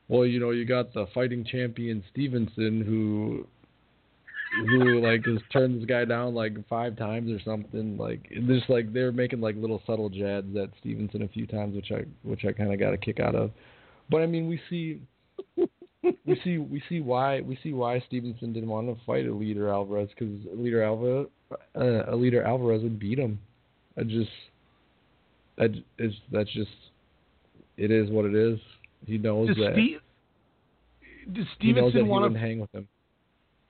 "Well, 0.07 0.26
you 0.26 0.39
know, 0.39 0.52
you 0.52 0.65
got 0.65 0.93
the 0.93 1.07
fighting 1.14 1.43
champion 1.43 2.03
Stevenson 2.11 2.81
who." 2.81 3.48
Who 4.68 4.99
like 5.02 5.26
has 5.26 5.40
turned 5.52 5.80
this 5.80 5.88
guy 5.88 6.03
down 6.03 6.36
like 6.36 6.53
five 6.68 6.98
times 6.98 7.32
or 7.32 7.40
something? 7.44 7.98
Like 7.98 8.30
just 8.48 8.69
like 8.69 8.91
they're 8.91 9.11
making 9.11 9.40
like 9.40 9.56
little 9.56 9.82
subtle 9.86 10.10
jabs 10.10 10.56
at 10.57 10.69
Stevenson 10.80 11.22
a 11.22 11.28
few 11.30 11.48
times, 11.48 11.76
which 11.76 11.91
I 11.91 12.03
which 12.23 12.44
I 12.45 12.52
kind 12.52 12.73
of 12.73 12.80
got 12.80 12.94
a 12.94 12.98
kick 12.98 13.19
out 13.19 13.36
of. 13.36 13.52
But 14.10 14.22
I 14.22 14.26
mean, 14.26 14.48
we 14.48 14.60
see 14.69 15.02
we 16.03 16.40
see 16.44 16.57
we 16.57 16.84
see 16.90 16.99
why 16.99 17.41
we 17.41 17.57
see 17.64 17.73
why 17.73 18.03
Stevenson 18.07 18.52
didn't 18.52 18.69
want 18.69 18.88
to 18.88 19.06
fight 19.06 19.26
a 19.26 19.30
Eleider 19.30 19.72
Alvarez 19.72 20.10
because 20.10 20.34
Eleider 20.48 20.86
Alvarez 20.86 21.28
uh, 21.76 22.11
a 22.11 22.15
Eleider 22.15 22.45
Alvarez 22.45 22.84
would 22.84 22.99
beat 22.99 23.19
him. 23.19 23.40
I 23.98 24.03
just 24.03 24.30
I, 25.57 25.65
is 25.98 26.14
that's 26.32 26.52
just 26.52 26.72
it 27.78 27.91
is 27.91 28.10
what 28.10 28.26
it 28.26 28.36
is. 28.36 28.60
He 29.06 29.18
knows 29.18 29.48
Does, 29.48 29.57
that 29.57 29.73
Ste- 29.73 31.34
does 31.34 31.45
he 31.60 31.72
knows 31.73 31.94
that 31.94 31.99
Stevenson 31.99 32.07
want 32.07 32.34
to? 32.34 32.40
hang 32.40 32.60
with 32.60 32.73
him. 32.73 32.88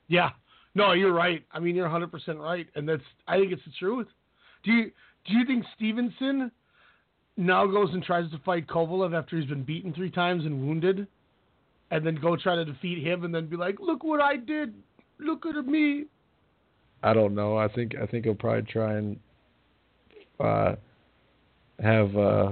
Yeah, 0.07 0.31
no, 0.73 0.93
you're 0.93 1.13
right. 1.13 1.43
I 1.51 1.59
mean, 1.59 1.75
you're 1.75 1.85
100 1.85 2.11
percent 2.11 2.39
right, 2.39 2.67
and 2.75 2.87
that's 2.87 3.03
I 3.27 3.37
think 3.37 3.51
it's 3.51 3.63
the 3.65 3.71
truth. 3.79 4.07
Do 4.63 4.71
you 4.71 4.91
do 5.25 5.33
you 5.33 5.45
think 5.45 5.65
Stevenson 5.75 6.51
now 7.37 7.65
goes 7.65 7.89
and 7.93 8.03
tries 8.03 8.29
to 8.31 8.39
fight 8.39 8.67
Kovalev 8.67 9.17
after 9.17 9.37
he's 9.37 9.49
been 9.49 9.63
beaten 9.63 9.93
three 9.93 10.11
times 10.11 10.45
and 10.45 10.65
wounded, 10.65 11.07
and 11.91 12.05
then 12.05 12.15
go 12.15 12.35
try 12.35 12.55
to 12.55 12.65
defeat 12.65 13.05
him, 13.05 13.23
and 13.23 13.33
then 13.33 13.47
be 13.47 13.57
like, 13.57 13.79
"Look 13.79 14.03
what 14.03 14.21
I 14.21 14.37
did! 14.37 14.73
Look 15.19 15.45
at 15.45 15.65
me!" 15.65 16.05
I 17.03 17.13
don't 17.13 17.35
know. 17.35 17.57
I 17.57 17.67
think 17.67 17.95
I 18.01 18.05
think 18.05 18.25
he'll 18.25 18.35
probably 18.35 18.63
try 18.63 18.93
and 18.93 19.19
uh, 20.39 20.75
have 21.81 22.15
uh, 22.15 22.51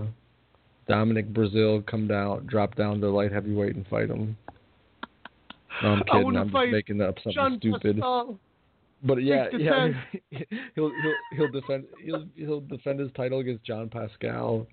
Dominic 0.88 1.32
Breazeale 1.34 1.86
come 1.86 2.08
down, 2.08 2.48
drop 2.48 2.76
down 2.76 3.00
to 3.02 3.10
light 3.10 3.32
heavyweight 3.32 3.76
and 3.76 3.88
fight 3.88 4.10
him. 4.10 4.38
No, 5.84 5.94
I'm 5.94 6.04
kidding. 6.04 6.38
I'm 6.38 6.52
just 6.52 6.72
making 6.72 7.02
up 7.02 7.16
something 7.24 7.58
stupid. 7.60 7.96
Pascal. 7.98 8.40
But 9.02 9.24
yeah, 9.24 9.46
yeah, 9.58 9.88
he'll 10.76 10.92
he'll 10.92 10.92
he'll 11.38 11.52
defend 11.52 11.86
he'll 12.04 12.26
he'll 12.36 12.62
defend 12.62 13.00
his 13.00 13.10
title 13.16 13.40
against 13.40 13.64
John 13.64 13.90
Pascal. 13.90 14.68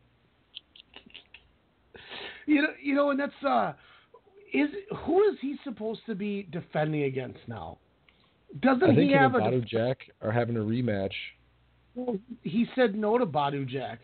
You 2.46 2.62
know, 2.62 2.68
you 2.82 2.94
know, 2.94 3.10
and 3.10 3.20
that's 3.20 3.44
uh, 3.46 3.74
is 4.52 4.68
who 5.04 5.22
is 5.28 5.36
he 5.40 5.56
supposed 5.62 6.00
to 6.06 6.14
be 6.14 6.48
defending 6.50 7.04
against 7.04 7.38
now? 7.46 7.78
Doesn't 8.60 8.96
he 8.96 9.12
have 9.12 9.34
and 9.34 9.46
a? 9.46 9.50
Badou 9.50 9.66
Jack 9.66 9.98
are 10.22 10.32
having 10.32 10.56
a 10.56 10.60
rematch. 10.60 11.12
Well, 11.94 12.18
he 12.42 12.66
said 12.74 12.94
no 12.94 13.18
to 13.18 13.26
Badou 13.26 13.66
Jack. 13.66 14.00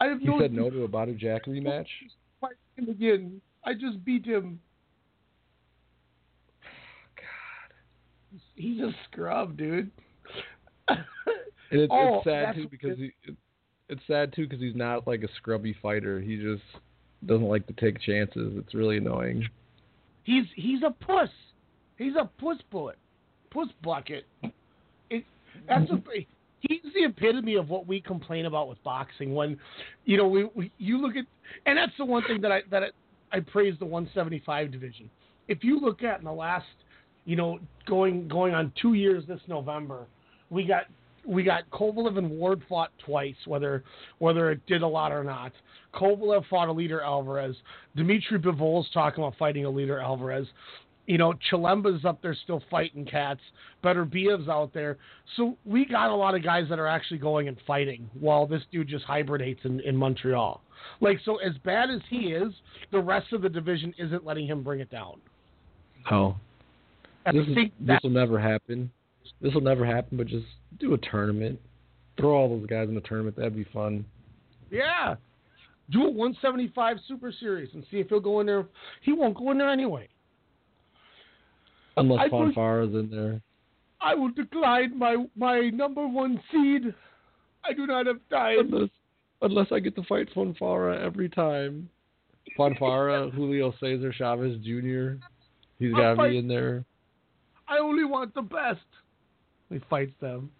I 0.00 0.06
have 0.06 0.20
He 0.20 0.26
no. 0.26 0.40
said 0.40 0.52
no 0.52 0.70
to 0.70 0.84
a 0.84 0.88
Badou 0.88 1.18
Jack 1.18 1.46
rematch. 1.46 1.86
Again. 2.78 3.40
I 3.64 3.74
just 3.74 4.04
beat 4.04 4.24
him. 4.24 4.60
He's 8.58 8.80
a 8.80 8.92
scrub, 9.04 9.56
dude. 9.56 9.90
And 11.70 11.80
it, 11.80 11.90
Oh, 11.92 12.16
it's 12.16 12.24
sad 12.24 12.54
too 12.54 12.68
because 12.70 12.96
he, 12.96 13.12
it, 13.24 13.36
it's 13.88 14.00
sad 14.06 14.32
too 14.32 14.46
because 14.46 14.60
he's 14.60 14.74
not 14.74 15.06
like 15.06 15.22
a 15.22 15.28
scrubby 15.36 15.76
fighter. 15.82 16.20
He 16.20 16.36
just 16.36 16.62
doesn't 17.26 17.46
like 17.46 17.66
to 17.66 17.72
take 17.74 18.00
chances. 18.00 18.54
It's 18.56 18.74
really 18.74 18.98
annoying. 18.98 19.46
He's 20.24 20.44
he's 20.56 20.82
a 20.82 20.90
puss. 20.90 21.28
He's 21.96 22.14
a 22.18 22.24
puss 22.40 22.58
bullet, 22.70 22.96
puss 23.50 23.68
bucket. 23.82 24.24
It, 25.10 25.24
that's 25.66 25.90
what, 25.90 26.02
he's 26.60 26.80
the 26.94 27.04
epitome 27.04 27.56
of 27.56 27.68
what 27.68 27.86
we 27.86 28.00
complain 28.00 28.46
about 28.46 28.68
with 28.68 28.82
boxing. 28.82 29.34
When 29.34 29.58
you 30.04 30.16
know 30.16 30.28
we, 30.28 30.48
we 30.54 30.72
you 30.78 31.00
look 31.00 31.16
at 31.16 31.24
and 31.66 31.76
that's 31.76 31.92
the 31.98 32.04
one 32.04 32.22
thing 32.24 32.40
that 32.40 32.52
I 32.52 32.62
that 32.70 32.82
I, 32.84 33.36
I 33.36 33.40
praise 33.40 33.74
the 33.78 33.86
175 33.86 34.70
division. 34.70 35.10
If 35.48 35.64
you 35.64 35.80
look 35.80 36.02
at 36.02 36.18
in 36.18 36.24
the 36.24 36.32
last 36.32 36.66
you 37.28 37.36
know 37.36 37.60
going 37.86 38.26
going 38.26 38.54
on 38.54 38.72
two 38.80 38.94
years 38.94 39.22
this 39.28 39.40
November, 39.48 40.06
we 40.48 40.64
got 40.64 40.84
we 41.26 41.42
got 41.42 41.68
Kovalev 41.70 42.16
and 42.16 42.30
Ward 42.30 42.62
fought 42.66 42.90
twice, 43.04 43.36
whether 43.44 43.84
whether 44.18 44.50
it 44.50 44.64
did 44.66 44.80
a 44.80 44.88
lot 44.88 45.12
or 45.12 45.22
not. 45.22 45.52
Kovalev 45.94 46.44
fought 46.48 46.70
a 46.70 46.72
Eleider 46.72 47.04
Alvarez. 47.04 47.54
Dimitri 47.94 48.38
Bivol's 48.38 48.88
talking 48.94 49.22
about 49.22 49.36
fighting 49.38 49.66
a 49.66 49.68
Eleider 49.68 50.02
Alvarez. 50.02 50.46
You 51.06 51.18
know, 51.18 51.34
Chilemba's 51.50 52.06
up 52.06 52.20
there 52.22 52.36
still 52.44 52.62
fighting 52.70 53.04
cats. 53.04 53.40
Beterbiev's 53.84 54.48
out 54.48 54.72
there. 54.72 54.96
So 55.36 55.56
we 55.66 55.84
got 55.84 56.10
a 56.10 56.14
lot 56.14 56.34
of 56.34 56.42
guys 56.42 56.64
that 56.70 56.78
are 56.78 56.86
actually 56.86 57.18
going 57.18 57.48
and 57.48 57.58
fighting 57.66 58.08
while 58.18 58.46
this 58.46 58.62
dude 58.72 58.88
just 58.88 59.04
hibernates 59.04 59.60
in, 59.64 59.80
in 59.80 59.96
Montreal. 59.96 60.62
Like, 61.00 61.18
so 61.24 61.36
as 61.36 61.54
bad 61.64 61.88
as 61.90 62.00
he 62.10 62.32
is, 62.32 62.52
the 62.92 63.00
rest 63.00 63.32
of 63.32 63.40
the 63.40 63.48
division 63.48 63.94
isn't 63.98 64.24
letting 64.24 64.46
him 64.46 64.62
bring 64.62 64.80
it 64.80 64.90
down. 64.90 65.14
Oh, 66.10 66.26
And 66.28 66.36
this, 67.26 67.46
is, 67.46 67.56
this 67.80 67.98
will 68.02 68.10
never 68.10 68.38
happen. 68.38 68.90
This 69.40 69.52
will 69.54 69.60
never 69.60 69.84
happen. 69.84 70.16
But 70.16 70.26
just 70.26 70.46
do 70.80 70.94
a 70.94 70.98
tournament. 70.98 71.60
Throw 72.16 72.34
all 72.34 72.48
those 72.48 72.66
guys 72.66 72.88
in 72.88 72.94
the 72.94 73.00
tournament. 73.02 73.36
That'd 73.36 73.54
be 73.56 73.66
fun. 73.72 74.04
yeah. 74.70 75.14
Do 75.90 76.02
a 76.02 76.10
175 76.10 76.98
Super 77.08 77.32
Series 77.32 77.70
and 77.72 77.82
see 77.90 77.96
if 77.98 78.08
he'll 78.10 78.20
go 78.20 78.40
in 78.40 78.46
there. 78.46 78.66
He 79.00 79.12
won't 79.14 79.34
go 79.38 79.50
in 79.52 79.58
there 79.58 79.70
anyway. 79.70 80.06
Unless 81.96 82.28
Fonfara's 82.30 82.94
in 82.94 83.10
there. 83.10 83.40
I 84.00 84.14
will 84.14 84.30
decline 84.30 84.98
my 84.98 85.16
my 85.34 85.70
number 85.70 86.06
one 86.06 86.40
seed. 86.52 86.94
I 87.64 87.72
do 87.72 87.86
not 87.86 88.06
have 88.06 88.18
time. 88.30 88.72
Unless, 88.72 88.90
unless 89.42 89.66
I 89.72 89.80
get 89.80 89.96
to 89.96 90.02
fight 90.04 90.28
Fonfara 90.34 91.02
every 91.02 91.28
time. 91.28 91.88
Fonfara, 92.58 93.32
Julio 93.34 93.72
Cesar 93.80 94.12
Chavez 94.12 94.58
Jr. 94.62 95.14
He's 95.78 95.92
got 95.92 96.14
to 96.14 96.28
be 96.28 96.38
in 96.38 96.48
there. 96.48 96.84
I 97.68 97.78
only 97.78 98.04
want 98.04 98.34
the 98.34 98.42
best. 98.42 98.80
He 99.70 99.78
fights 99.90 100.14
them. 100.20 100.50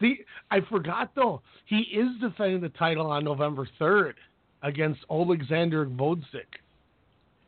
The 0.00 0.16
I 0.50 0.60
forgot 0.70 1.10
though. 1.14 1.42
He 1.66 1.78
is 1.78 2.08
defending 2.20 2.60
the 2.60 2.70
title 2.70 3.06
on 3.06 3.24
November 3.24 3.68
third 3.78 4.16
against 4.62 5.00
Alexander 5.10 5.84
Gvozdyk. 5.86 6.60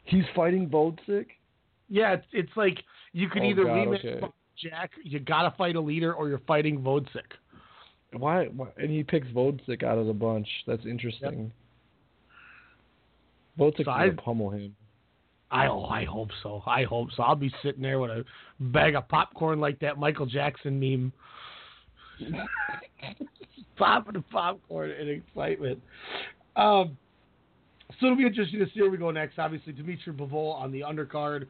He's 0.04 0.24
fighting 0.34 0.68
Gvozdyk? 0.68 1.26
Yeah, 1.88 2.12
it's, 2.14 2.26
it's 2.32 2.56
like 2.56 2.82
you 3.12 3.28
can 3.28 3.42
Oh, 3.42 3.46
either 3.50 3.64
God, 3.64 3.76
rematch 3.76 4.04
okay. 4.04 4.26
Jack. 4.56 4.92
You 5.02 5.20
gotta 5.20 5.54
fight 5.56 5.76
a 5.76 5.80
leader, 5.80 6.14
or 6.14 6.28
you're 6.28 6.40
fighting 6.46 6.80
Gvozdyk. 6.80 7.32
Why, 8.12 8.46
why? 8.46 8.68
And 8.76 8.90
he 8.90 9.02
picks 9.02 9.28
Gvozdyk 9.28 9.82
out 9.82 9.98
of 9.98 10.06
the 10.06 10.12
bunch. 10.12 10.48
That's 10.66 10.84
interesting. 10.84 11.52
Gvozdyk 13.58 13.84
So 13.84 14.22
pummel 14.22 14.50
him. 14.50 14.76
I 15.56 15.68
oh, 15.68 15.84
I 15.84 16.04
hope 16.04 16.30
so. 16.42 16.62
I 16.66 16.84
hope 16.84 17.08
so. 17.16 17.22
I'll 17.22 17.34
be 17.34 17.52
sitting 17.62 17.82
there 17.82 17.98
with 17.98 18.10
a 18.10 18.24
bag 18.60 18.94
of 18.94 19.08
popcorn 19.08 19.60
like 19.60 19.78
that 19.80 19.98
Michael 19.98 20.26
Jackson 20.26 20.78
meme. 20.78 21.12
Popping 23.76 24.14
the 24.14 24.24
popcorn 24.32 24.90
in 24.90 25.08
excitement. 25.08 25.80
Um, 26.56 26.96
so 28.00 28.06
it'll 28.06 28.16
be 28.16 28.26
interesting 28.26 28.58
to 28.60 28.66
see 28.74 28.80
where 28.80 28.90
we 28.90 28.96
go 28.96 29.10
next. 29.10 29.38
Obviously, 29.38 29.72
Dimitri 29.72 30.12
Bivol 30.12 30.54
on 30.54 30.72
the 30.72 30.80
undercard. 30.80 31.46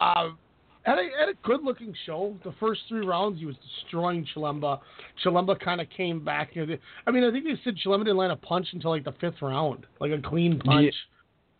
Um, 0.00 0.38
had 0.82 0.98
a, 0.98 1.08
had 1.18 1.28
a 1.30 1.34
good 1.42 1.62
looking 1.62 1.94
show. 2.06 2.36
The 2.44 2.52
first 2.60 2.82
three 2.88 3.04
rounds, 3.04 3.38
he 3.40 3.46
was 3.46 3.56
destroying 3.82 4.26
Chilemba. 4.34 4.80
Chilemba 5.24 5.58
kind 5.58 5.80
of 5.80 5.88
came 5.90 6.24
back. 6.24 6.50
I 6.56 7.10
mean, 7.10 7.24
I 7.24 7.30
think 7.30 7.44
they 7.44 7.58
said 7.64 7.74
Chilemba 7.84 8.00
didn't 8.00 8.18
land 8.18 8.32
a 8.32 8.36
punch 8.36 8.68
until 8.72 8.90
like 8.90 9.04
the 9.04 9.14
fifth 9.20 9.40
round, 9.40 9.86
like 10.00 10.12
a 10.12 10.20
clean 10.20 10.58
punch 10.58 10.94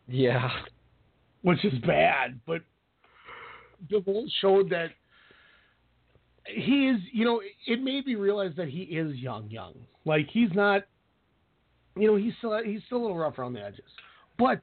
Yeah. 0.06 0.51
Which 1.44 1.62
is 1.64 1.78
bad. 1.80 2.40
But 2.46 2.62
Bivol 3.92 4.24
showed 4.40 4.70
that 4.70 4.88
he 6.46 6.88
is, 6.88 7.00
you 7.12 7.24
know, 7.24 7.40
it 7.66 7.82
made 7.82 8.06
me 8.06 8.14
realize 8.14 8.52
that 8.56 8.68
he 8.68 8.80
is 8.80 9.14
young, 9.16 9.50
young. 9.50 9.74
Like 10.06 10.26
he's 10.32 10.48
not, 10.54 10.84
you 11.96 12.08
know, 12.08 12.16
he's 12.16 12.32
still 12.38 12.58
he's 12.64 12.80
still 12.86 12.98
a 12.98 13.02
little 13.02 13.16
rough 13.16 13.38
around 13.38 13.52
the 13.52 13.62
edges. 13.62 13.84
But 14.38 14.60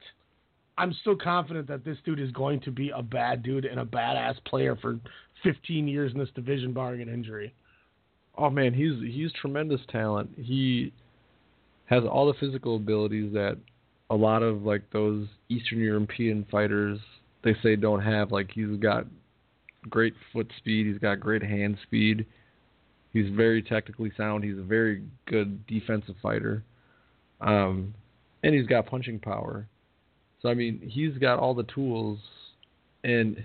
I'm 0.76 0.92
still 1.00 1.16
confident 1.16 1.68
that 1.68 1.84
this 1.84 1.98
dude 2.04 2.20
is 2.20 2.32
going 2.32 2.60
to 2.62 2.72
be 2.72 2.90
a 2.90 3.02
bad 3.02 3.44
dude 3.44 3.64
and 3.64 3.80
a 3.80 3.84
badass 3.84 4.34
player 4.44 4.76
for 4.76 4.98
15 5.44 5.86
years 5.86 6.12
in 6.12 6.18
this 6.18 6.30
division, 6.34 6.72
barring 6.72 7.00
an 7.00 7.08
injury. 7.08 7.54
Oh 8.36 8.50
man, 8.50 8.74
he's 8.74 8.94
he's 9.14 9.32
tremendous 9.40 9.80
talent. 9.88 10.30
He 10.36 10.92
has 11.86 12.02
all 12.10 12.26
the 12.26 12.38
physical 12.40 12.76
abilities 12.76 13.32
that 13.34 13.56
a 14.12 14.14
lot 14.14 14.42
of 14.42 14.62
like 14.62 14.82
those 14.92 15.26
Eastern 15.48 15.78
European 15.78 16.46
fighters 16.50 16.98
they 17.42 17.56
say 17.62 17.74
don't 17.76 18.02
have. 18.02 18.30
Like 18.30 18.50
he's 18.52 18.76
got 18.78 19.06
great 19.88 20.14
foot 20.32 20.52
speed, 20.58 20.86
he's 20.86 20.98
got 20.98 21.18
great 21.18 21.42
hand 21.42 21.78
speed. 21.82 22.26
He's 23.12 23.28
very 23.30 23.62
technically 23.62 24.12
sound. 24.16 24.44
He's 24.44 24.58
a 24.58 24.62
very 24.62 25.02
good 25.26 25.66
defensive 25.66 26.14
fighter. 26.22 26.62
Um 27.40 27.94
and 28.44 28.54
he's 28.54 28.66
got 28.66 28.86
punching 28.86 29.20
power. 29.20 29.66
So 30.42 30.50
I 30.50 30.54
mean, 30.54 30.80
he's 30.84 31.16
got 31.16 31.38
all 31.38 31.54
the 31.54 31.64
tools 31.64 32.18
and 33.02 33.42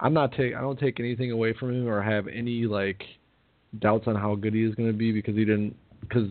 I'm 0.00 0.12
not 0.12 0.32
take 0.32 0.54
I 0.54 0.60
don't 0.60 0.78
take 0.78 1.00
anything 1.00 1.30
away 1.30 1.54
from 1.54 1.70
him 1.70 1.88
or 1.88 2.02
have 2.02 2.28
any 2.28 2.66
like 2.66 3.02
doubts 3.78 4.06
on 4.06 4.16
how 4.16 4.34
good 4.34 4.52
he 4.52 4.64
is 4.64 4.74
going 4.74 4.92
to 4.92 4.96
be 4.96 5.12
because 5.12 5.34
he 5.34 5.46
didn't 5.46 5.74
because 6.02 6.28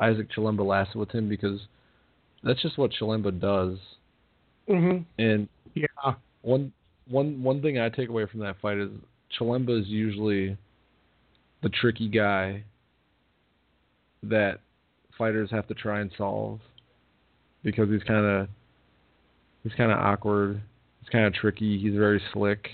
Isaac 0.00 0.26
Chilemba 0.36 0.66
lasted 0.66 0.98
with 0.98 1.12
him 1.12 1.28
because 1.28 1.60
that's 2.42 2.60
just 2.62 2.78
what 2.78 2.90
Chilemba 2.92 3.38
does. 3.40 3.78
Mm-hmm. 4.68 5.02
And 5.22 5.48
yeah, 5.74 6.14
one 6.42 6.72
one 7.08 7.42
one 7.42 7.62
thing 7.62 7.78
I 7.78 7.88
take 7.88 8.08
away 8.08 8.26
from 8.26 8.40
that 8.40 8.56
fight 8.60 8.78
is 8.78 8.90
Chilemba 9.38 9.80
is 9.80 9.86
usually 9.88 10.56
the 11.62 11.68
tricky 11.68 12.08
guy 12.08 12.64
that 14.22 14.60
fighters 15.16 15.50
have 15.50 15.66
to 15.68 15.74
try 15.74 16.00
and 16.00 16.10
solve 16.16 16.60
because 17.62 17.88
he's 17.88 18.02
kind 18.02 18.24
of 18.24 18.48
he's 19.62 19.72
kind 19.74 19.92
of 19.92 19.98
awkward. 19.98 20.60
He's 21.00 21.08
kind 21.10 21.26
of 21.26 21.34
tricky. 21.34 21.78
He's 21.78 21.94
very 21.94 22.20
slick 22.32 22.68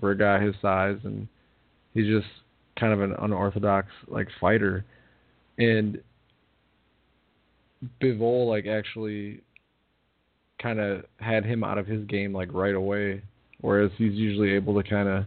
for 0.00 0.10
a 0.10 0.18
guy 0.18 0.40
his 0.40 0.54
size, 0.60 0.98
and 1.04 1.28
he's 1.92 2.06
just 2.06 2.26
kind 2.78 2.92
of 2.92 3.00
an 3.00 3.14
unorthodox 3.20 3.88
like 4.08 4.28
fighter. 4.40 4.84
And 5.58 6.00
Bivol 8.00 8.48
like 8.48 8.66
actually 8.66 9.42
kind 10.62 10.80
of 10.80 11.04
had 11.18 11.44
him 11.44 11.64
out 11.64 11.78
of 11.78 11.86
his 11.86 12.04
game 12.06 12.32
like 12.32 12.48
right 12.52 12.74
away, 12.74 13.22
whereas 13.60 13.90
he's 13.96 14.14
usually 14.14 14.52
able 14.52 14.80
to 14.80 14.88
kind 14.88 15.08
of 15.08 15.24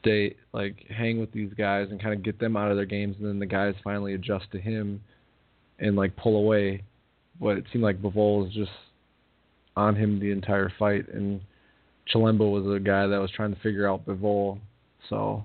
stay 0.00 0.36
like 0.52 0.86
hang 0.88 1.18
with 1.18 1.32
these 1.32 1.52
guys 1.54 1.88
and 1.90 2.00
kind 2.00 2.14
of 2.14 2.22
get 2.22 2.38
them 2.38 2.56
out 2.56 2.70
of 2.70 2.76
their 2.76 2.86
games, 2.86 3.16
and 3.18 3.28
then 3.28 3.38
the 3.38 3.46
guys 3.46 3.74
finally 3.82 4.14
adjust 4.14 4.46
to 4.52 4.60
him 4.60 5.00
and 5.78 5.96
like 5.96 6.16
pull 6.16 6.36
away. 6.36 6.82
But 7.40 7.58
it 7.58 7.64
seemed 7.72 7.84
like 7.84 8.00
Bivol 8.00 8.44
was 8.44 8.52
just 8.52 8.70
on 9.76 9.96
him 9.96 10.20
the 10.20 10.30
entire 10.30 10.72
fight, 10.78 11.08
and 11.12 11.40
Chilemba 12.12 12.50
was 12.50 12.64
a 12.74 12.80
guy 12.80 13.06
that 13.06 13.18
was 13.18 13.30
trying 13.30 13.54
to 13.54 13.60
figure 13.60 13.88
out 13.88 14.06
Bivol. 14.06 14.60
So 15.08 15.44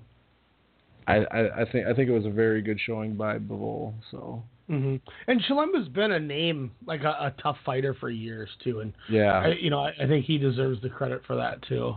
I, 1.07 1.17
I, 1.17 1.61
I 1.61 1.71
think 1.71 1.87
I 1.87 1.93
think 1.93 2.09
it 2.09 2.13
was 2.13 2.25
a 2.25 2.31
very 2.31 2.61
good 2.61 2.79
showing 2.85 3.15
by 3.15 3.39
Bivol. 3.39 3.93
So 4.11 4.43
hmm 4.69 4.97
And 5.27 5.41
Chilemba's 5.49 5.87
been 5.89 6.11
a 6.11 6.19
name, 6.19 6.71
like 6.85 7.01
a, 7.01 7.09
a 7.09 7.33
tough 7.41 7.57
fighter 7.65 7.95
for 7.99 8.11
years 8.11 8.49
too, 8.63 8.81
and 8.81 8.93
Yeah. 9.09 9.39
I, 9.39 9.47
you 9.59 9.71
know, 9.71 9.79
I, 9.79 9.93
I 9.99 10.07
think 10.07 10.25
he 10.25 10.37
deserves 10.37 10.79
the 10.81 10.89
credit 10.89 11.23
for 11.25 11.35
that 11.35 11.61
too. 11.63 11.95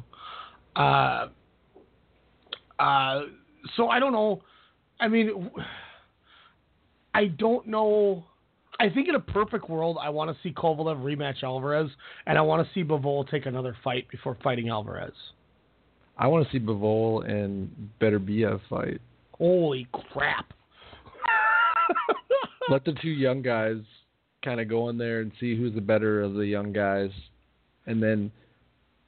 Uh, 0.74 1.28
uh, 2.78 3.20
so 3.76 3.88
I 3.88 3.98
don't 3.98 4.12
know. 4.12 4.40
I 5.00 5.08
mean, 5.08 5.50
I 7.14 7.26
don't 7.26 7.66
know. 7.66 8.24
I 8.80 8.88
think 8.88 9.06
in 9.06 9.16
a 9.16 9.20
perfect 9.20 9.68
world, 9.68 9.98
I 10.00 10.08
want 10.08 10.34
to 10.34 10.42
see 10.42 10.50
Kovalev 10.54 10.96
rematch 11.04 11.42
Alvarez, 11.42 11.90
and 12.26 12.38
I 12.38 12.40
want 12.40 12.66
to 12.66 12.74
see 12.74 12.82
Bivol 12.82 13.30
take 13.30 13.44
another 13.44 13.76
fight 13.84 14.08
before 14.08 14.38
fighting 14.42 14.70
Alvarez. 14.70 15.12
I 16.16 16.26
want 16.26 16.46
to 16.46 16.52
see 16.52 16.58
Bivol 16.58 17.28
and 17.30 17.70
Beterbiev 18.00 18.60
fight. 18.70 19.02
Holy 19.32 19.86
crap! 19.92 20.54
Let 22.68 22.84
the 22.84 22.92
two 23.02 23.10
young 23.10 23.42
guys 23.42 23.78
kind 24.44 24.60
of 24.60 24.68
go 24.68 24.88
in 24.88 24.98
there 24.98 25.20
and 25.20 25.32
see 25.40 25.56
who's 25.56 25.74
the 25.74 25.80
better 25.80 26.22
of 26.22 26.34
the 26.34 26.46
young 26.46 26.72
guys, 26.72 27.10
and 27.86 28.02
then 28.02 28.30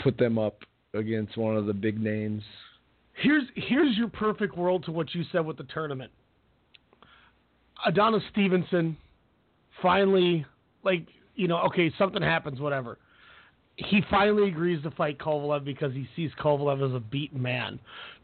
put 0.01 0.17
them 0.19 0.39
up 0.39 0.59
against 0.95 1.37
one 1.37 1.57
of 1.57 1.67
the 1.67 1.73
big 1.75 2.01
names. 2.01 2.43
Here's 3.15 3.45
here's 3.55 3.97
your 3.97 4.09
perfect 4.09 4.57
world 4.57 4.85
to 4.85 4.93
what 4.93 5.15
you 5.15 5.25
said 5.33 5.45
with 5.45 5.57
the 5.57 5.65
tournament. 5.65 6.11
Adonis 7.87 8.23
Stevenson 8.31 8.97
finally 9.83 10.45
like 10.83 11.07
you 11.37 11.49
know, 11.49 11.59
okay, 11.63 11.93
something 11.99 12.23
happens, 12.23 12.61
whatever. 12.61 12.99
He 13.77 14.03
finally 14.09 14.49
agrees 14.49 14.83
to 14.85 14.91
fight 14.93 15.19
Kovalev 15.19 15.65
because 15.65 15.93
he 15.93 16.09
sees 16.15 16.31
Kovalev 16.41 16.89
as 16.89 16.95
a 16.95 17.01
beaten 17.01 17.43
man. 17.43 17.81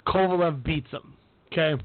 Kovalev 0.07 0.63
beats 0.63 0.91
him. 0.91 1.15
Okay. 1.53 1.83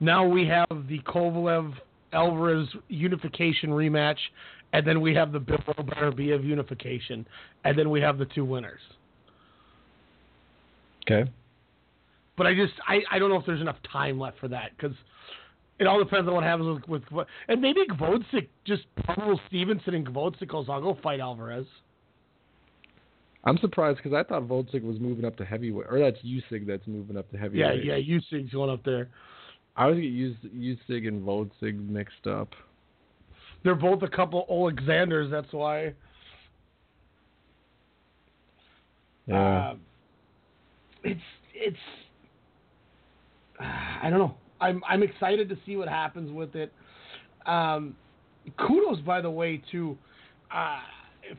Now 0.00 0.26
we 0.26 0.46
have 0.48 0.68
the 0.88 0.98
Kovalev 1.06 1.72
Alvarez 2.14 2.68
unification 2.88 3.70
rematch, 3.70 4.18
and 4.72 4.86
then 4.86 5.00
we 5.00 5.14
have 5.14 5.32
the 5.32 5.40
Bivol 5.40 5.84
Beterbiev 5.88 6.44
unification, 6.44 7.26
and 7.64 7.78
then 7.78 7.90
we 7.90 8.00
have 8.00 8.16
the 8.18 8.26
two 8.26 8.44
winners. 8.44 8.80
Okay. 11.02 11.30
But 12.36 12.46
I 12.46 12.54
just 12.54 12.72
I, 12.88 13.00
I 13.10 13.18
don't 13.18 13.30
know 13.30 13.38
if 13.38 13.46
there's 13.46 13.60
enough 13.60 13.76
time 13.92 14.18
left 14.18 14.38
for 14.38 14.48
that 14.48 14.70
because 14.76 14.96
It 15.78 15.86
all 15.86 15.98
depends 15.98 16.28
on 16.28 16.34
what 16.34 16.44
happens 16.44 16.80
with, 16.86 17.02
with 17.10 17.26
and 17.48 17.60
maybe 17.60 17.80
Gvozdyk 17.90 18.48
just 18.64 18.82
pummels 19.04 19.40
Stevenson 19.48 19.94
and 19.94 20.06
Gvozdyk 20.06 20.48
goes, 20.48 20.66
I'll 20.68 20.80
go 20.80 20.96
fight 21.02 21.20
Alvarez. 21.20 21.66
I'm 23.44 23.58
surprised 23.58 23.98
because 23.98 24.12
I 24.14 24.22
thought 24.22 24.42
Gvozdyk 24.48 24.82
was 24.82 25.00
moving 25.00 25.24
up 25.24 25.36
to 25.36 25.44
heavyweight, 25.44 25.88
or 25.90 25.98
that's 25.98 26.18
Usyk 26.24 26.66
that's 26.66 26.86
moving 26.86 27.16
up 27.16 27.30
to 27.32 27.36
heavyweight. 27.36 27.84
Yeah, 27.84 27.96
yeah, 27.96 28.18
Usyk's 28.18 28.52
going 28.52 28.70
up 28.70 28.84
there. 28.84 29.08
I 29.76 29.84
always 29.84 30.00
get 30.00 30.10
Us- 30.10 30.78
Usyk 30.88 31.08
and 31.08 31.22
Gvozdyk 31.22 31.88
mixed 31.88 32.26
up. 32.26 32.50
They're 33.62 33.74
both 33.74 34.02
a 34.02 34.08
couple 34.08 34.46
Alexanders. 34.50 35.30
That's 35.30 35.52
why. 35.52 35.94
Yeah. 39.26 39.70
Uh, 39.70 39.74
it's 41.02 41.20
it's. 41.54 41.76
I 43.58 44.10
don't 44.10 44.18
know. 44.18 44.34
I'm 44.60 44.82
I'm 44.86 45.02
excited 45.02 45.48
to 45.48 45.56
see 45.64 45.76
what 45.76 45.88
happens 45.88 46.30
with 46.30 46.54
it. 46.54 46.72
Um, 47.46 47.96
kudos, 48.58 49.00
by 49.00 49.20
the 49.20 49.30
way, 49.30 49.62
to 49.72 49.96
uh, 50.54 50.80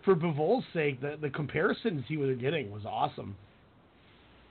for 0.04 0.16
Bivol's 0.16 0.66
sake. 0.74 1.00
The 1.00 1.18
the 1.22 1.30
comparisons 1.30 2.04
he 2.08 2.18
was 2.18 2.36
getting 2.38 2.72
was 2.72 2.86
awesome. 2.86 3.36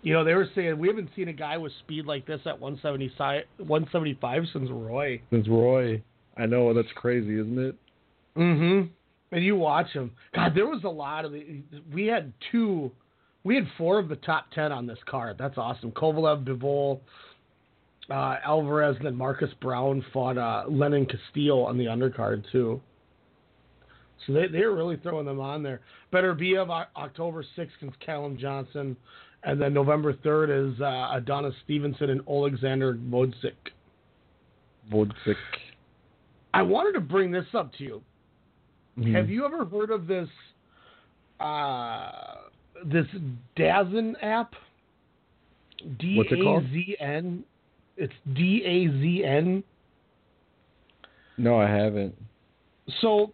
You 0.05 0.13
know, 0.13 0.23
they 0.23 0.35
were 0.35 0.49
saying 0.55 0.79
we 0.79 0.87
haven't 0.87 1.09
seen 1.17 1.29
a 1.29 1.33
guy 1.33 1.57
with 1.57 1.73
speed 1.81 2.05
like 2.05 2.27
this 2.27 2.41
at 2.45 2.61
170 2.61 3.09
si- 3.09 3.65
175 3.65 4.43
since 4.53 4.71
Roy. 4.71 5.21
Since 5.31 5.49
Roy, 5.49 6.03
I 6.37 6.45
know 6.45 6.75
that's 6.75 6.93
crazy, 6.95 7.41
isn't 7.41 7.59
it? 7.59 7.75
Mm-hmm. 8.37 8.89
And 9.35 9.45
you 9.45 9.57
watch 9.57 9.89
him. 9.93 10.13
God, 10.35 10.53
there 10.55 10.67
was 10.67 10.85
a 10.85 10.91
lot 10.91 11.25
of 11.25 11.33
the. 11.33 11.63
We 11.91 12.07
had 12.07 12.35
two. 12.53 12.93
We 13.45 13.55
had 13.55 13.67
four 13.79 13.99
of 13.99 14.11
the 14.11 14.17
top 14.17 14.51
ten 14.55 14.73
on 14.73 14.87
this 14.87 14.99
card. 15.07 15.37
That's 15.39 15.57
awesome. 15.57 15.91
Kovalev, 15.93 16.45
Bivol, 16.47 17.01
uh, 18.11 18.37
Alvarez, 18.45 18.97
and 18.97 19.07
then 19.07 19.17
Marcus 19.17 19.51
Browne 19.63 20.05
fought 20.13 20.37
uh, 20.37 20.65
Lenin 20.69 21.07
Castillo 21.07 21.63
on 21.63 21.79
the 21.79 21.87
undercard 21.87 22.45
too. 22.53 22.83
So 24.27 24.35
they 24.35 24.49
they 24.49 24.67
were 24.67 24.75
really 24.75 24.99
throwing 24.99 25.25
them 25.25 25.41
on 25.41 25.63
there. 25.63 25.81
Beterbiev 26.13 26.69
October 26.95 27.43
sixth 27.57 27.75
against 27.81 27.99
Callum 28.01 28.37
Johnson, 28.37 28.97
and 29.45 29.61
then 29.61 29.75
November 29.75 30.13
third 30.13 30.51
is 30.51 30.81
uh, 30.81 31.11
Adonis 31.13 31.55
Stevenson 31.65 32.11
and 32.11 32.21
Alexander 32.29 32.95
Gvozdyk. 32.95 33.53
Gvozdyk. 34.91 35.37
I 36.53 36.63
wanted 36.63 36.93
to 36.93 37.01
bring 37.01 37.31
this 37.31 37.47
up 37.55 37.73
to 37.75 37.85
you. 37.85 38.03
Mhm. 38.99 39.15
Have 39.15 39.29
you 39.29 39.45
ever 39.45 39.65
heard 39.65 39.91
of 39.91 40.07
this 40.07 40.29
uh, 41.41 42.37
this 42.85 43.07
Dazn 43.57 44.17
app? 44.23 44.55
D 45.99 46.17
What's 46.17 46.33
it 46.33 46.43
called? 46.43 46.65
Z 46.73 46.97
N. 47.01 47.45
It's 47.97 48.13
D 48.35 48.63
A 48.65 48.89
Z 49.01 49.25
N. 49.25 49.63
No, 51.37 51.61
I 51.61 51.69
haven't. 51.69 52.15
So 53.01 53.33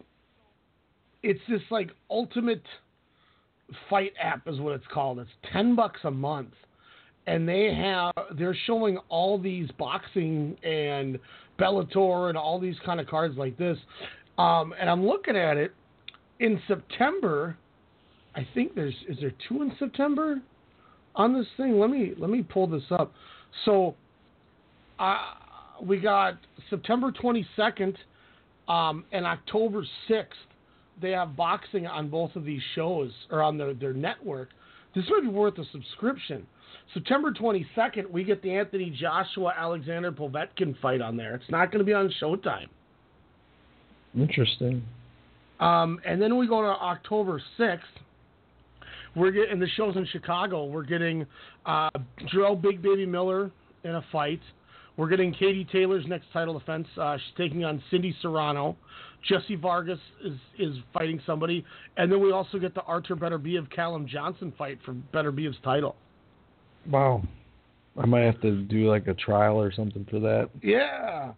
it's 1.23 1.39
this 1.47 1.61
like 1.69 1.91
ultimate 2.09 2.63
fight 3.89 4.13
app 4.21 4.47
is 4.47 4.59
what 4.59 4.73
it's 4.73 4.87
called. 4.93 5.19
It's 5.19 5.29
ten 5.51 5.75
bucks 5.75 5.99
a 6.03 6.11
month. 6.11 6.53
And 7.27 7.47
they 7.47 7.73
have 7.73 8.13
they're 8.37 8.57
showing 8.65 8.97
all 9.09 9.37
these 9.37 9.69
boxing 9.77 10.57
and 10.63 11.19
Bellator 11.59 12.29
and 12.29 12.37
all 12.37 12.59
these 12.59 12.75
kind 12.85 12.99
of 12.99 13.07
cards 13.07 13.37
like 13.37 13.57
this. 13.57 13.77
Um, 14.37 14.73
and 14.79 14.89
I'm 14.89 15.05
looking 15.05 15.35
at 15.35 15.57
it 15.57 15.73
in 16.39 16.59
September. 16.67 17.57
I 18.35 18.47
think 18.53 18.73
there's 18.75 18.95
is 19.07 19.17
there 19.21 19.33
two 19.47 19.61
in 19.61 19.71
September 19.77 20.41
on 21.15 21.33
this 21.33 21.47
thing. 21.57 21.79
Let 21.79 21.89
me 21.89 22.13
let 22.17 22.29
me 22.29 22.41
pull 22.41 22.67
this 22.67 22.83
up. 22.91 23.13
So 23.65 23.95
uh, 24.99 25.17
we 25.81 25.99
got 25.99 26.37
September 26.69 27.11
22nd 27.11 27.95
um, 28.67 29.03
and 29.11 29.25
October 29.25 29.85
6th. 30.09 30.25
They 31.01 31.11
have 31.11 31.35
boxing 31.35 31.87
on 31.87 32.09
both 32.09 32.35
of 32.35 32.45
these 32.45 32.61
shows 32.75 33.11
or 33.29 33.41
on 33.41 33.57
their, 33.57 33.73
their 33.73 33.93
network. 33.93 34.49
This 34.95 35.05
might 35.09 35.21
be 35.21 35.29
worth 35.29 35.57
a 35.57 35.65
subscription. 35.71 36.45
September 36.93 37.31
22nd, 37.31 38.09
we 38.09 38.23
get 38.23 38.41
the 38.41 38.51
Anthony 38.51 38.89
Joshua 38.89 39.53
Alexander 39.57 40.11
Povetkin 40.11 40.77
fight 40.81 41.01
on 41.01 41.15
there. 41.15 41.35
It's 41.35 41.49
not 41.49 41.71
going 41.71 41.79
to 41.79 41.85
be 41.85 41.93
on 41.93 42.13
Showtime. 42.21 42.67
Interesting. 44.17 44.83
Um, 45.59 45.99
and 46.05 46.21
then 46.21 46.37
we 46.37 46.47
go 46.47 46.61
to 46.61 46.67
October 46.67 47.41
6th. 47.57 47.79
We're 49.15 49.31
getting 49.31 49.59
the 49.59 49.67
shows 49.75 49.95
in 49.95 50.05
Chicago. 50.11 50.65
We're 50.65 50.83
getting 50.83 51.25
uh, 51.65 51.89
Jarrell 52.33 52.61
Big 52.61 52.81
Baby 52.81 53.05
Miller 53.05 53.51
in 53.83 53.95
a 53.95 54.03
fight. 54.11 54.41
We're 55.01 55.09
getting 55.09 55.33
Katie 55.33 55.65
Taylor's 55.71 56.05
next 56.05 56.27
title 56.31 56.59
defense. 56.59 56.85
Uh, 56.95 57.17
she's 57.17 57.35
taking 57.35 57.65
on 57.65 57.81
Cindy 57.89 58.15
Serrano. 58.21 58.77
Jesse 59.27 59.55
Vargas 59.55 59.97
is 60.23 60.37
is 60.59 60.75
fighting 60.93 61.19
somebody, 61.25 61.65
and 61.97 62.11
then 62.11 62.21
we 62.21 62.31
also 62.31 62.59
get 62.59 62.75
the 62.75 62.83
Arthur 62.83 63.15
of 63.15 63.69
Callum 63.71 64.05
Johnson 64.07 64.53
fight 64.59 64.77
for 64.85 64.93
Beterbiev's 65.11 65.57
title. 65.63 65.95
Wow. 66.87 67.23
I 67.97 68.05
might 68.05 68.25
have 68.25 68.39
to 68.41 68.61
do 68.61 68.91
like 68.91 69.07
a 69.07 69.15
trial 69.15 69.59
or 69.59 69.73
something 69.73 70.05
for 70.07 70.19
that. 70.19 70.51
Yeah, 70.61 71.31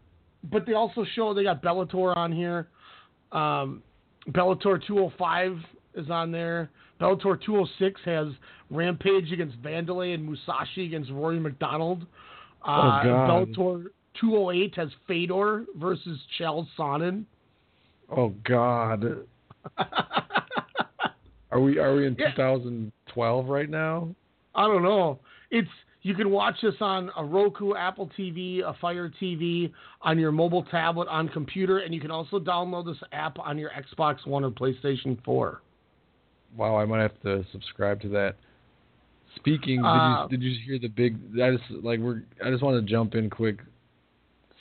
but 0.52 0.66
they 0.66 0.74
also 0.74 1.06
show 1.16 1.34
they 1.34 1.44
got 1.44 1.64
Bellator 1.64 2.18
on 2.18 2.34
here. 2.34 2.68
Um, 3.32 3.82
Bellator 4.32 4.86
205 4.86 5.58
is 5.96 6.10
on 6.10 6.34
there. 6.34 6.70
Bellator 7.00 7.42
206 7.42 8.02
has 8.04 8.28
Rampage 8.70 9.32
against 9.32 9.62
Wanderlei 9.62 10.16
and 10.16 10.28
Mousasi 10.28 10.86
against 10.86 11.12
Rory 11.12 11.40
MacDonald. 11.40 12.06
Uh, 12.64 12.70
Oh, 12.72 13.02
God. 13.04 13.30
Bellator 13.56 13.86
208 14.20 14.76
has 14.76 14.90
Fedor 15.08 15.66
versus 15.78 16.20
Chael 16.40 16.66
Sonnen. 16.78 17.26
Oh 18.16 18.34
God. 18.44 19.26
are 21.52 21.60
we 21.60 21.80
are 21.80 21.96
we 21.96 22.08
in 22.08 22.16
Yeah. 22.20 22.32
2012 22.32 23.48
right 23.48 23.70
now? 23.70 24.14
I 24.56 24.68
don't 24.68 24.84
know. 24.84 25.20
It's 25.52 25.70
you 26.02 26.14
can 26.14 26.30
watch 26.32 26.56
this 26.62 26.76
on 26.82 27.10
a 27.18 27.24
Roku, 27.24 27.76
Apple 27.76 28.12
TV, 28.20 28.62
a 28.62 28.74
Fire 28.82 29.10
TV, 29.22 29.72
on 30.02 30.20
your 30.20 30.34
mobile 30.34 30.64
tablet, 30.64 31.08
on 31.08 31.30
computer, 31.30 31.80
and 31.80 31.94
you 31.94 32.02
can 32.02 32.12
also 32.12 32.40
download 32.40 32.86
this 32.86 33.02
app 33.14 33.40
on 33.40 33.58
your 33.58 33.70
Xbox 33.72 34.28
One 34.28 34.44
or 34.44 34.52
PlayStation 34.52 35.18
4. 35.24 35.62
Wow, 36.58 36.76
I 36.76 36.84
might 36.86 37.00
have 37.02 37.20
to 37.22 37.46
subscribe 37.54 38.02
to 38.02 38.10
that. 38.10 38.36
Speaking, 39.36 39.84
Uh, 39.84 40.28
did 40.28 40.42
you 40.42 40.50
did 40.50 40.56
you 40.58 40.66
hear 40.66 40.80
the 40.80 40.88
big? 40.88 41.18
I 41.42 41.56
just 41.56 41.84
like 41.84 42.00
we're. 42.00 42.24
I 42.44 42.50
just 42.50 42.64
want 42.64 42.84
to 42.84 42.90
jump 42.90 43.16
in 43.16 43.30
quick, 43.30 43.58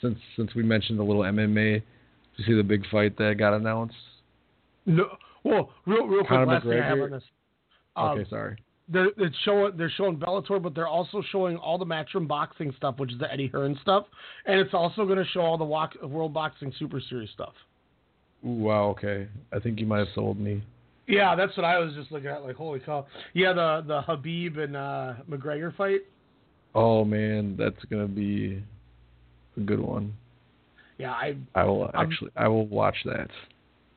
since 0.01 0.17
since 0.35 0.53
we 0.55 0.63
mentioned 0.63 0.99
the 0.99 1.03
little 1.03 1.23
MMA. 1.23 1.73
Did 1.73 1.83
you 2.37 2.45
see 2.45 2.53
the 2.53 2.63
big 2.63 2.85
fight 2.89 3.17
that 3.17 3.37
got 3.37 3.53
announced? 3.53 3.95
No, 4.85 5.17
well, 5.43 5.71
real 5.85 6.07
real 6.07 6.19
quick, 6.21 6.29
Conor 6.29 6.45
last 6.45 6.63
thing 6.63 6.79
I 6.79 6.87
have 6.87 6.99
on 6.99 7.11
this. 7.11 7.23
Um, 7.95 8.05
okay, 8.09 8.29
sorry. 8.29 8.57
They're, 8.89 9.11
they're 9.15 9.33
showing 9.45 9.77
they're 9.77 9.91
showing 9.95 10.17
Bellator, 10.17 10.61
but 10.61 10.75
they're 10.75 10.87
also 10.87 11.23
showing 11.31 11.57
all 11.57 11.77
the 11.77 11.85
Matchroom 11.85 12.27
boxing 12.27 12.73
stuff, 12.75 12.97
which 12.97 13.13
is 13.13 13.19
the 13.19 13.31
Eddie 13.31 13.47
Hearn 13.47 13.77
stuff, 13.81 14.05
and 14.45 14.59
it's 14.59 14.73
also 14.73 15.05
going 15.05 15.17
to 15.17 15.25
show 15.25 15.41
all 15.41 15.57
the 15.57 15.63
walk, 15.63 15.93
World 16.01 16.33
Boxing 16.33 16.73
Super 16.77 16.99
Series 17.09 17.29
stuff. 17.29 17.53
Ooh, 18.45 18.49
wow. 18.49 18.89
Okay, 18.89 19.27
I 19.53 19.59
think 19.59 19.79
you 19.79 19.85
might 19.85 19.99
have 19.99 20.09
sold 20.13 20.37
me. 20.37 20.61
Yeah, 21.07 21.35
that's 21.35 21.55
what 21.57 21.65
I 21.65 21.79
was 21.79 21.93
just 21.93 22.11
looking 22.11 22.29
at. 22.29 22.43
Like, 22.43 22.55
holy 22.55 22.79
cow! 22.79 23.05
Yeah, 23.33 23.53
the 23.53 23.83
the 23.85 24.01
Khabib 24.03 24.57
and 24.57 24.75
uh, 24.75 25.13
McGregor 25.29 25.75
fight. 25.75 26.01
Oh 26.75 27.03
man, 27.03 27.55
that's 27.57 27.83
gonna 27.89 28.07
be 28.07 28.63
a 29.57 29.59
good 29.59 29.79
one. 29.79 30.13
Yeah, 30.97 31.11
I 31.11 31.35
I 31.55 31.65
will 31.65 31.83
I'm- 31.93 31.93
actually. 31.95 32.31
I 32.35 32.47
will 32.47 32.67
watch 32.67 32.95
that. 33.05 33.29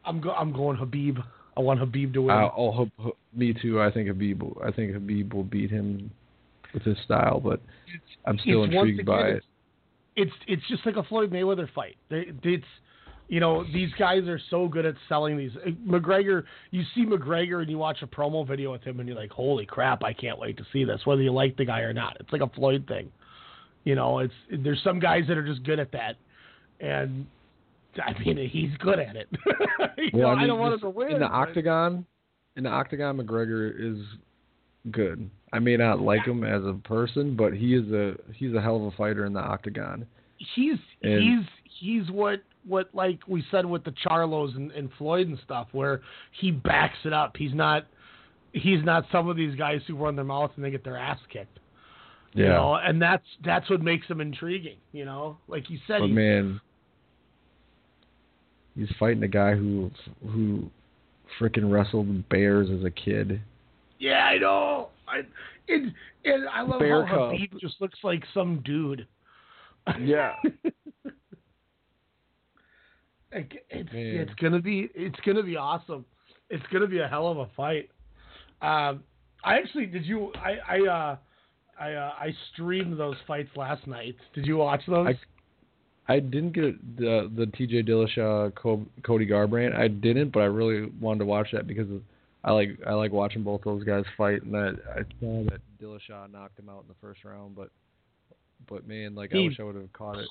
I'm 0.05 0.21
go, 0.21 0.31
I'm 0.33 0.53
going 0.53 0.77
Khabib. 0.79 1.23
I 1.57 1.61
want 1.61 1.81
Khabib 1.81 2.13
to 2.15 2.23
win. 2.23 2.37
Uh, 2.37 2.49
oh, 2.57 2.73
Hab- 2.73 2.93
Hab- 3.05 3.13
me 3.35 3.55
too. 3.61 3.81
I 3.81 3.91
think 3.91 4.09
Khabib. 4.09 4.41
Will, 4.41 4.61
I 4.65 4.71
think 4.73 4.93
Khabib 4.93 5.33
will 5.33 5.45
beat 5.45 5.71
him 5.71 6.11
with 6.75 6.83
his 6.83 6.97
style, 7.05 7.41
but 7.41 7.61
I'm 8.25 8.39
still 8.39 8.65
It's 8.65 8.75
intrigued 8.75 9.07
by 9.07 9.29
it. 9.29 9.45
It's 10.17 10.33
it's 10.47 10.63
just 10.69 10.85
like 10.85 10.97
a 10.97 11.03
Floyd 11.05 11.31
Mayweather 11.31 11.69
fight. 11.75 11.97
They, 12.11 12.27
it's 12.43 12.65
you 13.29 13.41
know 13.41 13.65
these 13.73 13.91
guys 13.99 14.25
are 14.29 14.41
so 14.51 14.69
good 14.69 14.87
at 14.87 14.95
selling 15.09 15.37
these. 15.37 15.51
uh, 15.67 15.71
McGregor, 15.87 16.45
you 16.71 16.83
see 16.95 17.05
McGregor 17.05 17.61
and 17.61 17.71
you 17.71 17.79
watch 17.79 17.99
a 18.03 18.07
promo 18.07 18.47
video 18.47 18.71
with 18.73 18.83
him 18.83 19.01
and 19.01 19.09
you're 19.09 19.19
like, 19.19 19.31
holy 19.31 19.67
crap, 19.67 20.05
I 20.05 20.13
can't 20.13 20.39
wait 20.39 20.57
to 20.59 20.65
see 20.73 20.85
this, 20.85 21.01
whether 21.05 21.23
you 21.23 21.33
like 21.33 21.57
the 21.57 21.65
guy 21.65 21.81
or 21.81 21.93
not. 21.93 22.17
It's 22.21 22.33
like 22.33 22.43
a 22.43 22.49
Floyd 22.51 22.85
thing. 22.87 23.11
You 23.85 23.95
know, 23.95 24.19
it's 24.21 24.35
there's 24.51 24.81
some 24.83 24.99
guys 25.01 25.25
that 25.29 25.37
are 25.39 25.47
just 25.47 25.63
good 25.65 25.79
at 25.79 25.93
that, 25.93 26.17
and 26.81 27.27
I 28.05 28.19
mean 28.19 28.49
he's 28.51 28.77
good 28.79 28.99
at 28.99 29.17
it. 29.17 29.29
you 29.97 30.11
know, 30.13 30.27
Well, 30.27 30.29
I, 30.29 30.39
mean, 30.39 30.49
don't 30.49 30.59
want 30.61 30.75
him 30.75 30.81
to 30.81 30.91
win. 30.91 31.13
in 31.13 31.21
the 31.21 31.27
octagon. 31.27 32.05
In 32.57 32.65
the 32.65 32.71
octagon, 32.71 33.19
McGregor 33.19 33.73
is 33.79 33.99
good. 34.91 35.29
I 35.53 35.59
may 35.59 35.77
not 35.77 36.01
like 36.01 36.25
him 36.27 36.43
as 36.45 36.63
a 36.65 36.75
person, 36.85 37.37
but 37.37 37.53
he 37.53 37.75
is 37.75 37.91
a 37.93 38.15
he's 38.35 38.55
a 38.55 38.61
hell 38.61 38.77
of 38.77 38.83
a 38.83 38.91
fighter 38.97 39.25
in 39.25 39.33
the 39.33 39.41
octagon. 39.41 40.07
he's 40.55 40.79
And- 41.03 41.21
he's 41.23 41.47
he's 41.79 42.11
what 42.11 42.43
what 42.67 42.89
like 42.93 43.21
we 43.27 43.45
said 43.51 43.65
with 43.65 43.85
the 43.85 43.93
Charlos 44.05 44.57
and, 44.57 44.71
and 44.73 44.91
Floyd 44.99 45.29
and 45.29 45.39
stuff, 45.45 45.69
where 45.73 46.01
he 46.33 46.51
backs 46.51 46.99
it 47.05 47.13
up. 47.13 47.37
He's 47.37 47.55
not 47.55 47.87
he's 48.53 48.85
not 48.85 49.05
some 49.13 49.29
of 49.29 49.37
these 49.37 49.55
guys 49.55 49.81
who 49.87 49.97
run 49.97 50.17
their 50.17 50.25
mouth 50.25 50.51
and 50.57 50.65
they 50.65 50.71
get 50.71 50.85
their 50.85 50.97
ass 50.97 51.19
kicked. 51.33 51.59
Yeah. 52.35 52.45
You 52.45 52.49
know, 52.51 52.75
and 52.75 53.01
that's 53.01 53.25
that's 53.45 53.69
what 53.71 53.83
makes 53.83 54.07
him 54.07 54.21
intriguing. 54.21 54.77
You 54.93 55.05
know, 55.05 55.39
like 55.49 55.71
you 55.71 55.79
said, 55.87 56.01
But 56.01 56.09
he- 56.09 56.13
man, 56.13 56.61
he's 58.77 58.91
fighting 58.99 59.23
a 59.23 59.29
guy 59.29 59.55
who 59.55 59.91
who 60.29 60.71
freaking 61.41 61.71
wrestled 61.71 62.29
bears 62.29 62.69
as 62.71 62.85
a 62.85 62.91
kid. 62.91 63.41
Yeah, 63.99 64.27
I 64.27 64.39
know. 64.39 64.89
I 65.09 65.21
it, 65.69 65.93
and 66.25 66.49
I 66.49 66.63
love 66.63 66.81
Bear 66.81 67.07
how. 67.07 67.31
Khabib 67.31 67.59
just 67.61 67.81
looks 67.81 67.99
like 68.03 68.23
some 68.35 68.61
dude. 68.65 69.07
Yeah. 70.01 70.35
It's 73.33 73.93
Man. 73.93 74.07
it's 74.07 74.35
gonna 74.35 74.61
be 74.61 74.89
it's 74.95 75.19
gonna 75.25 75.43
be 75.43 75.57
awesome. 75.57 76.05
It's 76.49 76.65
gonna 76.73 76.87
be 76.87 76.99
a 76.99 77.09
hell 77.09 77.29
of 77.29 77.39
a 77.39 77.49
fight. 77.57 77.91
Um, 78.63 79.03
I 79.45 79.57
actually 79.57 79.87
did 79.87 80.07
you 80.07 80.33
I 80.37 80.57
I 80.69 80.89
uh 80.89 81.17
I 81.79 81.93
uh, 81.93 82.13
I 82.19 82.35
streamed 82.53 82.99
those 82.99 83.17
fights 83.27 83.51
last 83.57 83.87
night. 83.87 84.17
Did 84.35 84.47
you 84.47 84.57
watch 84.57 84.83
those? 84.87 85.09
I 85.09 85.19
I 86.09 86.21
didn't 86.21 86.53
get 86.53 86.97
the 86.97 87.31
the 87.35 87.47
T.J. 87.47 87.83
Dillashaw 87.83 88.55
Cody 88.55 89.27
Garbrandt. 89.27 89.75
I 89.75 89.89
didn't, 89.89 90.33
but 90.33 90.41
I 90.41 90.47
really 90.47 90.91
wanted 91.01 91.21
to 91.21 91.27
watch 91.27 91.49
that 91.53 91.67
because 91.67 91.89
I 92.45 92.53
like 92.53 92.79
I 92.87 92.93
like 92.93 93.13
watching 93.13 93.43
both 93.43 93.63
those 93.65 93.83
guys 93.83 94.05
fight, 94.17 94.43
and 94.43 94.55
that 94.55 94.79
I 94.89 95.01
saw 95.21 95.45
that 95.51 95.61
Dillashaw 95.83 96.31
knocked 96.31 96.59
him 96.59 96.69
out 96.69 96.83
in 96.83 96.89
the 96.89 96.95
first 97.01 97.25
round, 97.25 97.57
but 97.57 97.71
but 98.69 98.87
man, 98.87 99.15
like 99.15 99.35
I 99.35 99.39
wish 99.39 99.59
I 99.59 99.65
would 99.65 99.75
have 99.75 99.93
caught 99.93 100.19
it. 100.19 100.29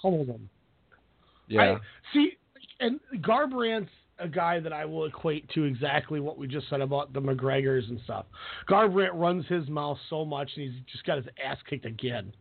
Yeah, 1.47 1.61
I, 1.61 1.77
see, 2.13 2.37
and 2.79 2.99
Garbrandt's 3.17 3.89
a 4.19 4.27
guy 4.29 4.59
that 4.61 4.71
I 4.71 4.85
will 4.85 5.05
equate 5.05 5.49
to 5.49 5.63
exactly 5.63 6.19
what 6.21 6.37
we 6.37 6.47
just 6.47 6.69
said 6.69 6.79
about 6.81 7.11
the 7.11 7.19
McGregors 7.19 7.89
and 7.89 7.99
stuff. 8.05 8.25
Garbrandt 8.69 9.09
runs 9.13 9.45
his 9.47 9.67
mouth 9.67 9.97
so 10.09 10.23
much, 10.23 10.49
and 10.55 10.71
he's 10.71 10.81
just 10.91 11.03
got 11.05 11.17
his 11.17 11.25
ass 11.45 11.57
kicked 11.69 11.85
again. 11.85 12.31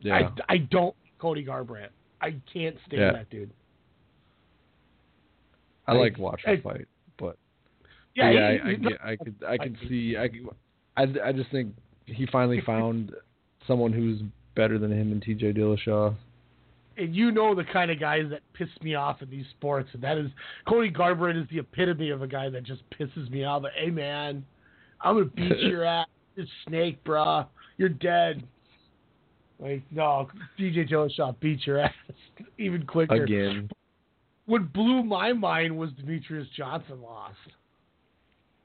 yeah. 0.00 0.28
I, 0.48 0.54
I 0.54 0.56
don't 0.58 0.94
Cody 1.18 1.44
Garbrandt. 1.44 1.88
I 2.20 2.32
can't 2.52 2.76
stand 2.86 3.00
Yeah. 3.02 3.12
that 3.12 3.30
dude. 3.30 3.50
I, 5.86 5.92
I- 5.92 5.96
like 5.96 6.18
watching 6.18 6.50
I- 6.50 6.56
the 6.56 6.62
fight, 6.62 6.88
but 7.18 7.36
Yeah, 8.14 8.30
yeah, 8.30 8.52
he- 8.52 8.58
I, 8.60 8.62
I, 8.66 8.70
he- 8.70 8.76
get, 8.76 8.92
I 9.04 9.16
could 9.16 9.34
I 9.48 9.58
could 9.58 9.76
see 9.88 10.16
I, 10.18 10.28
could- 10.28 10.48
I 10.96 11.28
I 11.28 11.32
just 11.32 11.50
think 11.50 11.74
he 12.06 12.26
finally 12.30 12.60
found 12.60 13.12
someone 13.66 13.92
who's 13.92 14.20
better 14.54 14.78
than 14.78 14.90
him 14.90 15.12
and 15.12 15.22
T.J. 15.22 15.52
Dillashaw. 15.54 16.14
And 17.00 17.16
you 17.16 17.32
know 17.32 17.54
the 17.54 17.64
kind 17.64 17.90
of 17.90 17.98
guys 17.98 18.24
that 18.30 18.42
piss 18.52 18.68
me 18.82 18.94
off 18.94 19.22
in 19.22 19.30
these 19.30 19.46
sports, 19.58 19.88
and 19.94 20.02
that 20.02 20.18
is 20.18 20.30
Cody 20.68 20.90
Garbrandt 20.90 21.40
is 21.42 21.48
the 21.50 21.58
epitome 21.60 22.10
of 22.10 22.20
a 22.20 22.26
guy 22.26 22.50
that 22.50 22.62
just 22.62 22.82
pisses 22.90 23.30
me 23.30 23.42
off. 23.44 23.62
Like, 23.62 23.72
hey 23.72 23.90
man, 23.90 24.44
I'm 25.00 25.14
gonna 25.14 25.26
beat 25.26 25.58
your 25.60 25.84
ass, 25.84 26.06
you 26.36 26.44
snake, 26.66 27.02
bruh. 27.04 27.46
You're 27.78 27.88
dead. 27.88 28.42
Like 29.58 29.82
no, 29.90 30.28
T.J. 30.58 30.86
Dillashaw 30.86 31.38
beat 31.40 31.66
your 31.66 31.78
ass 31.80 31.92
even 32.58 32.84
quicker. 32.86 33.24
Again, 33.24 33.70
What 34.46 34.72
blew 34.72 35.02
my 35.02 35.32
mind 35.32 35.76
was 35.76 35.90
Demetrious 35.92 36.50
Johnson 36.56 37.00
lost. 37.02 37.36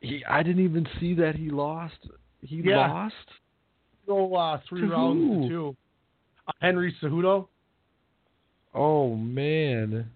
he 0.01 0.23
I 0.25 0.43
didn't 0.43 0.63
even 0.63 0.85
see 0.99 1.13
that 1.15 1.35
he 1.35 1.49
lost. 1.49 1.95
He 2.41 2.61
Yeah. 2.63 2.87
lost. 2.87 3.13
Go 4.07 4.35
uh, 4.35 4.59
three 4.67 4.81
To 4.81 4.87
rounds 4.87 5.19
who? 5.21 5.41
to 5.43 5.47
two. 5.47 5.75
Uh, 6.47 6.51
Henry 6.61 6.95
Cejudo. 7.01 7.47
Oh 8.75 9.15
man. 9.15 10.11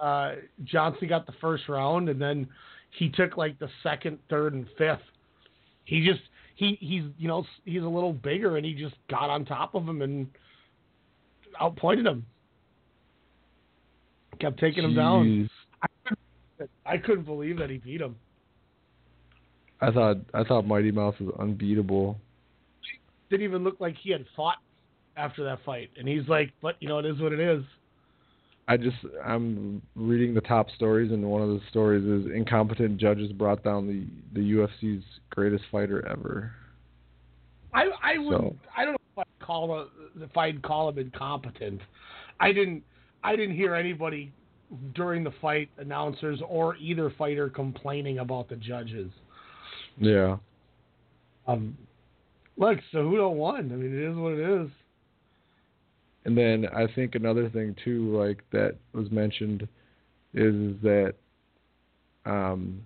uh, 0.00 0.32
Johnson 0.64 1.08
got 1.08 1.26
the 1.26 1.34
first 1.40 1.68
round, 1.68 2.08
and 2.08 2.20
then 2.20 2.48
he 2.90 3.10
took 3.10 3.36
like 3.36 3.58
the 3.58 3.68
second, 3.82 4.18
third, 4.28 4.54
and 4.54 4.66
fifth. 4.78 5.02
He 5.84 6.04
just 6.04 6.22
he 6.54 6.78
he's 6.80 7.04
you 7.18 7.28
know 7.28 7.44
he's 7.64 7.82
a 7.82 7.88
little 7.88 8.12
bigger, 8.12 8.56
and 8.56 8.64
he 8.64 8.74
just 8.74 8.94
got 9.08 9.30
on 9.30 9.44
top 9.44 9.74
of 9.74 9.86
him 9.86 10.02
and 10.02 10.26
outpointed 11.60 12.06
him. 12.06 12.24
Kept 14.40 14.58
taking 14.58 14.84
him 14.84 14.94
down. 14.94 15.50
I 15.82 15.86
couldn't, 16.04 16.70
I 16.86 16.96
couldn't 16.96 17.24
believe 17.24 17.58
that 17.58 17.68
he 17.68 17.76
beat 17.76 18.00
him. 18.00 18.16
I 19.82 19.90
thought 19.90 20.16
I 20.32 20.44
thought 20.44 20.66
Mighty 20.66 20.90
Mouse 20.90 21.14
was 21.20 21.34
unbeatable. 21.38 22.18
Didn't 23.28 23.44
even 23.44 23.62
look 23.64 23.80
like 23.80 23.96
he 24.02 24.10
had 24.10 24.24
fought 24.34 24.56
after 25.20 25.44
that 25.44 25.58
fight, 25.64 25.90
and 25.98 26.08
he's 26.08 26.26
like, 26.28 26.50
"But 26.62 26.76
you 26.80 26.88
know, 26.88 26.98
it 26.98 27.06
is 27.06 27.20
what 27.20 27.32
it 27.32 27.40
is." 27.40 27.62
I 28.68 28.76
just 28.76 28.96
I'm 29.24 29.82
reading 29.96 30.32
the 30.34 30.40
top 30.40 30.70
stories, 30.70 31.10
and 31.12 31.22
one 31.24 31.42
of 31.42 31.48
the 31.48 31.60
stories 31.70 32.04
is 32.04 32.30
incompetent 32.32 32.98
judges 32.98 33.32
brought 33.32 33.62
down 33.64 33.86
the 33.86 34.06
the 34.32 34.52
UFC's 34.52 35.04
greatest 35.30 35.64
fighter 35.70 36.06
ever. 36.06 36.52
I 37.74 37.86
I 38.02 38.18
would 38.18 38.38
So- 38.38 38.56
I 38.76 38.84
don't 38.84 38.92
know 38.92 39.22
if 39.22 39.26
I'd 39.26 39.46
call 39.46 39.72
a, 39.78 39.86
if 40.22 40.36
I'd 40.36 40.62
call 40.62 40.88
him 40.88 40.98
incompetent. 40.98 41.80
I 42.38 42.52
didn't 42.52 42.82
I 43.22 43.36
didn't 43.36 43.56
hear 43.56 43.74
anybody 43.74 44.32
during 44.94 45.24
the 45.24 45.32
fight 45.42 45.68
announcers 45.78 46.40
or 46.48 46.76
either 46.76 47.10
fighter 47.18 47.48
complaining 47.48 48.20
about 48.20 48.48
the 48.48 48.56
judges. 48.56 49.10
Yeah. 49.98 50.36
Um, 51.48 51.76
look, 52.56 52.78
Cejudo 52.92 53.32
won. 53.34 53.72
I 53.72 53.74
mean, 53.74 53.92
it 53.92 54.10
is 54.10 54.16
what 54.16 54.32
it 54.34 54.62
is. 54.62 54.70
And 56.24 56.36
then 56.36 56.66
I 56.74 56.86
think 56.94 57.14
another 57.14 57.48
thing 57.48 57.74
too, 57.82 58.16
like 58.16 58.42
that 58.52 58.76
was 58.92 59.10
mentioned, 59.10 59.66
is 60.34 60.74
that 60.82 61.14
um, 62.26 62.82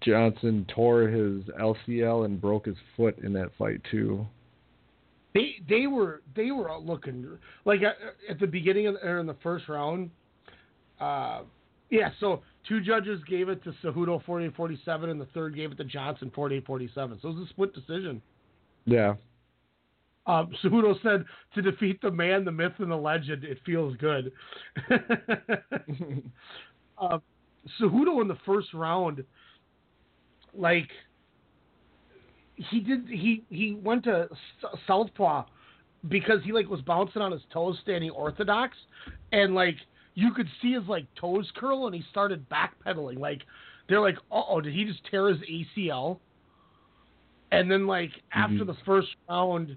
Johnson 0.00 0.66
tore 0.74 1.02
his 1.02 1.44
LCL 1.60 2.24
and 2.24 2.40
broke 2.40 2.66
his 2.66 2.76
foot 2.96 3.18
in 3.18 3.32
that 3.34 3.50
fight 3.58 3.80
too. 3.90 4.26
They 5.34 5.56
they 5.68 5.86
were 5.86 6.22
they 6.36 6.52
were 6.52 6.76
looking 6.78 7.26
like 7.64 7.82
at, 7.82 7.96
at 8.30 8.38
the 8.38 8.46
beginning 8.46 8.86
of 8.86 8.96
or 9.02 9.18
in 9.18 9.26
the 9.26 9.36
first 9.42 9.68
round. 9.68 10.10
Uh, 11.00 11.42
yeah, 11.90 12.10
so 12.18 12.42
two 12.68 12.80
judges 12.80 13.20
gave 13.28 13.48
it 13.48 13.62
to 13.64 13.72
Cejudo 13.82 14.24
48-47, 14.24 15.10
and 15.10 15.20
the 15.20 15.26
third 15.26 15.54
gave 15.54 15.72
it 15.72 15.78
to 15.78 15.84
Johnson 15.84 16.32
48-47. 16.34 16.94
So 16.94 17.28
it 17.28 17.34
was 17.34 17.46
a 17.46 17.48
split 17.50 17.74
decision. 17.74 18.22
Yeah. 18.86 19.14
Um, 20.26 20.50
Cejudo 20.62 20.94
said, 21.02 21.24
"To 21.54 21.62
defeat 21.62 22.00
the 22.00 22.10
man, 22.10 22.44
the 22.44 22.52
myth, 22.52 22.72
and 22.78 22.90
the 22.90 22.96
legend, 22.96 23.44
it 23.44 23.58
feels 23.64 23.96
good." 23.96 24.32
uh, 26.98 27.18
Cejudo 27.80 28.20
in 28.20 28.28
the 28.28 28.38
first 28.46 28.72
round, 28.74 29.24
like 30.54 30.88
he 32.56 32.80
did, 32.80 33.08
he 33.08 33.42
he 33.48 33.74
went 33.74 34.04
to 34.04 34.28
southpaw 34.86 35.44
because 36.08 36.42
he 36.44 36.52
like 36.52 36.68
was 36.68 36.80
bouncing 36.82 37.22
on 37.22 37.32
his 37.32 37.42
toes, 37.52 37.78
standing 37.82 38.10
orthodox, 38.10 38.76
and 39.32 39.54
like 39.54 39.76
you 40.14 40.32
could 40.32 40.48
see 40.62 40.72
his 40.72 40.84
like 40.86 41.06
toes 41.20 41.50
curl, 41.56 41.86
and 41.86 41.94
he 41.94 42.02
started 42.10 42.46
backpedaling. 42.48 43.18
Like 43.18 43.42
they're 43.88 44.00
like, 44.00 44.18
"Oh, 44.30 44.60
did 44.60 44.74
he 44.74 44.84
just 44.84 45.04
tear 45.10 45.28
his 45.28 45.38
ACL?" 45.40 46.20
And 47.50 47.70
then 47.70 47.86
like 47.86 48.10
after 48.32 48.64
Mhm. 48.64 48.66
the 48.66 48.76
first 48.84 49.08
round, 49.28 49.76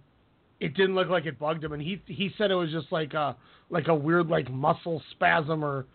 it 0.60 0.74
didn't 0.76 0.96
look 0.96 1.10
like 1.10 1.26
it 1.26 1.38
bugged 1.40 1.64
him, 1.64 1.74
and 1.74 1.82
he 1.82 2.02
he 2.06 2.32
said 2.38 2.52
it 2.52 2.56
was 2.56 2.72
just 2.72 2.92
like 2.92 3.14
a 3.14 3.36
like 3.70 3.88
a 3.88 3.96
weird 3.96 4.28
like 4.28 4.50
muscle 4.52 5.02
spasm 5.12 5.64
or 5.64 5.86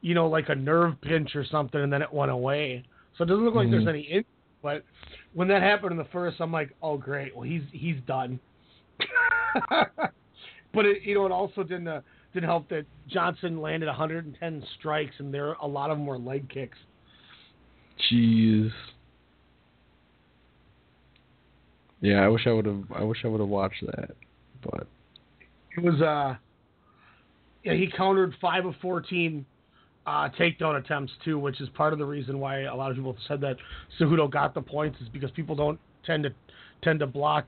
you 0.00 0.14
know 0.14 0.28
like 0.28 0.48
a 0.48 0.54
nerve 0.54 1.00
pinch 1.00 1.34
or 1.36 1.44
something, 1.44 1.80
and 1.80 1.92
then 1.92 2.02
it 2.02 2.12
went 2.12 2.30
away. 2.30 2.84
So 3.16 3.24
it 3.24 3.28
doesn't 3.28 3.44
look 3.44 3.54
like 3.54 3.70
there's 3.70 3.84
Mhm. 3.84 3.88
any 3.88 4.00
in. 4.02 4.24
But 4.62 4.84
when 5.32 5.48
that 5.48 5.62
happened 5.62 5.92
in 5.92 5.96
the 5.98 6.04
first, 6.12 6.40
I'm 6.40 6.52
like, 6.52 6.74
oh 6.82 6.96
great, 6.98 7.34
well 7.34 7.44
he's 7.48 7.62
he's 7.72 7.96
done. 8.06 8.38
but 9.70 10.84
it 10.86 11.02
you 11.02 11.14
know 11.14 11.26
it 11.26 11.32
also 11.32 11.62
didn't 11.62 11.88
uh, 11.88 12.02
didn't 12.34 12.48
help 12.48 12.68
that 12.68 12.84
Johnson 13.08 13.60
landed 13.60 13.86
110 13.86 14.64
strikes, 14.78 15.14
and 15.18 15.32
there 15.32 15.52
a 15.54 15.66
lot 15.66 15.90
of 15.90 15.96
them 15.98 16.06
were 16.06 16.18
leg 16.18 16.48
kicks. 16.48 16.78
Jeez. 18.10 18.70
Yeah, 22.00 22.24
I 22.24 22.28
wish 22.28 22.46
I 22.46 22.52
would 22.52 22.66
have. 22.66 22.84
I 22.94 23.02
wish 23.02 23.18
I 23.24 23.28
would 23.28 23.40
have 23.40 23.48
watched 23.48 23.84
that, 23.86 24.10
but 24.62 24.86
It 25.76 25.82
was 25.82 26.00
uh 26.00 26.36
yeah, 27.62 27.74
he 27.74 27.90
countered 27.94 28.34
five 28.40 28.64
of 28.64 28.74
fourteen 28.80 29.44
uh, 30.06 30.28
takedown 30.30 30.78
attempts 30.78 31.12
too, 31.24 31.38
which 31.38 31.60
is 31.60 31.68
part 31.70 31.92
of 31.92 31.98
the 31.98 32.04
reason 32.04 32.40
why 32.40 32.62
a 32.62 32.74
lot 32.74 32.90
of 32.90 32.96
people 32.96 33.16
said 33.28 33.40
that 33.42 33.56
Cejudo 33.98 34.30
got 34.30 34.54
the 34.54 34.62
points 34.62 34.98
is 35.00 35.08
because 35.08 35.30
people 35.32 35.54
don't 35.54 35.78
tend 36.06 36.22
to 36.22 36.30
tend 36.82 37.00
to 37.00 37.06
block 37.06 37.46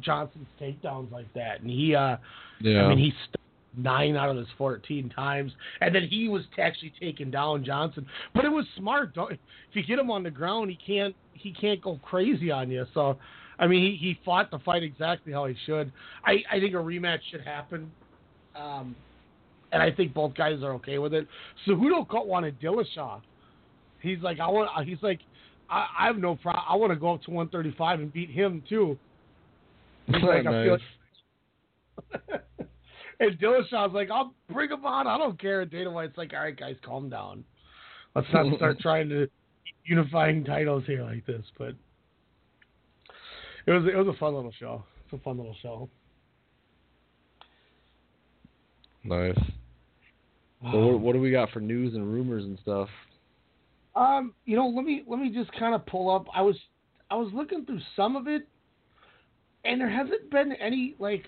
Johnson's 0.00 0.46
takedowns 0.60 1.12
like 1.12 1.32
that, 1.34 1.60
and 1.60 1.70
he 1.70 1.94
uh 1.94 2.16
yeah. 2.60 2.84
I 2.84 2.88
mean 2.88 2.98
he 2.98 3.10
st- 3.10 3.36
nine 3.76 4.16
out 4.16 4.30
of 4.30 4.36
his 4.36 4.48
fourteen 4.56 5.10
times, 5.10 5.52
and 5.82 5.94
then 5.94 6.04
he 6.08 6.28
was 6.28 6.42
actually 6.58 6.92
taking 6.98 7.30
down 7.30 7.64
Johnson, 7.64 8.06
but 8.34 8.46
it 8.46 8.50
was 8.50 8.64
smart. 8.76 9.14
Don't, 9.14 9.32
if 9.32 9.38
you 9.74 9.82
get 9.84 9.98
him 9.98 10.10
on 10.10 10.22
the 10.22 10.30
ground, 10.30 10.70
he 10.70 10.78
can't 10.84 11.14
he 11.34 11.52
can't 11.52 11.82
go 11.82 12.00
crazy 12.02 12.50
on 12.50 12.70
you. 12.70 12.86
So. 12.94 13.18
I 13.60 13.66
mean, 13.66 13.82
he, 13.82 13.96
he 13.96 14.18
fought 14.24 14.50
the 14.50 14.58
fight 14.60 14.82
exactly 14.82 15.32
how 15.32 15.46
he 15.46 15.54
should. 15.66 15.92
I, 16.24 16.42
I 16.50 16.58
think 16.58 16.74
a 16.74 16.78
rematch 16.78 17.20
should 17.30 17.42
happen. 17.42 17.92
Um, 18.56 18.96
and 19.70 19.82
I 19.82 19.92
think 19.92 20.14
both 20.14 20.34
guys 20.34 20.62
are 20.62 20.72
okay 20.74 20.98
with 20.98 21.14
it. 21.14 21.28
Cejudo 21.66 22.06
wanted 22.26 22.58
Dillashaw. 22.60 23.20
He's 24.00 24.18
like, 24.20 24.40
I 24.40 24.48
want. 24.48 24.88
He's 24.88 25.02
like, 25.02 25.20
I, 25.68 25.86
I 26.00 26.06
have 26.06 26.16
no 26.16 26.34
problem. 26.36 26.64
I 26.68 26.74
want 26.74 26.90
to 26.90 26.96
go 26.96 27.14
up 27.14 27.22
to 27.24 27.30
135 27.30 28.00
and 28.00 28.12
beat 28.12 28.30
him 28.30 28.62
too. 28.68 28.98
He's 30.06 30.22
like, 30.22 30.46
I 30.46 30.64
feel 30.64 30.78
Nice. 32.12 32.40
and 33.20 33.38
Dillashaw's 33.38 33.94
like, 33.94 34.10
I'll 34.10 34.34
bring 34.50 34.70
him 34.70 34.84
on. 34.84 35.06
I 35.06 35.18
don't 35.18 35.40
care. 35.40 35.60
And 35.60 35.70
Dana 35.70 35.90
White's 35.90 36.16
like, 36.16 36.32
all 36.34 36.40
right, 36.40 36.58
guys, 36.58 36.76
calm 36.84 37.10
down. 37.10 37.44
Let's 38.14 38.26
not 38.32 38.56
start 38.56 38.78
trying 38.80 39.08
to 39.10 39.28
unifying 39.84 40.44
titles 40.44 40.84
here 40.86 41.04
like 41.04 41.26
this. 41.26 41.44
But 41.58 41.74
it 43.66 43.70
was 43.72 43.84
it 43.84 43.96
was 43.96 44.08
a 44.08 44.18
fun 44.18 44.34
little 44.34 44.52
show. 44.58 44.82
It's 45.04 45.20
a 45.20 45.22
fun 45.22 45.36
little 45.36 45.56
show. 45.62 45.88
Nice. 49.04 49.38
So 50.72 50.78
what, 50.78 51.00
what 51.00 51.12
do 51.14 51.20
we 51.20 51.30
got 51.30 51.50
for 51.50 51.60
news 51.60 51.94
and 51.94 52.12
rumors 52.12 52.44
and 52.44 52.58
stuff? 52.62 52.88
Um, 53.96 54.34
you 54.44 54.56
know, 54.56 54.68
let 54.68 54.84
me 54.84 55.02
let 55.06 55.18
me 55.18 55.30
just 55.30 55.50
kind 55.58 55.74
of 55.74 55.84
pull 55.86 56.14
up. 56.14 56.26
I 56.34 56.42
was 56.42 56.56
I 57.10 57.16
was 57.16 57.30
looking 57.34 57.64
through 57.64 57.80
some 57.96 58.14
of 58.14 58.28
it, 58.28 58.46
and 59.64 59.80
there 59.80 59.90
hasn't 59.90 60.30
been 60.30 60.52
any 60.52 60.94
like 60.98 61.24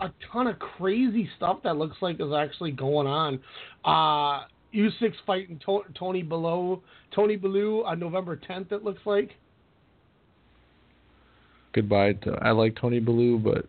a, 0.00 0.06
a 0.06 0.14
ton 0.32 0.48
of 0.48 0.58
crazy 0.58 1.28
stuff 1.36 1.58
that 1.64 1.76
looks 1.76 1.96
like 2.02 2.20
is 2.20 2.32
actually 2.36 2.72
going 2.72 3.06
on. 3.06 3.38
Uh, 3.84 4.46
Usyk 4.74 5.14
fighting 5.24 5.60
to- 5.64 5.84
Tony 5.96 6.22
Below 6.22 6.82
Tony 7.14 7.36
Bellew 7.36 7.84
on 7.84 7.98
November 8.00 8.36
10th. 8.36 8.72
It 8.72 8.84
looks 8.84 9.02
like. 9.04 9.30
Goodbye 11.74 12.12
to 12.14 12.38
I 12.40 12.52
like 12.52 12.76
Tony 12.76 13.00
Bellew, 13.00 13.38
but 13.38 13.66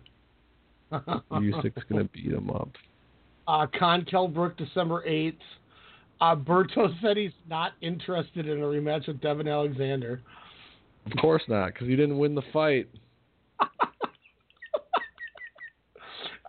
Usyk's 1.32 1.84
gonna 1.90 2.06
beat 2.06 2.32
him 2.32 2.50
up. 2.50 2.70
Uh, 3.48 3.68
Khan 3.78 4.06
Kell 4.10 4.28
Brook 4.28 4.58
December 4.58 5.04
8th. 5.08 5.36
Uh, 6.22 6.36
Berto 6.36 6.90
said 7.02 7.18
he's 7.18 7.32
not 7.50 7.74
interested 7.82 8.48
in 8.48 8.60
a 8.60 8.66
rematch 8.66 9.08
with 9.08 9.20
Devon 9.22 9.48
Alexander. 9.48 10.22
Of 11.06 11.12
course 11.20 11.44
not, 11.48 11.74
because 11.74 11.88
he 11.88 11.96
didn't 11.96 12.18
win 12.18 12.36
the 12.36 12.44
fight. 12.54 12.88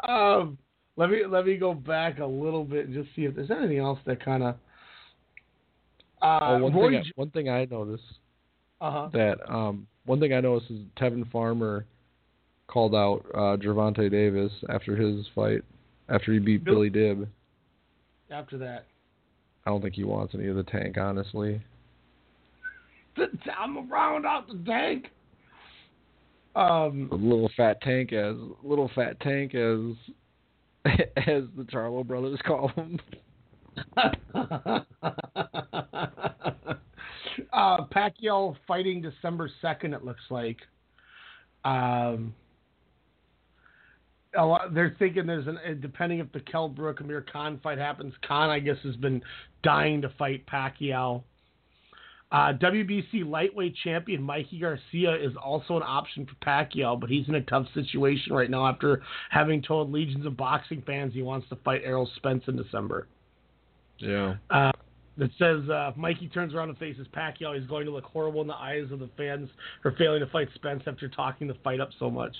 Um, 0.06 0.56
let 0.96 1.10
me 1.10 1.22
let 1.28 1.46
me 1.46 1.56
go 1.56 1.74
back 1.74 2.20
a 2.20 2.26
little 2.26 2.64
bit 2.64 2.86
and 2.86 2.94
just 2.94 3.14
see 3.16 3.24
if 3.24 3.34
there's 3.34 3.50
anything 3.50 3.78
else 3.78 3.98
that 4.06 4.24
kind 4.24 4.42
of. 4.42 4.54
Uh, 6.22 6.38
oh, 6.42 6.58
one 6.58 6.74
Roy 6.74 6.90
thing, 6.90 6.98
I, 6.98 7.10
one 7.16 7.30
thing 7.30 7.48
I 7.48 7.64
noticed 7.64 8.04
uh-huh. 8.80 9.10
that 9.12 9.38
um, 9.52 9.86
one 10.06 10.20
thing 10.20 10.32
I 10.32 10.40
noticed 10.40 10.70
is 10.70 10.78
Tevin 10.98 11.30
Farmer 11.30 11.84
called 12.68 12.94
out 12.94 13.24
uh, 13.34 13.56
Gervonta 13.56 14.10
Davis 14.10 14.52
after 14.68 14.96
his 14.96 15.26
fight, 15.34 15.62
after 16.08 16.32
he 16.32 16.38
beat 16.38 16.64
Bill- 16.64 16.74
Billy 16.74 16.90
Dib. 16.90 17.28
After 18.30 18.58
that, 18.58 18.86
I 19.64 19.70
don't 19.70 19.82
think 19.82 19.94
he 19.94 20.04
wants 20.04 20.34
any 20.34 20.48
of 20.48 20.56
the 20.56 20.64
tank, 20.64 20.98
honestly. 20.98 21.60
I'm 23.58 23.90
around 23.90 24.26
out 24.26 24.46
the 24.48 24.62
tank. 24.66 25.06
Um, 26.54 27.08
A 27.12 27.14
little 27.14 27.50
fat 27.56 27.80
tank, 27.82 28.12
as 28.12 28.34
little 28.62 28.90
fat 28.94 29.18
tank, 29.20 29.54
as 29.54 29.80
as 31.16 31.44
the 31.56 31.64
Charlo 31.64 32.06
brothers 32.06 32.38
call 32.46 32.68
him. 32.68 32.98
uh, 37.52 37.84
Pacquiao 37.86 38.56
fighting 38.66 39.02
December 39.02 39.50
second. 39.60 39.94
It 39.94 40.04
looks 40.04 40.24
like. 40.30 40.58
Um, 41.64 42.34
lot, 44.36 44.74
they're 44.74 44.94
thinking 44.98 45.26
there's 45.26 45.46
an 45.46 45.80
depending 45.80 46.18
if 46.18 46.30
the 46.32 46.40
Kell 46.40 46.68
Brook 46.68 47.00
Amir 47.00 47.24
Khan 47.32 47.60
fight 47.62 47.78
happens. 47.78 48.12
Khan, 48.26 48.50
I 48.50 48.58
guess, 48.58 48.76
has 48.84 48.96
been 48.96 49.22
dying 49.62 50.02
to 50.02 50.08
fight 50.18 50.46
Pacquiao. 50.46 51.22
Uh, 52.32 52.52
WBC 52.54 53.24
lightweight 53.24 53.74
champion 53.84 54.20
Mikey 54.20 54.58
Garcia 54.58 55.14
is 55.14 55.32
also 55.42 55.76
an 55.76 55.82
option 55.84 56.26
for 56.26 56.34
Pacquiao, 56.44 56.98
but 56.98 57.08
he's 57.08 57.28
in 57.28 57.36
a 57.36 57.42
tough 57.42 57.66
situation 57.72 58.32
right 58.32 58.50
now 58.50 58.66
after 58.66 59.00
having 59.30 59.62
told 59.62 59.92
legions 59.92 60.26
of 60.26 60.36
boxing 60.36 60.82
fans 60.84 61.14
he 61.14 61.22
wants 61.22 61.48
to 61.50 61.56
fight 61.64 61.82
Errol 61.84 62.10
Spence 62.16 62.42
in 62.48 62.56
December. 62.56 63.06
Yeah. 63.98 64.34
Uh, 64.50 64.72
that 65.18 65.30
says 65.38 65.68
uh, 65.70 65.90
if 65.90 65.96
Mikey 65.96 66.28
turns 66.28 66.54
around 66.54 66.68
and 66.68 66.78
faces 66.78 67.06
Pacquiao, 67.14 67.58
he's 67.58 67.68
going 67.68 67.86
to 67.86 67.92
look 67.92 68.04
horrible 68.04 68.42
in 68.42 68.46
the 68.46 68.54
eyes 68.54 68.90
of 68.90 68.98
the 68.98 69.08
fans 69.16 69.48
for 69.82 69.92
failing 69.92 70.20
to 70.20 70.26
fight 70.26 70.48
Spence 70.54 70.82
after 70.86 71.08
talking 71.08 71.46
the 71.46 71.56
fight 71.64 71.80
up 71.80 71.90
so 71.98 72.10
much. 72.10 72.34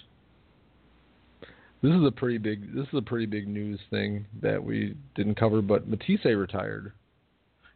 This 1.83 1.93
is 1.93 2.05
a 2.07 2.11
pretty 2.11 2.39
big. 2.39 2.75
This 2.75 2.87
is 2.89 2.95
a 2.95 3.03
pretty 3.03 3.27
big 3.27 3.49
news 3.49 3.79
thing 3.91 4.27
that 4.43 4.63
we 4.63 4.95
didn't 5.15 5.37
cover. 5.37 5.63
But 5.63 5.89
Matthysse 5.89 6.25
retired 6.25 6.93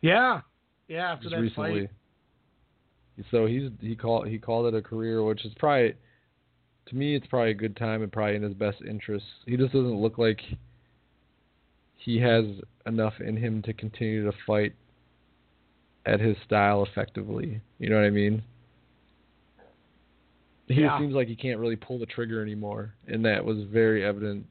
Yeah, 0.01 0.40
yeah. 0.89 1.12
After 1.12 1.24
just 1.24 1.35
that 1.35 1.40
recently. 1.40 1.89
fight, 3.16 3.27
So 3.31 3.47
he's 3.47 3.70
he 3.81 3.94
called 3.94 4.27
he 4.27 4.39
called 4.39 4.72
it 4.72 4.77
a 4.77 4.82
career, 4.82 5.22
which 5.22 5.44
is 5.44 5.52
probably 5.59 5.94
to 6.86 6.97
me 6.97 7.14
it's 7.14 7.27
probably 7.27 7.51
a 7.52 7.55
good 7.55 7.77
time 7.77 8.02
and 8.02 8.10
probably 8.10 8.36
in 8.36 8.43
his 8.43 8.55
best 8.55 8.78
interests. 8.89 9.28
He 9.47 9.56
just 9.56 9.72
doesn't 9.72 10.01
look 10.01 10.18
like 10.18 10.40
he 11.97 12.18
has 12.20 12.44
enough 12.86 13.14
in 13.20 13.36
him 13.36 13.62
to 13.62 13.72
continue 13.74 14.24
to 14.24 14.36
fight 14.47 14.74
at 16.06 16.20
his 16.20 16.36
style 16.44 16.85
effectively. 16.85 17.60
You 17.78 17.90
know 17.90 17.97
what 17.97 18.05
I 18.05 18.10
mean? 18.10 18.43
He 20.68 20.74
Yeah. 20.74 20.89
just 20.89 21.01
seems 21.01 21.14
like 21.14 21.28
he 21.28 21.36
can't 21.36 21.59
really 21.59 21.77
pull 21.77 21.98
the 21.98 22.06
trigger 22.06 22.40
anymore, 22.43 22.94
and 23.09 23.24
that 23.24 23.44
was 23.44 23.62
very 23.64 24.05
evident 24.05 24.47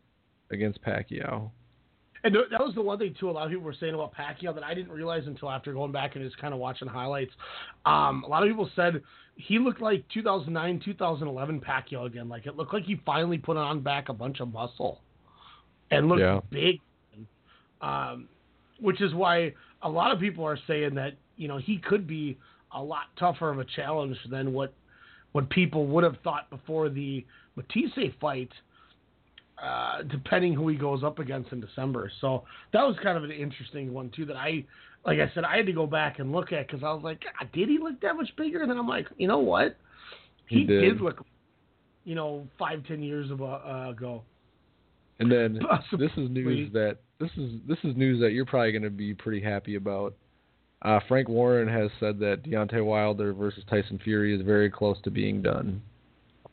against 0.52 0.82
Pacquiao. 0.82 1.52
and 2.26 2.36
that 2.36 2.60
was 2.60 2.76
the 2.76 2.82
one 2.82 3.00
thing 3.00 3.14
too. 3.18 3.30
A 3.30 3.32
lot 3.32 3.46
of 3.46 3.50
people 3.50 3.64
were 3.64 3.72
saying 3.74 3.94
about 3.94 4.14
Pacquiao 4.14 4.54
that 4.54 4.62
I 4.62 4.74
didn't 4.74 4.92
realize 4.92 5.26
until 5.26 5.50
after 5.50 5.72
going 5.72 5.94
back 5.94 6.18
and 6.18 6.26
just 6.26 6.38
kind 6.38 6.54
of 6.54 6.60
watching 6.60 6.86
highlights. 6.90 7.32
Um, 7.86 8.26
a 8.26 8.28
lot 8.28 8.44
of 8.44 8.50
people 8.50 8.70
said 8.76 9.02
he 9.38 9.58
looked 9.58 9.80
like 9.80 10.06
2009, 10.10 10.82
2011 10.84 11.62
Pacquiao 11.62 12.06
again. 12.08 12.28
Like 12.28 12.46
it 12.46 12.58
looked 12.58 12.74
like 12.74 12.84
he 12.84 12.98
finally 13.06 13.38
put 13.38 13.56
on 13.56 13.80
back 13.80 14.10
a 14.10 14.14
bunch 14.14 14.42
of 14.42 14.52
muscle 14.52 15.00
and 15.92 16.10
looked 16.10 16.20
Yeah. 16.20 16.42
big. 16.50 16.82
Um, 17.80 18.28
which 18.82 19.00
is 19.00 19.14
why 19.14 19.54
a 19.82 19.90
lot 19.90 20.12
of 20.12 20.20
people 20.20 20.44
are 20.44 20.58
saying 20.68 20.96
that 20.96 21.14
you 21.40 21.48
know 21.48 21.58
he 21.58 21.80
could 21.80 22.06
be 22.06 22.38
a 22.76 22.84
lot 22.84 23.06
tougher 23.18 23.50
of 23.50 23.58
a 23.58 23.66
challenge 23.66 24.18
than 24.30 24.54
what 24.54 24.74
what 25.32 25.50
people 25.50 25.88
would 25.88 26.04
have 26.04 26.18
thought 26.24 26.50
before 26.52 26.90
the 26.90 27.26
Matthysse 27.56 28.14
fight. 28.22 28.52
Uh, 29.62 30.04
depending 30.04 30.54
who 30.54 30.70
he 30.70 30.78
goes 30.78 31.04
up 31.04 31.20
against 31.20 31.52
in 31.52 31.60
December, 31.60 32.10
so 32.22 32.46
that 32.72 32.82
was 32.82 32.96
kind 33.04 33.18
of 33.18 33.26
an 33.26 33.32
interesting 33.32 33.92
one 33.94 34.10
too. 34.16 34.26
That 34.26 34.38
I, 34.38 34.64
like 35.06 35.20
I 35.20 35.30
said, 35.36 35.44
I 35.44 35.58
had 35.58 35.66
to 35.66 35.74
go 35.74 35.86
back 35.86 36.20
and 36.20 36.32
look 36.32 36.54
at 36.54 36.66
because 36.68 36.82
I 36.82 36.94
was 36.94 37.04
like, 37.04 37.20
God, 37.20 37.50
did 37.52 37.68
he 37.68 37.78
look 37.78 38.00
that 38.00 38.16
much 38.16 38.30
bigger? 38.38 38.62
And 38.62 38.72
then 38.72 38.78
I'm 38.78 38.88
like, 38.88 39.08
you 39.18 39.28
know 39.28 39.40
what? 39.40 39.76
He 40.48 40.64
did. 40.64 41.02
look, 41.02 41.26
you 42.06 42.16
know, 42.16 42.48
five 42.58 42.88
ten 42.88 43.04
years 43.04 43.32
ago. 43.32 43.48
Uh, 43.48 43.90
ago. 43.90 44.24
And 45.20 45.30
then 45.30 45.60
Possibly. 45.70 46.08
this 46.08 46.16
is 46.16 46.30
news 46.30 46.72
that 46.72 47.00
this 47.20 47.32
is 47.36 47.52
this 47.68 47.80
is 47.84 47.98
news 47.98 48.22
that 48.22 48.32
you're 48.32 48.46
probably 48.46 48.72
going 48.72 48.84
to 48.84 48.90
be 48.90 49.14
pretty 49.14 49.42
happy 49.42 49.76
about. 49.76 50.14
Uh, 50.82 51.00
Frank 51.08 51.28
Warren 51.28 51.68
has 51.68 51.92
said 52.00 52.20
that 52.20 52.44
Deontay 52.44 52.84
Wilder 52.84 53.34
versus 53.34 53.64
Tyson 53.70 54.00
Fury 54.04 54.34
is 54.34 54.42
very 54.42 54.70
close 54.70 54.98
to 55.04 55.12
being 55.12 55.42
done. 55.42 55.82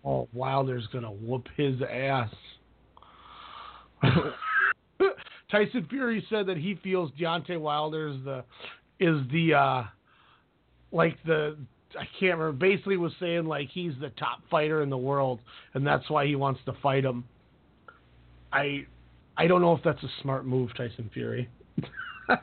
Oh, 0.04 0.28
Wilder's 0.32 0.86
gonna 0.92 1.10
whoop 1.10 1.46
his 1.56 1.80
ass. 1.82 2.30
Tyson 5.50 5.86
Fury 5.88 6.26
said 6.28 6.46
that 6.46 6.56
he 6.56 6.74
feels 6.82 7.10
Deontay 7.12 7.60
Wilder 7.60 8.08
is 8.08 8.16
the 8.24 8.44
is 8.98 9.20
the 9.30 9.54
uh 9.54 9.84
like 10.90 11.16
the 11.24 11.56
I 11.98 12.04
can't 12.18 12.38
remember. 12.38 12.52
Basically, 12.52 12.96
was 12.96 13.12
saying 13.20 13.46
like 13.46 13.68
he's 13.70 13.92
the 14.00 14.10
top 14.10 14.40
fighter 14.50 14.82
in 14.82 14.90
the 14.90 14.98
world, 14.98 15.40
and 15.74 15.86
that's 15.86 16.08
why 16.10 16.26
he 16.26 16.34
wants 16.34 16.60
to 16.66 16.72
fight 16.82 17.04
him. 17.04 17.24
I 18.52 18.86
I 19.36 19.46
don't 19.46 19.60
know 19.60 19.74
if 19.74 19.82
that's 19.84 20.02
a 20.02 20.10
smart 20.22 20.46
move, 20.46 20.70
Tyson 20.76 21.10
Fury. 21.12 21.48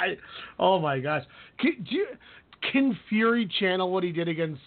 I 0.00 0.16
oh 0.58 0.80
my 0.80 0.98
gosh, 0.98 1.24
can, 1.58 1.86
you, 1.88 2.06
can 2.72 2.98
Fury 3.08 3.48
channel 3.60 3.90
what 3.90 4.02
he 4.02 4.12
did 4.12 4.28
against 4.28 4.62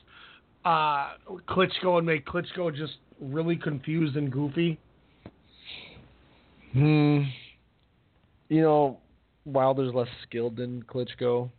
uh, 0.65 1.13
Klitschko 1.49 1.97
and 1.97 2.05
make 2.05 2.25
Klitschko 2.25 2.75
just 2.75 2.93
really 3.19 3.55
confused 3.55 4.15
and 4.15 4.31
goofy? 4.31 4.79
Hmm. 6.73 7.21
You 8.49 8.61
know, 8.61 8.99
Wilder's 9.45 9.93
less 9.93 10.07
skilled 10.27 10.57
than 10.57 10.83
Klitschko, 10.83 11.49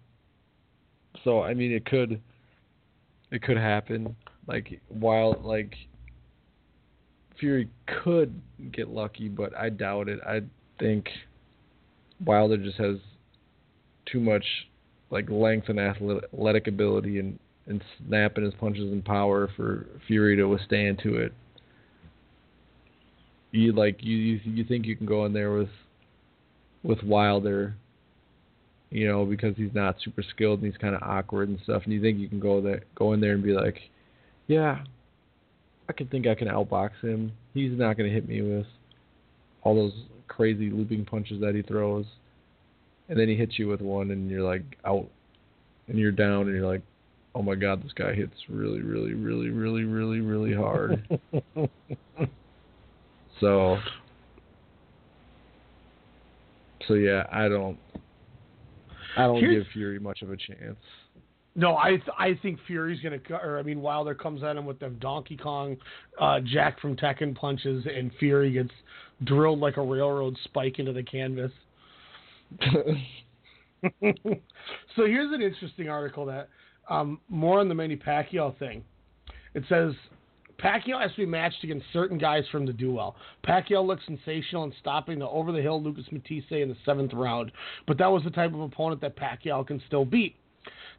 so 1.24 1.42
I 1.42 1.54
mean 1.54 1.72
it 1.72 1.84
could 1.86 2.20
it 3.30 3.42
could 3.42 3.56
happen. 3.56 4.14
Like 4.46 4.80
while 4.88 5.40
like 5.42 5.74
Fury 7.38 7.68
could 8.02 8.40
get 8.72 8.88
lucky, 8.88 9.28
but 9.28 9.56
I 9.56 9.70
doubt 9.70 10.08
it. 10.08 10.20
I 10.26 10.42
think 10.78 11.08
Wilder 12.24 12.56
just 12.56 12.78
has 12.78 12.96
too 14.06 14.20
much 14.20 14.44
like 15.10 15.30
length 15.30 15.68
and 15.68 15.78
athletic 15.78 16.66
ability 16.66 17.18
and 17.18 17.38
and 17.66 17.82
snapping 18.06 18.44
his 18.44 18.52
punches 18.54 18.92
and 18.92 19.04
power 19.04 19.48
for 19.56 19.86
Fury 20.06 20.36
to 20.36 20.44
withstand 20.44 20.98
to 21.02 21.16
it. 21.16 21.32
You 23.52 23.72
like 23.72 24.02
you 24.02 24.16
you, 24.16 24.40
you 24.44 24.64
think 24.64 24.86
you 24.86 24.96
can 24.96 25.06
go 25.06 25.24
in 25.24 25.32
there 25.32 25.52
with 25.52 25.70
with 26.82 27.02
Wilder, 27.02 27.74
you 28.90 29.06
know, 29.08 29.24
because 29.24 29.56
he's 29.56 29.72
not 29.72 29.96
super 30.04 30.22
skilled 30.22 30.60
and 30.60 30.70
he's 30.70 30.80
kind 30.80 30.94
of 30.94 31.02
awkward 31.02 31.48
and 31.48 31.58
stuff, 31.62 31.82
and 31.84 31.92
you 31.92 32.00
think 32.00 32.18
you 32.18 32.28
can 32.28 32.40
go 32.40 32.60
there 32.60 32.82
go 32.94 33.12
in 33.12 33.20
there 33.20 33.32
and 33.32 33.42
be 33.42 33.52
like, 33.52 33.78
yeah, 34.46 34.84
I 35.88 35.92
can 35.92 36.08
think 36.08 36.26
I 36.26 36.34
can 36.34 36.48
outbox 36.48 36.90
him. 37.02 37.32
He's 37.54 37.72
not 37.72 37.96
going 37.96 38.08
to 38.08 38.14
hit 38.14 38.28
me 38.28 38.42
with 38.42 38.66
all 39.62 39.74
those 39.74 39.94
crazy 40.28 40.70
looping 40.70 41.04
punches 41.04 41.40
that 41.40 41.54
he 41.54 41.62
throws. 41.62 42.06
And 43.08 43.18
then 43.18 43.28
he 43.28 43.34
hits 43.36 43.58
you 43.58 43.68
with 43.68 43.80
one, 43.80 44.10
and 44.10 44.30
you're 44.30 44.42
like 44.42 44.62
out, 44.84 45.06
and 45.88 45.98
you're 45.98 46.12
down, 46.12 46.42
and 46.48 46.56
you're 46.56 46.66
like, 46.66 46.82
oh 47.34 47.42
my 47.42 47.54
god, 47.54 47.82
this 47.84 47.92
guy 47.92 48.14
hits 48.14 48.32
really, 48.48 48.80
really, 48.80 49.12
really, 49.12 49.50
really, 49.50 49.84
really, 49.84 50.20
really 50.20 50.54
hard. 50.54 51.06
so, 53.40 53.78
so 56.88 56.94
yeah, 56.94 57.24
I 57.30 57.48
don't, 57.48 57.78
I 59.16 59.22
don't 59.26 59.40
Here's- 59.40 59.64
give 59.64 59.72
Fury 59.72 59.98
much 59.98 60.22
of 60.22 60.30
a 60.30 60.36
chance. 60.36 60.76
No, 61.56 61.76
I 61.76 61.90
th- 61.90 62.02
I 62.18 62.34
think 62.42 62.58
Fury's 62.66 63.00
gonna. 63.00 63.20
Or 63.30 63.60
I 63.60 63.62
mean, 63.62 63.80
Wilder 63.80 64.12
comes 64.12 64.42
at 64.42 64.56
him 64.56 64.66
with 64.66 64.80
them 64.80 64.98
Donkey 65.00 65.36
Kong, 65.36 65.76
uh, 66.20 66.40
Jack 66.40 66.80
from 66.80 66.96
Tekken 66.96 67.32
punches, 67.36 67.86
and 67.86 68.10
Fury 68.18 68.50
gets 68.50 68.72
drilled 69.22 69.60
like 69.60 69.76
a 69.76 69.80
railroad 69.82 70.36
spike 70.42 70.80
into 70.80 70.92
the 70.92 71.04
canvas. 71.04 71.52
So 74.96 75.06
here's 75.06 75.32
an 75.32 75.42
interesting 75.42 75.88
article 75.88 76.24
that 76.26 76.48
um, 76.88 77.20
more 77.28 77.60
on 77.60 77.68
the 77.68 77.74
Manny 77.74 77.96
Pacquiao 77.96 78.58
thing. 78.58 78.84
It 79.54 79.64
says 79.68 79.92
Pacquiao 80.58 81.00
has 81.00 81.10
to 81.12 81.16
be 81.18 81.26
matched 81.26 81.62
against 81.64 81.86
certain 81.92 82.18
guys 82.18 82.44
from 82.50 82.66
the 82.66 82.72
duel. 82.72 83.16
Pacquiao 83.46 83.86
looked 83.86 84.04
sensational 84.06 84.64
in 84.64 84.72
stopping 84.80 85.18
the 85.18 85.28
over 85.28 85.52
the 85.52 85.60
hill 85.60 85.82
Lucas 85.82 86.04
Matthysse 86.12 86.44
in 86.50 86.68
the 86.68 86.76
seventh 86.84 87.12
round, 87.12 87.52
but 87.86 87.98
that 87.98 88.06
was 88.06 88.22
the 88.24 88.30
type 88.30 88.54
of 88.54 88.60
opponent 88.60 89.00
that 89.00 89.16
Pacquiao 89.16 89.66
can 89.66 89.82
still 89.86 90.04
beat. 90.04 90.36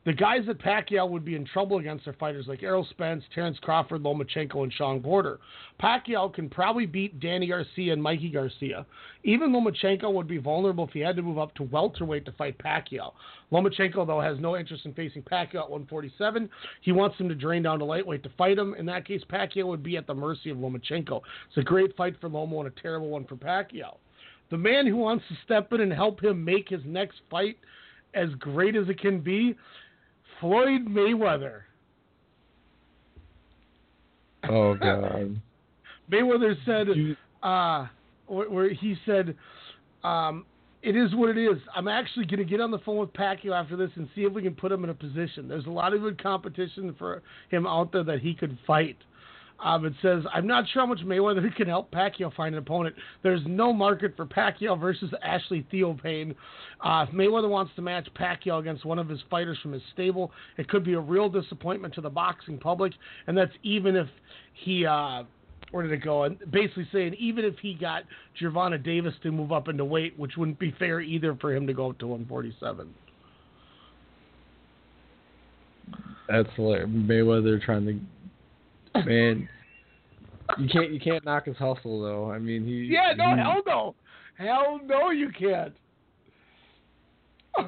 The 0.06 0.14
guys 0.14 0.41
that 0.45 0.60
Pacquiao 0.60 1.10
would 1.10 1.26
be 1.26 1.34
in 1.34 1.45
trouble 1.45 1.80
against 1.80 2.07
are 2.07 2.14
fighters 2.14 2.45
like 2.48 2.61
Errol 2.61 2.86
Spence, 2.91 3.23
Terence 3.34 3.57
Crawford, 3.60 4.03
Lomachenko, 4.03 4.61
and 4.61 4.72
Shawn 4.72 5.02
Porter. 5.02 5.40
Pacquiao 5.82 6.32
can 6.32 6.48
probably 6.48 6.86
beat 6.86 7.19
Danny 7.19 7.48
Garcia 7.48 7.91
and 7.91 8.03
Mikey 8.03 8.30
Garcia. 8.30 8.86
Even 9.23 9.52
Lomachenko 9.52 10.14
would 10.14 10.27
be 10.27 10.38
vulnerable 10.38 10.84
if 10.86 10.91
he 10.91 10.99
had 10.99 11.15
to 11.15 11.23
move 11.23 11.40
up 11.40 11.56
to 11.56 11.64
welterweight 11.64 12.23
to 12.26 12.32
fight 12.34 12.56
Pacquiao. 12.60 13.14
Lomachenko, 13.52 14.06
though, 14.06 14.22
has 14.22 14.40
no 14.40 14.56
interest 14.56 14.86
in 14.86 14.94
facing 14.94 15.23
Pacquiao 15.23 15.64
at 15.64 15.72
147. 15.72 16.48
He 16.82 16.91
wants 16.91 17.18
him 17.18 17.27
to 17.27 17.36
drain 17.36 17.64
down 17.64 17.80
to 17.80 17.86
lightweight 17.86 18.22
to 18.23 18.32
fight 18.38 18.60
him. 18.60 18.76
In 18.76 18.86
that 18.86 19.07
case, 19.07 19.23
Pacquiao 19.27 19.65
would 19.65 19.82
be 19.82 19.98
at 19.98 20.06
the 20.06 20.14
mercy 20.14 20.52
of 20.52 20.57
Lomachenko. 20.57 21.22
It's 21.48 21.57
a 21.57 21.64
great 21.64 21.98
fight 21.98 22.15
for 22.22 22.30
Lomo 22.30 22.60
and 22.60 22.68
a 22.68 22.82
terrible 22.82 23.10
one 23.10 23.26
for 23.26 23.38
Pacquiao. 23.38 23.98
The 24.52 24.57
man 24.57 24.86
who 24.86 24.98
wants 24.98 25.26
to 25.30 25.36
step 25.44 25.73
in 25.73 25.82
and 25.82 25.91
help 25.91 26.23
him 26.23 26.45
make 26.45 26.69
his 26.69 26.82
next 26.86 27.22
fight 27.32 27.57
as 28.14 28.30
great 28.40 28.76
as 28.76 28.88
it 28.88 28.99
can 28.99 29.19
be 29.19 29.56
Floyd 30.40 30.86
Mayweather. 30.88 31.62
Oh 34.49 34.76
god. 34.82 35.41
Mayweather 36.12 36.56
said, 36.66 36.88
uh, 37.41 37.88
where, 38.28 38.49
where 38.49 38.70
he 38.74 38.95
said, 39.06 39.36
um, 40.03 40.45
"It 40.84 40.95
is 40.95 41.16
what 41.16 41.30
it 41.30 41.38
is. 41.38 41.57
I'm 41.76 41.88
actually 41.88 42.26
going 42.26 42.40
to 42.40 42.45
get 42.45 42.62
on 42.62 42.70
the 42.72 42.80
phone 42.80 42.98
with 42.98 43.12
Pacquiao 43.14 43.53
after 43.53 43.76
this 43.76 43.90
and 43.95 44.07
see 44.16 44.22
if 44.22 44.34
we 44.34 44.44
can 44.44 44.53
put 44.53 44.72
him 44.72 44.84
in 44.84 44.91
a 44.91 44.94
position. 44.94 45.48
There's 45.48 45.66
a 45.66 45.72
lot 45.72 45.94
of 45.94 46.02
good 46.02 46.22
competition 46.22 46.95
for 46.99 47.24
him 47.49 47.66
out 47.66 47.91
there 47.91 48.03
that 48.03 48.20
he 48.20 48.34
could 48.34 48.57
fight." 48.68 48.98
Um, 49.64 49.86
it 49.86 49.94
says, 50.02 50.23
I'm 50.34 50.45
not 50.45 50.65
sure 50.69 50.82
how 50.82 50.86
much 50.86 50.99
Mayweather 50.99 51.53
can 51.56 51.68
help 51.68 51.91
Pacquiao 51.91 52.34
find 52.36 52.56
an 52.56 52.60
opponent. 52.60 52.95
There's 53.23 53.41
no 53.45 53.72
market 53.72 54.15
for 54.15 54.26
Pacquiao 54.26 54.80
versus 54.80 55.11
Ashley 55.23 55.65
Theophane. 55.72 56.36
Uh, 56.82 57.06
if 57.07 57.15
Mayweather 57.15 57.49
wants 57.49 57.72
to 57.76 57.82
match 57.82 58.07
Pacquiao 58.19 58.60
against 58.60 58.86
one 58.86 58.99
of 58.99 59.07
his 59.07 59.19
fighters 59.30 59.57
from 59.61 59.72
his 59.72 59.82
stable, 59.94 60.32
it 60.57 60.68
could 60.68 60.84
be 60.84 60.94
a 60.94 60.99
real 60.99 61.30
disappointment 61.30 61.94
to 61.95 62.02
the 62.02 62.10
boxing 62.10 62.57
public, 62.57 62.94
and 63.27 63.38
that's 63.38 63.53
even 63.64 63.95
if 63.95 64.07
he, 64.53 64.86
uh, 64.86 65.23
where 65.72 65.84
did 65.84 65.94
it 65.94 66.03
go? 66.03 66.23
And 66.23 66.38
basically 66.52 66.88
saying 66.91 67.15
even 67.18 67.45
if 67.45 67.57
he 67.60 67.76
got 67.76 68.03
Gervonta 68.40 68.84
Davis 68.84 69.14
to 69.23 69.32
move 69.32 69.52
up 69.52 69.69
into 69.69 69.86
weight, 69.86 70.18
which 70.19 70.36
wouldn't 70.38 70.60
be 70.60 70.76
fair 70.77 70.99
either 70.99 71.36
for 71.36 71.56
him 71.56 71.65
to 71.68 71.73
go 71.73 71.91
up 71.91 71.98
to 71.99 72.07
147. 72.07 72.94
That's 76.27 76.49
hilarious. 76.56 76.90
Mayweather 76.90 77.64
trying 77.64 77.86
to 77.86 77.99
man. 79.05 79.49
You 80.59 80.69
can't 80.69 80.91
you 80.91 80.99
can't 80.99 81.26
knock 81.26 81.45
his 81.45 81.57
hustle 81.57 82.01
though. 82.01 82.31
I 82.31 82.39
mean 82.39 82.65
he 82.65 82.85
Yeah, 82.91 83.13
no, 83.15 83.31
he- 83.35 83.41
hell 83.41 83.61
no. 83.65 83.95
Hell 84.38 84.80
no, 84.85 85.09
you 85.11 85.30
can't. 85.38 85.73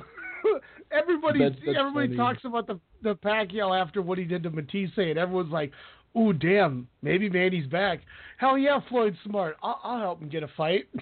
everybody 0.91 1.39
That's- 1.39 1.59
that's 1.65 1.77
everybody 1.77 2.07
funny. 2.07 2.17
talks 2.17 2.45
about 2.45 2.67
the 2.67 2.79
the 3.03 3.15
Pacquiao 3.15 3.79
after 3.79 4.01
what 4.01 4.17
he 4.17 4.23
did 4.23 4.43
to 4.43 4.49
Matthysse, 4.49 4.89
and 4.97 5.17
everyone's 5.19 5.51
like, 5.51 5.71
"Ooh, 6.17 6.33
damn, 6.33 6.87
maybe 7.03 7.29
Manny's 7.29 7.67
back." 7.67 7.99
Hell 8.37 8.57
yeah, 8.57 8.79
Floyd's 8.89 9.17
smart. 9.23 9.55
I'll, 9.61 9.79
I'll 9.83 9.99
help 9.99 10.21
him 10.21 10.29
get 10.29 10.41
a 10.43 10.47
fight. 10.57 10.87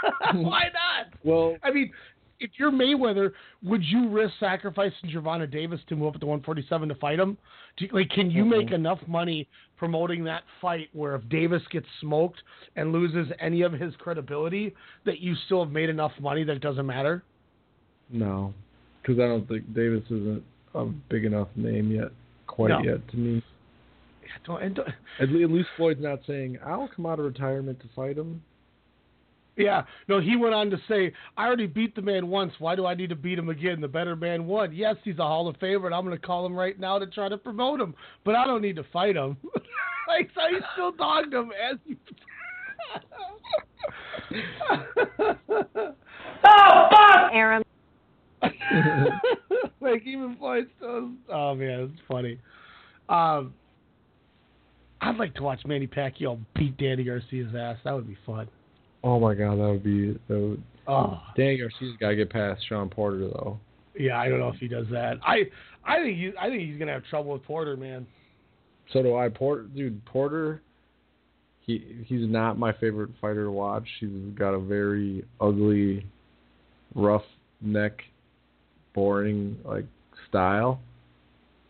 Why 0.34 0.64
not? 0.64 1.12
Well, 1.24 1.56
I 1.62 1.70
mean, 1.72 1.90
if 2.40 2.50
you're 2.58 2.70
Mayweather, 2.70 3.32
would 3.62 3.82
you 3.84 4.08
risk 4.08 4.34
sacrificing 4.38 5.10
Gervonta 5.10 5.50
Davis 5.50 5.80
to 5.88 5.96
move 5.96 6.14
up 6.14 6.20
to 6.20 6.26
147 6.26 6.88
to 6.88 6.94
fight 6.96 7.18
him? 7.18 7.36
Do 7.76 7.86
you, 7.86 7.90
like, 7.92 8.10
can 8.10 8.30
you 8.30 8.42
mm-hmm. 8.42 8.50
make 8.50 8.70
enough 8.70 8.98
money 9.06 9.48
promoting 9.76 10.24
that 10.24 10.42
fight 10.60 10.88
where 10.92 11.14
if 11.14 11.28
Davis 11.28 11.62
gets 11.70 11.86
smoked 12.00 12.40
and 12.76 12.92
loses 12.92 13.32
any 13.40 13.62
of 13.62 13.72
his 13.72 13.94
credibility, 13.96 14.74
that 15.04 15.20
you 15.20 15.34
still 15.46 15.64
have 15.64 15.72
made 15.72 15.88
enough 15.88 16.12
money 16.20 16.44
that 16.44 16.56
it 16.56 16.62
doesn't 16.62 16.86
matter? 16.86 17.22
No, 18.10 18.54
because 19.02 19.18
I 19.18 19.26
don't 19.26 19.46
think 19.48 19.74
Davis 19.74 20.04
isn't 20.06 20.42
a 20.74 20.84
big 20.84 21.24
enough 21.24 21.48
name 21.56 21.90
yet, 21.90 22.08
quite 22.46 22.68
No. 22.68 22.82
yet 22.82 23.06
to 23.08 23.16
me. 23.16 23.42
Yeah, 24.22 24.28
don't, 24.44 24.62
and 24.62 24.74
don't, 24.74 24.88
at 25.20 25.28
least 25.30 25.68
Floyd's 25.76 26.02
not 26.02 26.20
saying 26.26 26.58
I'll 26.64 26.88
come 26.94 27.06
out 27.06 27.18
of 27.18 27.24
retirement 27.24 27.80
to 27.80 27.88
fight 27.94 28.16
him. 28.16 28.42
Yeah, 29.58 29.82
no. 30.08 30.20
He 30.20 30.36
went 30.36 30.54
on 30.54 30.70
to 30.70 30.78
say, 30.88 31.12
"I 31.36 31.46
already 31.46 31.66
beat 31.66 31.94
the 31.94 32.02
man 32.02 32.28
once. 32.28 32.52
Why 32.58 32.74
do 32.76 32.86
I 32.86 32.94
need 32.94 33.10
to 33.10 33.16
beat 33.16 33.38
him 33.38 33.48
again? 33.48 33.80
The 33.80 33.88
better 33.88 34.16
man 34.16 34.46
won. 34.46 34.72
Yes, 34.72 34.96
he's 35.04 35.18
a 35.18 35.22
Hall 35.22 35.48
of 35.48 35.58
Famer, 35.58 35.86
and 35.86 35.94
I'm 35.94 36.04
going 36.04 36.18
to 36.18 36.26
call 36.26 36.46
him 36.46 36.54
right 36.54 36.78
now 36.78 36.98
to 36.98 37.06
try 37.06 37.28
to 37.28 37.36
promote 37.36 37.80
him. 37.80 37.94
But 38.24 38.36
I 38.36 38.46
don't 38.46 38.62
need 38.62 38.76
to 38.76 38.84
fight 38.92 39.16
him. 39.16 39.36
like, 40.08 40.30
so 40.34 40.40
he 40.50 40.58
still 40.72 40.92
dogged 40.92 41.34
him 41.34 41.50
as 41.70 41.78
he. 41.84 41.96
Oh, 46.44 46.88
fuck! 46.90 47.30
Aaron. 47.32 47.62
like 49.80 50.06
even 50.06 50.36
Floyd 50.38 50.68
still. 50.76 51.10
Oh 51.28 51.54
man, 51.54 51.90
it's 51.92 52.02
funny. 52.06 52.38
Um, 53.08 53.54
I'd 55.00 55.16
like 55.16 55.34
to 55.34 55.42
watch 55.42 55.60
Manny 55.66 55.86
Pacquiao 55.86 56.38
beat 56.54 56.76
Danny 56.76 57.04
Garcia's 57.04 57.54
ass. 57.56 57.78
That 57.84 57.94
would 57.94 58.06
be 58.06 58.18
fun. 58.26 58.48
Oh 59.04 59.20
my 59.20 59.34
god, 59.34 59.58
that 59.58 59.68
would 59.68 59.84
be 59.84 60.18
that 60.28 60.38
would. 60.38 60.62
Oh. 60.86 61.20
Danny 61.36 61.58
Garcia's 61.58 61.96
got 62.00 62.08
to 62.10 62.16
get 62.16 62.30
past 62.30 62.66
Shawn 62.68 62.88
Porter 62.88 63.28
though. 63.28 63.58
Yeah, 63.98 64.18
I 64.18 64.28
don't 64.28 64.38
know 64.38 64.48
if 64.48 64.56
he 64.56 64.68
does 64.68 64.86
that. 64.90 65.18
I 65.22 65.42
I 65.84 66.02
think 66.02 66.16
he 66.16 66.32
I 66.40 66.48
think 66.48 66.62
he's 66.62 66.78
gonna 66.78 66.92
have 66.92 67.04
trouble 67.04 67.32
with 67.32 67.44
Porter, 67.44 67.76
man. 67.76 68.06
So 68.92 69.02
do 69.02 69.16
I. 69.16 69.28
Porter, 69.28 69.64
dude, 69.64 70.04
Porter. 70.06 70.62
He 71.66 72.04
he's 72.06 72.28
not 72.28 72.58
my 72.58 72.72
favorite 72.72 73.10
fighter 73.20 73.44
to 73.44 73.50
watch. 73.50 73.86
He's 74.00 74.08
got 74.34 74.54
a 74.54 74.58
very 74.58 75.24
ugly, 75.40 76.06
rough 76.94 77.24
neck, 77.60 78.02
boring 78.94 79.58
like 79.64 79.84
style, 80.28 80.80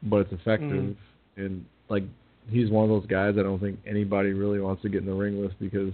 but 0.04 0.18
it's 0.18 0.32
effective. 0.32 0.70
Mhm. 0.70 0.96
And 1.36 1.64
like 1.88 2.04
he's 2.50 2.70
one 2.70 2.84
of 2.84 2.90
those 2.90 3.06
guys 3.06 3.34
I 3.38 3.42
don't 3.42 3.58
think 3.58 3.78
anybody 3.86 4.32
really 4.32 4.60
wants 4.60 4.82
to 4.82 4.88
get 4.88 5.00
in 5.00 5.06
the 5.06 5.14
ring 5.14 5.40
with 5.40 5.58
because 5.58 5.92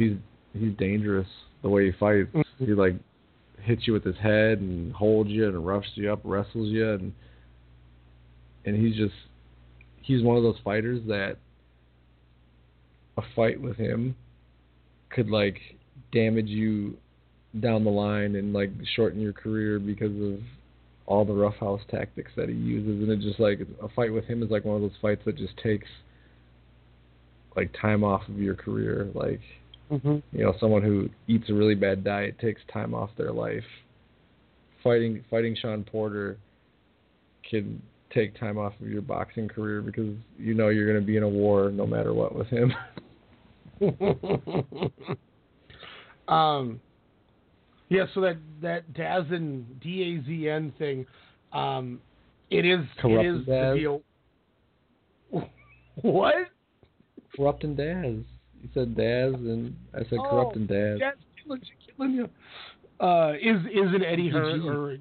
he's 0.00 0.16
he's 0.58 0.72
dangerous 0.76 1.28
the 1.62 1.68
way 1.68 1.86
he 1.86 1.92
fights. 1.92 2.30
Mhm. 2.32 2.44
He 2.58 2.74
like 2.74 2.94
hits 3.62 3.86
you 3.86 3.92
with 3.92 4.04
his 4.04 4.16
head 4.16 4.58
and 4.58 4.92
holds 4.92 5.30
you 5.30 5.46
and 5.46 5.66
roughs 5.66 5.90
you 5.94 6.12
up, 6.12 6.20
wrestles 6.24 6.68
you, 6.68 6.90
and 6.90 7.12
and 8.64 8.76
he's 8.76 8.96
just 8.96 9.14
he's 10.02 10.22
one 10.22 10.36
of 10.36 10.42
those 10.42 10.58
fighters 10.64 11.00
that 11.06 11.36
a 13.16 13.22
fight 13.36 13.60
with 13.60 13.76
him 13.76 14.16
could 15.10 15.28
like 15.28 15.58
damage 16.12 16.48
you 16.48 16.96
down 17.60 17.84
the 17.84 17.90
line 17.90 18.36
and 18.36 18.52
like 18.52 18.70
shorten 18.94 19.20
your 19.20 19.32
career 19.32 19.78
because 19.78 20.14
of 20.22 20.40
all 21.06 21.24
the 21.24 21.32
roughhouse 21.32 21.80
tactics 21.90 22.30
that 22.36 22.48
he 22.48 22.54
uses 22.54 23.02
and 23.02 23.10
it 23.10 23.20
just 23.20 23.40
like 23.40 23.60
a 23.82 23.88
fight 23.90 24.12
with 24.12 24.24
him 24.26 24.42
is 24.42 24.50
like 24.50 24.64
one 24.64 24.76
of 24.76 24.82
those 24.82 24.96
fights 25.02 25.22
that 25.24 25.36
just 25.36 25.56
takes 25.56 25.88
like 27.56 27.70
time 27.80 28.04
off 28.04 28.22
of 28.28 28.38
your 28.38 28.54
career 28.54 29.08
like 29.14 29.40
Mm-hmm. 29.90 30.36
you 30.36 30.44
know 30.44 30.54
someone 30.60 30.82
who 30.82 31.08
eats 31.26 31.50
a 31.50 31.54
really 31.54 31.74
bad 31.74 32.04
diet 32.04 32.38
takes 32.38 32.60
time 32.72 32.94
off 32.94 33.10
their 33.18 33.32
life 33.32 33.64
fighting 34.84 35.24
fighting 35.30 35.56
Shawn 35.60 35.84
Porter 35.84 36.38
can 37.48 37.82
take 38.14 38.38
time 38.38 38.56
off 38.56 38.72
of 38.80 38.88
your 38.88 39.02
boxing 39.02 39.48
career 39.48 39.82
because 39.82 40.14
you 40.38 40.54
know 40.54 40.68
you're 40.68 40.86
going 40.86 41.00
to 41.00 41.06
be 41.06 41.16
in 41.16 41.24
a 41.24 41.28
war 41.28 41.70
no 41.70 41.86
matter 41.86 42.14
what 42.14 42.34
with 42.34 42.48
him 42.48 42.72
um, 46.28 46.80
yeah. 47.90 48.06
So 48.14 48.22
that 48.22 48.38
that 48.62 48.94
Dazn 48.94 49.66
D 49.82 50.02
A 50.02 50.26
Z 50.26 50.48
N 50.48 50.72
thing, 50.78 51.04
um, 51.52 52.00
it 52.50 52.64
is 52.64 52.80
it 52.80 53.00
Corrupted 53.00 53.40
is 53.40 53.46
the 53.46 53.74
deal. 53.76 54.02
What? 56.02 56.34
Corrupting 57.36 57.76
Daz. 57.76 58.24
You 58.62 58.68
said 58.74 58.96
Daz, 58.96 59.34
and 59.34 59.74
I 59.94 60.00
said 60.10 60.18
Oh, 60.20 60.28
corrupting 60.28 60.66
Daz. 60.66 60.98
That's 61.00 61.18
killing, 61.42 61.60
killing 61.96 62.12
you. 62.12 62.28
Uh, 63.04 63.32
is 63.40 63.60
is 63.66 63.94
it 63.94 64.02
Eddie 64.06 64.28
Hearn 64.28 64.68
or 64.68 64.98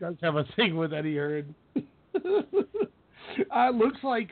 does 0.00 0.16
have 0.22 0.36
a 0.36 0.44
thing 0.56 0.76
with 0.76 0.92
Eddie 0.92 1.16
Hearn? 1.16 1.54
uh, 3.54 3.70
looks 3.70 3.98
like 4.02 4.30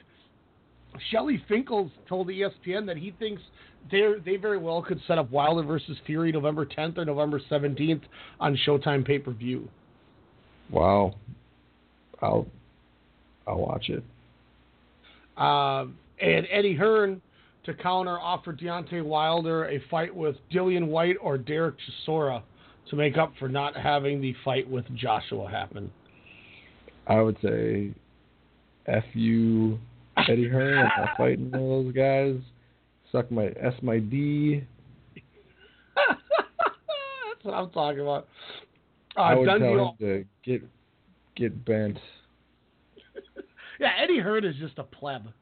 Shelly 1.10 1.42
Finkel's 1.48 1.90
told 2.08 2.28
ESPN 2.28 2.86
that 2.86 2.96
he 2.96 3.12
thinks 3.18 3.42
they 3.90 4.14
they 4.24 4.36
very 4.36 4.58
well 4.58 4.82
could 4.82 5.00
set 5.06 5.18
up 5.18 5.30
Wilder 5.30 5.62
versus 5.62 5.96
Fury 6.06 6.32
November 6.32 6.64
10th 6.64 6.98
or 6.98 7.04
November 7.04 7.40
17th 7.50 8.02
on 8.40 8.58
Showtime 8.66 9.06
pay 9.06 9.18
per 9.18 9.32
view. 9.32 9.68
Wow. 10.70 11.14
I'll 12.22 12.46
I'll 13.46 13.58
watch 13.58 13.90
it. 13.90 14.02
Um, 15.36 15.96
and 16.20 16.46
Eddie 16.50 16.74
Hearn 16.74 17.22
to 17.64 17.74
counter 17.74 18.18
offered 18.18 18.58
Deontay 18.58 19.04
Wilder 19.04 19.66
a 19.68 19.80
fight 19.90 20.14
with 20.14 20.36
Dillian 20.52 20.86
Whyte 20.86 21.16
or 21.20 21.36
Dereck 21.36 21.74
Chisora 22.08 22.42
to 22.88 22.96
make 22.96 23.18
up 23.18 23.32
for 23.38 23.48
not 23.48 23.76
having 23.76 24.20
the 24.20 24.34
fight 24.44 24.68
with 24.68 24.84
Joshua 24.94 25.48
happen. 25.48 25.90
I 27.06 27.20
would 27.20 27.36
say 27.42 27.92
F 28.86 29.04
you 29.14 29.78
Eddie 30.28 30.48
Hearn. 30.48 30.78
I'm 30.78 31.04
not 31.04 31.16
fighting 31.16 31.50
one 31.50 31.60
of 31.60 31.68
those 31.68 31.94
guys. 31.94 32.36
Suck 33.12 33.30
my 33.30 33.46
S 33.60 33.74
my 33.82 33.98
D. 33.98 34.64
That's 35.96 37.44
what 37.44 37.54
I'm 37.54 37.70
talking 37.70 38.00
about. 38.00 38.28
Uh, 39.16 39.20
I 39.20 39.34
would 39.34 39.46
done 39.46 39.60
tell 39.60 39.74
deal. 39.74 39.96
him 39.98 40.24
to 40.44 40.50
get 40.50 40.62
get 41.36 41.64
bent. 41.64 41.98
Yeah, 43.80 43.92
Eddie 43.98 44.18
Hearn 44.18 44.44
is 44.44 44.54
just 44.56 44.78
a 44.78 44.82
pleb. 44.82 45.32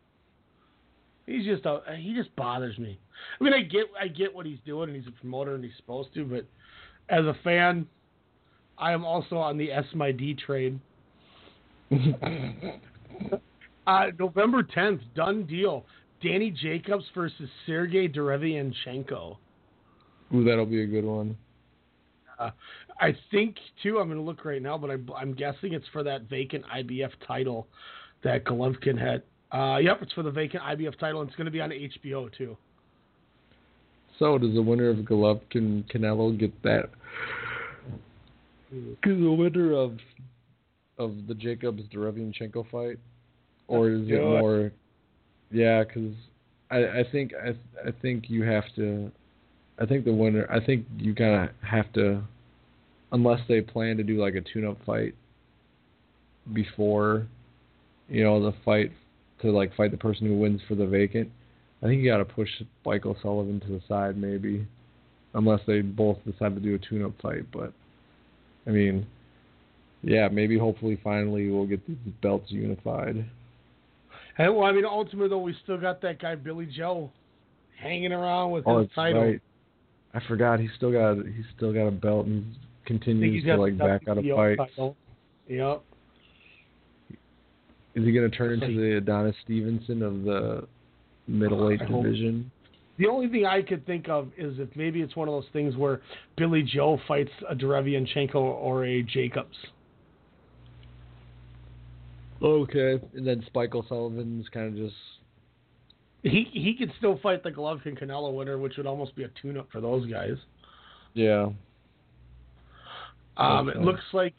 He's 1.28 1.44
just 1.44 1.66
a 1.66 1.82
he 1.98 2.14
just 2.14 2.34
bothers 2.36 2.78
me. 2.78 2.98
I 3.38 3.44
mean, 3.44 3.52
I 3.52 3.60
get 3.60 3.82
I 4.00 4.08
get 4.08 4.34
what 4.34 4.46
he's 4.46 4.58
doing 4.64 4.88
and 4.88 4.96
he's 4.96 5.06
a 5.06 5.20
promoter 5.20 5.54
and 5.54 5.62
he's 5.62 5.76
supposed 5.76 6.14
to, 6.14 6.24
but 6.24 6.46
as 7.10 7.26
a 7.26 7.36
fan, 7.44 7.86
I 8.78 8.92
am 8.92 9.04
also 9.04 9.36
on 9.36 9.58
the 9.58 9.70
S 9.70 9.84
my 9.94 10.10
D 10.10 10.34
train. 10.34 10.80
uh, 13.86 14.06
November 14.18 14.62
10th, 14.62 15.00
done 15.14 15.44
deal. 15.44 15.84
Danny 16.22 16.50
Jacobs 16.50 17.04
versus 17.14 17.48
Sergiy 17.66 18.14
Derevyanchenko. 18.14 19.36
Ooh, 20.34 20.44
that'll 20.44 20.66
be 20.66 20.82
a 20.82 20.86
good 20.86 21.04
one. 21.04 21.36
Uh, 22.38 22.50
I 23.00 23.14
think 23.30 23.56
too. 23.82 23.98
I'm 23.98 24.08
going 24.08 24.18
to 24.18 24.24
look 24.24 24.44
right 24.44 24.62
now, 24.62 24.78
but 24.78 24.90
I, 24.90 24.96
I'm 25.16 25.34
guessing 25.34 25.74
it's 25.74 25.86
for 25.92 26.02
that 26.04 26.22
vacant 26.22 26.64
IBF 26.74 27.12
title 27.26 27.68
that 28.24 28.44
Golovkin 28.44 28.98
had. 28.98 29.22
Uh, 29.52 29.78
yep, 29.78 29.98
it's 30.02 30.12
for 30.12 30.22
the 30.22 30.30
vacant 30.30 30.62
IBF 30.62 30.98
title, 30.98 31.20
and 31.20 31.28
it's 31.28 31.36
going 31.36 31.46
to 31.46 31.50
be 31.50 31.60
on 31.60 31.70
HBO 31.70 32.30
too. 32.36 32.56
So 34.18 34.36
does 34.36 34.54
the 34.54 34.62
winner 34.62 34.90
of 34.90 34.98
Golovkin 34.98 35.84
Canelo 35.90 36.38
get 36.38 36.62
that? 36.62 36.90
Because 38.70 39.18
the 39.20 39.32
winner 39.32 39.72
of 39.72 39.98
of 40.98 41.14
the 41.28 41.34
Jacobs 41.34 41.82
Derevyanchenko 41.94 42.68
fight, 42.70 42.98
or 43.68 43.90
is 43.90 44.08
it 44.08 44.14
it. 44.14 44.20
more? 44.20 44.72
Yeah, 45.50 45.84
because 45.84 46.12
I 46.70 47.00
I 47.00 47.04
think 47.10 47.32
I 47.34 47.50
I 47.88 47.92
think 48.02 48.24
you 48.28 48.42
have 48.42 48.64
to. 48.76 49.10
I 49.80 49.86
think 49.86 50.04
the 50.04 50.12
winner. 50.12 50.46
I 50.50 50.64
think 50.64 50.84
you 50.98 51.14
kind 51.14 51.48
of 51.48 51.54
have 51.66 51.90
to, 51.92 52.20
unless 53.12 53.40
they 53.48 53.60
plan 53.60 53.96
to 53.96 54.02
do 54.02 54.20
like 54.20 54.34
a 54.34 54.40
tune-up 54.40 54.76
fight 54.84 55.14
before, 56.52 57.28
you 58.08 58.24
know, 58.24 58.42
the 58.42 58.52
fight 58.64 58.90
to 59.42 59.50
like 59.50 59.74
fight 59.76 59.90
the 59.90 59.96
person 59.96 60.26
who 60.26 60.36
wins 60.38 60.60
for 60.68 60.74
the 60.74 60.86
vacant. 60.86 61.30
I 61.82 61.86
think 61.86 62.02
you 62.02 62.10
got 62.10 62.18
to 62.18 62.24
push 62.24 62.48
Mike 62.84 63.06
O'Sullivan 63.06 63.60
to 63.60 63.68
the 63.68 63.80
side, 63.88 64.16
maybe, 64.16 64.66
unless 65.34 65.60
they 65.66 65.80
both 65.80 66.18
decide 66.26 66.54
to 66.56 66.60
do 66.60 66.74
a 66.74 66.78
tune-up 66.78 67.12
fight. 67.22 67.44
But 67.52 67.72
I 68.66 68.70
mean, 68.70 69.06
yeah, 70.02 70.28
maybe 70.28 70.58
hopefully 70.58 70.98
finally 71.04 71.50
we'll 71.50 71.66
get 71.66 71.86
these 71.86 71.96
belts 72.22 72.50
unified. 72.50 73.24
And 74.38 74.54
well, 74.56 74.64
I 74.66 74.72
mean, 74.72 74.84
ultimately 74.84 75.28
though, 75.28 75.38
we 75.38 75.54
still 75.62 75.78
got 75.78 76.00
that 76.02 76.20
guy 76.20 76.34
Billy 76.34 76.66
Joe 76.66 77.10
hanging 77.80 78.12
around 78.12 78.50
with 78.52 78.64
Oh, 78.66 78.78
his 78.80 78.88
title. 78.94 79.24
right. 79.24 79.40
I 80.14 80.20
forgot 80.26 80.58
he's 80.58 80.70
still 80.76 80.90
got 80.90 81.16
he's 81.16 81.44
still 81.56 81.72
got 81.72 81.86
a 81.86 81.90
belt 81.90 82.26
and 82.26 82.44
continues 82.86 83.44
to 83.44 83.56
like 83.56 83.76
back 83.76 84.08
out 84.08 84.18
of 84.18 84.24
fights. 84.24 84.58
title. 84.58 84.96
Yep. 85.48 85.82
Is 87.98 88.04
he 88.04 88.12
going 88.12 88.30
to 88.30 88.36
turn 88.36 88.62
into 88.62 88.80
the 88.80 88.98
Adonis 88.98 89.34
Stevenson 89.44 90.02
of 90.02 90.22
the 90.22 90.68
middleweight 91.26 91.80
division? 91.80 92.50
The 92.96 93.06
only 93.06 93.28
thing 93.28 93.44
I 93.44 93.62
could 93.62 93.84
think 93.86 94.08
of 94.08 94.28
is 94.36 94.58
if 94.60 94.68
maybe 94.76 95.00
it's 95.00 95.16
one 95.16 95.26
of 95.26 95.34
those 95.34 95.50
things 95.52 95.76
where 95.76 96.00
Billy 96.36 96.62
Joe 96.62 97.00
fights 97.08 97.30
a 97.48 97.56
Derevyanchenko 97.56 98.36
or 98.36 98.84
a 98.84 99.02
Jacobs. 99.02 99.56
Okay, 102.40 103.00
and 103.14 103.26
then 103.26 103.42
Spike 103.46 103.74
O'Sullivan's 103.74 104.46
kind 104.50 104.68
of 104.68 104.76
just 104.76 104.96
He 106.22 106.48
he 106.52 106.74
could 106.78 106.92
still 106.98 107.18
fight 107.20 107.42
the 107.42 107.50
Golovkin 107.50 108.00
Canelo 108.00 108.32
winner, 108.32 108.58
which 108.58 108.76
would 108.76 108.86
almost 108.86 109.16
be 109.16 109.24
a 109.24 109.30
tune-up 109.42 109.68
for 109.72 109.80
those 109.80 110.08
guys. 110.08 110.36
yeah. 111.14 111.48
Um, 113.36 113.68
it 113.68 113.78
looks 113.78 114.02
like 114.12 114.34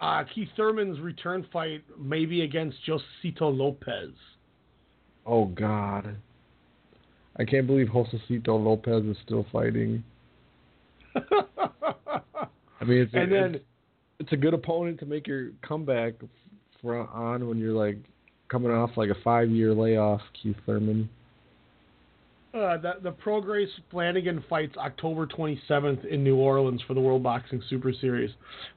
uh, 0.00 0.24
Keith 0.34 0.48
Thurman's 0.56 0.98
return 1.00 1.46
fight 1.52 1.82
maybe 1.98 2.42
against 2.42 2.78
Josesito 2.86 3.42
Lopez. 3.56 4.10
Oh 5.26 5.46
God, 5.46 6.16
I 7.38 7.44
can't 7.44 7.66
believe 7.66 7.88
Josesito 7.88 8.48
Lopez 8.62 9.04
is 9.04 9.16
still 9.24 9.46
fighting. 9.52 10.02
I 11.14 12.84
mean, 12.84 12.98
it's 13.02 13.14
a, 13.14 13.18
And 13.18 13.32
then- 13.32 13.54
it's, 13.56 13.64
it's 14.20 14.32
a 14.32 14.36
good 14.36 14.54
opponent 14.54 14.98
to 15.00 15.06
make 15.06 15.26
your 15.26 15.50
comeback 15.66 16.14
for, 16.82 16.96
on 17.08 17.46
when 17.48 17.58
you're 17.58 17.72
like 17.74 17.98
coming 18.48 18.70
off 18.70 18.90
like 18.96 19.10
a 19.10 19.14
five 19.22 19.50
year 19.50 19.74
layoff, 19.74 20.20
Keith 20.42 20.56
Thurman. 20.66 21.08
Uh, 22.52 22.76
the, 22.78 22.94
the 23.02 23.12
Prograis 23.12 23.68
Flanagan 23.92 24.42
fights 24.50 24.76
October 24.76 25.24
27th 25.24 26.04
in 26.04 26.24
New 26.24 26.34
Orleans 26.36 26.82
for 26.84 26.94
the 26.94 27.00
World 27.00 27.22
Boxing 27.22 27.62
Super 27.70 27.92
Series. 27.92 28.30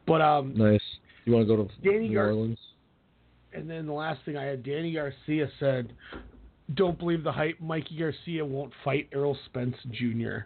But 0.05 0.21
um, 0.21 0.53
Nice. 0.55 0.79
You 1.25 1.33
want 1.33 1.47
to 1.47 1.55
go 1.55 1.63
to 1.63 1.69
Danny 1.83 2.07
New 2.09 2.15
Gar- 2.15 2.27
Orleans? 2.27 2.59
and 3.53 3.69
then 3.69 3.85
the 3.85 3.93
last 3.93 4.19
thing 4.25 4.35
I 4.35 4.43
had, 4.43 4.63
Danny 4.63 4.93
Garcia 4.93 5.47
said, 5.59 5.93
"Don't 6.73 6.97
believe 6.97 7.23
the 7.23 7.31
hype. 7.31 7.59
Mikey 7.59 7.97
Garcia 7.97 8.45
won't 8.45 8.73
fight 8.83 9.07
Errol 9.13 9.37
Spence 9.45 9.75
Jr." 9.91 10.39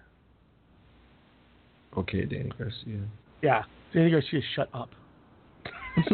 Okay, 1.98 2.26
Danny 2.26 2.52
Garcia. 2.58 2.99
Yeah, 3.41 3.64
Danny 3.94 4.12
Garcia, 4.12 4.41
shut 4.56 4.70
up. 4.74 4.90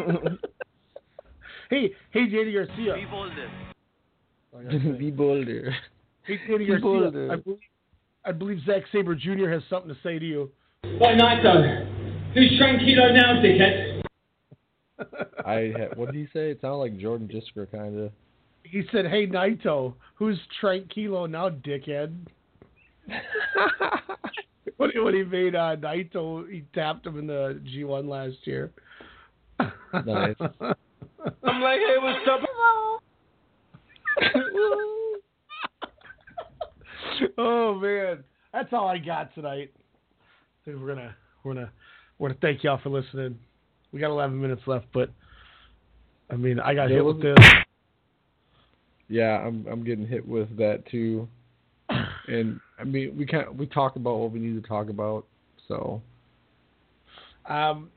hey, 1.70 1.92
hey, 2.12 2.26
Danny 2.30 2.54
Garcia. 2.54 2.96
Be 2.96 3.06
bolder. 3.10 3.50
Be 4.98 5.12
bolder. 5.12 5.76
Hey, 6.24 6.40
Danny 6.48 6.60
Be 6.60 6.66
Garcia. 6.68 6.82
bolder. 6.82 7.32
I 7.32 7.36
believe, 7.36 7.60
I 8.26 8.32
believe 8.32 8.60
Zack 8.66 8.84
Sabre 8.92 9.16
Jr. 9.16 9.50
has 9.50 9.62
something 9.70 9.90
to 9.94 9.98
say 10.04 10.20
to 10.20 10.26
you. 10.26 10.52
What 11.00 11.16
Naito? 11.18 11.90
Who's 12.34 12.52
tranquilo 12.60 13.14
now, 13.14 13.42
dickhead? 13.42 13.93
I 15.46 15.74
had, 15.78 15.96
what 15.98 16.08
did 16.12 16.16
he 16.16 16.26
say? 16.34 16.52
It 16.52 16.62
sounded 16.62 16.78
like 16.78 16.98
Jordan 16.98 17.28
Jisker 17.28 17.70
kind 17.72 18.00
of. 18.00 18.12
He 18.64 18.84
said, 18.92 19.06
"Hey, 19.08 19.28
Naito, 19.28 19.94
who's 20.16 20.40
tranquilo 20.62 21.30
now, 21.30 21.50
dickhead?" 21.50 22.16
when, 24.78 24.92
he- 24.92 25.00
when 25.00 25.14
he 25.14 25.24
made 25.24 25.56
uh, 25.56 25.76
Naito, 25.76 26.50
he 26.50 26.64
tapped 26.74 27.06
him 27.06 27.20
in 27.20 27.28
the 27.28 27.60
G1 27.66 28.08
last 28.08 28.38
year. 28.46 28.72
Nice. 29.60 30.36
I'm 31.44 31.62
like, 31.62 31.80
hey, 31.80 31.98
what's 32.02 32.28
up? 32.30 32.40
oh 37.38 37.76
man, 37.76 38.24
that's 38.52 38.74
all 38.74 38.88
I 38.88 38.98
got 38.98 39.34
tonight. 39.36 39.72
I 39.76 40.66
think 40.66 40.82
we're 40.82 40.96
gonna 40.96 41.16
we're 41.44 41.54
gonna 41.54 41.72
we're 42.20 42.30
gonna 42.30 42.40
thank 42.42 42.64
y'all 42.64 42.80
for 42.82 42.90
listening. 42.90 43.38
We 43.94 44.00
got 44.00 44.10
11 44.10 44.42
minutes 44.42 44.64
left, 44.66 44.88
but 44.92 45.10
I 46.30 46.36
mean, 46.36 46.60
I 46.60 46.74
got 46.74 46.90
There 46.90 46.98
hit 46.98 47.06
with 47.06 47.22
this. 47.22 47.38
Yeah, 49.08 49.38
I'm 49.38 49.66
I'm 49.72 49.84
getting 49.84 50.08
hit 50.08 50.28
with 50.28 50.58
that 50.58 50.86
too. 50.88 51.28
And 52.28 52.60
I 52.80 52.84
mean, 52.84 53.16
we 53.16 53.26
can't 53.26 53.56
we 53.56 53.68
talk 53.68 53.96
about 53.96 54.18
what 54.18 54.32
we 54.32 54.40
need 54.40 54.62
to 54.62 54.68
talk 54.68 54.90
about. 54.90 55.26
So 55.68 56.02
Um, 57.48 57.92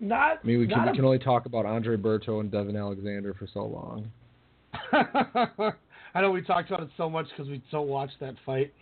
not. 0.00 0.38
I 0.42 0.46
mean, 0.46 0.58
we 0.60 0.66
can 0.66 0.86
we 0.86 0.96
can 0.96 1.04
only 1.04 1.18
talk 1.18 1.46
about 1.46 1.66
Andre 1.66 1.96
Berto 1.96 2.40
and 2.40 2.50
Devon 2.50 2.76
Alexander 2.76 3.34
for 3.34 3.46
so 3.52 3.64
long. 3.64 4.10
I 6.14 6.20
know 6.20 6.30
we 6.30 6.42
talked 6.42 6.70
about 6.70 6.84
it 6.84 6.90
so 6.96 7.10
much 7.10 7.26
because 7.30 7.48
we 7.48 7.62
so 7.70 7.82
watched 7.82 8.18
that 8.20 8.34
fight. 8.46 8.72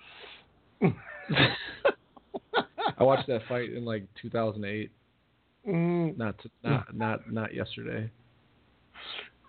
I 0.83 0.95
watched 3.03 3.29
that 3.29 3.43
fight 3.49 3.71
in 3.73 3.85
like 3.85 4.05
2008. 4.23 4.91
Mm, 5.69 6.17
Not 6.17 6.39
t- 6.39 6.51
not 6.65 6.97
not 6.97 7.33
not 7.33 7.55
yesterday. 7.55 8.11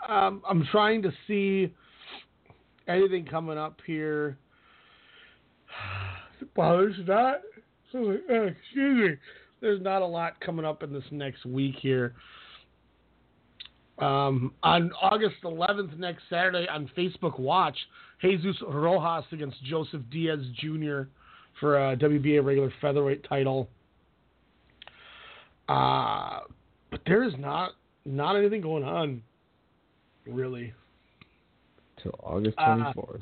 um, 0.09 0.41
I'm 0.47 0.65
trying 0.71 1.01
to 1.03 1.11
see 1.27 1.73
anything 2.87 3.25
coming 3.25 3.57
up 3.57 3.79
here? 3.85 4.37
Well, 6.55 6.77
there's 6.79 6.95
not. 7.07 7.35
uh, 7.93 8.09
Excuse 8.09 9.11
me. 9.11 9.15
There's 9.61 9.79
not 9.81 10.01
a 10.01 10.05
lot 10.07 10.39
coming 10.41 10.65
up 10.65 10.81
in 10.81 10.91
this 10.91 11.03
next 11.11 11.45
week 11.45 11.75
here. 11.79 12.15
Um, 13.99 14.51
on 14.63 14.91
August 14.99 15.35
11th, 15.43 15.99
next 15.99 16.23
Saturday, 16.31 16.67
on 16.67 16.89
Facebook 16.97 17.39
Watch, 17.39 17.77
Jesus 18.21 18.55
Rojas 18.67 19.23
against 19.31 19.63
Joseph 19.65 20.01
Diaz 20.11 20.39
Jr. 20.59 21.01
for 21.59 21.91
a 21.91 21.95
WBA 21.95 22.43
regular 22.43 22.73
featherweight 22.81 23.23
title. 23.29 23.69
Uh, 25.71 26.39
but 26.89 27.01
there 27.07 27.23
is 27.23 27.33
not 27.39 27.71
not 28.05 28.35
anything 28.35 28.61
going 28.61 28.83
on, 28.83 29.21
really. 30.27 30.73
Till 32.01 32.13
August 32.23 32.57
Uh, 32.57 32.75
twenty 32.75 32.93
fourth. 32.93 33.21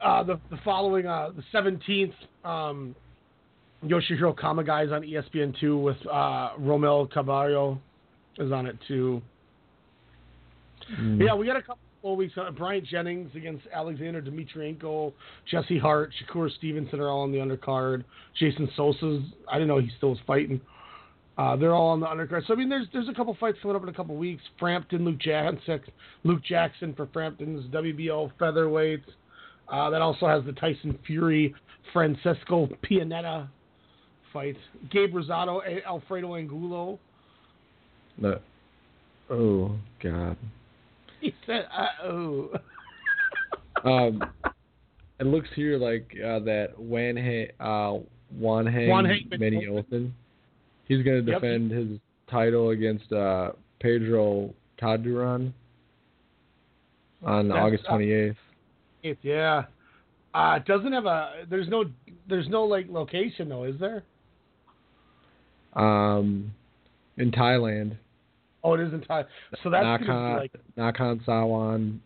Uh, 0.00 0.22
the 0.22 0.38
the 0.50 0.58
following 0.64 1.06
uh, 1.06 1.30
the 1.34 1.42
17th, 1.52 2.12
um, 2.44 2.94
Yoshihiro 3.84 4.34
Kamegai 4.38 4.92
on 4.92 5.02
ESPN 5.02 5.58
two 5.58 5.78
with 5.78 5.96
uh, 6.06 6.50
Romel 6.60 7.10
Caballo 7.10 7.80
is 8.38 8.52
on 8.52 8.66
it 8.66 8.76
too. 8.86 9.20
Mm. 11.00 11.24
Yeah, 11.26 11.34
we 11.34 11.46
got 11.46 11.56
a 11.56 11.62
couple 11.62 11.78
more 12.04 12.14
weeks. 12.14 12.34
Uh, 12.36 12.50
Bryant 12.50 12.86
Jennings 12.86 13.30
against 13.34 13.66
Alexander 13.72 14.22
Dimitrenko, 14.22 15.12
Jesse 15.50 15.78
Hart, 15.78 16.12
Shakur 16.22 16.54
Stevenson 16.56 17.00
are 17.00 17.08
all 17.08 17.22
on 17.22 17.32
the 17.32 17.38
undercard. 17.38 18.04
Jason 18.38 18.68
Sosa's, 18.76 19.22
I 19.50 19.54
didn't 19.54 19.68
know 19.68 19.78
he 19.78 19.90
still 19.96 20.10
was 20.10 20.18
fighting. 20.26 20.60
Uh, 21.38 21.54
they're 21.54 21.74
all 21.74 21.88
on 21.88 22.00
the 22.00 22.06
undercard. 22.06 22.46
So 22.46 22.54
I 22.54 22.56
mean, 22.56 22.68
there's 22.68 22.86
there's 22.92 23.08
a 23.08 23.14
couple 23.14 23.36
fights 23.38 23.58
coming 23.60 23.76
up 23.76 23.82
in 23.82 23.88
a 23.88 23.92
couple 23.92 24.16
weeks. 24.16 24.42
Frampton, 24.58 25.04
Luke 25.04 25.18
Jackson, 25.18 25.80
Luke 26.24 26.42
Jackson 26.42 26.94
for 26.94 27.08
Frampton's 27.12 27.66
WBO 27.70 28.30
featherweight. 28.38 29.02
Uh, 29.68 29.90
that 29.90 30.00
also 30.00 30.26
has 30.26 30.44
the 30.44 30.52
Tyson 30.52 30.98
Fury, 31.06 31.54
Francesco 31.92 32.68
Pianetta 32.88 33.48
fight. 34.32 34.56
Gabe 34.90 35.14
Rosado, 35.14 35.60
Alfredo 35.86 36.36
Angulo. 36.36 36.98
No. 38.18 38.38
Oh 39.30 39.76
God. 40.02 40.36
He 41.18 41.34
said, 41.46 41.66
uh 41.74 42.04
oh. 42.04 42.50
Um, 43.84 44.22
it 45.18 45.26
looks 45.26 45.48
here 45.54 45.78
like 45.78 46.10
uh, 46.16 46.40
that 46.40 46.74
Wanheng 46.80 47.50
uh, 47.58 48.02
Wanheng 48.38 48.88
Wanheng 48.88 49.32
Menayothin. 49.32 50.12
He's 50.86 51.02
going 51.02 51.24
to 51.24 51.30
Yep. 51.30 51.40
defend 51.40 51.70
his 51.70 51.98
title 52.30 52.70
against 52.70 53.12
uh, 53.12 53.52
Pedro 53.80 54.54
Calderon 54.78 55.52
on 57.24 57.48
That's, 57.48 57.58
August 57.58 57.84
uh, 57.86 57.90
twenty 57.90 58.12
eighth. 58.12 58.36
It, 59.02 59.18
yeah. 59.22 59.64
Uh, 60.34 60.54
it 60.56 60.64
doesn't 60.66 60.92
have 60.92 61.06
a. 61.06 61.44
There's 61.48 61.68
no. 61.68 61.84
There's 62.28 62.48
no 62.48 62.64
like 62.64 62.86
location 62.88 63.48
though, 63.48 63.64
is 63.64 63.78
there? 63.80 64.02
Um, 65.74 66.52
in 67.16 67.30
Thailand. 67.30 67.96
Oh, 68.64 68.74
it 68.74 68.80
is 68.80 68.92
in 68.92 69.00
Thailand. 69.00 69.26
So 69.62 69.70
that's 69.70 69.84
Nakhon, 69.84 70.36
like. 70.38 70.52
Nakhon 70.76 71.24
Sawan, 71.24 71.98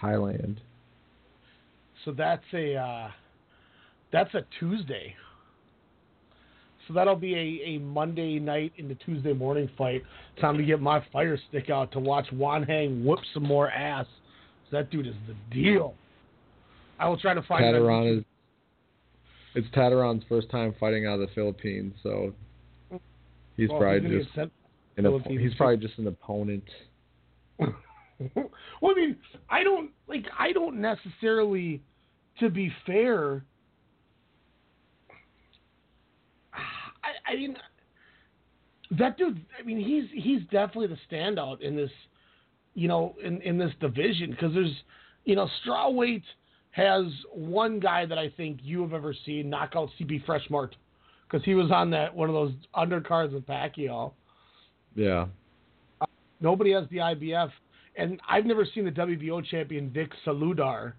Thailand. 0.00 0.56
So 2.04 2.12
that's 2.12 2.44
a. 2.52 2.76
Uh, 2.76 3.10
that's 4.12 4.34
a 4.34 4.44
Tuesday. 4.58 5.14
So 6.88 6.94
that'll 6.94 7.16
be 7.16 7.34
a, 7.34 7.68
a 7.68 7.78
Monday 7.78 8.38
night 8.38 8.72
into 8.78 8.94
Tuesday 8.96 9.34
morning 9.34 9.68
fight. 9.76 10.02
Time 10.40 10.56
to 10.56 10.64
get 10.64 10.80
my 10.80 11.04
fire 11.12 11.38
stick 11.50 11.68
out 11.68 11.92
to 11.92 12.00
watch 12.00 12.26
Wanheng 12.32 13.04
whoop 13.04 13.20
some 13.34 13.42
more 13.42 13.70
ass. 13.70 14.06
That 14.72 14.90
dude 14.90 15.06
is 15.06 15.14
the 15.26 15.34
deal. 15.54 15.94
I 16.98 17.08
will 17.08 17.18
try 17.18 17.34
to 17.34 17.42
find. 17.42 17.62
Taduran 17.62 18.18
is. 18.18 18.24
It's 19.54 19.66
Taduran's 19.74 20.24
first 20.28 20.50
time 20.50 20.74
fighting 20.80 21.06
out 21.06 21.20
of 21.20 21.28
the 21.28 21.34
Philippines, 21.34 21.94
so 22.02 22.32
he's 23.56 23.68
Well, 23.68 23.80
probably 23.80 24.10
he's 24.10 24.24
just 24.24 24.34
sent 24.34 24.52
an 24.96 25.06
op- 25.06 25.26
he's 25.26 25.54
probably 25.54 25.78
just 25.78 25.98
an 25.98 26.06
opponent. 26.06 26.64
well, 27.58 27.72
I 28.82 28.94
mean, 28.94 29.16
I 29.48 29.62
don't 29.62 29.90
like. 30.06 30.26
I 30.38 30.52
don't 30.52 30.80
necessarily, 30.80 31.82
to 32.40 32.50
be 32.50 32.72
fair. 32.86 33.42
I, 37.28 37.36
mean, 37.36 37.56
that 38.92 39.18
dude. 39.18 39.44
I 39.58 39.62
mean, 39.62 39.78
he's 39.78 40.04
he's 40.22 40.42
definitely 40.50 40.88
the 40.88 40.98
standout 41.10 41.60
in 41.60 41.76
this, 41.76 41.90
you 42.74 42.88
know, 42.88 43.14
in 43.22 43.40
in 43.42 43.58
this 43.58 43.72
division 43.80 44.30
because 44.30 44.54
there's, 44.54 44.74
you 45.24 45.36
know, 45.36 45.48
strawweight 45.64 46.22
has 46.70 47.04
one 47.32 47.80
guy 47.80 48.06
that 48.06 48.18
I 48.18 48.30
think 48.36 48.60
you 48.62 48.82
have 48.82 48.92
ever 48.92 49.14
seen 49.26 49.50
knock 49.50 49.72
out 49.74 49.90
CP 50.00 50.24
Freshmart 50.24 50.70
because 51.28 51.44
he 51.44 51.54
was 51.54 51.70
on 51.70 51.90
that 51.90 52.14
one 52.14 52.28
of 52.28 52.34
those 52.34 52.52
undercards 52.74 53.32
with 53.32 53.46
Pacquiao. 53.46 54.12
Yeah. 54.94 55.26
Nobody 56.40 56.72
has 56.72 56.84
the 56.90 56.98
IBF, 56.98 57.50
and 57.96 58.20
I've 58.28 58.46
never 58.46 58.64
seen 58.64 58.84
the 58.84 58.90
WBO 58.92 59.44
champion 59.44 59.90
Vic 59.90 60.12
Saludar. 60.24 60.92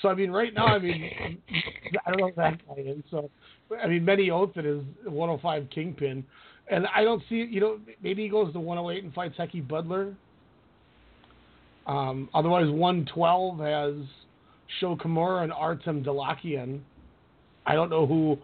So 0.00 0.08
I 0.08 0.14
mean, 0.14 0.30
right 0.30 0.54
now, 0.54 0.66
I 0.66 0.78
mean, 0.78 1.38
I 2.06 2.10
don't 2.10 2.20
know 2.20 2.32
that 2.36 2.66
guy 2.66 2.82
is. 2.82 3.02
So 3.10 3.30
I 3.82 3.86
mean, 3.86 4.04
Benny 4.04 4.28
Othan 4.28 4.66
is 4.66 4.84
105 5.04 5.68
kingpin, 5.70 6.24
and 6.70 6.86
I 6.94 7.04
don't 7.04 7.22
see. 7.28 7.46
You 7.50 7.60
know, 7.60 7.80
maybe 8.02 8.22
he 8.22 8.28
goes 8.28 8.52
to 8.52 8.60
108 8.60 9.04
and 9.04 9.14
fights 9.14 9.36
Hekkie 9.38 9.66
Budler. 9.66 10.14
Um, 11.86 12.28
otherwise, 12.34 12.68
112 12.68 13.58
has 13.58 13.94
Sho 14.78 14.96
Kimura 14.96 15.42
and 15.42 15.52
Artem 15.52 16.04
Dalakian. 16.04 16.80
I 17.66 17.74
don't 17.74 17.90
know 17.90 18.06
who 18.06 18.38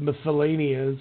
Methylene 0.00 0.92
is. 0.94 0.98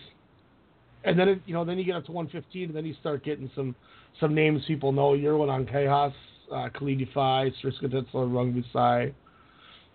And 1.05 1.19
then 1.19 1.27
it, 1.29 1.41
you 1.45 1.53
know, 1.53 1.65
then 1.65 1.77
you 1.77 1.83
get 1.83 1.95
up 1.95 2.05
to 2.05 2.11
115, 2.11 2.69
and 2.69 2.75
then 2.75 2.85
you 2.85 2.95
start 2.99 3.23
getting 3.23 3.49
some 3.55 3.75
some 4.19 4.33
names 4.33 4.63
people 4.67 4.91
know. 4.91 5.11
Jerwin 5.11 5.49
Ancajas, 5.49 6.13
uh, 6.51 6.69
Khalid 6.77 6.99
Yafai, 6.99 7.51
Sriska 7.61 7.85
Tetzler, 7.85 8.27
Rungvisai. 8.29 9.13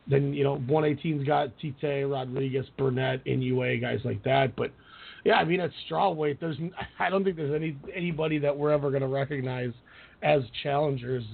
Then 0.08 0.32
you 0.32 0.44
know, 0.44 0.56
118's 0.68 1.26
got 1.26 1.50
Tete, 1.60 2.08
Rodriguez, 2.08 2.66
Burnett, 2.78 3.24
Inoue, 3.24 3.80
guys 3.80 4.00
like 4.04 4.22
that. 4.24 4.56
But 4.56 4.72
yeah, 5.24 5.34
I 5.34 5.44
mean 5.44 5.60
at 5.60 5.70
strawweight, 5.88 6.40
there's 6.40 6.56
I 6.98 7.10
don't 7.10 7.24
think 7.24 7.36
there's 7.36 7.54
any 7.54 7.76
anybody 7.94 8.38
that 8.38 8.56
we're 8.56 8.70
ever 8.70 8.90
going 8.90 9.02
to 9.02 9.08
recognize 9.08 9.72
as 10.22 10.42
challengers. 10.62 11.24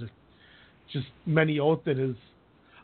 Just 0.92 1.06
Manny 1.26 1.58
Othan 1.58 1.98
is. 1.98 2.16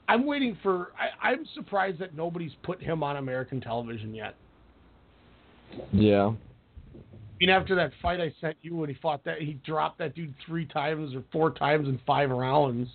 I'm 0.08 0.26
waiting 0.26 0.56
for. 0.62 0.92
I, 0.98 1.30
I'm 1.30 1.46
surprised 1.54 2.00
that 2.00 2.16
nobody's 2.16 2.52
put 2.62 2.82
him 2.82 3.02
on 3.02 3.16
American 3.16 3.60
television 3.60 4.14
yet. 4.14 4.34
Yeah. 5.92 6.32
I 6.32 7.46
mean, 7.46 7.50
after 7.50 7.74
that 7.76 7.92
fight 8.02 8.20
I 8.20 8.34
sent 8.40 8.56
you 8.60 8.76
when 8.76 8.90
he 8.90 8.96
fought 9.00 9.24
that, 9.24 9.40
he 9.40 9.54
dropped 9.64 9.98
that 9.98 10.14
dude 10.14 10.34
three 10.46 10.66
times 10.66 11.14
or 11.14 11.22
four 11.32 11.52
times 11.52 11.88
in 11.88 11.98
five 12.06 12.30
rounds. 12.30 12.88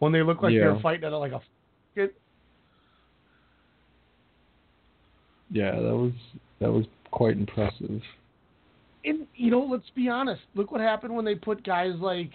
When 0.00 0.12
they 0.12 0.22
looked 0.22 0.42
like 0.42 0.52
they 0.52 0.60
were 0.60 0.80
fighting 0.80 1.04
at 1.04 1.12
like 1.12 1.32
a. 1.32 1.40
It, 1.96 2.14
Yeah, 5.50 5.72
that 5.72 5.96
was 5.96 6.12
that 6.60 6.70
was 6.70 6.84
quite 7.10 7.36
impressive. 7.36 8.02
and 9.04 9.26
you 9.34 9.50
know, 9.50 9.60
let's 9.60 9.90
be 9.94 10.08
honest. 10.08 10.42
Look 10.54 10.70
what 10.70 10.80
happened 10.80 11.14
when 11.14 11.24
they 11.24 11.34
put 11.34 11.64
guys 11.64 11.92
like, 12.00 12.30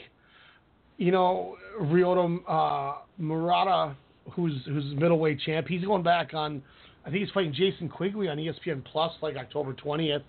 you 0.97 1.11
know, 1.11 1.55
Ryota 1.79 2.39
uh, 2.47 3.01
Murata, 3.17 3.95
who's 4.31 4.53
who's 4.65 4.85
middleweight 4.95 5.39
champ. 5.45 5.67
He's 5.67 5.83
going 5.83 6.03
back 6.03 6.33
on. 6.33 6.61
I 7.05 7.09
think 7.09 7.23
he's 7.23 7.33
fighting 7.33 7.53
Jason 7.53 7.89
Quigley 7.89 8.29
on 8.29 8.37
ESPN 8.37 8.83
Plus 8.85 9.11
like 9.21 9.35
October 9.35 9.73
twentieth. 9.73 10.23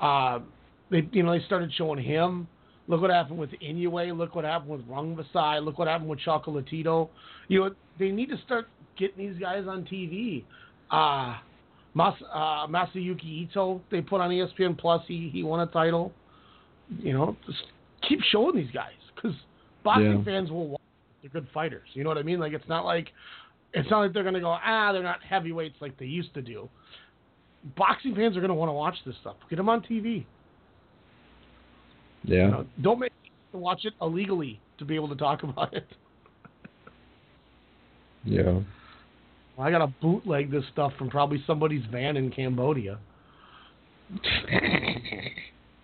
Uh, 0.00 0.40
they 0.90 1.08
you 1.12 1.22
know 1.22 1.36
they 1.36 1.44
started 1.46 1.72
showing 1.76 2.02
him. 2.02 2.46
Look 2.88 3.00
what 3.00 3.10
happened 3.10 3.38
with 3.38 3.50
Inoue. 3.62 4.16
Look 4.16 4.34
what 4.34 4.44
happened 4.44 4.70
with 4.70 4.86
Rungvisai. 4.88 5.64
Look 5.64 5.78
what 5.78 5.88
happened 5.88 6.10
with 6.10 6.18
Chocolatito. 6.20 7.08
You 7.48 7.60
know 7.60 7.74
they 7.98 8.10
need 8.10 8.28
to 8.28 8.36
start 8.44 8.68
getting 8.98 9.28
these 9.28 9.40
guys 9.40 9.64
on 9.66 9.84
TV. 9.84 10.44
Uh, 10.90 11.38
Mas, 11.94 12.14
uh, 12.32 12.66
Masayuki 12.66 13.42
Ito 13.50 13.80
they 13.90 14.00
put 14.00 14.20
on 14.20 14.30
ESPN 14.30 14.76
Plus. 14.78 15.02
He 15.06 15.28
he 15.32 15.42
won 15.42 15.60
a 15.60 15.66
title. 15.66 16.12
You 16.98 17.12
know, 17.12 17.36
just 17.46 17.64
keep 18.06 18.20
showing 18.30 18.56
these 18.56 18.70
guys 18.72 18.92
because 19.14 19.36
boxing 19.84 20.18
Yeah. 20.18 20.24
fans 20.24 20.50
will 20.50 20.68
watch. 20.68 20.80
They're 21.20 21.30
good 21.30 21.48
fighters. 21.54 21.88
You 21.92 22.02
know 22.02 22.10
what 22.10 22.18
I 22.18 22.22
mean? 22.22 22.40
Like 22.40 22.52
it's 22.52 22.68
not 22.68 22.84
like 22.84 23.08
it's 23.74 23.88
not 23.90 24.00
like 24.00 24.12
they're 24.12 24.24
gonna 24.24 24.40
go 24.40 24.56
ah 24.62 24.92
they're 24.92 25.02
not 25.02 25.22
heavyweights 25.22 25.76
like 25.80 25.96
they 25.98 26.06
used 26.06 26.34
to 26.34 26.42
do. 26.42 26.68
Boxing 27.76 28.14
fans 28.14 28.36
are 28.36 28.40
gonna 28.40 28.54
want 28.54 28.68
to 28.70 28.74
watch 28.74 28.96
this 29.06 29.14
stuff. 29.20 29.36
Get 29.48 29.56
them 29.56 29.68
on 29.68 29.82
TV. 29.82 30.24
Yeah. 32.24 32.44
You 32.44 32.50
know, 32.50 32.66
don't 32.80 32.98
make 32.98 33.12
watch 33.52 33.84
it 33.84 33.92
illegally 34.00 34.60
to 34.78 34.84
be 34.84 34.94
able 34.94 35.08
to 35.08 35.16
talk 35.16 35.42
about 35.42 35.74
it. 35.74 35.86
Yeah. 38.24 38.60
I 39.58 39.70
gotta 39.70 39.92
bootleg 40.00 40.50
this 40.50 40.64
stuff 40.72 40.92
from 40.98 41.10
probably 41.10 41.42
somebody's 41.46 41.84
van 41.90 42.16
in 42.16 42.30
Cambodia. 42.30 42.98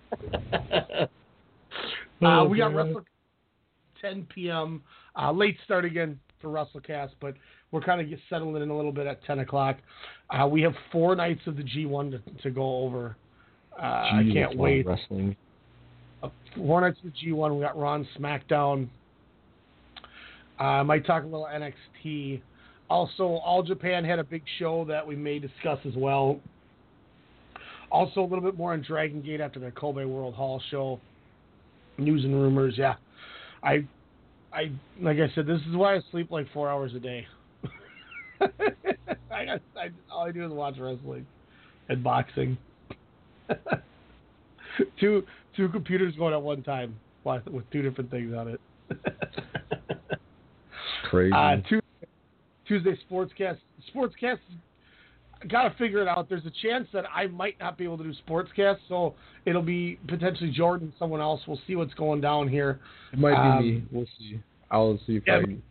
uh, 2.22 2.44
we 2.48 2.58
got 2.58 2.72
Oh. 2.72 2.76
Wrestle 2.76 3.04
10 4.00 4.26
p.m. 4.34 4.82
Uh, 5.16 5.32
late 5.32 5.56
start 5.64 5.84
again. 5.84 6.18
for 6.40 6.48
WrestleCast, 6.50 7.10
but 7.20 7.34
we're 7.72 7.80
kind 7.80 8.00
of 8.00 8.18
settling 8.30 8.62
in 8.62 8.70
a 8.70 8.76
little 8.76 8.92
bit 8.92 9.06
at 9.08 9.24
10 9.24 9.40
o'clock. 9.40 9.76
Uh, 10.30 10.46
we 10.46 10.62
have 10.62 10.74
four 10.92 11.16
nights 11.16 11.40
of 11.46 11.56
the 11.56 11.64
G1 11.64 12.12
to, 12.12 12.42
to 12.42 12.50
go 12.50 12.84
over. 12.84 13.16
Uh, 13.76 13.82
I 13.82 14.22
can't 14.22 14.34
that's 14.34 14.36
a 14.36 14.40
lot 14.40 14.52
of 14.52 14.58
wait. 14.58 14.86
Wrestling. 14.86 15.36
Uh, 16.22 16.28
four 16.56 16.80
nights 16.80 16.98
of 17.04 17.12
the 17.12 17.26
G1. 17.26 17.56
We 17.56 17.62
got 17.62 17.76
Ron 17.76 18.06
SmackDown. 18.16 18.88
Uh, 20.60 20.62
I 20.62 20.82
might 20.82 21.04
talk 21.06 21.24
a 21.24 21.26
little 21.26 21.48
NXT. 21.52 22.40
Also, 22.90 23.24
All 23.24 23.62
Japan 23.62 24.04
had 24.04 24.18
a 24.18 24.24
big 24.24 24.42
show 24.58 24.84
that 24.86 25.06
we 25.06 25.14
may 25.14 25.38
discuss 25.38 25.78
as 25.86 25.94
well. 25.94 26.40
Also, 27.90 28.20
a 28.20 28.22
little 28.22 28.40
bit 28.40 28.56
more 28.56 28.72
on 28.72 28.82
Dragon 28.82 29.22
Gate 29.22 29.40
after 29.40 29.60
the 29.60 29.70
Kobe 29.70 30.04
World 30.04 30.34
Hall 30.34 30.62
show. 30.70 31.00
News 31.98 32.24
and 32.24 32.34
rumors, 32.34 32.74
yeah. 32.76 32.94
I, 33.62 33.86
I 34.52 34.70
like 35.00 35.18
I 35.18 35.32
said, 35.34 35.46
this 35.46 35.60
is 35.68 35.74
why 35.74 35.96
I 35.96 36.00
sleep 36.10 36.30
like 36.30 36.46
four 36.52 36.68
hours 36.68 36.94
a 36.94 37.00
day. 37.00 37.26
I, 39.30 39.58
I 39.76 39.90
all 40.10 40.26
I 40.26 40.32
do 40.32 40.46
is 40.46 40.52
watch 40.52 40.76
wrestling 40.78 41.26
and 41.88 42.04
boxing. 42.04 42.56
two 45.00 45.24
two 45.56 45.68
computers 45.70 46.14
going 46.16 46.34
at 46.34 46.42
one 46.42 46.62
time 46.62 46.94
with 47.24 47.46
with 47.48 47.70
two 47.70 47.82
different 47.82 48.10
things 48.10 48.34
on 48.34 48.48
it. 48.48 48.60
Crazy. 51.10 51.32
Uh, 51.32 51.56
Tuesday, 51.68 51.86
Tuesday 52.68 52.96
Sportscast. 53.10 53.58
Sportscast, 53.94 54.38
got 55.48 55.64
to 55.64 55.74
figure 55.78 56.02
it 56.02 56.08
out. 56.08 56.28
There's 56.28 56.46
a 56.46 56.52
chance 56.62 56.86
that 56.92 57.04
I 57.14 57.26
might 57.26 57.58
not 57.58 57.78
be 57.78 57.84
able 57.84 57.98
to 57.98 58.04
do 58.04 58.12
Sportscast, 58.28 58.78
so 58.88 59.14
it'll 59.46 59.62
be 59.62 59.98
potentially 60.06 60.50
Jordan, 60.50 60.92
someone 60.98 61.20
else. 61.20 61.40
We'll 61.48 61.60
see 61.66 61.76
what's 61.76 61.94
going 61.94 62.20
down 62.20 62.48
here. 62.48 62.80
it 63.12 63.18
might 63.18 63.30
be 63.30 63.36
um, 63.36 63.60
me. 63.60 63.84
We'll 63.90 64.06
see. 64.18 64.40
I'll 64.70 64.98
see 65.06 65.16
if 65.16 65.22
yeah, 65.26 65.38
I 65.38 65.40
can. 65.40 65.62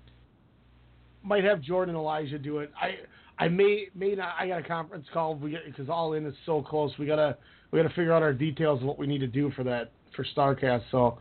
Might 1.23 1.43
have 1.43 1.61
Jordan 1.61 1.95
and 1.95 2.01
Elijah 2.01 2.39
do 2.39 2.59
it. 2.59 2.71
I 2.81 2.95
I 3.37 3.47
may 3.47 3.87
may 3.93 4.15
not. 4.15 4.33
I 4.39 4.47
got 4.47 4.59
a 4.59 4.63
conference 4.63 5.05
call 5.13 5.35
because 5.35 5.89
all 5.89 6.13
in 6.13 6.25
is 6.25 6.33
so 6.45 6.61
close. 6.61 6.91
We 6.97 7.05
gotta 7.05 7.37
we 7.71 7.79
gotta 7.79 7.93
figure 7.93 8.13
out 8.13 8.23
our 8.23 8.33
details 8.33 8.81
of 8.81 8.87
what 8.87 8.97
we 8.97 9.07
need 9.07 9.19
to 9.19 9.27
do 9.27 9.51
for 9.51 9.63
that 9.65 9.91
for 10.15 10.25
Starcast. 10.35 10.83
So 10.89 11.19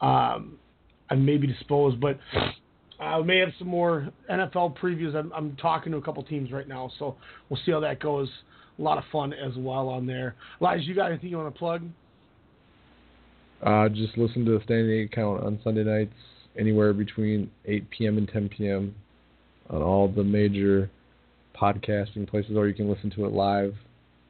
um, 0.00 0.58
I 1.10 1.14
may 1.14 1.38
be 1.38 1.46
disposed, 1.46 2.00
but 2.00 2.18
I 3.00 3.20
may 3.22 3.38
have 3.38 3.50
some 3.58 3.68
more 3.68 4.08
NFL 4.30 4.76
previews. 4.78 5.14
I'm, 5.14 5.32
I'm 5.32 5.56
talking 5.56 5.92
to 5.92 5.98
a 5.98 6.02
couple 6.02 6.22
teams 6.24 6.50
right 6.50 6.66
now, 6.66 6.90
so 6.98 7.16
we'll 7.48 7.60
see 7.64 7.72
how 7.72 7.80
that 7.80 8.00
goes. 8.00 8.28
A 8.78 8.82
lot 8.82 8.98
of 8.98 9.04
fun 9.10 9.32
as 9.32 9.52
well 9.56 9.88
on 9.88 10.06
there. 10.06 10.34
Elijah, 10.60 10.84
you 10.84 10.94
got 10.94 11.10
anything 11.10 11.30
you 11.30 11.36
want 11.36 11.52
to 11.52 11.58
plug? 11.58 11.82
Uh, 13.62 13.88
just 13.88 14.16
listen 14.16 14.44
to 14.44 14.52
the 14.52 14.64
Standing 14.64 14.90
Eight 14.90 15.12
Count 15.12 15.42
on 15.42 15.58
Sunday 15.64 15.84
nights, 15.84 16.14
anywhere 16.56 16.92
between 16.92 17.50
8 17.66 17.90
p.m. 17.90 18.18
and 18.18 18.28
10 18.28 18.48
p.m. 18.50 18.94
on 19.70 19.82
all 19.82 20.08
the 20.08 20.22
major 20.22 20.90
podcasting 21.60 22.28
places, 22.28 22.56
or 22.56 22.68
you 22.68 22.74
can 22.74 22.88
listen 22.88 23.10
to 23.10 23.24
it 23.26 23.32
live 23.32 23.74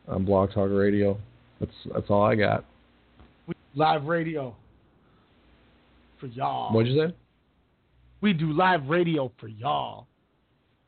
on 0.08 0.24
Blog 0.24 0.52
Talk 0.52 0.70
Radio. 0.70 1.18
That's 1.60 1.72
that's 1.92 2.06
all 2.08 2.22
I 2.22 2.34
got. 2.34 2.64
Live 3.74 4.04
radio 4.04 4.54
for 6.18 6.26
y'all. 6.26 6.72
What'd 6.72 6.90
you 6.90 7.08
say? 7.08 7.14
We 8.20 8.32
do 8.32 8.52
live 8.52 8.86
radio 8.88 9.30
for 9.38 9.48
y'all. 9.48 10.06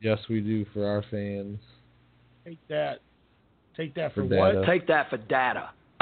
Yes, 0.01 0.19
we 0.29 0.41
do 0.41 0.65
for 0.73 0.85
our 0.85 1.03
fans. 1.09 1.59
Take 2.45 2.59
that. 2.67 2.99
Take 3.77 3.95
that 3.95 4.13
for, 4.13 4.27
For 4.27 4.35
what? 4.35 4.65
Take 4.65 4.87
that 4.87 5.09
for 5.09 5.17
data. 5.17 5.69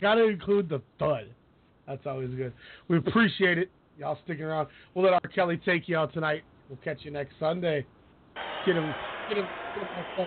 Got 0.00 0.14
to 0.14 0.28
include 0.28 0.68
the 0.68 0.80
thud. 0.98 1.28
That's 1.86 2.06
always 2.06 2.30
good. 2.30 2.52
We 2.88 2.96
appreciate 2.98 3.58
it. 3.58 3.70
Y'all 3.98 4.18
sticking 4.24 4.44
around. 4.44 4.68
We'll 4.94 5.04
let 5.04 5.14
R. 5.14 5.20
Kelly 5.34 5.60
take 5.64 5.88
you 5.88 5.96
out 5.96 6.12
tonight. 6.12 6.42
We'll 6.68 6.78
catch 6.84 6.98
you 7.02 7.10
next 7.10 7.34
Sunday. 7.38 7.86
Get 8.64 8.76
him. 8.76 8.94
Get 9.28 9.38
him. 9.38 9.46
Get 9.74 9.86
him 10.18 10.26